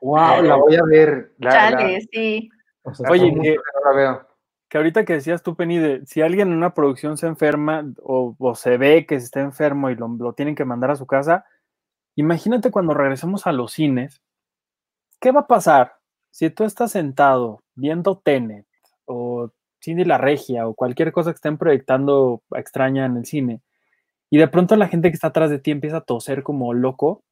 Wow, 0.00 0.42
la 0.42 0.56
voy 0.56 0.74
a 0.74 0.82
ver. 0.82 1.32
La, 1.38 1.70
la- 1.70 1.78
chale, 1.78 2.00
sí. 2.10 2.50
o 2.82 2.92
sea, 2.92 3.08
Oye, 3.10 3.32
que- 3.40 3.56
la 3.84 3.92
veo. 3.94 4.26
Que 4.68 4.78
ahorita 4.78 5.04
que 5.04 5.12
decías 5.12 5.42
tú, 5.42 5.54
Penny, 5.54 5.78
de 5.78 6.04
si 6.06 6.22
alguien 6.22 6.48
en 6.48 6.54
una 6.56 6.74
producción 6.74 7.16
se 7.18 7.26
enferma 7.26 7.84
o, 8.02 8.34
o 8.38 8.54
se 8.54 8.78
ve 8.78 9.06
que 9.06 9.14
está 9.16 9.40
enfermo 9.40 9.90
y 9.90 9.94
lo, 9.94 10.08
lo 10.08 10.32
tienen 10.32 10.54
que 10.56 10.64
mandar 10.64 10.90
a 10.90 10.96
su 10.96 11.06
casa, 11.06 11.44
imagínate 12.16 12.70
cuando 12.70 12.94
regresemos 12.94 13.46
a 13.46 13.52
los 13.52 13.72
cines, 13.72 14.22
¿qué 15.20 15.30
va 15.30 15.40
a 15.40 15.46
pasar 15.46 15.96
si 16.30 16.50
tú 16.50 16.64
estás 16.64 16.92
sentado 16.92 17.62
viendo 17.74 18.18
Tenet 18.18 18.66
o 19.04 19.50
Cindy 19.82 20.04
la 20.04 20.18
Regia 20.18 20.66
o 20.66 20.74
cualquier 20.74 21.12
cosa 21.12 21.30
que 21.30 21.36
estén 21.36 21.58
proyectando 21.58 22.42
extraña 22.54 23.04
en 23.06 23.16
el 23.16 23.26
cine 23.26 23.60
y 24.30 24.38
de 24.38 24.48
pronto 24.48 24.76
la 24.76 24.88
gente 24.88 25.10
que 25.10 25.14
está 25.14 25.28
atrás 25.28 25.50
de 25.50 25.58
ti 25.58 25.70
empieza 25.70 25.98
a 25.98 26.02
toser 26.02 26.42
como 26.42 26.72
loco? 26.72 27.22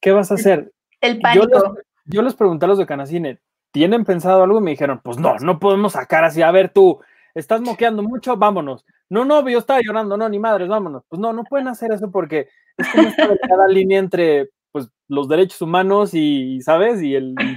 ¿Qué 0.00 0.12
vas 0.12 0.30
a 0.30 0.34
hacer? 0.34 0.72
El 1.00 1.20
Yo 1.34 1.44
les, 1.44 1.62
yo 2.04 2.22
les 2.22 2.34
pregunté 2.34 2.66
a 2.66 2.68
los 2.68 2.78
de 2.78 2.86
Canacine, 2.86 3.40
¿tienen 3.72 4.04
pensado 4.04 4.42
algo? 4.42 4.58
Y 4.58 4.62
me 4.62 4.70
dijeron, 4.70 5.00
pues 5.02 5.18
no, 5.18 5.36
no 5.38 5.58
podemos 5.58 5.94
sacar 5.94 6.24
así, 6.24 6.42
a 6.42 6.50
ver 6.50 6.72
tú, 6.72 7.00
estás 7.34 7.60
moqueando 7.60 8.02
mucho, 8.02 8.36
vámonos. 8.36 8.84
No, 9.08 9.24
no, 9.24 9.46
yo 9.48 9.58
estaba 9.58 9.80
llorando, 9.82 10.16
no, 10.16 10.28
ni 10.28 10.38
madres, 10.38 10.68
vámonos. 10.68 11.04
Pues 11.08 11.18
no, 11.20 11.32
no 11.32 11.44
pueden 11.44 11.68
hacer 11.68 11.92
eso 11.92 12.10
porque 12.10 12.48
es 12.78 12.88
como 12.88 13.08
esta 13.08 13.26
delgada 13.28 13.68
línea 13.68 13.98
entre 13.98 14.50
pues, 14.72 14.88
los 15.08 15.28
derechos 15.28 15.60
humanos 15.62 16.10
y, 16.14 16.60
¿sabes? 16.62 17.02
Y 17.02 17.14
el, 17.14 17.34
y, 17.38 17.56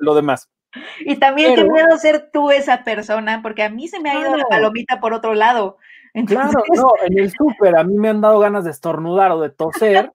lo- 0.00 0.14
demás. 0.14 0.48
Y 1.00 1.16
también 1.16 1.54
qué 1.54 1.62
Pero- 1.62 1.72
miedo 1.72 1.96
ser 1.98 2.30
tú 2.32 2.50
esa 2.50 2.84
persona, 2.84 3.40
porque 3.42 3.62
a 3.62 3.70
mí 3.70 3.88
se 3.88 4.00
me 4.00 4.10
ha 4.10 4.20
ido 4.20 4.36
la 4.36 4.44
palomita 4.44 5.00
por 5.00 5.14
otro 5.14 5.34
lado. 5.34 5.78
Entonces, 6.12 6.50
Claro, 6.50 6.64
no, 6.74 6.90
en 7.06 7.18
el 7.18 7.30
súper 7.30 7.76
a 7.76 7.84
mí 7.84 7.94
me 7.96 8.08
han 8.08 8.20
dado 8.20 8.38
ganas 8.40 8.64
de 8.64 8.70
estornudar 8.70 9.32
o 9.32 9.40
de 9.40 9.50
toser 9.50 10.10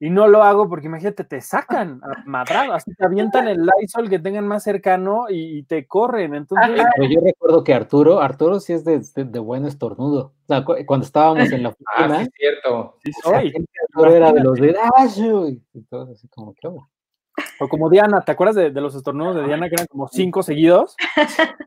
y 0.00 0.10
no 0.10 0.28
lo 0.28 0.42
hago 0.42 0.68
porque 0.68 0.86
imagínate, 0.86 1.24
te 1.24 1.40
sacan 1.40 2.00
a 2.04 2.08
madrado, 2.26 2.72
así 2.72 2.94
te 2.94 3.04
avientan 3.04 3.48
el 3.48 3.66
Lysol 3.66 4.08
que 4.08 4.18
tengan 4.18 4.46
más 4.46 4.62
cercano 4.62 5.26
y, 5.28 5.58
y 5.58 5.62
te 5.64 5.86
corren. 5.86 6.34
Entonces, 6.34 6.84
Pero 6.96 7.08
yo 7.10 7.20
recuerdo 7.24 7.64
que 7.64 7.74
Arturo, 7.74 8.20
Arturo 8.20 8.60
sí 8.60 8.72
es 8.72 8.84
de, 8.84 9.00
de- 9.00 9.24
de 9.24 9.38
buen 9.38 9.66
estornudo. 9.66 10.32
O 10.44 10.46
sea, 10.46 10.64
cu- 10.64 10.76
cuando 10.86 11.04
estábamos 11.04 11.50
en 11.52 11.62
la 11.62 11.70
Ah, 11.70 12.04
oficina, 12.04 12.18
sí, 12.20 12.24
es 12.24 12.30
cierto. 12.34 12.96
sí 13.02 13.12
soy. 13.22 13.52
Arturo 13.94 14.14
era 14.14 14.32
de 14.32 14.40
los 14.44 14.60
de 14.60 14.72
"Dashu", 14.72 15.46
y 15.48 15.82
todo 15.90 16.12
así 16.12 16.28
como 16.28 16.54
que. 16.54 16.68
O 17.60 17.68
como 17.68 17.90
Diana, 17.90 18.20
¿te 18.20 18.30
acuerdas 18.32 18.54
de, 18.56 18.70
de 18.70 18.80
los 18.80 18.94
estornudos 18.94 19.34
de 19.36 19.44
Diana 19.44 19.68
que 19.68 19.74
eran 19.74 19.86
como 19.88 20.06
cinco 20.08 20.42
seguidos? 20.44 20.94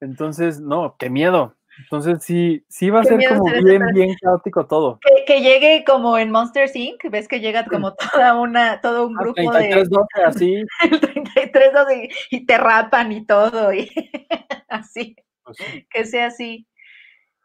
Entonces, 0.00 0.60
no, 0.60 0.96
qué 0.98 1.10
miedo. 1.10 1.54
Entonces 1.80 2.22
sí, 2.24 2.64
sí 2.68 2.90
va 2.90 3.00
a 3.00 3.04
ser 3.04 3.20
como 3.28 3.48
ser 3.48 3.62
bien, 3.64 3.82
bien 3.94 4.14
caótico 4.20 4.66
todo. 4.66 4.98
que, 5.00 5.24
que 5.26 5.40
llegue 5.40 5.84
como 5.86 6.18
en 6.18 6.30
Monster 6.30 6.70
Inc., 6.74 7.02
ves 7.10 7.28
que 7.28 7.40
llega 7.40 7.64
como 7.66 7.94
toda 8.12 8.34
una, 8.38 8.80
todo 8.80 9.06
un 9.06 9.16
Ah, 9.18 9.22
grupo 9.22 9.50
33, 9.52 9.88
de 9.90 9.96
12, 9.96 10.24
así. 10.26 10.54
el 10.90 11.00
33 11.00 11.72
dos 11.72 11.86
y, 11.92 12.36
y 12.36 12.46
te 12.46 12.58
rapan 12.58 13.12
y 13.12 13.24
todo, 13.24 13.72
y 13.72 13.90
así, 14.68 15.16
pues, 15.44 15.56
sí. 15.58 15.86
que 15.90 16.04
sea 16.04 16.26
así. 16.26 16.66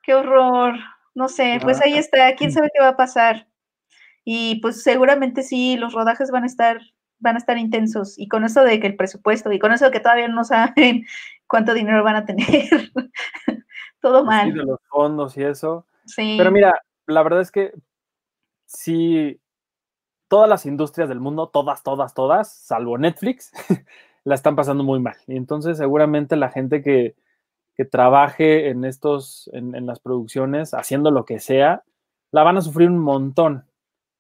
Qué 0.02 0.14
horror. 0.16 0.76
No 1.16 1.30
sé, 1.30 1.60
pues 1.62 1.78
Ah. 1.80 1.84
ahí 1.86 1.98
está, 1.98 2.34
quién 2.36 2.52
sabe 2.52 2.70
qué 2.74 2.82
va 2.82 2.90
a 2.90 2.98
pasar. 2.98 3.48
Y 4.26 4.56
pues 4.62 4.84
seguramente 4.84 5.44
sí, 5.44 5.78
los 5.78 5.94
rodajes 5.94 6.32
van 6.32 6.44
a 6.44 6.48
estar, 6.48 6.82
van 7.20 7.36
a 7.36 7.38
estar 7.40 7.58
intensos. 7.58 8.18
Y 8.18 8.28
con 8.28 8.44
eso 8.46 8.64
de 8.64 8.80
que 8.80 8.88
el 8.88 8.96
presupuesto, 8.96 9.52
y 9.52 9.60
con 9.60 9.72
eso 9.74 9.86
de 9.86 9.92
que 9.92 10.00
todavía 10.00 10.28
no 10.28 10.44
saben 10.44 11.06
cuánto 11.48 11.74
dinero 11.74 12.04
van 12.04 12.16
a 12.16 12.26
tener. 12.26 12.48
Todo 14.04 14.20
sí, 14.22 14.26
mal. 14.28 14.54
de 14.54 14.64
los 14.66 14.80
fondos 14.90 15.38
y 15.38 15.44
eso. 15.44 15.88
Sí. 16.06 16.36
Pero 16.38 16.52
mira, 16.52 16.80
la 17.08 17.24
verdad 17.24 17.42
es 17.42 17.50
que 17.52 17.74
sí, 18.66 19.40
todas 20.28 20.50
las 20.50 20.66
industrias 20.66 21.10
del 21.10 21.20
mundo, 21.20 21.48
todas, 21.48 21.82
todas, 21.84 22.14
todas, 22.14 22.54
salvo 22.54 22.98
Netflix, 22.98 23.52
la 24.26 24.36
están 24.36 24.56
pasando 24.56 24.84
muy 24.84 25.00
mal. 25.00 25.16
Y 25.28 25.38
entonces 25.38 25.78
seguramente 25.78 26.36
la 26.36 26.50
gente 26.50 26.82
que, 26.84 27.16
que 27.76 27.86
trabaje 27.86 28.70
en 28.70 28.84
estos, 28.86 29.50
en, 29.54 29.74
en 29.76 29.86
las 29.86 30.00
producciones, 30.00 30.74
haciendo 30.74 31.10
lo 31.12 31.26
que 31.26 31.40
sea, 31.40 31.84
la 32.32 32.44
van 32.44 32.58
a 32.58 32.62
sufrir 32.62 32.90
un 32.90 33.00
montón. 33.00 33.66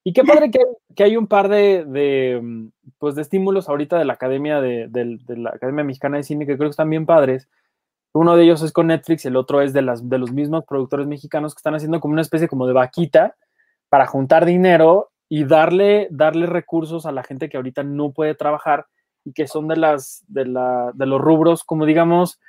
Y 0.06 0.14
qué 0.14 0.24
padre 0.24 0.52
que, 0.52 0.60
que 0.96 1.04
hay 1.04 1.16
un 1.18 1.28
par 1.28 1.48
de, 1.50 1.86
de, 1.86 2.40
mm, 2.42 2.68
pues 3.00 3.16
de 3.16 3.22
estímulos 3.22 3.70
ahorita 3.70 3.98
de 3.98 4.06
la 4.06 4.14
Academia 4.14 4.60
de, 4.62 4.88
del- 4.90 5.26
de 5.26 5.38
la 5.38 5.52
Academia 5.52 5.84
Mexicana 5.84 6.18
de 6.18 6.24
Cine 6.24 6.46
que 6.46 6.56
creo 6.58 6.68
que 6.70 6.72
están 6.72 6.90
bien 6.90 7.06
padres. 7.06 7.50
Uno 8.14 8.36
de 8.36 8.44
ellos 8.44 8.62
es 8.62 8.72
con 8.72 8.88
Netflix, 8.88 9.26
el 9.26 9.36
otro 9.36 9.62
es 9.62 9.74
de, 9.74 9.82
las, 9.82 10.08
de 10.08 10.18
los 10.20 10.32
mismos 10.32 10.66
productores 10.66 11.08
mexicanos 11.08 11.54
que 11.56 11.60
están 11.60 11.76
haciendo 11.76 12.00
como 12.00 12.14
una 12.14 12.22
especie 12.22 12.48
como 12.48 12.68
de 12.68 12.74
vaquita 12.74 13.36
para 13.90 14.06
juntar 14.06 14.46
dinero 14.46 15.10
y 15.30 15.46
darle, 15.46 16.08
darle 16.12 16.46
recursos 16.46 17.06
a 17.08 17.12
la 17.12 17.24
gente 17.24 17.50
que 17.50 17.58
ahorita 17.58 17.84
no 17.84 18.12
puede 18.12 18.36
trabajar 18.36 18.86
y 19.26 19.34
que 19.34 19.48
son 19.48 19.68
de, 19.68 19.78
las, 19.78 20.24
de, 20.28 20.46
la, 20.46 20.92
de 20.94 21.06
los 21.08 21.20
rubros, 21.20 21.64
como 21.64 21.86
digamos, 21.88 22.40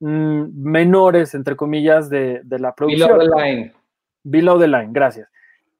mm, 0.00 0.46
menores, 0.52 1.34
entre 1.34 1.54
comillas, 1.54 2.10
de, 2.10 2.40
de 2.42 2.58
la 2.58 2.74
producción. 2.74 3.16
Below 3.18 3.36
the 3.36 3.42
line. 3.44 3.72
Below 4.24 4.58
the 4.58 4.66
line, 4.68 4.88
gracias. 4.90 5.28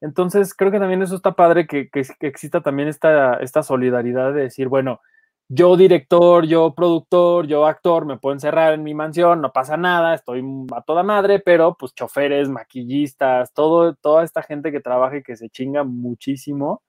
Entonces, 0.01 0.53
creo 0.53 0.71
que 0.71 0.79
también 0.79 1.01
eso 1.01 1.15
está 1.15 1.33
padre 1.33 1.65
que, 1.67 1.89
que- 1.89 2.03
que 2.19 2.27
exista 2.27 2.61
también 2.61 2.87
esta, 2.87 3.35
esta 3.35 3.63
solidaridad 3.63 4.33
de 4.33 4.43
decir, 4.43 4.67
bueno, 4.67 5.01
yo 5.47 5.77
director, 5.77 6.45
yo 6.45 6.73
productor, 6.73 7.45
yo 7.47 7.65
actor, 7.65 8.05
me 8.05 8.17
puedo 8.17 8.33
encerrar 8.33 8.73
en 8.73 8.83
mi 8.83 8.93
mansión, 8.93 9.41
no 9.41 9.51
pasa 9.51 9.77
nada, 9.77 10.15
estoy 10.15 10.43
a 10.75 10.81
toda 10.81 11.03
madre, 11.03 11.39
pero 11.39 11.75
pues 11.77 11.93
choferes, 11.93 12.49
maquillistas, 12.49 13.53
todo, 13.53 13.93
toda 13.95 14.23
esta 14.23 14.41
gente 14.41 14.71
que 14.71 14.79
trabaja 14.79 15.17
y 15.17 15.23
que 15.23 15.35
se 15.35 15.49
chinga 15.49 15.83
muchísimo, 15.83 16.81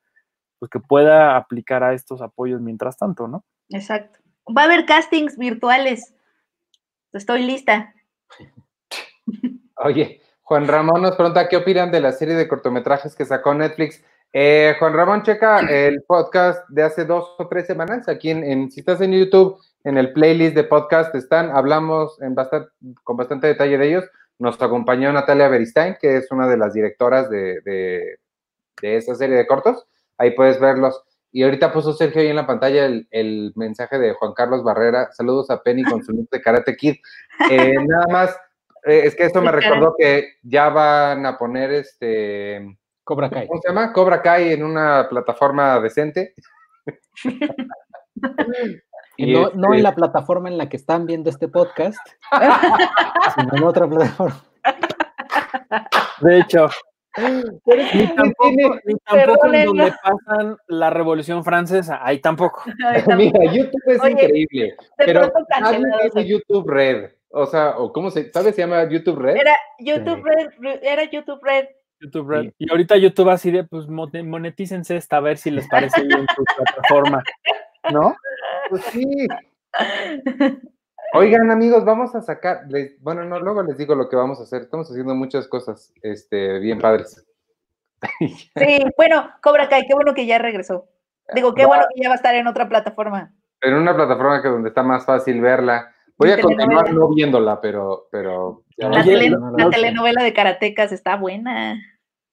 pues 0.58 0.70
que 0.70 0.80
pueda 0.80 1.36
aplicar 1.36 1.82
a 1.84 1.92
estos 1.92 2.22
apoyos 2.22 2.60
mientras 2.60 2.96
tanto, 2.96 3.28
¿no? 3.28 3.44
Exacto. 3.68 4.20
Va 4.56 4.62
a 4.62 4.64
haber 4.64 4.86
castings 4.86 5.36
virtuales. 5.36 6.14
Estoy 7.12 7.42
lista. 7.42 7.94
Oye, 9.76 10.22
Juan 10.42 10.66
Ramón 10.66 11.02
nos 11.02 11.16
pregunta 11.16 11.48
qué 11.48 11.56
opinan 11.56 11.90
de 11.90 12.00
la 12.00 12.12
serie 12.12 12.34
de 12.34 12.48
cortometrajes 12.48 13.14
que 13.14 13.24
sacó 13.24 13.52
Netflix. 13.52 14.02
Eh, 14.38 14.74
Juan 14.78 14.92
Ramón, 14.92 15.22
checa 15.22 15.60
el 15.60 16.02
podcast 16.02 16.68
de 16.68 16.82
hace 16.82 17.06
dos 17.06 17.34
o 17.38 17.48
tres 17.48 17.66
semanas 17.66 18.06
aquí 18.06 18.28
en, 18.30 18.44
en- 18.44 18.70
si 18.70 18.80
estás 18.80 19.00
en 19.00 19.12
YouTube, 19.12 19.56
en 19.82 19.96
el 19.96 20.12
playlist 20.12 20.54
de 20.54 20.64
podcast 20.64 21.14
están, 21.14 21.50
hablamos 21.56 22.20
en 22.20 22.34
bastante, 22.34 22.68
con 23.02 23.16
bastante 23.16 23.46
detalle 23.46 23.78
de 23.78 23.88
ellos. 23.88 24.04
Nos 24.38 24.60
acompañó 24.60 25.10
Natalia 25.10 25.48
Beristain, 25.48 25.96
que 25.98 26.18
es 26.18 26.30
una 26.30 26.46
de 26.48 26.58
las 26.58 26.74
directoras 26.74 27.30
de, 27.30 27.62
de, 27.64 28.18
de 28.82 28.96
esa 28.98 29.14
serie 29.14 29.36
de 29.36 29.46
cortos. 29.46 29.86
Ahí 30.18 30.32
puedes 30.32 30.60
verlos. 30.60 31.02
Y 31.32 31.42
ahorita 31.42 31.72
puso 31.72 31.94
Sergio 31.94 32.20
ahí 32.20 32.28
en 32.28 32.36
la 32.36 32.46
pantalla 32.46 32.84
el, 32.84 33.08
el 33.12 33.54
mensaje 33.56 33.98
de 33.98 34.12
Juan 34.12 34.34
Carlos 34.34 34.62
Barrera. 34.62 35.12
Saludos 35.12 35.48
a 35.48 35.62
Penny 35.62 35.82
con 35.84 36.04
su 36.04 36.12
look 36.12 36.28
de 36.30 36.42
Karate 36.42 36.76
Kid. 36.76 36.96
Eh, 37.50 37.72
nada 37.86 38.06
más, 38.10 38.36
eh, 38.84 39.00
es 39.04 39.16
que 39.16 39.24
esto 39.24 39.40
me 39.40 39.50
recordó 39.50 39.94
que 39.96 40.34
ya 40.42 40.68
van 40.68 41.24
a 41.24 41.38
poner 41.38 41.72
este. 41.72 42.76
Cobra 43.06 43.30
Kai. 43.30 43.46
¿Cómo 43.46 43.60
se 43.62 43.68
llama? 43.68 43.92
Cobra 43.92 44.20
Kai 44.20 44.52
en 44.52 44.64
una 44.64 45.06
plataforma 45.08 45.78
decente. 45.80 46.34
Y 49.18 49.32
no, 49.32 49.50
no 49.54 49.68
este, 49.68 49.76
en 49.78 49.82
la 49.82 49.94
plataforma 49.94 50.48
en 50.50 50.58
la 50.58 50.68
que 50.68 50.76
están 50.76 51.06
viendo 51.06 51.30
este 51.30 51.48
podcast, 51.48 51.98
sino 53.34 53.56
en 53.56 53.64
otra 53.64 53.88
plataforma. 53.88 54.44
De 56.20 56.38
hecho, 56.40 56.68
ni 57.16 58.06
tampoco, 58.14 58.48
tiene- 58.50 58.80
ni 58.84 58.94
tampoco 58.96 59.46
en 59.54 59.64
donde 59.66 59.94
pasan 60.02 60.58
la 60.66 60.90
Revolución 60.90 61.44
Francesa, 61.44 62.00
ahí 62.02 62.18
tampoco. 62.20 62.62
Ay, 62.86 63.02
tampoco. 63.06 63.38
Mira, 63.38 63.52
YouTube 63.54 63.82
es 63.86 64.00
Oye, 64.02 64.12
increíble, 64.12 64.76
de 64.98 65.04
pero 65.06 65.32
nadie 65.60 66.10
tiene 66.12 66.28
YouTube 66.28 66.68
Red. 66.68 67.10
O 67.30 67.46
sea, 67.46 67.78
o 67.78 67.92
¿cómo 67.92 68.10
se, 68.10 68.30
¿sabes? 68.32 68.54
Se 68.54 68.62
llama 68.62 68.86
YouTube 68.88 69.18
Red. 69.18 69.36
Era 69.36 69.56
YouTube 69.78 70.22
Red, 70.24 70.78
era 70.82 71.04
YouTube 71.04 71.40
Red. 71.42 71.66
YouTube 72.00 72.28
Red. 72.28 72.42
Sí. 72.42 72.54
Y 72.58 72.70
ahorita 72.70 72.96
YouTube 72.96 73.30
así 73.30 73.50
de, 73.50 73.64
pues 73.64 73.86
monetícense 73.88 74.96
esta 74.96 75.16
a 75.18 75.20
ver 75.20 75.38
si 75.38 75.50
les 75.50 75.68
parece 75.68 76.02
bien 76.02 76.26
su 76.34 76.44
plataforma. 76.56 77.22
¿No? 77.92 78.16
Pues 78.70 78.82
sí. 78.84 79.26
Oigan, 81.12 81.50
amigos, 81.50 81.84
vamos 81.84 82.14
a 82.14 82.20
sacar, 82.20 82.64
les- 82.68 83.00
bueno, 83.00 83.24
no, 83.24 83.38
luego 83.40 83.62
les 83.62 83.78
digo 83.78 83.94
lo 83.94 84.08
que 84.08 84.16
vamos 84.16 84.40
a 84.40 84.42
hacer. 84.42 84.62
Estamos 84.62 84.90
haciendo 84.90 85.14
muchas 85.14 85.46
cosas, 85.48 85.92
este, 86.02 86.58
bien 86.58 86.80
padres. 86.80 87.24
Sí, 88.18 88.78
bueno, 88.96 89.30
Cobra 89.42 89.68
Kai, 89.68 89.86
qué 89.86 89.94
bueno 89.94 90.12
que 90.14 90.26
ya 90.26 90.38
regresó. 90.38 90.86
Digo, 91.34 91.54
qué 91.54 91.64
bueno 91.66 91.84
que 91.94 92.02
ya 92.02 92.08
va 92.08 92.14
a 92.14 92.16
estar 92.16 92.34
en 92.34 92.46
otra 92.46 92.68
plataforma. 92.68 93.32
En 93.62 93.74
una 93.74 93.96
plataforma 93.96 94.42
que 94.42 94.48
donde 94.48 94.68
está 94.68 94.82
más 94.82 95.04
fácil 95.06 95.40
verla. 95.40 95.92
Voy 96.18 96.30
a 96.30 96.40
continuar 96.40 96.92
no 96.94 97.08
viéndola, 97.14 97.60
pero, 97.60 98.08
pero. 98.10 98.64
ya 98.78 98.88
La, 98.88 99.04
tele- 99.04 99.36
telenovela 99.70 100.22
de 100.22 100.32
Karatecas 100.32 100.92
está 100.92 101.16
buena. 101.16 101.78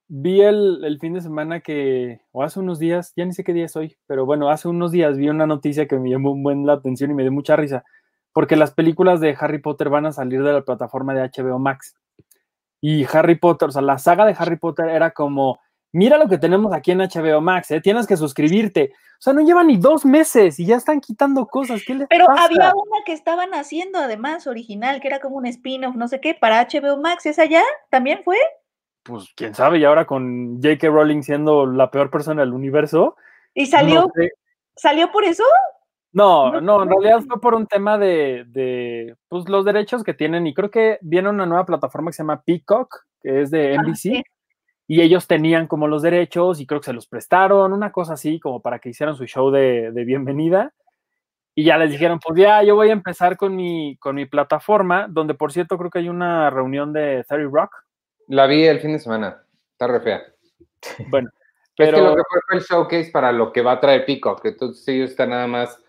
Vi 0.08 0.42
el, 0.42 0.84
el 0.84 1.00
fin 1.00 1.14
de 1.14 1.22
semana 1.22 1.62
que, 1.62 2.22
o 2.32 2.44
hace 2.44 2.60
unos 2.60 2.78
días, 2.80 3.14
ya 3.16 3.26
ni 3.26 3.34
sé 3.34 3.44
qué 3.44 3.54
día 3.54 3.66
es 3.66 3.76
hoy, 3.76 3.98
pero 4.06 4.26
bueno, 4.26 4.50
hace 4.50 4.68
unos 4.68 4.92
días 4.92 5.18
vi 5.18 5.30
una 5.30 5.48
noticia 5.48 5.88
que 5.88 5.98
me 5.98 6.10
llamó 6.10 6.32
un 6.32 6.44
buen 6.44 6.66
la 6.66 6.74
atención 6.74 7.10
y 7.12 7.14
me 7.14 7.24
dio 7.24 7.32
mucha 7.32 7.56
risa, 7.56 7.84
porque 8.32 8.56
las 8.56 8.74
películas 8.74 9.20
de 9.22 9.36
Harry 9.40 9.60
Potter 9.60 9.90
van 9.90 10.06
a 10.06 10.12
salir 10.12 10.44
de 10.44 10.54
la 10.54 10.62
plataforma 10.62 11.14
de 11.14 11.22
HBO 11.30 11.58
Max. 11.58 11.96
Y 12.82 13.06
Harry 13.12 13.36
Potter, 13.36 13.70
o 13.70 13.72
sea, 13.72 13.82
la 13.82 13.98
saga 13.98 14.26
de 14.26 14.36
Harry 14.38 14.58
Potter 14.58 14.90
era 14.90 15.12
como, 15.12 15.60
mira 15.94 16.18
lo 16.18 16.28
que 16.28 16.38
tenemos 16.38 16.74
aquí 16.74 16.92
en 16.92 17.00
HBO 17.00 17.40
Max, 17.40 17.72
¿eh? 17.72 17.80
tienes 17.80 18.06
que 18.08 18.18
suscribirte. 18.18 18.92
O 19.14 19.22
sea, 19.24 19.32
no 19.32 19.40
lleva 19.42 19.64
ni 19.64 19.78
dos 19.78 20.04
meses 20.06 20.60
y 20.60 20.66
ya 20.66 20.76
están 20.76 21.00
quitando 21.00 21.46
cosas. 21.48 21.82
¿Qué 21.88 21.96
les 21.96 22.08
Pero 22.10 22.26
pasa? 22.26 22.44
había 22.44 22.74
una 22.76 23.06
que 23.06 23.14
estaban 23.14 23.54
haciendo 23.54 24.00
además 24.00 24.48
original, 24.48 25.00
que 25.00 25.08
era 25.08 25.20
como 25.22 25.38
un 25.38 25.46
spin-off, 25.46 25.96
no 25.96 26.10
sé 26.10 26.20
qué, 26.20 26.34
para 26.34 26.62
HBO 26.68 26.98
Max. 26.98 27.26
¿Esa 27.26 27.46
ya 27.46 27.64
también 27.90 28.22
fue? 28.26 28.38
Pues 29.04 29.30
quién 29.36 29.54
sabe, 29.56 29.80
y 29.80 29.86
ahora 29.86 30.06
con 30.06 30.56
J.K. 30.62 30.88
Rowling 30.90 31.22
siendo 31.24 31.66
la 31.66 31.90
peor 31.92 32.10
persona 32.10 32.42
del 32.42 32.54
universo. 32.54 33.16
¿Y 33.54 33.66
salió, 33.68 34.02
no 34.04 34.12
sé. 34.16 34.32
salió 34.76 35.12
por 35.12 35.24
eso? 35.26 35.44
No, 36.12 36.52
No 36.52 36.62
no, 36.62 36.84
en 36.84 36.90
realidad 36.90 37.22
fue 37.28 37.42
por 37.42 37.54
un 37.56 37.66
tema 37.68 37.98
de, 37.98 38.46
de, 38.48 39.16
pues, 39.30 39.48
los 39.50 39.66
derechos 39.66 40.04
que 40.04 40.14
tienen 40.14 40.46
y 40.48 40.54
creo 40.54 40.70
que 40.70 41.00
viene 41.02 41.30
una 41.30 41.46
nueva 41.46 41.66
plataforma 41.66 42.12
que 42.12 42.14
se 42.18 42.24
llama 42.24 42.44
Peacock, 42.46 43.06
que 43.22 43.42
es 43.42 43.52
de 43.52 43.76
Ah, 43.76 43.82
NBC, 43.82 43.96
sí. 43.98 44.24
Y 44.94 45.02
ellos 45.02 45.26
tenían 45.26 45.66
como 45.66 45.88
los 45.88 46.04
derechos 46.04 46.62
y 46.62 46.68
creo 46.68 46.80
que 46.80 46.86
se 46.86 46.94
los 46.94 47.08
prestaron, 47.08 47.74
una 47.74 47.92
cosa 47.92 48.14
así 48.14 48.40
como 48.40 48.62
para 48.62 48.78
que 48.78 48.90
hicieran 48.90 49.16
su 49.16 49.26
show 49.26 49.50
de, 49.50 49.92
de 49.92 50.06
bienvenida. 50.06 50.72
Y 51.56 51.64
ya 51.64 51.80
les 51.80 51.90
dijeron, 51.90 52.20
pues 52.20 52.40
ya, 52.40 52.62
yo 52.62 52.76
voy 52.76 52.90
a 52.90 52.94
empezar 52.94 53.36
con 53.36 53.56
mi, 53.56 53.98
con 53.98 54.16
mi 54.16 54.28
plataforma, 54.28 55.08
donde 55.10 55.34
por 55.34 55.52
cierto 55.52 55.80
creo 55.80 55.90
que 55.90 55.98
hay 55.98 56.10
una 56.10 56.52
reunión 56.52 56.94
de 56.94 57.26
30 57.28 57.50
Rock. 57.52 57.72
La 58.28 58.46
vi 58.46 58.66
el 58.66 58.82
fin 58.82 58.94
de 58.94 59.00
semana. 59.00 59.44
Está 59.72 59.88
re 59.88 60.00
fea. 60.00 60.22
Bueno, 61.10 61.32
Es 61.80 61.90
que 61.90 61.92
lo 61.94 61.98
pero 61.98 62.16
que 62.16 62.22
fue, 62.30 62.40
fue 62.48 62.58
el 62.58 62.64
showcase 62.64 63.10
para 63.12 63.32
lo 63.32 63.52
que 63.52 63.64
va 63.64 63.72
a 63.72 63.80
traer 63.80 64.06
Pico, 64.06 64.36
que 64.36 64.50
entonces 64.50 64.88
ellos 64.90 65.10
están 65.10 65.32
nada 65.32 65.48
más, 65.48 65.82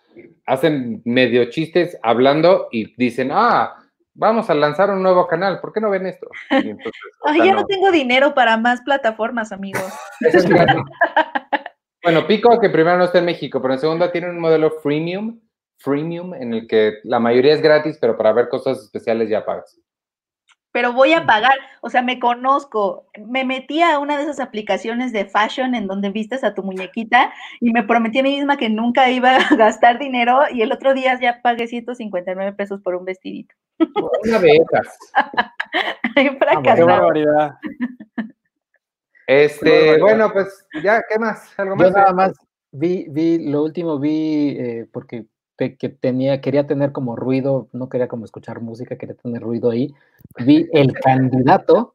hacen 0.47 1.03
medio 1.05 1.51
chistes 1.51 1.99
hablando 2.03 2.69
y 2.73 2.95
dicen, 2.97 3.29
ah, 3.35 3.84
vamos 4.15 4.49
a 4.49 4.55
lanzar 4.55 4.91
un 4.91 5.03
nuevo 5.03 5.27
canal, 5.27 5.61
¿por 5.61 5.73
qué 5.73 5.81
no 5.81 5.91
ven 5.91 6.07
esto? 6.07 6.29
Y 6.51 6.71
entonces, 6.71 7.03
o 7.21 7.29
Ay, 7.29 7.39
ya 7.39 7.53
no. 7.53 7.61
no 7.61 7.67
tengo 7.67 7.91
dinero 7.91 8.35
para 8.35 8.57
más 8.57 8.81
plataformas, 8.83 9.53
amigos. 9.53 9.93
Es 10.21 10.47
bueno, 12.03 12.27
Pico, 12.27 12.61
que 12.61 12.69
primero 12.69 12.99
no 12.99 13.05
está 13.05 13.19
en 13.19 13.25
México, 13.25 13.63
pero 13.63 13.75
en 13.75 13.81
segundo 13.81 14.11
tiene 14.11 14.29
un 14.29 14.39
modelo 14.39 14.71
freemium, 14.83 15.41
freemium, 15.79 16.35
en 16.35 16.53
el 16.53 16.67
que 16.67 16.99
la 17.03 17.19
mayoría 17.19 17.55
es 17.55 17.63
gratis, 17.63 17.97
pero 17.99 18.17
para 18.17 18.33
ver 18.33 18.51
cosas 18.51 18.79
especiales 18.83 19.31
ya 19.31 19.45
pagas. 19.45 19.81
Pero 20.75 20.93
voy 20.93 21.13
a 21.13 21.25
pagar, 21.25 21.55
o 21.83 21.89
sea, 21.89 22.03
me 22.03 22.19
conozco. 22.19 23.07
Me 23.25 23.45
metí 23.45 23.81
a 23.81 24.01
una 24.01 24.17
de 24.17 24.25
esas 24.25 24.41
aplicaciones 24.41 25.13
de 25.13 25.25
fashion 25.25 25.77
en 25.77 25.87
donde 25.87 26.11
vistes 26.11 26.43
a 26.43 26.53
tu 26.53 26.65
muñequita 26.65 27.33
y 27.61 27.71
me 27.71 27.85
prometí 27.85 28.19
a 28.19 28.25
mí 28.25 28.35
misma 28.35 28.57
que 28.57 28.69
nunca 28.69 29.09
iba 29.09 29.37
a 29.37 29.39
gastar 29.57 30.01
dinero 30.01 30.41
y 30.53 30.63
el 30.63 30.73
otro 30.73 30.93
día 30.93 31.17
ya 31.21 31.41
pagué 31.43 31.69
159 31.69 32.55
pesos 32.55 32.81
por 32.81 32.97
un 32.97 33.05
vestidito. 33.05 33.55
Una 34.25 34.41
de 34.41 34.57
esas. 34.57 34.99
He 36.17 36.25
qué 36.25 36.37
fracasado. 36.39 36.87
barbaridad. 36.87 37.55
Este, 39.29 40.01
bueno, 40.01 40.33
pues 40.33 40.67
ya, 40.83 41.01
¿qué 41.09 41.21
más? 41.21 41.57
¿Algo 41.57 41.77
más? 41.77 41.87
Yo 41.87 41.97
nada 41.97 42.13
más 42.13 42.33
vi, 42.73 43.07
vi, 43.11 43.49
lo 43.49 43.63
último 43.63 44.01
vi, 44.01 44.57
eh, 44.59 44.89
porque 44.93 45.25
te- 45.57 45.77
que 45.77 45.89
tenía, 45.89 46.41
quería 46.41 46.67
tener 46.67 46.93
como 46.93 47.17
ruido, 47.17 47.69
no 47.73 47.89
quería 47.89 48.09
como 48.09 48.25
escuchar 48.25 48.61
música, 48.61 48.97
quería 48.97 49.15
tener 49.15 49.43
ruido 49.43 49.71
ahí. 49.71 49.95
Vi 50.45 50.69
El 50.73 50.93
Candidato 50.93 51.95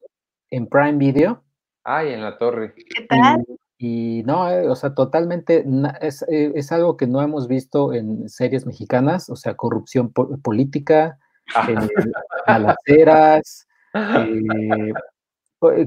en 0.49 0.68
Prime 0.68 0.98
Video. 0.98 1.44
Ay, 1.84 2.14
en 2.14 2.22
la 2.22 2.38
torre. 2.38 2.73
¿Qué 2.76 3.06
tal? 3.07 3.45
Y, 3.77 4.19
y 4.19 4.23
no, 4.23 4.49
eh, 4.49 4.68
o 4.68 4.76
sea, 4.76 4.94
totalmente, 4.94 5.65
es, 6.02 6.23
eh, 6.23 6.52
es 6.56 6.72
algo 6.72 6.98
que 6.98 7.07
no 7.07 7.22
hemos 7.22 7.48
visto 7.48 7.94
en 7.94 8.27
series 8.30 8.65
mexicanas, 8.65 9.30
o 9.30 9.36
sea, 9.36 9.56
corrupción 9.56 10.11
po- 10.11 10.38
política, 10.41 11.18
balaceras, 12.48 13.68
eh, 13.94 14.94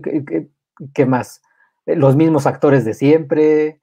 ¿qué- 0.03 0.25
qué- 0.25 0.49
¿qué 0.95 1.07
más? 1.07 1.43
Los 1.87 2.17
mismos 2.17 2.47
actores 2.47 2.85
de 2.85 2.95
siempre, 2.95 3.81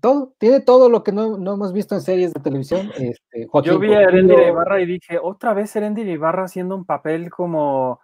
todo, 0.00 0.34
tiene 0.38 0.60
todo 0.60 0.88
lo 0.88 1.02
que 1.02 1.12
no, 1.12 1.38
no 1.38 1.54
hemos 1.54 1.72
visto 1.72 1.94
en 1.94 2.00
series 2.00 2.32
de 2.32 2.40
televisión. 2.40 2.90
Este, 2.96 3.46
Joaquín 3.46 3.72
Yo 3.72 3.78
vi 3.78 3.92
a 3.92 4.02
Erendira 4.02 4.48
Ibarra 4.48 4.80
y 4.80 4.86
dije, 4.86 5.18
otra 5.22 5.54
vez 5.54 5.74
Erendira 5.76 6.10
Ibarra 6.10 6.44
haciendo 6.44 6.74
un 6.74 6.84
papel 6.84 7.30
como 7.30 8.00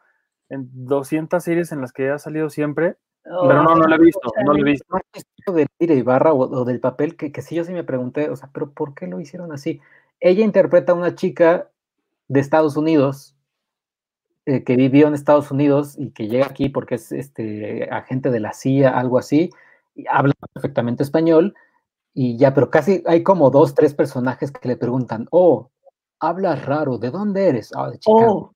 en 0.48 0.68
200 0.72 1.42
series 1.42 1.72
en 1.72 1.80
las 1.80 1.92
que 1.92 2.10
ha 2.10 2.18
salido 2.18 2.50
siempre, 2.50 2.96
pero 3.22 3.62
no, 3.62 3.76
no 3.76 3.86
lo 3.86 3.94
he 3.94 3.98
visto, 3.98 4.32
no 4.44 4.54
lo 4.54 4.60
he 4.60 4.64
visto. 4.64 4.96
de 5.52 5.94
Ibarra 5.94 6.32
o, 6.32 6.38
o 6.38 6.64
del 6.64 6.80
papel, 6.80 7.16
que, 7.16 7.32
que 7.32 7.42
sí, 7.42 7.54
yo 7.54 7.64
sí 7.64 7.72
me 7.72 7.84
pregunté, 7.84 8.30
o 8.30 8.36
sea, 8.36 8.50
pero 8.52 8.72
¿por 8.72 8.94
qué 8.94 9.06
lo 9.06 9.20
hicieron 9.20 9.52
así? 9.52 9.80
Ella 10.20 10.44
interpreta 10.44 10.92
a 10.92 10.96
una 10.96 11.14
chica 11.14 11.70
de 12.28 12.40
Estados 12.40 12.76
Unidos 12.76 13.36
eh, 14.46 14.64
que 14.64 14.76
vivió 14.76 15.06
en 15.06 15.14
Estados 15.14 15.50
Unidos 15.50 15.96
y 15.98 16.10
que 16.10 16.28
llega 16.28 16.46
aquí 16.46 16.68
porque 16.70 16.94
es 16.94 17.12
este 17.12 17.88
agente 17.90 18.30
de 18.30 18.40
la 18.40 18.52
CIA, 18.52 18.98
algo 18.98 19.18
así, 19.18 19.50
y 19.94 20.06
habla 20.08 20.32
perfectamente 20.52 21.02
español, 21.02 21.54
y 22.14 22.36
ya, 22.36 22.52
pero 22.54 22.70
casi 22.70 23.02
hay 23.06 23.22
como 23.22 23.50
dos, 23.50 23.74
tres 23.74 23.94
personajes 23.94 24.50
que 24.52 24.68
le 24.68 24.76
preguntan, 24.76 25.26
oh, 25.30 25.70
hablas 26.20 26.64
raro, 26.66 26.98
¿de 26.98 27.10
dónde 27.10 27.48
eres? 27.48 27.70
"Ah, 27.76 27.90
de 27.90 27.98
Chicago. 27.98 28.26
Oh, 28.26 28.54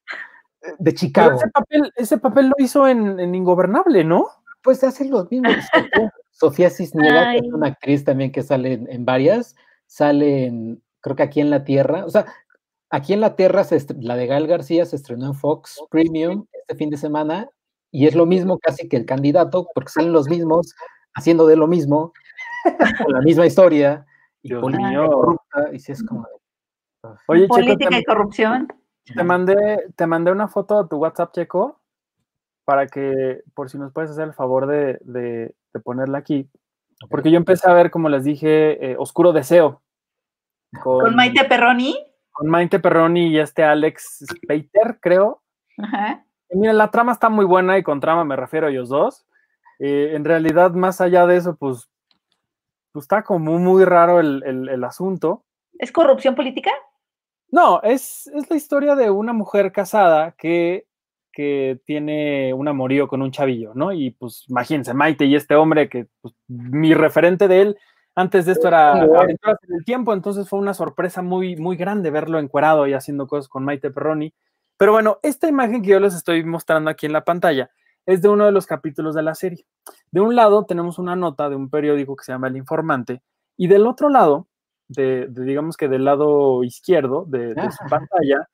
De 0.63 0.75
Pero 0.79 0.97
Chicago. 0.97 1.37
ese 1.37 1.49
papel, 1.51 1.93
ese 1.97 2.19
papel 2.19 2.47
lo 2.49 2.55
hizo 2.59 2.89
en, 2.89 3.21
en 3.21 3.35
Ingobernable, 3.35 4.03
¿no? 4.05 4.27
Pues 4.63 4.83
hacen 4.85 5.11
los 5.11 5.31
mismos. 5.31 5.55
Sofía, 5.73 6.13
Sofía 6.31 6.71
Cisniega, 6.71 7.33
que 7.33 7.39
es 7.39 7.53
una 7.53 7.67
actriz 7.69 8.05
también 8.05 8.33
que 8.33 8.43
sale 8.43 8.73
en, 8.75 8.91
en 8.91 9.05
varias, 9.05 9.55
sale 9.87 10.47
en, 10.47 10.83
creo 11.01 11.17
que 11.17 11.23
aquí 11.23 11.41
en 11.41 11.51
la 11.51 11.65
Tierra, 11.65 12.05
o 12.07 12.11
sea, 12.11 12.27
aquí 12.91 13.13
en 13.13 13.21
la 13.21 13.37
Tierra, 13.37 13.63
se 13.65 13.79
la 14.01 14.17
de 14.17 14.27
Gael 14.27 14.47
García 14.47 14.87
se 14.87 14.97
estrenó 14.97 15.27
en 15.27 15.35
Fox 15.35 15.81
Premium 15.91 16.47
este 16.53 16.77
fin 16.77 16.91
de 16.91 16.97
semana 16.97 17.49
y 17.91 18.07
es 18.07 18.15
lo 18.15 18.25
mismo 18.27 18.59
casi 18.59 18.89
que 18.89 18.97
el 18.97 19.05
candidato, 19.07 19.69
porque 19.75 19.91
salen 19.91 20.13
los 20.13 20.29
mismos 20.29 20.75
haciendo 21.15 21.47
de 21.47 21.57
lo 21.57 21.67
mismo, 21.69 22.13
con 23.05 23.13
la 23.13 23.21
misma 23.21 23.47
historia, 23.47 24.07
y 24.43 24.49
Dios 24.49 24.61
política 24.61 24.89
mío. 24.91 25.07
corrupta, 25.11 25.69
y 25.73 25.79
sí 25.79 25.93
es 25.93 26.05
como... 26.05 26.27
política 27.27 27.89
te, 27.91 27.99
y 27.99 28.05
corrupción. 28.05 28.69
te 29.15 29.25
mandé, 29.25 29.87
te 29.97 30.07
mandé 30.07 30.33
una 30.33 30.49
foto 30.49 30.79
a 30.79 30.89
tu 30.89 30.97
WhatsApp, 30.97 31.33
Checo, 31.33 31.81
para 32.65 32.87
que, 32.87 33.43
por 33.55 33.69
si 33.71 33.79
nos 33.79 33.93
puedes 33.93 34.11
hacer 34.11 34.25
el 34.29 34.35
favor 34.35 34.67
de, 34.67 34.99
de- 35.03 35.55
de 35.73 35.81
ponerla 35.81 36.19
aquí. 36.19 36.49
Porque 37.11 37.31
yo 37.31 37.37
empecé 37.37 37.69
a 37.69 37.75
ver, 37.75 37.91
como 37.91 38.09
les 38.09 38.25
dije, 38.25 38.93
eh, 38.93 38.97
Oscuro 38.99 39.33
Deseo. 39.33 39.83
Con 40.83 41.15
Maite 41.15 41.45
Perroni. 41.45 41.95
con 42.31 42.49
Maite 42.49 42.79
Perroni 42.81 43.29
y 43.29 43.39
este 43.39 43.63
Alex 43.65 44.25
Speiter, 44.31 44.99
creo. 45.01 45.43
Ajá. 45.79 46.25
Y 46.51 46.59
la 46.73 46.91
trama 46.91 47.13
está 47.13 47.29
muy 47.29 47.45
buena 47.45 47.77
y 47.79 47.83
con 47.83 48.01
trama 48.01 48.25
me 48.25 48.37
refiero 48.37 48.69
a 48.69 48.71
ellos 48.71 48.89
dos. 48.89 49.27
Eh, 49.81 50.13
en 50.15 50.25
realidad, 50.25 50.71
más 50.73 51.01
allá 51.01 51.27
de 51.27 51.37
eso, 51.37 51.57
pues, 51.57 51.89
pues 52.95 53.05
está 53.05 53.25
como 53.25 53.59
muy 53.59 53.85
raro 53.85 54.21
el, 54.21 54.43
el- 54.47 54.69
el 54.69 54.85
asunto. 54.85 55.43
¿Es 55.79 55.91
corrupción 55.91 56.37
política? 56.37 56.71
No, 57.51 57.83
es, 57.83 58.29
es 58.29 58.49
la 58.49 58.57
historia 58.57 58.95
de 58.95 59.11
una 59.11 59.33
mujer 59.33 59.73
casada 59.73 60.33
que, 60.39 60.87
que 61.33 61.81
tiene 61.85 62.55
un 62.55 62.69
amorío 62.69 63.09
con 63.09 63.21
un 63.21 63.33
chavillo, 63.33 63.73
¿no? 63.75 63.93
Y 63.93 64.13
pues 64.13 64.45
imagínense, 64.49 64.95
Maite 64.95 65.25
y 65.25 65.35
este 65.35 65.57
hombre 65.57 65.89
que 65.89 66.07
pues, 66.21 66.35
mi 66.47 66.95
referente 66.95 67.49
de 67.49 67.61
él 67.63 67.79
antes 68.15 68.47
de 68.47 68.53
esto 68.53 68.69
era 68.69 68.93
Aventuras 69.23 69.59
en 69.69 69.75
el 69.75 69.85
Tiempo, 69.85 70.13
entonces 70.13 70.49
fue 70.49 70.61
una 70.61 70.73
sorpresa 70.73 71.21
muy, 71.21 71.57
muy 71.57 71.77
grande 71.77 72.13
verlo 72.13 72.39
encuerado 72.39 72.87
y 72.87 72.93
haciendo 72.95 73.27
cosas 73.27 73.49
con 73.49 73.65
Maite 73.65 73.91
Perroni. 73.91 74.33
Pero 74.77 74.93
bueno, 74.93 75.19
esta 75.25 75.49
imagen 75.49 75.83
que 75.83 75.89
yo 75.91 75.99
les 76.01 76.15
estoy 76.15 76.45
mostrando 76.45 76.91
aquí 76.91 77.07
en 77.07 77.13
la 77.13 77.25
pantalla 77.25 77.71
es 78.07 78.23
de 78.23 78.29
uno 78.29 78.47
de 78.47 78.53
los 78.53 78.67
capítulos 78.67 79.15
de 79.15 79.23
la 79.23 79.35
serie. 79.35 79.67
De 80.11 80.21
un 80.21 80.35
lado 80.35 80.65
tenemos 80.65 80.99
una 80.99 81.17
nota 81.17 81.49
de 81.49 81.57
un 81.57 81.71
periódico 81.71 82.17
que 82.17 82.25
se 82.25 82.33
llama 82.33 82.49
El 82.49 82.57
Informante 82.57 83.23
y 83.57 83.69
del 83.69 83.87
otro 83.87 84.09
lado, 84.09 84.49
de, 84.89 85.27
de, 85.29 85.45
digamos 85.45 85.77
que 85.77 85.89
del 85.89 86.05
lado 86.05 86.63
izquierdo 86.65 87.25
de, 87.27 87.55
de 87.55 87.71
su 87.71 87.85
pantalla, 87.89 88.49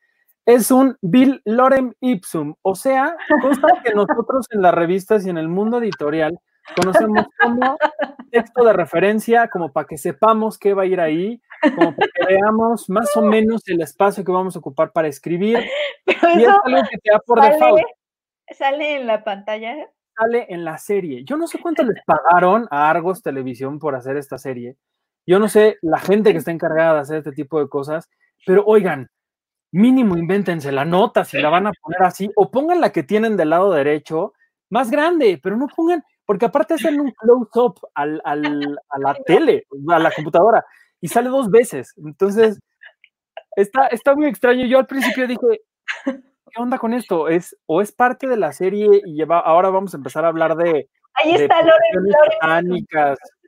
es 0.47 0.71
un 0.71 0.97
Bill 1.01 1.41
Lorem 1.45 1.93
Ipsum. 2.01 2.55
O 2.63 2.75
sea, 2.75 3.17
consta 3.43 3.69
que 3.85 3.95
nosotros 3.95 4.47
en 4.51 4.63
las 4.63 4.75
revistas 4.75 5.27
y 5.27 5.31
en 5.31 5.39
el 5.39 5.49
mundo 5.49 5.79
editorial 5.79 6.39
conocemos 6.77 7.27
como 7.41 7.77
texto 8.31 8.65
de 8.65 8.73
referencia, 8.73 9.49
como 9.49 9.73
para 9.73 9.87
que 9.87 9.99
sepamos 9.99 10.59
qué 10.59 10.75
va 10.75 10.83
a 10.83 10.87
ir 10.87 11.01
ahí, 11.01 11.41
como 11.75 11.95
para 11.95 12.09
que 12.15 12.35
veamos 12.35 12.89
más 12.89 13.17
o 13.17 13.23
menos 13.23 13.63
el 13.67 13.81
espacio 13.81 14.25
que 14.25 14.33
vamos 14.33 14.57
a 14.57 14.59
ocupar 14.61 14.93
para 14.93 15.09
escribir. 15.09 15.59
Pero 16.05 16.19
Y 16.37 16.43
es 16.43 16.49
algo 16.49 16.83
que 16.91 16.99
te 16.99 17.11
da 17.13 17.21
por 17.21 17.41
default. 17.41 17.83
Sale 18.57 18.97
en 18.97 19.07
la 19.07 19.25
pantalla. 19.25 19.77
Sale 20.17 20.47
en 20.49 20.65
la 20.65 20.77
serie. 20.79 21.25
Yo 21.25 21.37
no 21.37 21.47
sé 21.47 21.59
cuánto 21.59 21.83
les 21.83 22.03
pagaron 22.07 22.67
a 22.71 22.91
Argos 22.91 23.23
Televisión 23.23 23.79
por 23.79 23.95
hacer 23.95 24.17
esta 24.17 24.39
serie. 24.39 24.77
Yo 25.27 25.39
no 25.39 25.49
sé 25.49 25.79
la 25.83 25.99
gente 25.99 26.33
que 26.33 26.39
está 26.39 26.51
encargada 26.51 26.95
de 26.95 27.01
hacer 27.01 27.19
este 27.19 27.33
tipo 27.33 27.61
de 27.61 27.69
cosas, 27.69 28.09
pero 28.47 28.65
oigan, 28.67 29.09
mínimo 29.73 30.17
invéntense 30.17 30.73
la 30.73 30.85
nota 30.85 31.25
si 31.25 31.39
la 31.39 31.49
van 31.51 31.67
a 31.69 31.73
poner 31.81 32.03
así, 32.03 32.31
o 32.35 32.51
pongan 32.51 32.81
la 32.81 32.91
que 32.91 33.03
tienen 33.05 33.37
del 33.37 33.51
lado 33.51 33.73
derecho 33.73 34.33
más 34.71 34.91
grande, 34.91 35.39
pero 35.43 35.57
no 35.57 35.69
pongan, 35.69 36.03
porque 36.25 36.47
aparte 36.47 36.75
hacen 36.75 37.01
un 37.01 37.13
close-up 37.13 37.79
al, 37.95 38.21
al- 38.25 38.81
a 38.89 38.99
la 38.99 39.15
tele, 39.27 39.67
a 39.89 39.99
la 39.99 40.11
computadora, 40.11 40.65
y 41.01 41.09
sale 41.09 41.29
dos 41.29 41.51
veces. 41.51 41.95
Entonces, 41.99 42.59
está, 43.57 43.87
está 43.89 44.15
muy 44.15 44.27
extraño. 44.27 44.67
Yo 44.67 44.79
al 44.79 44.87
principio 44.87 45.27
dije, 45.27 45.61
¿qué 46.55 46.61
onda 46.63 46.79
con 46.79 46.93
esto? 46.95 47.29
¿Es, 47.29 47.57
¿O 47.67 47.81
es 47.81 47.93
parte 47.93 48.27
de 48.27 48.37
la 48.37 48.53
serie 48.53 49.03
y 49.05 49.15
lleva, 49.15 49.39
ahora 49.41 49.71
vamos 49.71 49.95
a 49.95 49.97
empezar 49.97 50.25
a 50.25 50.29
hablar 50.29 50.57
de, 50.57 50.89
Ahí 51.15 51.37
de 51.37 51.45
está 51.45 51.57
Loren. 51.63 52.87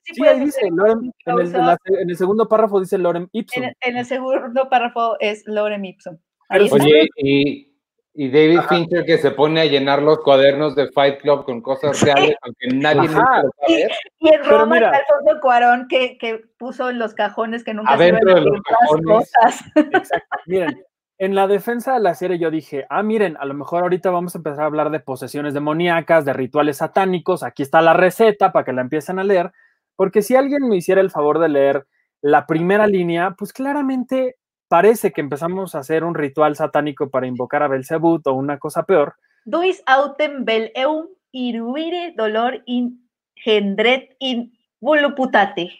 Sí 0.04 0.14
Sí, 0.14 0.26
ahí 0.26 0.40
dice, 0.40 0.68
Lorem, 0.68 0.98
en, 0.98 1.04
el, 1.04 1.06
en 1.06 1.12
close-up. 1.52 1.60
la- 1.64 1.78
en 2.00 2.10
el 2.10 2.16
segundo 2.16 2.48
párrafo 2.48 2.80
dice 2.80 2.98
Lorem 2.98 3.28
Ipsum. 3.30 3.62
En, 3.62 3.72
en 3.82 3.96
el 3.98 4.04
segundo 4.04 4.68
párrafo 4.68 5.16
es 5.20 5.44
Lorem 5.46 5.84
Ipsum. 5.84 6.18
Ahí 6.48 6.64
está. 6.64 6.74
Oye, 6.82 7.08
y, 7.18 7.72
y 8.12 8.28
David 8.30 8.62
Fincher 8.68 9.04
que 9.04 9.18
se 9.18 9.30
pone 9.30 9.60
a 9.60 9.64
llenar 9.66 10.02
los 10.02 10.18
cuadernos 10.18 10.74
de 10.74 10.90
Fight 10.90 11.20
Club 11.20 11.44
con 11.44 11.62
cosas 11.62 12.00
reales, 12.02 12.34
aunque 12.42 12.66
nadie 12.74 13.08
nunca 13.08 13.42
lo 13.44 13.48
a 13.48 13.68
ver. 13.68 13.90
Y 14.18 14.28
en 14.34 14.44
Roma 14.44 14.74
mira. 14.74 14.88
Alfonso 14.90 15.40
Cuarón 15.40 15.86
que, 15.88 16.18
que 16.18 16.40
puso 16.58 16.90
en 16.90 16.98
los 16.98 17.14
cajones 17.14 17.62
que 17.62 17.72
nunca 17.72 17.92
Adentro 17.92 18.28
sirven 18.28 18.44
de 18.44 18.50
los 18.50 18.60
para 18.64 18.76
otras 18.90 19.00
cajones. 19.06 19.06
cosas. 19.06 19.86
Exacto. 20.02 20.36
Miren, 20.46 20.82
en 21.22 21.36
la 21.36 21.46
defensa 21.46 21.94
de 21.94 22.00
la 22.00 22.16
serie 22.16 22.36
yo 22.36 22.50
dije, 22.50 22.84
ah, 22.90 23.04
miren, 23.04 23.36
a 23.38 23.44
lo 23.44 23.54
mejor 23.54 23.84
ahorita 23.84 24.10
vamos 24.10 24.34
a 24.34 24.38
empezar 24.38 24.62
a 24.62 24.66
hablar 24.66 24.90
de 24.90 24.98
posesiones 24.98 25.54
demoníacas, 25.54 26.24
de 26.24 26.32
rituales 26.32 26.78
satánicos, 26.78 27.44
aquí 27.44 27.62
está 27.62 27.80
la 27.80 27.92
receta 27.92 28.50
para 28.50 28.64
que 28.64 28.72
la 28.72 28.80
empiecen 28.80 29.20
a 29.20 29.22
leer, 29.22 29.52
porque 29.94 30.22
si 30.22 30.34
alguien 30.34 30.68
me 30.68 30.74
hiciera 30.74 31.00
el 31.00 31.12
favor 31.12 31.38
de 31.38 31.48
leer 31.48 31.86
la 32.22 32.44
primera 32.44 32.88
línea, 32.88 33.36
pues 33.38 33.52
claramente 33.52 34.34
parece 34.66 35.12
que 35.12 35.20
empezamos 35.20 35.76
a 35.76 35.78
hacer 35.78 36.02
un 36.02 36.16
ritual 36.16 36.56
satánico 36.56 37.08
para 37.08 37.28
invocar 37.28 37.62
a 37.62 37.68
Belzebut 37.68 38.26
o 38.26 38.32
una 38.32 38.58
cosa 38.58 38.82
peor. 38.82 39.14
Duis 39.44 39.80
autem 39.86 40.44
bel 40.44 40.72
eum 40.74 41.06
iruire 41.30 42.14
dolor 42.16 42.64
in 42.66 43.08
gendret 43.36 44.16
in 44.18 44.58
vuluputate. 44.80 45.70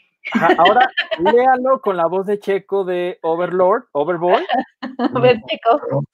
Ahora 0.58 0.88
léalo 1.18 1.80
con 1.80 1.96
la 1.96 2.06
voz 2.06 2.26
de 2.26 2.38
Checo 2.38 2.84
de 2.84 3.18
Overlord, 3.22 3.84
Overboard. 3.92 4.42
A 5.16 5.20
ver, 5.20 5.40
chico. 5.48 6.04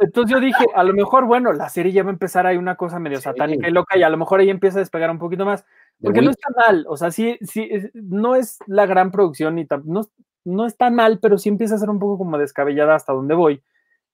Entonces 0.00 0.32
yo 0.32 0.40
dije, 0.40 0.64
a 0.74 0.82
lo 0.82 0.94
mejor, 0.94 1.26
bueno, 1.26 1.52
la 1.52 1.68
serie 1.68 1.92
ya 1.92 2.02
va 2.02 2.10
a 2.10 2.12
empezar, 2.12 2.46
hay 2.46 2.56
una 2.56 2.76
cosa 2.76 2.98
medio 2.98 3.18
Sí. 3.18 3.24
satánica 3.24 3.68
y 3.68 3.72
loca, 3.72 3.98
y 3.98 4.02
a 4.02 4.08
lo 4.08 4.16
mejor 4.16 4.40
ahí 4.40 4.48
empieza 4.48 4.78
a 4.78 4.80
despegar 4.80 5.10
un 5.10 5.18
poquito 5.18 5.44
más. 5.44 5.64
Porque 6.02 6.22
no 6.22 6.30
está 6.30 6.48
mal, 6.66 6.84
o 6.88 6.96
sea, 6.96 7.10
sí, 7.10 7.38
sí, 7.42 7.70
no 7.94 8.34
es 8.34 8.58
la 8.66 8.86
gran 8.86 9.10
producción, 9.10 9.54
ni 9.54 9.66
no, 9.84 10.02
no 10.44 10.66
está 10.66 10.90
mal, 10.90 11.18
pero 11.20 11.38
sí 11.38 11.48
empieza 11.48 11.74
a 11.74 11.78
ser 11.78 11.90
un 11.90 11.98
poco 11.98 12.18
como 12.18 12.38
descabellada 12.38 12.94
hasta 12.94 13.12
donde 13.12 13.34
voy. 13.34 13.62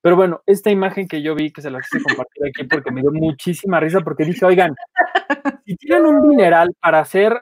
Pero 0.02 0.16
bueno, 0.16 0.42
esta 0.46 0.70
imagen 0.70 1.06
que 1.06 1.22
yo 1.22 1.36
vi, 1.36 1.52
que 1.52 1.62
se 1.62 1.70
la 1.70 1.80
quise 1.80 2.02
compartir 2.02 2.44
aquí 2.46 2.64
porque 2.64 2.90
me 2.90 3.00
dio 3.00 3.12
muchísima 3.12 3.78
risa, 3.78 4.00
porque 4.00 4.24
dije, 4.24 4.44
oigan, 4.44 4.74
si 5.64 5.76
tienen 5.76 6.04
un 6.06 6.28
dineral 6.28 6.74
para 6.80 6.98
hacer 6.98 7.40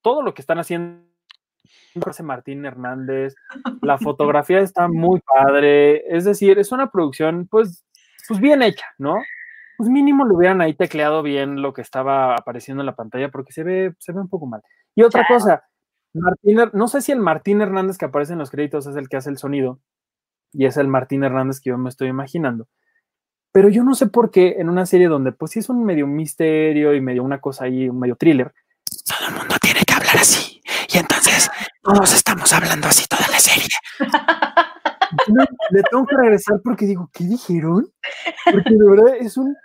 todo 0.00 0.22
lo 0.22 0.32
que 0.32 0.40
están 0.40 0.60
haciendo, 0.60 1.04
Martín 2.22 2.64
Hernández, 2.64 3.34
la 3.82 3.98
fotografía 3.98 4.60
está 4.60 4.86
muy 4.86 5.20
padre, 5.20 6.04
es 6.16 6.24
decir, 6.24 6.60
es 6.60 6.70
una 6.70 6.92
producción 6.92 7.48
pues, 7.50 7.84
pues 8.28 8.38
bien 8.38 8.62
hecha, 8.62 8.86
¿no? 8.96 9.16
Pues 9.76 9.90
mínimo 9.90 10.24
le 10.24 10.34
hubieran 10.34 10.60
ahí 10.60 10.74
tecleado 10.74 11.24
bien 11.24 11.60
lo 11.60 11.72
que 11.72 11.82
estaba 11.82 12.36
apareciendo 12.36 12.82
en 12.82 12.86
la 12.86 12.94
pantalla 12.94 13.30
porque 13.30 13.52
se 13.52 13.64
ve, 13.64 13.94
se 13.98 14.12
ve 14.12 14.20
un 14.20 14.28
poco 14.28 14.46
mal. 14.46 14.62
Y 14.94 15.02
otra 15.02 15.26
cosa, 15.26 15.64
Martín, 16.12 16.60
no 16.72 16.86
sé 16.86 17.00
si 17.00 17.10
el 17.10 17.18
Martín 17.18 17.60
Hernández 17.60 17.98
que 17.98 18.04
aparece 18.04 18.34
en 18.34 18.38
los 18.38 18.50
créditos 18.50 18.86
es 18.86 18.94
el 18.94 19.08
que 19.08 19.16
hace 19.16 19.30
el 19.30 19.38
sonido 19.38 19.80
y 20.52 20.66
es 20.66 20.76
el 20.76 20.88
Martín 20.88 21.24
Hernández 21.24 21.60
que 21.60 21.70
yo 21.70 21.78
me 21.78 21.88
estoy 21.88 22.08
imaginando. 22.08 22.68
Pero 23.52 23.68
yo 23.68 23.82
no 23.82 23.94
sé 23.94 24.06
por 24.06 24.30
qué 24.30 24.56
en 24.58 24.68
una 24.68 24.86
serie 24.86 25.08
donde 25.08 25.32
pues 25.32 25.52
sí 25.52 25.58
es 25.58 25.68
un 25.68 25.84
medio 25.84 26.06
misterio 26.06 26.94
y 26.94 27.00
medio 27.00 27.24
una 27.24 27.40
cosa 27.40 27.64
ahí, 27.64 27.88
un 27.88 27.98
medio 27.98 28.16
thriller, 28.16 28.52
todo 29.06 29.28
el 29.28 29.34
mundo 29.34 29.56
tiene 29.60 29.80
que 29.86 29.94
hablar 29.94 30.16
así. 30.16 30.62
Y 30.92 30.98
entonces 30.98 31.50
todos 31.82 32.14
estamos 32.14 32.52
hablando 32.52 32.88
así 32.88 33.06
toda 33.08 33.26
la 33.28 33.38
serie. 33.38 33.68
No, 35.28 35.44
le 35.70 35.82
tengo 35.90 36.06
que 36.06 36.16
regresar 36.16 36.60
porque 36.62 36.86
digo, 36.86 37.10
¿qué 37.12 37.24
dijeron? 37.24 37.88
Porque 38.44 38.70
de 38.70 38.90
verdad 38.90 39.16
es 39.18 39.36
un, 39.36 39.56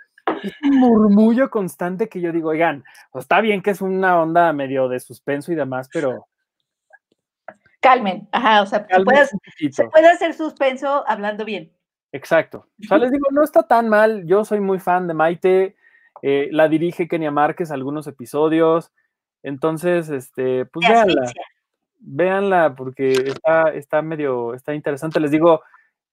es 0.42 0.52
un 0.62 0.80
murmullo 0.80 1.50
constante 1.50 2.08
que 2.08 2.20
yo 2.20 2.32
digo, 2.32 2.50
oigan, 2.50 2.84
pues, 3.12 3.24
está 3.24 3.40
bien 3.40 3.62
que 3.62 3.70
es 3.70 3.80
una 3.80 4.20
onda 4.20 4.52
medio 4.52 4.88
de 4.88 4.98
suspenso 4.98 5.52
y 5.52 5.54
demás, 5.54 5.88
pero 5.92 6.26
Calmen. 7.88 8.28
Ajá, 8.32 8.62
o 8.62 8.66
sea, 8.66 8.80
se 8.80 8.86
calmen 8.86 9.04
puede, 9.04 9.20
un 9.32 9.38
poquito. 9.38 9.74
se 9.76 9.84
puede 9.88 10.08
hacer 10.08 10.34
suspenso 10.34 11.04
hablando 11.06 11.44
bien. 11.44 11.72
Exacto. 12.12 12.66
O 12.82 12.86
sea, 12.88 12.98
les 12.98 13.10
digo, 13.10 13.26
no 13.30 13.42
está 13.42 13.62
tan 13.66 13.88
mal. 13.88 14.24
Yo 14.26 14.44
soy 14.44 14.60
muy 14.60 14.78
fan 14.78 15.06
de 15.06 15.14
Maite. 15.14 15.76
eh, 16.22 16.48
la 16.50 16.68
dirige 16.68 17.08
Kenia 17.08 17.30
Márquez 17.30 17.70
algunos 17.70 18.06
episodios. 18.06 18.92
Entonces, 19.42 20.08
este, 20.08 20.66
pues 20.66 20.88
véanla. 20.88 21.32
Véanla 21.98 22.74
porque 22.74 23.12
está, 23.12 23.70
está 23.74 24.02
medio, 24.02 24.54
está 24.54 24.74
interesante. 24.74 25.20
Les 25.20 25.30
digo, 25.30 25.62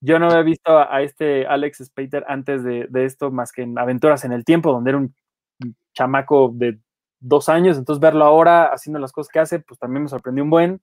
yo 0.00 0.18
no 0.18 0.26
había 0.26 0.42
visto 0.42 0.78
a, 0.78 0.94
a 0.94 1.02
este 1.02 1.46
Alex 1.46 1.78
Spater 1.84 2.24
antes 2.28 2.62
de, 2.64 2.86
de 2.88 3.04
esto 3.04 3.30
más 3.30 3.52
que 3.52 3.62
en 3.62 3.78
Aventuras 3.78 4.24
en 4.24 4.32
el 4.32 4.44
Tiempo, 4.44 4.72
donde 4.72 4.90
era 4.90 4.98
un 4.98 5.14
un 5.62 5.76
chamaco 5.92 6.50
de 6.54 6.78
dos 7.20 7.48
años. 7.48 7.78
Entonces, 7.78 8.00
verlo 8.00 8.24
ahora 8.24 8.66
haciendo 8.66 8.98
las 8.98 9.12
cosas 9.12 9.30
que 9.32 9.38
hace, 9.38 9.60
pues 9.60 9.78
también 9.78 10.02
me 10.02 10.08
sorprendió 10.08 10.42
un 10.44 10.50
buen. 10.50 10.80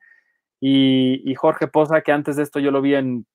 Y, 0.61 1.21
y 1.29 1.35
Jorge 1.35 1.67
Poza, 1.67 2.01
que 2.01 2.11
antes 2.13 2.35
de 2.37 2.43
esto 2.43 2.59
yo 2.59 2.71
lo 2.71 2.81
vi 2.81 2.93
en, 2.95 3.25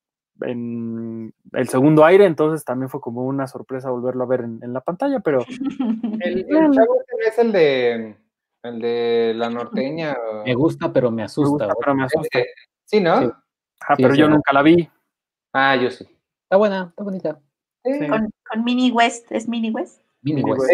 en 0.41 1.33
el 1.53 1.67
segundo 1.67 2.05
aire, 2.05 2.25
entonces 2.25 2.63
también 2.63 2.89
fue 2.89 3.01
como 3.01 3.25
una 3.25 3.47
sorpresa 3.47 3.89
volverlo 3.89 4.23
a 4.23 4.27
ver 4.27 4.41
en, 4.41 4.59
en 4.63 4.71
la 4.73 4.81
pantalla, 4.81 5.19
pero 5.19 5.39
El, 6.21 6.39
el 6.39 6.71
chavo 6.71 6.95
este 7.01 7.27
es 7.29 7.37
el 7.39 7.51
de, 7.51 8.15
el 8.63 8.79
de 8.79 9.33
la 9.35 9.49
norteña. 9.49 10.15
Me 10.45 10.53
gusta, 10.55 10.91
pero 10.93 11.11
me 11.11 11.17
me 11.17 11.23
asusta. 11.23 11.65
gusta, 11.65 11.73
pero 11.79 11.95
me 11.95 12.03
asusta. 12.05 12.39
Eh, 12.39 12.45
Sí, 12.85 13.01
¿no? 13.01 13.19
Sí. 13.19 13.25
Sí, 13.27 13.93
pero 14.03 14.13
sí, 14.13 14.19
yo 14.21 14.29
no. 14.29 14.35
nunca 14.35 14.53
la 14.53 14.61
vi. 14.63 14.89
Ah, 15.53 15.75
yo 15.75 15.91
sí. 15.91 16.05
Está 16.43 16.55
buena, 16.55 16.87
está 16.89 17.03
bonita. 17.03 17.39
Sí. 17.83 18.07
Con, 18.07 18.29
con 18.49 18.63
Mini 18.63 18.91
West, 18.91 19.29
¿es 19.33 19.47
Mini 19.49 19.69
West? 19.71 20.01
Mini 20.21 20.41
Mini 20.41 20.51
West. 20.57 20.71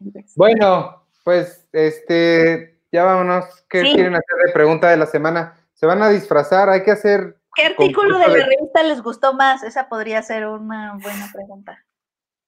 West. 0.00 0.36
Bueno, 0.36 1.04
pues 1.24 1.68
este, 1.72 2.80
ya 2.90 3.04
vámonos. 3.04 3.44
¿Qué 3.68 3.82
Sí. 3.82 3.92
quieren 3.94 4.14
hacer 4.14 4.36
de 4.46 4.52
pregunta 4.52 4.90
de 4.90 4.96
la 4.96 5.06
semana? 5.06 5.54
¿Se 5.76 5.86
van 5.86 6.02
a 6.02 6.08
disfrazar? 6.08 6.68
Hay 6.70 6.82
que 6.82 6.90
hacer. 6.90 7.38
¿Qué 7.54 7.66
artículo 7.66 8.18
de 8.18 8.28
la 8.28 8.34
de- 8.34 8.44
revista 8.44 8.82
les 8.82 9.02
gustó 9.02 9.34
más? 9.34 9.62
Esa 9.62 9.88
podría 9.88 10.22
ser 10.22 10.46
una 10.46 10.94
buena 11.02 11.30
pregunta. 11.32 11.84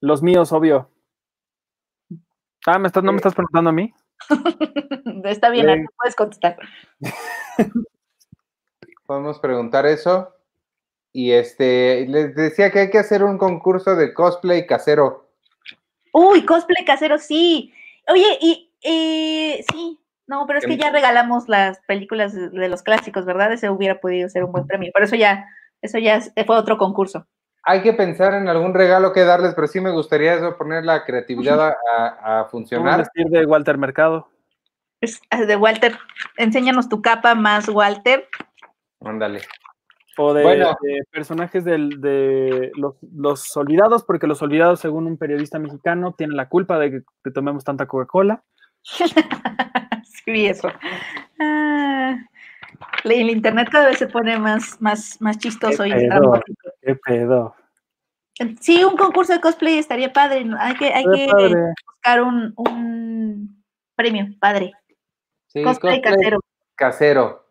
Los 0.00 0.22
míos, 0.22 0.50
obvio. 0.52 0.90
Ah, 2.66 2.78
¿me 2.78 2.88
estás, 2.88 3.04
¿no 3.04 3.12
me 3.12 3.16
estás 3.16 3.34
preguntando 3.34 3.70
a 3.70 3.72
mí? 3.72 3.92
Está 5.24 5.50
bien, 5.50 5.86
puedes 5.96 6.16
contestar. 6.16 6.56
Podemos 9.06 9.38
preguntar 9.38 9.86
eso. 9.86 10.34
Y 11.12 11.32
este, 11.32 12.06
les 12.06 12.34
decía 12.34 12.70
que 12.70 12.80
hay 12.80 12.90
que 12.90 12.98
hacer 12.98 13.24
un 13.24 13.38
concurso 13.38 13.96
de 13.96 14.12
cosplay 14.12 14.66
casero. 14.66 15.30
Uy, 16.12 16.44
cosplay 16.44 16.84
casero, 16.84 17.18
sí. 17.18 17.72
Oye, 18.08 18.38
y 18.40 18.70
eh, 18.82 19.64
sí, 19.72 19.98
no, 20.28 20.46
pero 20.46 20.60
es 20.60 20.66
que 20.66 20.76
ya 20.76 20.90
regalamos 20.90 21.48
las 21.48 21.80
películas 21.86 22.34
de 22.34 22.68
los 22.68 22.82
clásicos, 22.82 23.24
¿verdad? 23.24 23.52
Ese 23.52 23.70
hubiera 23.70 23.98
podido 24.00 24.28
ser 24.28 24.44
un 24.44 24.52
buen 24.52 24.66
premio. 24.66 24.90
Pero 24.94 25.06
eso 25.06 25.16
ya, 25.16 25.46
eso 25.82 25.98
ya 25.98 26.20
fue 26.46 26.56
otro 26.56 26.78
concurso. 26.78 27.26
Hay 27.64 27.82
que 27.82 27.92
pensar 27.92 28.34
en 28.34 28.48
algún 28.48 28.72
regalo 28.72 29.12
que 29.12 29.24
darles, 29.24 29.54
pero 29.54 29.66
sí 29.66 29.80
me 29.80 29.90
gustaría 29.90 30.34
eso, 30.34 30.56
poner 30.56 30.84
la 30.84 31.04
creatividad 31.04 31.74
a, 31.94 32.40
a 32.40 32.44
funcionar. 32.44 32.98
decir 32.98 33.26
de 33.30 33.44
Walter 33.44 33.76
Mercado? 33.78 34.28
Es 35.00 35.20
de 35.30 35.56
Walter, 35.56 35.96
enséñanos 36.36 36.88
tu 36.88 37.02
capa 37.02 37.34
más 37.34 37.68
Walter. 37.68 38.28
Ándale. 39.00 39.42
O 40.20 40.34
de, 40.34 40.74
personajes 41.12 41.64
de 41.64 42.72
los, 42.74 43.56
olvidados, 43.56 44.02
porque 44.02 44.26
los 44.26 44.42
olvidados, 44.42 44.80
según 44.80 45.06
un 45.06 45.16
periodista 45.16 45.60
mexicano, 45.60 46.12
tienen 46.18 46.36
la 46.36 46.48
culpa 46.48 46.76
de 46.80 47.04
que, 47.22 47.30
tomemos 47.30 47.62
tanta 47.62 47.86
Coca-Cola. 47.86 48.42
sí, 50.32 50.46
eso. 50.46 50.68
Ah, 51.40 52.16
el 53.04 53.30
internet 53.30 53.68
cada 53.70 53.86
vez 53.86 53.98
se 53.98 54.06
pone 54.06 54.38
más, 54.38 54.80
más, 54.80 55.20
más 55.20 55.38
chistoso 55.38 55.86
y 55.86 55.92
qué 55.92 56.94
pedo. 56.96 57.54
Sí, 58.60 58.84
un 58.84 58.96
concurso 58.96 59.32
de 59.32 59.40
cosplay 59.40 59.78
estaría 59.78 60.12
padre. 60.12 60.46
Hay 60.58 60.74
que, 60.76 60.92
hay 60.92 61.04
que 61.04 61.26
buscar 61.86 62.22
un, 62.22 63.64
premio, 63.96 64.26
padre. 64.38 64.72
cosplay, 65.64 66.00
casero. 66.00 66.40
Casero. 66.76 67.46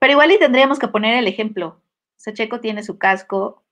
Pero 0.00 0.12
igual 0.12 0.32
y 0.32 0.38
tendríamos 0.38 0.78
que 0.78 0.88
poner 0.88 1.16
el 1.16 1.28
ejemplo. 1.28 1.80
Sacheco 2.16 2.60
tiene 2.60 2.82
su 2.82 2.98
casco, 2.98 3.62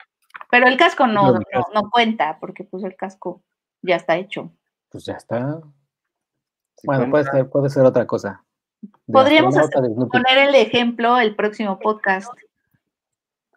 pero 0.50 0.68
el 0.68 0.76
casco 0.76 1.06
no, 1.06 1.32
no, 1.32 1.90
cuenta, 1.90 2.38
porque 2.38 2.64
pues 2.64 2.84
el 2.84 2.94
casco 2.96 3.42
ya 3.80 3.96
está 3.96 4.16
hecho. 4.16 4.52
Pues 4.90 5.04
ya 5.04 5.14
está. 5.14 5.62
Bueno, 6.84 7.10
puede 7.10 7.24
ser, 7.24 7.48
puede 7.48 7.70
ser 7.70 7.84
otra 7.84 8.06
cosa. 8.06 8.44
Podríamos 9.06 9.54
poner 10.10 10.48
el 10.48 10.54
ejemplo 10.54 11.18
el 11.18 11.36
próximo 11.36 11.78
podcast. 11.78 12.32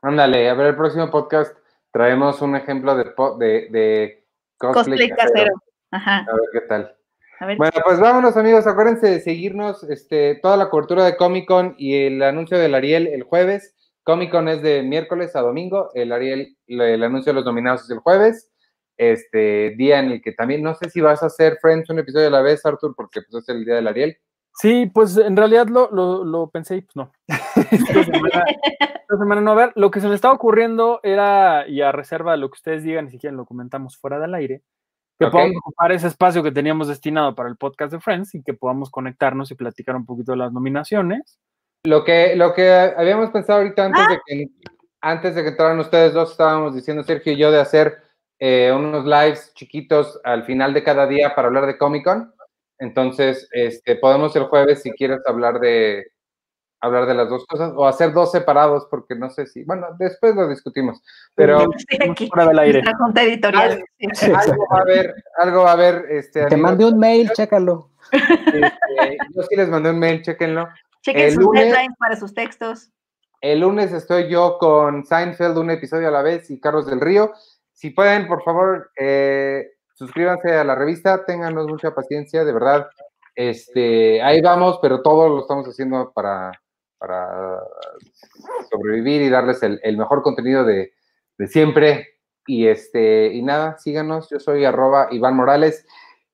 Ándale, 0.02 0.50
a 0.50 0.54
ver, 0.54 0.68
el 0.68 0.76
próximo 0.76 1.10
podcast 1.10 1.58
traemos 1.92 2.42
un 2.42 2.56
ejemplo 2.56 2.96
de, 2.96 3.06
de, 3.40 3.68
de 3.72 4.26
cosplay, 4.58 5.10
casero. 5.10 5.54
Ajá. 5.92 6.18
A 6.20 6.34
ver 6.34 6.50
qué 6.54 6.62
tal. 6.62 6.96
Bueno, 7.40 7.74
pues 7.84 8.00
vámonos 8.00 8.38
amigos, 8.38 8.66
acuérdense 8.66 9.08
de 9.08 9.20
seguirnos 9.20 9.84
este, 9.84 10.36
toda 10.36 10.56
la 10.58 10.70
cobertura 10.70 11.04
de 11.04 11.18
Comic 11.18 11.48
Con 11.48 11.76
y 11.78 12.06
el 12.06 12.24
anuncio 12.24 12.58
del 12.58 12.76
Ariel 12.76 13.08
el 13.08 13.24
jueves. 13.24 13.76
Comic 14.04 14.32
Con 14.32 14.48
es 14.48 14.62
de 14.62 14.84
miércoles 14.84 15.36
a 15.36 15.42
domingo, 15.42 15.90
el 15.96 16.12
Ariel, 16.12 16.56
el 16.68 17.04
anuncio 17.04 17.32
de 17.32 17.36
los 17.36 17.46
nominados 17.46 17.84
es 17.84 17.90
el 17.90 18.00
jueves, 18.00 18.52
este 18.98 19.76
día 19.78 20.00
en 20.00 20.12
el 20.12 20.22
que 20.22 20.32
también, 20.32 20.64
no 20.64 20.76
sé 20.76 20.90
si 20.90 21.02
vas 21.02 21.24
a 21.24 21.28
hacer 21.28 21.58
Friends 21.62 21.90
un 21.90 22.00
episodio 22.00 22.28
a 22.28 22.32
la 22.32 22.42
vez, 22.42 22.66
Arthur, 22.66 22.94
porque 22.96 23.22
pues 23.22 23.44
es 23.44 23.50
el 23.50 23.66
día 23.66 23.76
del 23.76 23.88
Ariel. 23.88 24.18
Sí, 24.58 24.90
pues 24.94 25.18
en 25.18 25.36
realidad 25.36 25.68
lo, 25.68 25.90
lo, 25.92 26.50
pensé 26.50 26.78
y 26.78 26.82
pues 26.82 26.96
no. 26.96 27.12
esta, 27.72 28.04
semana, 29.18 29.42
no. 29.42 29.52
A 29.52 29.56
ver, 29.56 29.74
lo 29.76 29.92
que 29.92 30.00
se 30.00 30.08
me 30.08 30.16
estaba 30.16 30.34
ocurriendo 30.34 31.02
era, 31.04 31.68
y 31.68 31.82
a 31.82 31.92
reserva 31.92 32.32
de 32.32 32.38
lo 32.38 32.50
que 32.50 32.56
ustedes 32.56 32.84
digan, 32.84 33.06
ni 33.06 33.12
siquiera 33.12 33.36
lo 33.36 33.46
comentamos 33.46 33.98
fuera 33.98 34.18
del 34.18 34.34
aire, 34.34 34.62
que 35.20 35.28
podamos 35.28 35.58
ocupar 35.58 35.92
ese 35.92 36.08
espacio 36.08 36.42
que 36.42 36.52
teníamos 36.52 36.88
destinado 36.88 37.36
para 37.36 37.50
el 37.50 37.58
podcast 37.58 37.92
de 37.92 38.00
Friends 38.00 38.36
y 38.36 38.44
que 38.44 38.54
podamos 38.54 38.90
conectarnos 38.90 39.52
y 39.52 39.56
platicar 39.56 39.96
un 39.96 40.06
poquito 40.06 40.32
de 40.32 40.38
las 40.38 40.54
nominaciones. 40.54 41.38
Lo 41.84 42.04
que, 42.04 42.36
lo 42.36 42.54
que 42.54 42.72
habíamos 42.72 43.32
pensado 43.32 43.60
ahorita 43.60 43.86
antes, 43.86 44.08
de 44.08 44.20
que, 44.26 44.46
antes 45.02 45.36
de 45.36 45.44
que 45.44 45.50
entraran 45.50 45.80
ustedes 45.80 46.14
dos, 46.14 46.32
estábamos 46.32 46.74
diciendo 46.74 47.04
Sergio 47.04 47.34
y 47.34 47.38
yo 47.38 47.52
de 47.52 47.60
hacer 47.60 48.05
eh, 48.40 48.72
unos 48.76 49.06
lives 49.06 49.54
chiquitos 49.54 50.20
al 50.24 50.44
final 50.44 50.74
de 50.74 50.84
cada 50.84 51.08
día 51.08 51.34
para 51.36 51.48
hablar 51.48 51.66
de 51.66 51.78
Comic 51.78 52.04
Con. 52.04 52.34
Entonces, 52.80 53.48
este, 53.52 53.96
podemos 53.96 54.36
el 54.36 54.44
jueves, 54.46 54.82
si 54.82 54.92
quieres, 54.92 55.22
hablar 55.26 55.60
de 55.60 56.06
hablar 56.82 57.06
de 57.08 57.16
las 57.16 57.30
dos 57.30 57.46
cosas 57.46 57.74
o 57.76 57.88
hacer 57.88 58.14
dos 58.14 58.32
separados, 58.32 58.88
porque 58.90 59.16
no 59.16 59.30
sé 59.30 59.48
si, 59.48 59.64
bueno, 59.64 59.88
después 59.98 60.36
lo 60.36 60.48
discutimos, 60.48 61.02
pero 61.34 61.66
fuera 62.30 62.48
del 62.48 62.60
aire. 62.60 62.84
editorial. 63.16 63.84
Algo, 64.36 64.68
va 64.72 64.78
a 64.78 64.82
haber, 64.82 65.16
algo 65.38 65.64
va 65.64 65.70
a 65.70 65.74
haber. 65.74 66.06
Este, 66.10 66.46
Te 66.46 66.58
mandé 66.58 66.86
un 66.86 66.98
mail, 67.00 67.32
chécalo. 67.32 67.90
Este, 68.12 69.18
yo 69.34 69.44
sí 69.44 69.56
les 69.56 69.70
mandé 69.70 69.90
un 69.90 70.00
mail, 70.00 70.22
chéquenlo. 70.22 70.68
Chequen 71.02 71.32
sus 71.32 71.52
deadlines 71.52 71.96
para 71.98 72.16
sus 72.16 72.34
textos. 72.34 72.92
El 73.42 73.60
lunes 73.60 73.92
estoy 73.92 74.30
yo 74.30 74.58
con 74.60 75.06
Seinfeld, 75.06 75.58
un 75.58 75.72
episodio 75.72 76.08
a 76.08 76.12
la 76.12 76.22
vez, 76.22 76.50
y 76.50 76.60
Carlos 76.60 76.88
del 76.88 77.02
Río. 77.02 77.34
Si 77.76 77.90
pueden, 77.90 78.28
por 78.28 78.42
favor, 78.44 78.90
eh, 78.98 79.74
suscríbanse 79.96 80.54
a 80.54 80.64
la 80.64 80.76
revista, 80.76 81.26
ténganos 81.26 81.68
mucha 81.68 81.94
paciencia, 81.94 82.46
de 82.46 82.54
verdad. 82.54 82.88
Este, 83.36 84.22
ahí 84.22 84.42
vamos, 84.42 84.80
pero 84.82 85.02
todo 85.02 85.28
lo 85.28 85.42
estamos 85.42 85.68
haciendo 85.68 86.14
para, 86.16 86.54
para 86.98 87.60
sobrevivir 88.72 89.22
y 89.22 89.30
darles 89.30 89.62
el, 89.62 89.98
mejor 89.98 90.24
contenido 90.24 90.64
de, 90.64 90.94
de, 91.38 91.48
siempre. 91.48 92.14
Y 92.48 92.68
este, 92.68 93.34
y 93.34 93.42
nada, 93.42 93.78
síganos. 93.78 94.30
Yo 94.30 94.40
soy 94.40 94.64
arroba 94.64 95.10
Iván 95.12 95.36
Morales. 95.36 95.86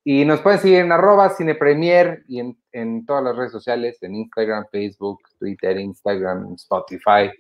Y 0.04 0.26
nos 0.26 0.42
pueden 0.42 0.60
seguir 0.60 0.80
en 0.80 0.92
arroba 0.92 1.30
cinepremier 1.30 2.24
y 2.28 2.40
en, 2.40 2.58
en, 2.72 3.06
todas 3.06 3.24
las 3.24 3.36
redes 3.36 3.52
sociales, 3.52 4.02
en 4.02 4.16
Instagram, 4.16 4.66
Facebook, 4.72 5.22
Twitter, 5.40 5.80
Instagram, 5.80 6.54
Spotify. 6.54 7.32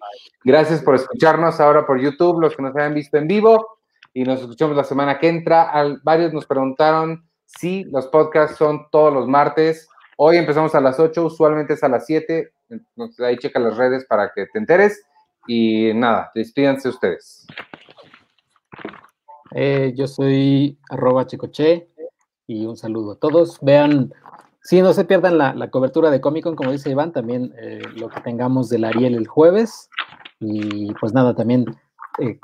Gracias 0.44 0.82
por 0.82 0.96
escucharnos 0.96 1.60
ahora 1.60 1.86
por 1.86 2.00
YouTube, 2.00 2.42
los 2.42 2.56
que 2.56 2.64
nos 2.64 2.76
hayan 2.76 2.96
visto 2.96 3.18
en 3.18 3.28
vivo. 3.28 3.81
Y 4.14 4.24
nos 4.24 4.42
escuchamos 4.42 4.76
la 4.76 4.84
semana 4.84 5.20
que 5.20 5.30
entra. 5.30 5.72
varios 6.04 6.34
nos 6.34 6.46
preguntaron 6.46 7.28
si 7.46 7.84
los 7.86 8.08
podcasts 8.08 8.58
son 8.58 8.88
todos 8.92 9.14
los 9.14 9.28
martes. 9.28 9.88
Hoy 10.18 10.38
empezamos 10.38 10.76
a 10.76 10.82
las 10.82 11.00
8, 11.00 11.26
usualmente 11.26 11.74
es 11.74 11.84
a 11.84 11.90
las 11.90 12.06
7. 12.06 12.52
Entonces 12.70 13.20
ahí 13.22 13.38
checa 13.38 13.60
las 13.60 13.78
redes 13.78 14.06
para 14.06 14.32
que 14.34 14.46
te 14.48 14.60
enteres. 14.60 15.02
Y 15.48 15.94
nada, 15.94 16.32
despídanse 16.36 16.90
ustedes. 16.90 17.48
Eh, 19.54 19.94
yo 19.96 20.08
soy 20.08 20.78
arroba 20.90 21.26
chicoche 21.28 21.90
y 22.48 22.66
un 22.66 22.78
saludo 22.78 23.14
a 23.14 23.20
todos. 23.20 23.60
Vean, 23.62 24.14
si 24.62 24.82
no 24.82 24.94
se 24.94 25.06
pierdan 25.06 25.38
la, 25.38 25.70
cobertura 25.72 26.12
de 26.12 26.22
Comic 26.22 26.44
Con, 26.44 26.56
como 26.56 26.72
dice 26.72 26.92
Iván, 26.92 27.12
también 27.12 27.54
eh, 27.58 27.82
lo 27.96 28.10
que 28.10 28.22
tengamos 28.22 28.70
del 28.70 28.84
Ariel 28.84 29.16
el 29.16 29.28
jueves. 29.28 29.90
Y 30.40 30.94
pues 30.96 31.14
nada, 31.14 31.36
también 31.36 31.66
eh, 32.20 32.40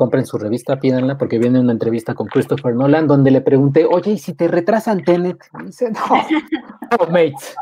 compren 0.00 0.24
su 0.24 0.38
revista, 0.38 0.80
pídanla, 0.80 1.18
porque 1.18 1.38
viene 1.38 1.60
una 1.60 1.72
entrevista 1.72 2.14
con 2.14 2.26
Christopher 2.26 2.74
Nolan, 2.74 3.06
donde 3.06 3.30
le 3.30 3.42
pregunté, 3.42 3.84
oye, 3.84 4.12
¿y 4.12 4.18
si 4.18 4.32
te 4.32 4.48
retrasan 4.48 5.04
Tenet? 5.04 5.36
Y 5.60 5.66
dice, 5.66 5.90
no, 5.90 6.00
no, 6.98 7.06
mates. 7.12 7.54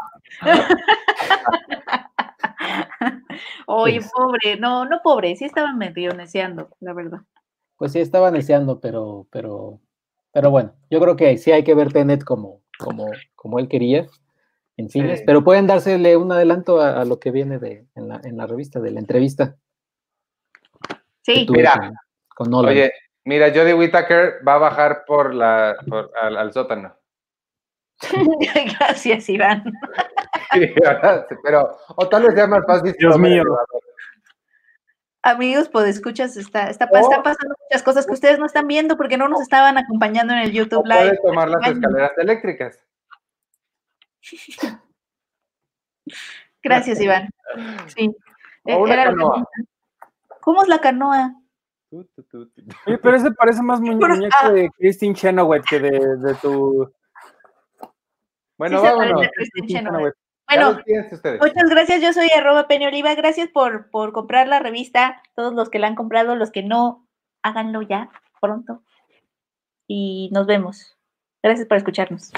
Oye, 3.67 4.01
pobre, 4.15 4.57
no, 4.57 4.85
no 4.85 5.01
pobre, 5.03 5.35
sí 5.35 5.47
estaban 5.47 5.79
medio 5.79 6.15
neceando, 6.15 6.69
la 6.79 6.93
verdad. 6.93 7.23
Pues 7.77 7.91
sí, 7.91 7.99
estaba 7.99 8.31
neceando, 8.31 8.79
pero, 8.79 9.27
pero 9.33 9.81
pero 10.33 10.53
bueno, 10.53 10.73
yo 10.89 11.01
creo 11.01 11.17
que 11.17 11.37
sí 11.39 11.51
hay 11.51 11.65
que 11.65 11.75
ver 11.75 11.93
Tenet 11.93 12.23
como, 12.23 12.63
como, 12.79 13.11
como 13.35 13.59
él 13.59 13.67
quería 13.67 14.07
en 14.77 14.89
cines, 14.89 15.21
pero 15.27 15.43
pueden 15.43 15.67
dársele 15.67 16.17
un 16.17 16.31
adelanto 16.31 16.81
a, 16.81 17.05
lo 17.05 17.19
que 17.19 17.33
viene 17.33 17.59
de, 17.59 17.89
en, 17.97 18.07
la, 18.07 18.21
en 18.23 18.37
la 18.37 18.47
revista, 18.47 18.79
de 18.79 18.93
la 18.93 19.01
entrevista. 19.01 19.57
Sí, 21.23 21.45
mira, 21.51 21.93
con 22.39 22.55
Oye, 22.55 22.93
mira, 23.25 23.49
Jodie 23.49 23.75
Whittaker 23.75 24.41
va 24.47 24.55
a 24.55 24.59
bajar 24.59 25.05
por 25.07 25.35
la, 25.35 25.77
por, 25.89 26.11
al, 26.21 26.53
sótano. 26.53 26.97
Gracias, 28.79 29.29
Iván. 29.29 29.65
pero, 31.45 31.77
o 31.97 32.09
tal 32.09 32.23
vez 32.23 32.35
sea 32.35 32.47
más 32.47 32.65
fácil. 32.67 32.95
Dios 32.99 33.19
mío 33.19 33.43
amigos, 35.23 35.69
pues 35.69 35.89
escuchas, 35.89 36.37
está, 36.37 36.71
está, 36.71 36.85
están 36.87 37.23
pasando 37.23 37.55
muchas 37.65 37.83
cosas 37.83 38.07
que 38.07 38.13
ustedes 38.13 38.39
no 38.39 38.47
están 38.47 38.67
viendo 38.67 38.97
porque 38.97 39.19
no 39.19 39.29
nos 39.29 39.41
estaban 39.41 39.77
acompañando 39.79 40.33
en 40.33 40.41
el 40.41 40.53
YouTube 40.53 40.87
Live. 40.87 41.01
Puedes 41.01 41.23
tomar 41.23 41.51
las 41.51 41.69
escaleras 41.69 42.13
eléctricas. 42.19 42.87
Gracias, 46.63 47.01
Iván. 47.01 47.31
Sí. 47.97 48.15
O 48.65 48.83
una 48.83 49.05
canoa. 49.05 49.49
¿Cómo 50.43 50.63
es 50.63 50.69
la 50.69 50.81
canoa? 50.81 51.35
Pero 51.91 53.17
ese 53.17 53.31
parece 53.33 53.63
más 53.63 53.81
muñeco 53.81 54.07
ah. 54.43 54.51
de 54.51 54.71
Christine 54.77 55.15
Chenoweth 55.15 55.65
que 55.65 55.81
de, 55.81 56.17
de 56.17 56.35
tu. 56.35 56.93
Bueno, 58.59 58.83
vámonos. 58.83 59.27
Bueno, 60.49 60.81
muchas 61.41 61.71
gracias. 61.71 62.03
Yo 62.03 62.13
soy 62.13 62.29
arroba 62.31 62.67
Oliva. 62.69 63.15
Gracias 63.15 63.49
por, 63.51 63.91
por 63.91 64.13
comprar 64.13 64.49
la 64.49 64.59
revista. 64.59 65.23
Todos 65.35 65.55
los 65.55 65.69
que 65.71 65.79
la 65.79 65.87
han 65.87 65.95
comprado, 65.95 66.37
los 66.37 66.51
que 66.51 66.63
no, 66.63 67.07
háganlo 67.43 67.83
ya 67.83 68.11
pronto. 68.41 68.83
Y 69.87 70.31
nos 70.33 70.47
vemos. 70.47 70.97
Gracias 71.43 71.67
por 71.67 71.77
escucharnos. 71.77 72.33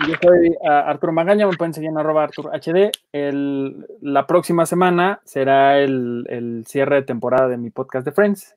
Yo 0.00 0.14
soy 0.22 0.54
Arturo 0.62 1.12
Magaña, 1.12 1.46
me 1.46 1.56
pueden 1.56 1.72
seguir 1.72 1.88
en 1.88 1.98
arroba 1.98 2.24
Arturo 2.24 2.50
HD. 2.50 2.90
El, 3.12 3.86
la 4.00 4.26
próxima 4.26 4.66
semana 4.66 5.20
será 5.24 5.78
el, 5.78 6.26
el, 6.28 6.64
cierre 6.66 6.96
de 6.96 7.02
temporada 7.02 7.48
de 7.48 7.56
mi 7.56 7.70
podcast 7.70 8.04
de 8.04 8.12
Friends. 8.12 8.54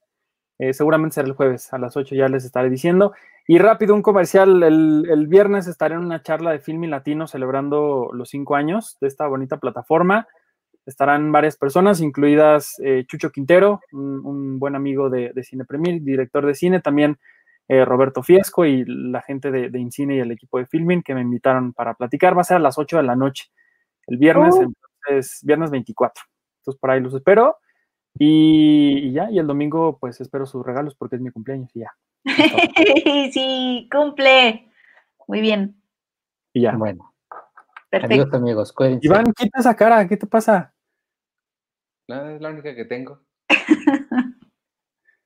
Eh, 0.57 0.73
seguramente 0.73 1.15
será 1.15 1.27
el 1.27 1.33
jueves 1.33 1.71
a 1.71 1.77
las 1.77 1.95
8, 1.95 2.13
ya 2.15 2.27
les 2.27 2.43
estaré 2.43 2.69
diciendo. 2.69 3.13
Y 3.47 3.57
rápido, 3.57 3.95
un 3.95 4.01
comercial. 4.01 4.61
El, 4.63 5.07
el, 5.09 5.27
viernes 5.27 5.67
estaré 5.67 5.95
en 5.95 6.01
una 6.01 6.21
charla 6.21 6.51
de 6.51 6.59
film 6.59 6.83
y 6.83 6.87
latino 6.87 7.25
celebrando 7.25 8.09
los 8.13 8.29
cinco 8.29 8.55
años 8.55 8.97
de 8.99 9.07
esta 9.07 9.25
bonita 9.27 9.57
plataforma. 9.57 10.27
Estarán 10.85 11.31
varias 11.31 11.55
personas, 11.55 12.01
incluidas 12.01 12.75
eh, 12.83 13.05
Chucho 13.07 13.31
Quintero, 13.31 13.79
un, 13.93 14.25
un, 14.25 14.59
buen 14.59 14.75
amigo 14.75 15.09
de, 15.09 15.31
de 15.33 15.43
Cine 15.43 15.63
Premier, 15.63 16.01
director 16.01 16.45
de 16.45 16.55
cine, 16.55 16.81
también 16.81 17.17
eh, 17.69 17.85
Roberto 17.85 18.23
Fiesco 18.23 18.65
y 18.65 18.83
la 18.85 19.21
gente 19.21 19.51
de, 19.51 19.69
de, 19.69 19.79
Incine 19.79 20.15
y 20.15 20.19
el 20.19 20.31
equipo 20.31 20.57
de 20.57 20.65
Filming 20.65 21.03
que 21.03 21.13
me 21.13 21.21
invitaron 21.21 21.71
para 21.71 21.93
platicar. 21.93 22.35
Va 22.35 22.41
a 22.41 22.43
ser 22.43 22.57
a 22.57 22.61
las 22.61 22.79
8 22.79 22.97
de 22.97 23.03
la 23.03 23.15
noche, 23.15 23.45
el 24.07 24.17
viernes, 24.17 24.55
uh. 24.55 24.63
entonces, 24.63 25.39
viernes 25.43 25.69
24. 25.69 26.23
Entonces, 26.61 26.79
por 26.79 26.89
ahí 26.89 26.99
los 26.99 27.13
espero. 27.13 27.57
Y, 28.17 29.09
y, 29.09 29.11
ya, 29.13 29.29
y 29.29 29.37
el 29.37 29.45
domingo, 29.45 29.99
pues 29.99 30.19
espero 30.19 30.47
sus 30.47 30.65
regalos 30.65 30.95
porque 30.95 31.17
es 31.17 31.21
mi 31.21 31.29
cumpleaños 31.29 31.69
y 31.75 31.81
ya. 31.81 31.95
sí, 33.31 33.87
cumple. 33.91 34.67
Muy 35.27 35.41
bien. 35.41 35.79
Y 36.53 36.63
ya. 36.63 36.75
Bueno. 36.75 37.13
Perfecto. 37.91 38.13
Adiós, 38.15 38.33
amigos. 38.33 38.73
Cuídense. 38.73 39.05
Iván, 39.05 39.25
quita 39.33 39.59
esa 39.59 39.75
cara, 39.75 40.07
¿qué 40.07 40.17
te 40.17 40.25
pasa? 40.25 40.73
No, 42.07 42.29
es 42.29 42.41
la 42.41 42.49
única 42.49 42.73
que 42.73 42.85
tengo. 42.85 43.21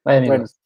Bye, 0.04 0.18
amigos. 0.18 0.28
Bueno. 0.28 0.63